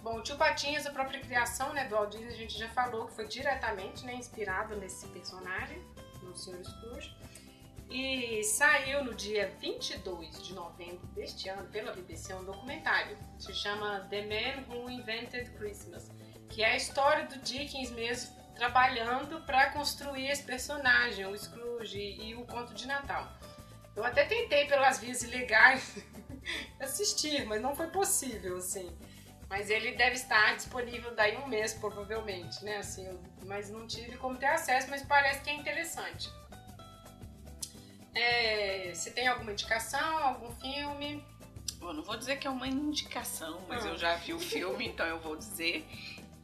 Bom, 0.02 0.16
o 0.16 0.22
Tio 0.22 0.36
Patinhas, 0.36 0.86
a 0.86 0.90
própria 0.90 1.20
criação 1.20 1.74
né, 1.74 1.86
do 1.86 2.06
Disney, 2.06 2.28
a 2.28 2.36
gente 2.36 2.58
já 2.58 2.68
falou 2.70 3.06
que 3.06 3.12
foi 3.12 3.26
diretamente 3.26 4.06
né, 4.06 4.14
inspirado 4.14 4.74
nesse 4.76 5.06
personagem, 5.08 5.82
no 6.30 6.36
Sr. 6.36 6.64
Scrooge. 6.64 7.14
E 7.90 8.44
saiu 8.44 9.04
no 9.04 9.14
dia 9.14 9.52
22 9.60 10.42
de 10.42 10.54
novembro 10.54 11.04
deste 11.08 11.48
ano, 11.48 11.68
pela 11.70 11.92
BBC, 11.92 12.32
um 12.34 12.44
documentário. 12.44 13.18
Se 13.38 13.52
chama 13.52 14.06
The 14.08 14.22
Man 14.22 14.64
Who 14.68 14.88
Invented 14.88 15.50
Christmas, 15.58 16.08
que 16.48 16.62
é 16.62 16.72
a 16.72 16.76
história 16.76 17.26
do 17.26 17.38
Dickens 17.40 17.90
mesmo, 17.90 18.32
trabalhando 18.54 19.40
para 19.40 19.70
construir 19.72 20.28
esse 20.28 20.44
personagem, 20.44 21.26
o 21.26 21.36
Scrooge 21.36 21.98
e 21.98 22.34
o 22.36 22.46
conto 22.46 22.74
de 22.74 22.86
Natal. 22.86 23.28
Eu 23.96 24.04
até 24.04 24.24
tentei 24.24 24.66
pelas 24.66 25.00
vias 25.00 25.22
ilegais 25.24 25.98
assistir, 26.78 27.44
mas 27.44 27.60
não 27.60 27.74
foi 27.74 27.88
possível, 27.88 28.56
assim. 28.58 28.96
Mas 29.50 29.68
ele 29.68 29.92
deve 29.92 30.14
estar 30.14 30.54
disponível 30.54 31.12
daí 31.14 31.36
um 31.36 31.46
mês, 31.48 31.74
provavelmente, 31.74 32.64
né? 32.64 32.76
Assim, 32.78 33.04
eu- 33.06 33.20
mas 33.44 33.68
não 33.68 33.84
tive 33.86 34.16
como 34.16 34.38
ter 34.38 34.46
acesso, 34.46 34.88
mas 34.88 35.02
parece 35.02 35.40
que 35.42 35.50
é 35.50 35.54
interessante. 35.54 36.30
É, 38.14 38.92
você 38.94 39.10
tem 39.10 39.26
alguma 39.26 39.50
indicação, 39.52 40.18
algum 40.18 40.52
filme? 40.60 41.24
Bom, 41.78 41.92
não 41.92 42.02
vou 42.02 42.16
dizer 42.16 42.36
que 42.36 42.46
é 42.46 42.50
uma 42.50 42.68
indicação, 42.68 43.60
mas 43.68 43.84
Ah. 43.84 43.88
eu 43.88 43.98
já 43.98 44.14
vi 44.16 44.32
o 44.32 44.38
filme, 44.38 44.86
então 44.86 45.04
eu 45.06 45.18
vou 45.18 45.36
dizer. 45.36 45.84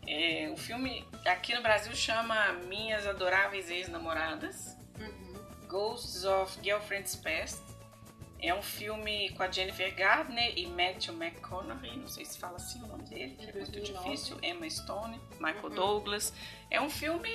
É, 0.07 0.49
o 0.53 0.57
filme 0.57 1.07
aqui 1.27 1.55
no 1.55 1.63
Brasil 1.63 1.95
chama 1.95 2.53
Minhas 2.69 3.07
Adoráveis 3.07 3.71
Ex-Namoradas. 3.71 4.77
Ghosts 5.69 6.25
of 6.25 6.59
Girlfriend's 6.63 7.17
Past. 7.17 7.61
É 8.41 8.55
um 8.55 8.63
filme 8.63 9.31
com 9.31 9.43
a 9.43 9.51
Jennifer 9.51 9.95
Gardner 9.95 10.53
e 10.57 10.67
Matthew 10.67 11.15
McConaughey, 11.15 11.97
não 11.97 12.07
sei 12.09 12.25
se 12.25 12.39
fala 12.39 12.57
assim 12.57 12.83
o 12.83 12.87
nome 12.87 13.05
dele, 13.05 13.35
que 13.39 13.47
é 13.49 13.53
muito 13.53 13.71
2009. 13.73 14.05
difícil. 14.11 14.39
Emma 14.43 14.69
Stone, 14.69 15.21
Michael 15.41 15.65
Uhum. 15.65 15.75
Douglas. 15.75 16.33
É 16.71 16.81
um 16.81 16.91
filme 16.91 17.31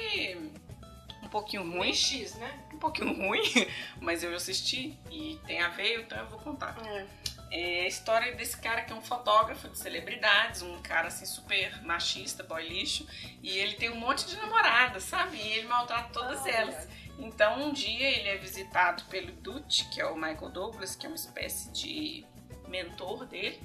um 1.24 1.28
pouquinho 1.30 1.64
ruim, 1.70 1.94
X, 1.94 2.36
né? 2.36 2.60
um 2.74 2.78
pouquinho 2.80 3.14
ruim, 3.14 3.42
mas 4.00 4.24
eu 4.24 4.34
assisti 4.36 4.98
e 5.10 5.40
tem 5.48 5.62
a 5.62 5.70
ver, 5.70 6.02
então 6.02 6.18
eu 6.20 6.28
vou 6.28 6.40
contar. 6.40 6.76
É. 6.86 7.06
É 7.54 7.82
a 7.82 7.88
história 7.88 8.34
desse 8.34 8.56
cara 8.58 8.82
que 8.84 8.94
é 8.94 8.96
um 8.96 9.02
fotógrafo 9.02 9.68
de 9.68 9.78
celebridades, 9.78 10.62
um 10.62 10.82
cara 10.82 11.10
assim 11.10 11.26
super 11.26 11.84
machista, 11.84 12.44
boy 12.44 12.66
lixo, 12.66 13.06
e 13.44 13.50
ele 13.58 13.74
tem 13.76 13.90
um 13.90 13.98
monte 13.98 14.26
de 14.26 14.38
namoradas, 14.38 15.04
sabe? 15.04 15.36
E 15.36 15.52
ele 15.58 15.68
maltrata 15.68 16.10
todas 16.14 16.40
Olha. 16.44 16.52
elas. 16.52 16.88
Então 17.18 17.62
um 17.62 17.74
dia 17.74 18.10
ele 18.10 18.30
é 18.30 18.38
visitado 18.38 19.04
pelo 19.06 19.32
Dutch, 19.34 19.90
que 19.92 20.02
é 20.02 20.06
o 20.06 20.16
Michael 20.16 20.50
Douglas, 20.50 20.96
que 20.96 21.06
é 21.06 21.10
uma 21.10 21.16
espécie 21.16 21.72
de 21.72 22.26
mentor 22.68 23.26
dele, 23.26 23.62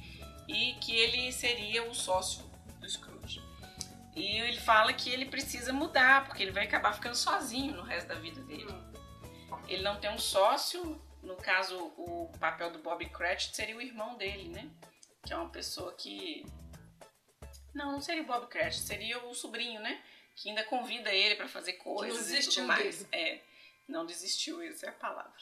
e 0.49 0.75
que 0.75 0.95
ele 0.95 1.33
seria 1.33 1.89
o 1.89 1.95
sócio 1.95 2.45
do 2.81 2.89
Scrooge. 2.89 3.43
E 4.15 4.39
ele 4.39 4.59
fala 4.59 4.93
que 4.93 5.11
ele 5.11 5.27
precisa 5.27 5.73
mudar, 5.73 6.25
porque 6.25 6.43
ele 6.43 6.53
vai 6.53 6.65
acabar 6.65 6.93
ficando 6.95 7.15
sozinho 7.15 7.75
no 7.75 7.83
resto 7.83 8.09
da 8.09 8.15
vida 8.15 8.41
dele. 8.43 8.75
Ele 9.69 9.83
não 9.83 10.01
tem 10.01 10.11
um 10.11 10.19
sócio, 10.19 11.01
no 11.23 11.37
caso, 11.37 11.93
o 11.97 12.31
papel 12.39 12.71
do 12.71 12.79
Bob 12.79 13.05
Cratchit 13.11 13.55
seria 13.55 13.77
o 13.77 13.83
irmão 13.83 14.17
dele, 14.17 14.49
né? 14.49 14.71
Que 15.25 15.33
é 15.33 15.37
uma 15.37 15.51
pessoa 15.51 15.93
que. 15.93 16.47
Não, 17.75 17.93
não 17.93 18.01
seria 18.01 18.23
o 18.23 18.27
Bob 18.27 18.47
Cratchit, 18.47 18.85
seria 18.85 19.23
o 19.25 19.35
sobrinho, 19.35 19.81
né? 19.81 20.01
Que 20.37 20.51
ainda 20.51 20.63
convida 20.65 21.13
ele 21.13 21.35
pra 21.35 21.49
fazer 21.49 21.75
coisas 21.75 22.31
e 22.31 22.35
desistiu 22.35 22.63
tudo 22.63 22.67
mais. 22.69 23.03
dele. 23.05 23.09
É, 23.13 23.41
não 23.89 24.05
desistiu, 24.07 24.61
essa 24.63 24.87
é 24.87 24.89
a 24.91 24.93
palavra. 24.93 25.33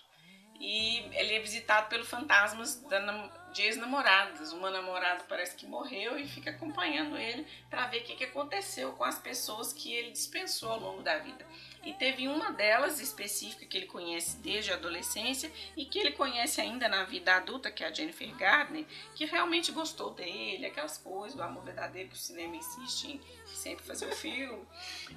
E 0.61 0.99
ele 1.13 1.35
é 1.35 1.41
visitado 1.41 1.89
pelos 1.89 2.09
fantasmas 2.09 2.81
de 3.53 3.63
ex-namoradas. 3.63 4.53
Uma 4.53 4.71
namorada 4.71 5.25
parece 5.29 5.57
que 5.57 5.67
morreu 5.67 6.17
e 6.17 6.29
fica 6.29 6.51
acompanhando 6.51 7.17
ele 7.17 7.47
pra 7.69 7.89
ver 7.89 8.03
o 8.03 8.05
que, 8.05 8.15
que 8.15 8.25
aconteceu 8.25 8.93
com 8.93 9.05
as 9.05 9.19
pessoas 9.19 9.73
que 9.73 9.93
ele 9.93 10.13
dispensou 10.13 10.71
ao 10.71 10.81
longo 10.81 11.03
da 11.03 11.19
vida. 11.19 11.45
E 11.85 11.93
teve 11.93 12.29
uma 12.29 12.51
delas 12.51 13.01
específica 13.01 13.67
que 13.67 13.77
ele 13.77 13.87
conhece 13.87 14.37
desde 14.39 14.73
a 14.73 14.75
adolescência 14.75 15.51
e 15.77 15.85
que 15.85 15.99
ele 15.99 16.13
conhece 16.13 16.61
ainda 16.61 16.89
na 16.89 17.05
vida 17.05 17.35
adulta, 17.35 17.71
que 17.71 17.85
é 17.85 17.89
a 17.89 17.93
Jennifer 17.93 18.35
Gardner, 18.37 18.85
que 19.15 19.25
realmente 19.27 19.71
gostou 19.71 20.11
dele, 20.11 20.67
aquelas 20.67 20.97
coisas, 20.99 21.37
do 21.37 21.43
amor 21.43 21.63
verdadeiro 21.65 22.09
que 22.09 22.17
o 22.17 22.19
cinema 22.19 22.57
insiste 22.57 23.09
em 23.09 23.21
sempre 23.47 23.85
fazer 23.85 24.07
o 24.07 24.17
filme. 24.17 24.65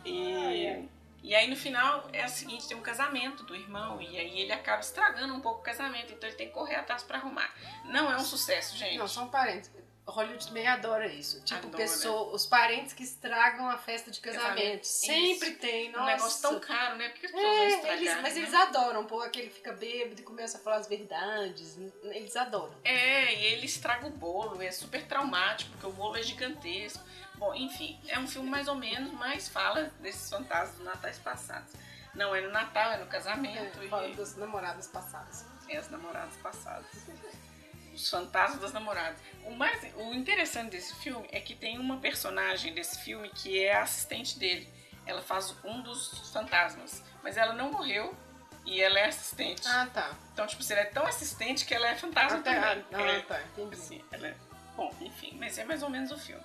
E, 0.06 0.88
e 1.23 1.34
aí 1.34 1.48
no 1.48 1.56
final 1.56 2.07
é 2.11 2.26
o 2.26 2.30
seguinte, 2.30 2.68
tem 2.68 2.77
um 2.77 2.81
casamento 2.81 3.44
do 3.44 3.56
irmão 3.56 4.02
e 4.02 4.18
aí 4.18 4.39
ele 4.39 4.52
acaba 4.52 4.81
estragando 4.81 5.34
um 5.34 5.39
pouco 5.39 5.61
o 5.61 5.64
casamento, 5.64 6.14
então 6.14 6.27
ele 6.30 6.38
tem 6.38 6.48
que 6.48 6.53
correr 6.53 6.76
atrás 6.76 7.03
pra 7.03 7.18
arrumar. 7.18 7.53
Não 7.85 8.11
é 8.11 8.15
um 8.15 8.23
sucesso, 8.23 8.77
gente. 8.77 8.98
Não, 8.98 9.07
são 9.07 9.30
parentes. 9.30 9.72
Hollywood 10.11 10.47
também 10.47 10.65
adora 10.67 11.05
isso. 11.07 11.41
Tipo, 11.43 11.59
Adora. 11.67 11.77
pessoa, 11.77 12.34
os 12.34 12.45
parentes 12.45 12.93
que 12.93 13.03
estragam 13.03 13.69
a 13.69 13.77
festa 13.77 14.09
de 14.09 14.19
casamento. 14.21 14.85
Sempre 14.85 15.51
tem, 15.55 15.89
um 15.89 15.93
nossa. 15.93 16.05
negócio 16.05 16.41
tão 16.41 16.59
caro, 16.59 16.95
né? 16.95 17.09
Por 17.09 17.19
que 17.19 17.25
as 17.25 17.31
pessoas 17.34 17.73
É, 17.73 17.77
vão 17.77 17.85
é 17.85 17.93
eles, 17.97 18.13
mas 18.21 18.34
né? 18.35 18.39
eles 18.41 18.53
adoram, 18.53 19.05
pô, 19.05 19.21
aquele 19.21 19.49
fica 19.49 19.73
bêbado 19.73 20.19
e 20.21 20.23
começa 20.23 20.57
a 20.57 20.61
falar 20.61 20.77
as 20.77 20.88
verdades. 20.88 21.77
Eles 22.03 22.35
adoram. 22.35 22.73
É, 22.84 23.34
e 23.34 23.45
ele 23.47 23.65
estraga 23.65 24.07
o 24.07 24.09
bolo, 24.09 24.61
é 24.61 24.71
super 24.71 25.05
traumático, 25.05 25.71
porque 25.71 25.88
o 25.88 25.91
bolo 25.91 26.15
é 26.17 26.23
gigantesco. 26.23 27.03
Bom, 27.35 27.53
enfim, 27.53 27.99
é 28.07 28.17
um 28.17 28.27
filme 28.27 28.49
mais 28.49 28.67
ou 28.67 28.75
menos, 28.75 29.11
mas 29.13 29.47
fala 29.47 29.91
desses 29.99 30.29
fantasmas 30.29 30.77
dos 30.77 30.85
natais 30.85 31.19
passados. 31.19 31.71
Não 32.15 32.34
é 32.34 32.41
no 32.41 32.49
Natal, 32.49 32.93
é 32.93 32.97
no 32.97 33.05
casamento 33.05 33.79
É, 33.79 33.88
fala 33.89 34.07
e 34.07 34.15
das 34.15 34.35
namoradas 34.38 34.88
passadas. 34.88 35.45
é 35.69 35.77
as 35.77 35.89
namoradas 35.91 36.35
passadas. 36.38 36.88
Os 37.97 38.09
fantasmas 38.11 38.61
das 38.61 38.71
namoradas. 38.71 39.19
O, 39.43 39.51
mais, 39.55 39.81
o 39.95 40.13
interessante 40.13 40.69
desse 40.69 40.93
filme 40.97 41.27
é 41.31 41.39
que 41.39 41.55
tem 41.55 41.79
uma 41.79 41.97
personagem 41.97 42.71
desse 42.71 42.99
filme 42.99 43.27
que 43.29 43.63
é 43.63 43.73
a 43.73 43.81
assistente 43.81 44.37
dele. 44.37 44.71
Ela 45.03 45.19
faz 45.19 45.55
um 45.63 45.81
dos 45.81 46.29
fantasmas, 46.31 47.03
mas 47.23 47.37
ela 47.37 47.53
não 47.53 47.71
morreu 47.71 48.15
e 48.67 48.79
ela 48.79 48.99
é 48.99 49.05
assistente. 49.05 49.67
Ah, 49.67 49.87
tá. 49.91 50.15
Então, 50.31 50.45
tipo, 50.45 50.61
você 50.61 50.75
é 50.75 50.85
tão 50.85 51.07
assistente 51.07 51.65
que 51.65 51.73
ela 51.73 51.87
é 51.87 51.95
fantasma 51.95 52.37
Até, 52.37 52.53
também. 52.53 52.85
ah, 52.93 53.01
É. 53.01 53.21
tá, 53.21 53.41
entendi. 53.41 53.73
Assim, 53.73 54.05
ela 54.11 54.27
é... 54.27 54.35
Bom, 54.75 54.95
enfim, 55.01 55.35
mas 55.39 55.57
é 55.57 55.63
mais 55.65 55.81
ou 55.81 55.89
menos 55.89 56.11
o 56.11 56.19
filme. 56.19 56.43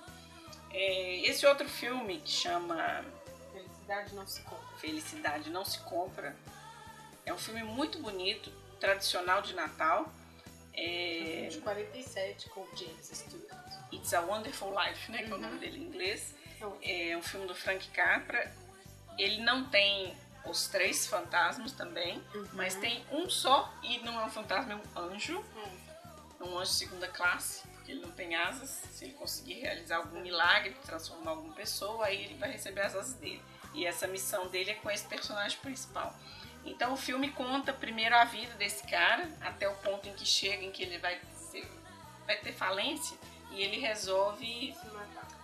É, 0.71 1.19
esse 1.29 1.45
outro 1.45 1.69
filme 1.69 2.19
que 2.19 2.31
chama 2.31 3.05
Felicidade 3.51 4.15
não 4.15 4.25
se 4.25 4.41
compra. 4.41 4.77
Felicidade 4.79 5.49
Não 5.51 5.63
Se 5.63 5.79
Compra 5.81 6.35
é 7.27 7.31
um 7.31 7.37
filme 7.37 7.61
muito 7.61 7.99
bonito, 7.99 8.51
tradicional 8.79 9.43
de 9.43 9.53
Natal. 9.53 10.11
É, 10.73 11.47
De 11.49 11.59
47 11.59 12.49
com 12.49 12.65
James 12.75 13.07
Stewart. 13.13 13.43
It's 13.91 14.13
a 14.13 14.21
Wonderful 14.21 14.73
Life, 14.77 15.11
né, 15.11 15.19
que 15.19 15.25
é 15.25 15.33
o 15.33 15.35
Uhum. 15.35 15.41
nome 15.41 15.59
dele 15.59 15.77
em 15.77 15.83
inglês. 15.83 16.33
Então, 16.57 16.77
É 16.81 17.15
um 17.17 17.21
filme 17.21 17.45
do 17.47 17.53
Frank 17.55 17.87
Capra. 17.89 18.51
Ele 19.17 19.41
não 19.41 19.69
tem 19.69 20.15
os 20.45 20.67
três 20.67 21.05
fantasmas 21.07 21.71
também, 21.73 22.21
Uhum. 22.33 22.47
mas 22.53 22.75
tem 22.75 23.05
um 23.11 23.29
só 23.29 23.71
e 23.83 23.99
não 23.99 24.19
é 24.19 24.25
um 24.25 24.29
fantasma, 24.29 24.73
é 24.73 24.75
um 24.99 25.03
anjo. 25.13 25.39
Hum. 25.55 25.83
um 26.41 26.57
anjo 26.59 26.71
de 26.71 26.77
segunda 26.77 27.07
classe, 27.07 27.65
porque 27.69 27.91
ele 27.93 28.01
não 28.01 28.11
tem 28.11 28.35
asas. 28.35 28.69
Se 28.91 29.05
ele 29.05 29.13
conseguir 29.13 29.53
realizar 29.61 29.97
algum 29.97 30.19
milagre, 30.19 30.75
transformar 30.85 31.31
alguma 31.31 31.53
pessoa, 31.53 32.05
aí 32.07 32.21
ele 32.25 32.33
vai 32.35 32.51
receber 32.51 32.81
as 32.81 32.93
asas 32.95 33.13
dele. 33.13 33.41
E 33.73 33.85
essa 33.85 34.07
missão 34.07 34.47
dele 34.49 34.71
é 34.71 34.73
com 34.75 34.91
esse 34.91 35.05
personagem 35.05 35.57
principal. 35.59 36.13
Então 36.65 36.93
o 36.93 36.97
filme 36.97 37.29
conta 37.31 37.73
primeiro 37.73 38.15
a 38.15 38.23
vida 38.23 38.53
desse 38.55 38.87
cara, 38.87 39.29
até 39.41 39.67
o 39.67 39.75
ponto 39.75 40.07
em 40.07 40.13
que 40.13 40.25
chega, 40.25 40.63
em 40.63 40.71
que 40.71 40.83
ele 40.83 40.97
vai, 40.97 41.19
ser, 41.33 41.69
vai 42.25 42.37
ter 42.37 42.53
falência, 42.53 43.17
e 43.51 43.61
ele 43.61 43.77
resolve 43.79 44.75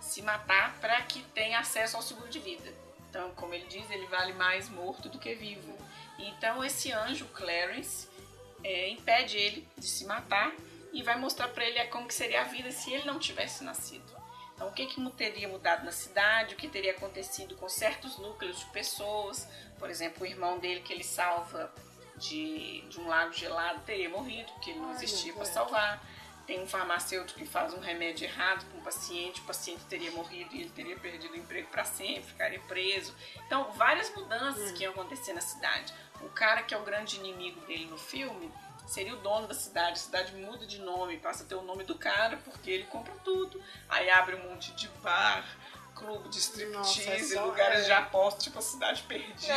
se 0.00 0.22
matar. 0.22 0.76
para 0.80 1.00
que 1.02 1.22
tenha 1.34 1.58
acesso 1.58 1.96
ao 1.96 2.02
seguro 2.02 2.28
de 2.28 2.38
vida. 2.38 2.72
Então, 3.08 3.32
como 3.34 3.54
ele 3.54 3.66
diz, 3.66 3.88
ele 3.90 4.06
vale 4.06 4.32
mais 4.32 4.68
morto 4.68 5.08
do 5.08 5.18
que 5.18 5.34
vivo. 5.34 5.76
Então, 6.18 6.64
esse 6.64 6.92
anjo, 6.92 7.26
Clarence, 7.26 8.08
é, 8.62 8.88
impede 8.88 9.36
ele 9.36 9.68
de 9.76 9.86
se 9.86 10.04
matar 10.04 10.52
e 10.92 11.02
vai 11.02 11.18
mostrar 11.18 11.48
para 11.48 11.64
ele 11.64 11.82
como 11.86 12.06
que 12.06 12.14
seria 12.14 12.42
a 12.42 12.44
vida 12.44 12.70
se 12.70 12.92
ele 12.92 13.04
não 13.04 13.18
tivesse 13.18 13.64
nascido. 13.64 14.20
Então, 14.54 14.68
o 14.68 14.72
que, 14.72 14.86
que 14.86 15.10
teria 15.12 15.48
mudado 15.48 15.84
na 15.84 15.92
cidade, 15.92 16.54
o 16.54 16.56
que 16.56 16.68
teria 16.68 16.92
acontecido 16.92 17.56
com 17.56 17.68
certos 17.68 18.18
núcleos 18.18 18.60
de 18.60 18.66
pessoas. 18.66 19.48
Por 19.80 19.90
exemplo, 19.90 20.22
o 20.22 20.26
irmão 20.26 20.58
dele 20.58 20.80
que 20.80 20.92
ele 20.92 21.02
salva 21.02 21.72
de, 22.16 22.82
de 22.82 23.00
um 23.00 23.08
lago 23.08 23.32
gelado 23.32 23.80
teria 23.80 24.10
morrido, 24.10 24.52
porque 24.52 24.70
ele 24.70 24.78
não 24.78 24.92
existia 24.92 25.32
para 25.32 25.46
salvar. 25.46 26.06
Tem 26.46 26.60
um 26.60 26.66
farmacêutico 26.66 27.38
que 27.38 27.46
faz 27.46 27.72
um 27.72 27.80
remédio 27.80 28.26
errado 28.26 28.64
para 28.66 28.78
um 28.78 28.82
paciente, 28.82 29.40
o 29.40 29.44
paciente 29.44 29.82
teria 29.88 30.10
morrido 30.10 30.54
e 30.54 30.62
ele 30.62 30.70
teria 30.70 30.96
perdido 30.96 31.32
o 31.32 31.36
emprego 31.36 31.68
para 31.68 31.84
sempre, 31.84 32.24
ficaria 32.24 32.60
preso. 32.60 33.14
Então, 33.46 33.72
várias 33.72 34.14
mudanças 34.14 34.70
que 34.72 34.82
iam 34.82 34.92
acontecer 34.92 35.32
na 35.32 35.40
cidade. 35.40 35.94
O 36.20 36.28
cara 36.28 36.62
que 36.62 36.74
é 36.74 36.78
o 36.78 36.82
grande 36.82 37.16
inimigo 37.16 37.60
dele 37.62 37.86
no 37.86 37.96
filme 37.96 38.52
seria 38.86 39.14
o 39.14 39.18
dono 39.18 39.46
da 39.46 39.54
cidade. 39.54 39.92
A 39.92 39.96
cidade 39.96 40.34
muda 40.34 40.66
de 40.66 40.80
nome, 40.80 41.16
passa 41.18 41.44
a 41.44 41.46
ter 41.46 41.54
o 41.54 41.62
nome 41.62 41.84
do 41.84 41.94
cara, 41.94 42.36
porque 42.38 42.70
ele 42.70 42.84
compra 42.84 43.14
tudo. 43.24 43.62
Aí 43.88 44.10
abre 44.10 44.34
um 44.34 44.50
monte 44.50 44.72
de 44.72 44.88
bar, 45.02 45.46
clube 46.00 46.28
de 46.28 46.66
Nossa, 46.66 46.90
é 46.90 47.02
striptease, 47.02 47.34
só- 47.34 47.44
lugares 47.44 47.80
é. 47.80 47.84
de 47.84 47.92
aposta, 47.92 48.40
tipo 48.40 48.58
a 48.58 48.62
cidade 48.62 49.02
perdida. 49.02 49.54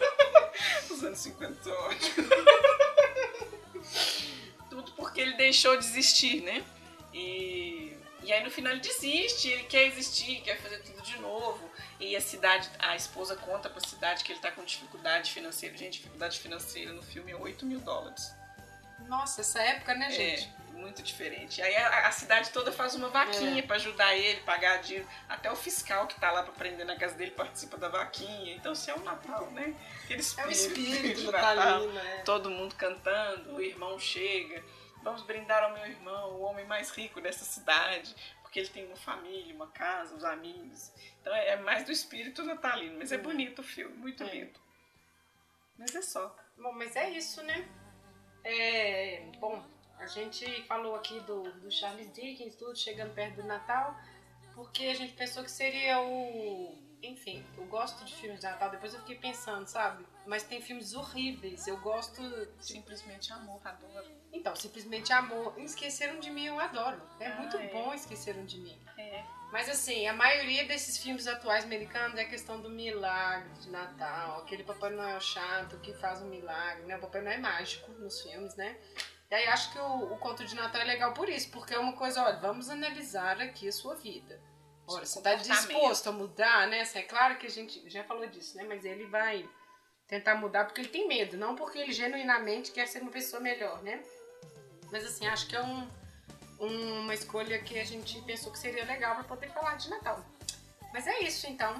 Os 0.90 1.02
anos 1.02 1.18
50 1.18 1.70
ótimo. 1.70 2.28
Tudo 4.70 4.92
porque 4.92 5.20
ele 5.20 5.34
deixou 5.34 5.76
de 5.76 5.84
existir, 5.84 6.42
né? 6.42 6.64
E, 7.12 7.96
e 8.22 8.32
aí 8.32 8.42
no 8.44 8.50
final 8.50 8.72
ele 8.72 8.80
desiste, 8.80 9.48
ele 9.48 9.64
quer 9.64 9.86
existir, 9.86 10.40
quer 10.42 10.58
fazer 10.60 10.78
tudo 10.78 11.02
de 11.02 11.18
novo. 11.20 11.68
E 11.98 12.14
a 12.14 12.20
cidade, 12.20 12.68
a 12.78 12.94
esposa 12.94 13.36
conta 13.36 13.70
pra 13.70 13.80
cidade 13.80 14.22
que 14.22 14.32
ele 14.32 14.40
tá 14.40 14.50
com 14.50 14.62
dificuldade 14.64 15.32
financeira. 15.32 15.76
Gente, 15.76 15.94
dificuldade 15.94 16.38
financeira 16.38 16.92
no 16.92 17.02
filme 17.02 17.32
é 17.32 17.36
8 17.36 17.64
mil 17.64 17.80
dólares. 17.80 18.34
Nossa, 19.08 19.40
essa 19.40 19.60
época, 19.62 19.94
né, 19.94 20.10
gente? 20.10 20.44
É, 20.44 20.65
muito 20.76 21.02
diferente. 21.02 21.60
Aí 21.62 21.74
a, 21.76 22.06
a 22.06 22.10
cidade 22.12 22.50
toda 22.50 22.70
faz 22.70 22.94
uma 22.94 23.08
vaquinha 23.08 23.58
É. 23.58 23.62
pra 23.62 23.76
ajudar 23.76 24.14
ele, 24.14 24.40
pagar 24.42 24.76
dinheiro. 24.82 25.08
Até 25.28 25.50
o 25.50 25.56
fiscal 25.56 26.06
que 26.06 26.18
tá 26.20 26.30
lá 26.30 26.42
pra 26.42 26.52
prender 26.52 26.84
na 26.86 26.96
casa 26.96 27.14
dele 27.14 27.30
participa 27.32 27.76
da 27.76 27.88
vaquinha. 27.88 28.54
Então, 28.54 28.72
assim, 28.72 28.90
é 28.90 28.94
o 28.94 29.00
Natal, 29.00 29.50
né? 29.50 29.74
Aquele 30.04 30.22
É 30.38 30.46
o 30.46 30.50
espírito 30.50 31.22
do 31.22 31.32
Natal. 31.32 31.56
natalino, 31.56 31.92
né? 31.92 32.22
Todo 32.24 32.50
mundo 32.50 32.74
cantando, 32.76 33.54
o 33.54 33.60
irmão 33.62 33.98
chega. 33.98 34.62
Vamos 35.02 35.22
brindar 35.22 35.62
ao 35.62 35.72
meu 35.72 35.86
irmão, 35.86 36.32
o 36.32 36.42
homem 36.42 36.66
mais 36.66 36.90
rico 36.90 37.20
dessa 37.20 37.44
cidade. 37.44 38.14
Porque 38.42 38.60
ele 38.60 38.68
tem 38.68 38.86
uma 38.86 38.96
família, 38.96 39.54
uma 39.54 39.66
casa, 39.68 40.14
os 40.14 40.24
amigos. 40.24 40.92
Então 41.20 41.34
é 41.34 41.48
é 41.50 41.56
mais 41.56 41.84
do 41.84 41.92
espírito 41.92 42.42
natalino. 42.44 42.98
Mas 42.98 43.12
é 43.12 43.18
bonito 43.18 43.58
o 43.60 43.64
filme, 43.64 43.94
muito 43.96 44.22
É. 44.22 44.26
lindo. 44.26 44.58
Mas 45.78 45.94
é 45.94 46.00
só. 46.02 46.34
Bom, 46.56 46.72
mas 46.72 46.96
é 46.96 47.10
isso, 47.10 47.42
né? 47.42 47.68
É, 48.44 49.22
bom, 49.38 49.62
a 49.98 50.06
gente 50.06 50.62
falou 50.64 50.94
aqui 50.94 51.18
do, 51.20 51.42
do 51.60 51.70
Charles 51.70 52.12
Dickens, 52.12 52.54
tudo 52.56 52.76
chegando 52.76 53.14
perto 53.14 53.36
do 53.36 53.44
Natal, 53.44 53.96
porque 54.54 54.86
a 54.86 54.94
gente 54.94 55.12
pensou 55.14 55.42
que 55.42 55.50
seria 55.50 56.00
o. 56.00 56.84
Enfim, 57.02 57.44
eu 57.56 57.66
gosto 57.66 58.04
de 58.04 58.14
filmes 58.16 58.40
de 58.40 58.46
Natal, 58.46 58.70
depois 58.70 58.92
eu 58.94 59.00
fiquei 59.00 59.16
pensando, 59.16 59.66
sabe? 59.66 60.04
Mas 60.26 60.42
tem 60.42 60.60
filmes 60.62 60.94
horríveis, 60.94 61.66
eu 61.68 61.78
gosto. 61.78 62.22
Simplesmente 62.58 63.32
amor, 63.32 63.60
adoro. 63.64 64.06
Então, 64.32 64.56
simplesmente 64.56 65.12
amor. 65.12 65.54
Esqueceram 65.58 66.18
de 66.18 66.30
mim, 66.30 66.46
eu 66.46 66.58
adoro. 66.58 67.00
É 67.20 67.26
Ah, 67.28 67.36
muito 67.36 67.56
é. 67.56 67.68
bom 67.68 67.92
Esqueceram 67.94 68.44
de 68.44 68.58
mim. 68.58 68.78
É. 68.98 69.22
Mas 69.52 69.68
assim, 69.68 70.06
a 70.08 70.12
maioria 70.12 70.66
desses 70.66 70.98
filmes 70.98 71.26
atuais 71.26 71.64
americanos 71.64 72.18
é 72.18 72.22
a 72.22 72.28
questão 72.28 72.60
do 72.60 72.68
milagre 72.68 73.48
de 73.60 73.70
Natal, 73.70 74.40
aquele 74.40 74.64
Papai 74.64 74.90
Noel 74.90 75.20
chato 75.20 75.78
que 75.78 75.94
faz 75.94 76.20
um 76.20 76.26
milagre, 76.28 76.82
né? 76.84 76.96
O 76.96 77.00
Papai 77.00 77.20
Noel 77.20 77.34
é 77.36 77.38
mágico 77.38 77.92
nos 77.92 78.20
filmes, 78.22 78.56
né? 78.56 78.76
E 79.30 79.34
aí 79.34 79.46
acho 79.48 79.72
que 79.72 79.78
o, 79.78 80.12
o 80.12 80.18
conto 80.18 80.44
de 80.44 80.54
Natal 80.54 80.80
é 80.80 80.84
legal 80.84 81.12
por 81.12 81.28
isso, 81.28 81.50
porque 81.50 81.74
é 81.74 81.78
uma 81.78 81.94
coisa, 81.94 82.22
olha, 82.22 82.36
vamos 82.36 82.68
analisar 82.70 83.40
aqui 83.40 83.68
a 83.68 83.72
sua 83.72 83.94
vida. 83.96 84.40
Olha, 84.86 85.04
Seu 85.04 85.20
você 85.20 85.22
tá 85.22 85.30
comportamento. 85.36 85.68
disposto 85.68 86.08
a 86.08 86.12
mudar, 86.12 86.68
né? 86.68 86.82
É 86.94 87.02
claro 87.02 87.36
que 87.38 87.46
a 87.46 87.50
gente 87.50 87.88
já 87.90 88.04
falou 88.04 88.26
disso, 88.28 88.56
né? 88.56 88.64
Mas 88.68 88.84
ele 88.84 89.04
vai 89.06 89.48
tentar 90.06 90.36
mudar 90.36 90.64
porque 90.64 90.80
ele 90.80 90.88
tem 90.88 91.08
medo, 91.08 91.36
não 91.36 91.56
porque 91.56 91.78
ele 91.78 91.92
genuinamente 91.92 92.70
quer 92.70 92.86
ser 92.86 93.02
uma 93.02 93.10
pessoa 93.10 93.40
melhor, 93.42 93.82
né? 93.82 94.00
Mas 94.92 95.04
assim, 95.04 95.26
acho 95.26 95.48
que 95.48 95.56
é 95.56 95.62
um, 95.62 95.90
um- 96.60 97.00
uma 97.00 97.12
escolha 97.14 97.58
que 97.60 97.76
a 97.80 97.84
gente 97.84 98.20
pensou 98.22 98.52
que 98.52 98.58
seria 98.60 98.84
legal 98.84 99.16
para 99.16 99.24
poder 99.24 99.50
falar 99.50 99.74
de 99.74 99.90
Natal. 99.90 100.24
Mas 100.92 101.04
é 101.08 101.18
isso 101.24 101.48
então. 101.48 101.74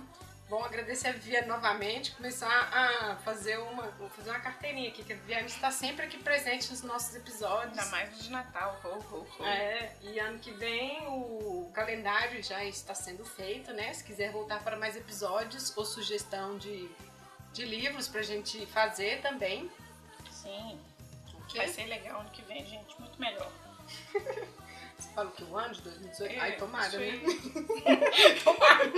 Bom, 0.48 0.62
agradecer 0.62 1.08
a 1.08 1.12
Viviane 1.12 1.48
novamente, 1.48 2.12
começar 2.12 2.48
a 2.48 3.16
fazer 3.16 3.58
uma, 3.58 3.82
fazer 4.10 4.30
uma 4.30 4.38
carteirinha 4.38 4.90
aqui, 4.90 5.02
que 5.02 5.12
a 5.12 5.16
Viviane 5.16 5.46
está 5.46 5.72
sempre 5.72 6.06
aqui 6.06 6.18
presente 6.18 6.70
nos 6.70 6.82
nossos 6.82 7.16
episódios. 7.16 7.76
Ainda 7.76 7.86
mais 7.86 8.10
no 8.12 8.22
de 8.22 8.30
Natal. 8.30 8.80
Ho, 8.84 8.88
ho, 8.88 9.26
ho. 9.40 9.44
É, 9.44 9.92
e 10.02 10.20
ano 10.20 10.38
que 10.38 10.52
vem 10.52 11.04
o 11.08 11.68
calendário 11.74 12.40
já 12.44 12.64
está 12.64 12.94
sendo 12.94 13.24
feito, 13.24 13.72
né? 13.72 13.92
Se 13.92 14.04
quiser 14.04 14.30
voltar 14.30 14.62
para 14.62 14.76
mais 14.76 14.96
episódios 14.96 15.76
ou 15.76 15.84
sugestão 15.84 16.56
de, 16.56 16.88
de 17.52 17.64
livros 17.64 18.06
pra 18.06 18.22
gente 18.22 18.64
fazer 18.66 19.20
também. 19.22 19.68
Sim. 20.30 20.80
ok? 21.42 21.56
Vai 21.56 21.68
ser 21.68 21.86
legal 21.86 22.20
ano 22.20 22.30
que 22.30 22.42
vem, 22.42 22.64
gente. 22.64 23.00
Muito 23.00 23.18
melhor. 23.20 23.50
Fala 25.16 25.30
que 25.30 25.44
o 25.44 25.56
ano 25.56 25.72
de 25.74 25.80
2018? 25.80 26.34
É, 26.34 26.40
ai, 26.40 26.52
tomara, 26.58 26.88
isso 26.88 26.98
né? 26.98 27.06
aí. 27.86 28.40
tomara. 28.44 28.92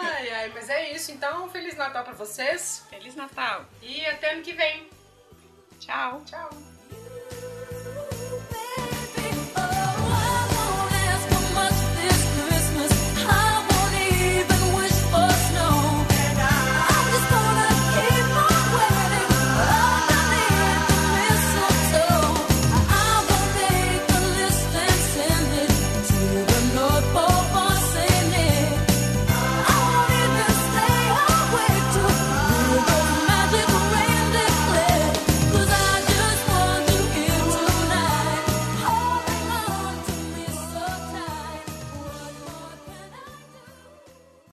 ai, 0.00 0.30
ai, 0.30 0.52
mas 0.54 0.70
é 0.70 0.92
isso. 0.92 1.10
Então, 1.10 1.50
Feliz 1.50 1.76
Natal 1.76 2.04
pra 2.04 2.12
vocês 2.12 2.86
Feliz 2.88 3.16
Natal. 3.16 3.66
e 3.82 4.06
até 4.06 4.32
ano 4.32 4.42
que 4.42 4.52
vem. 4.52 4.88
Tchau. 5.80 6.22
Tchau. 6.24 6.50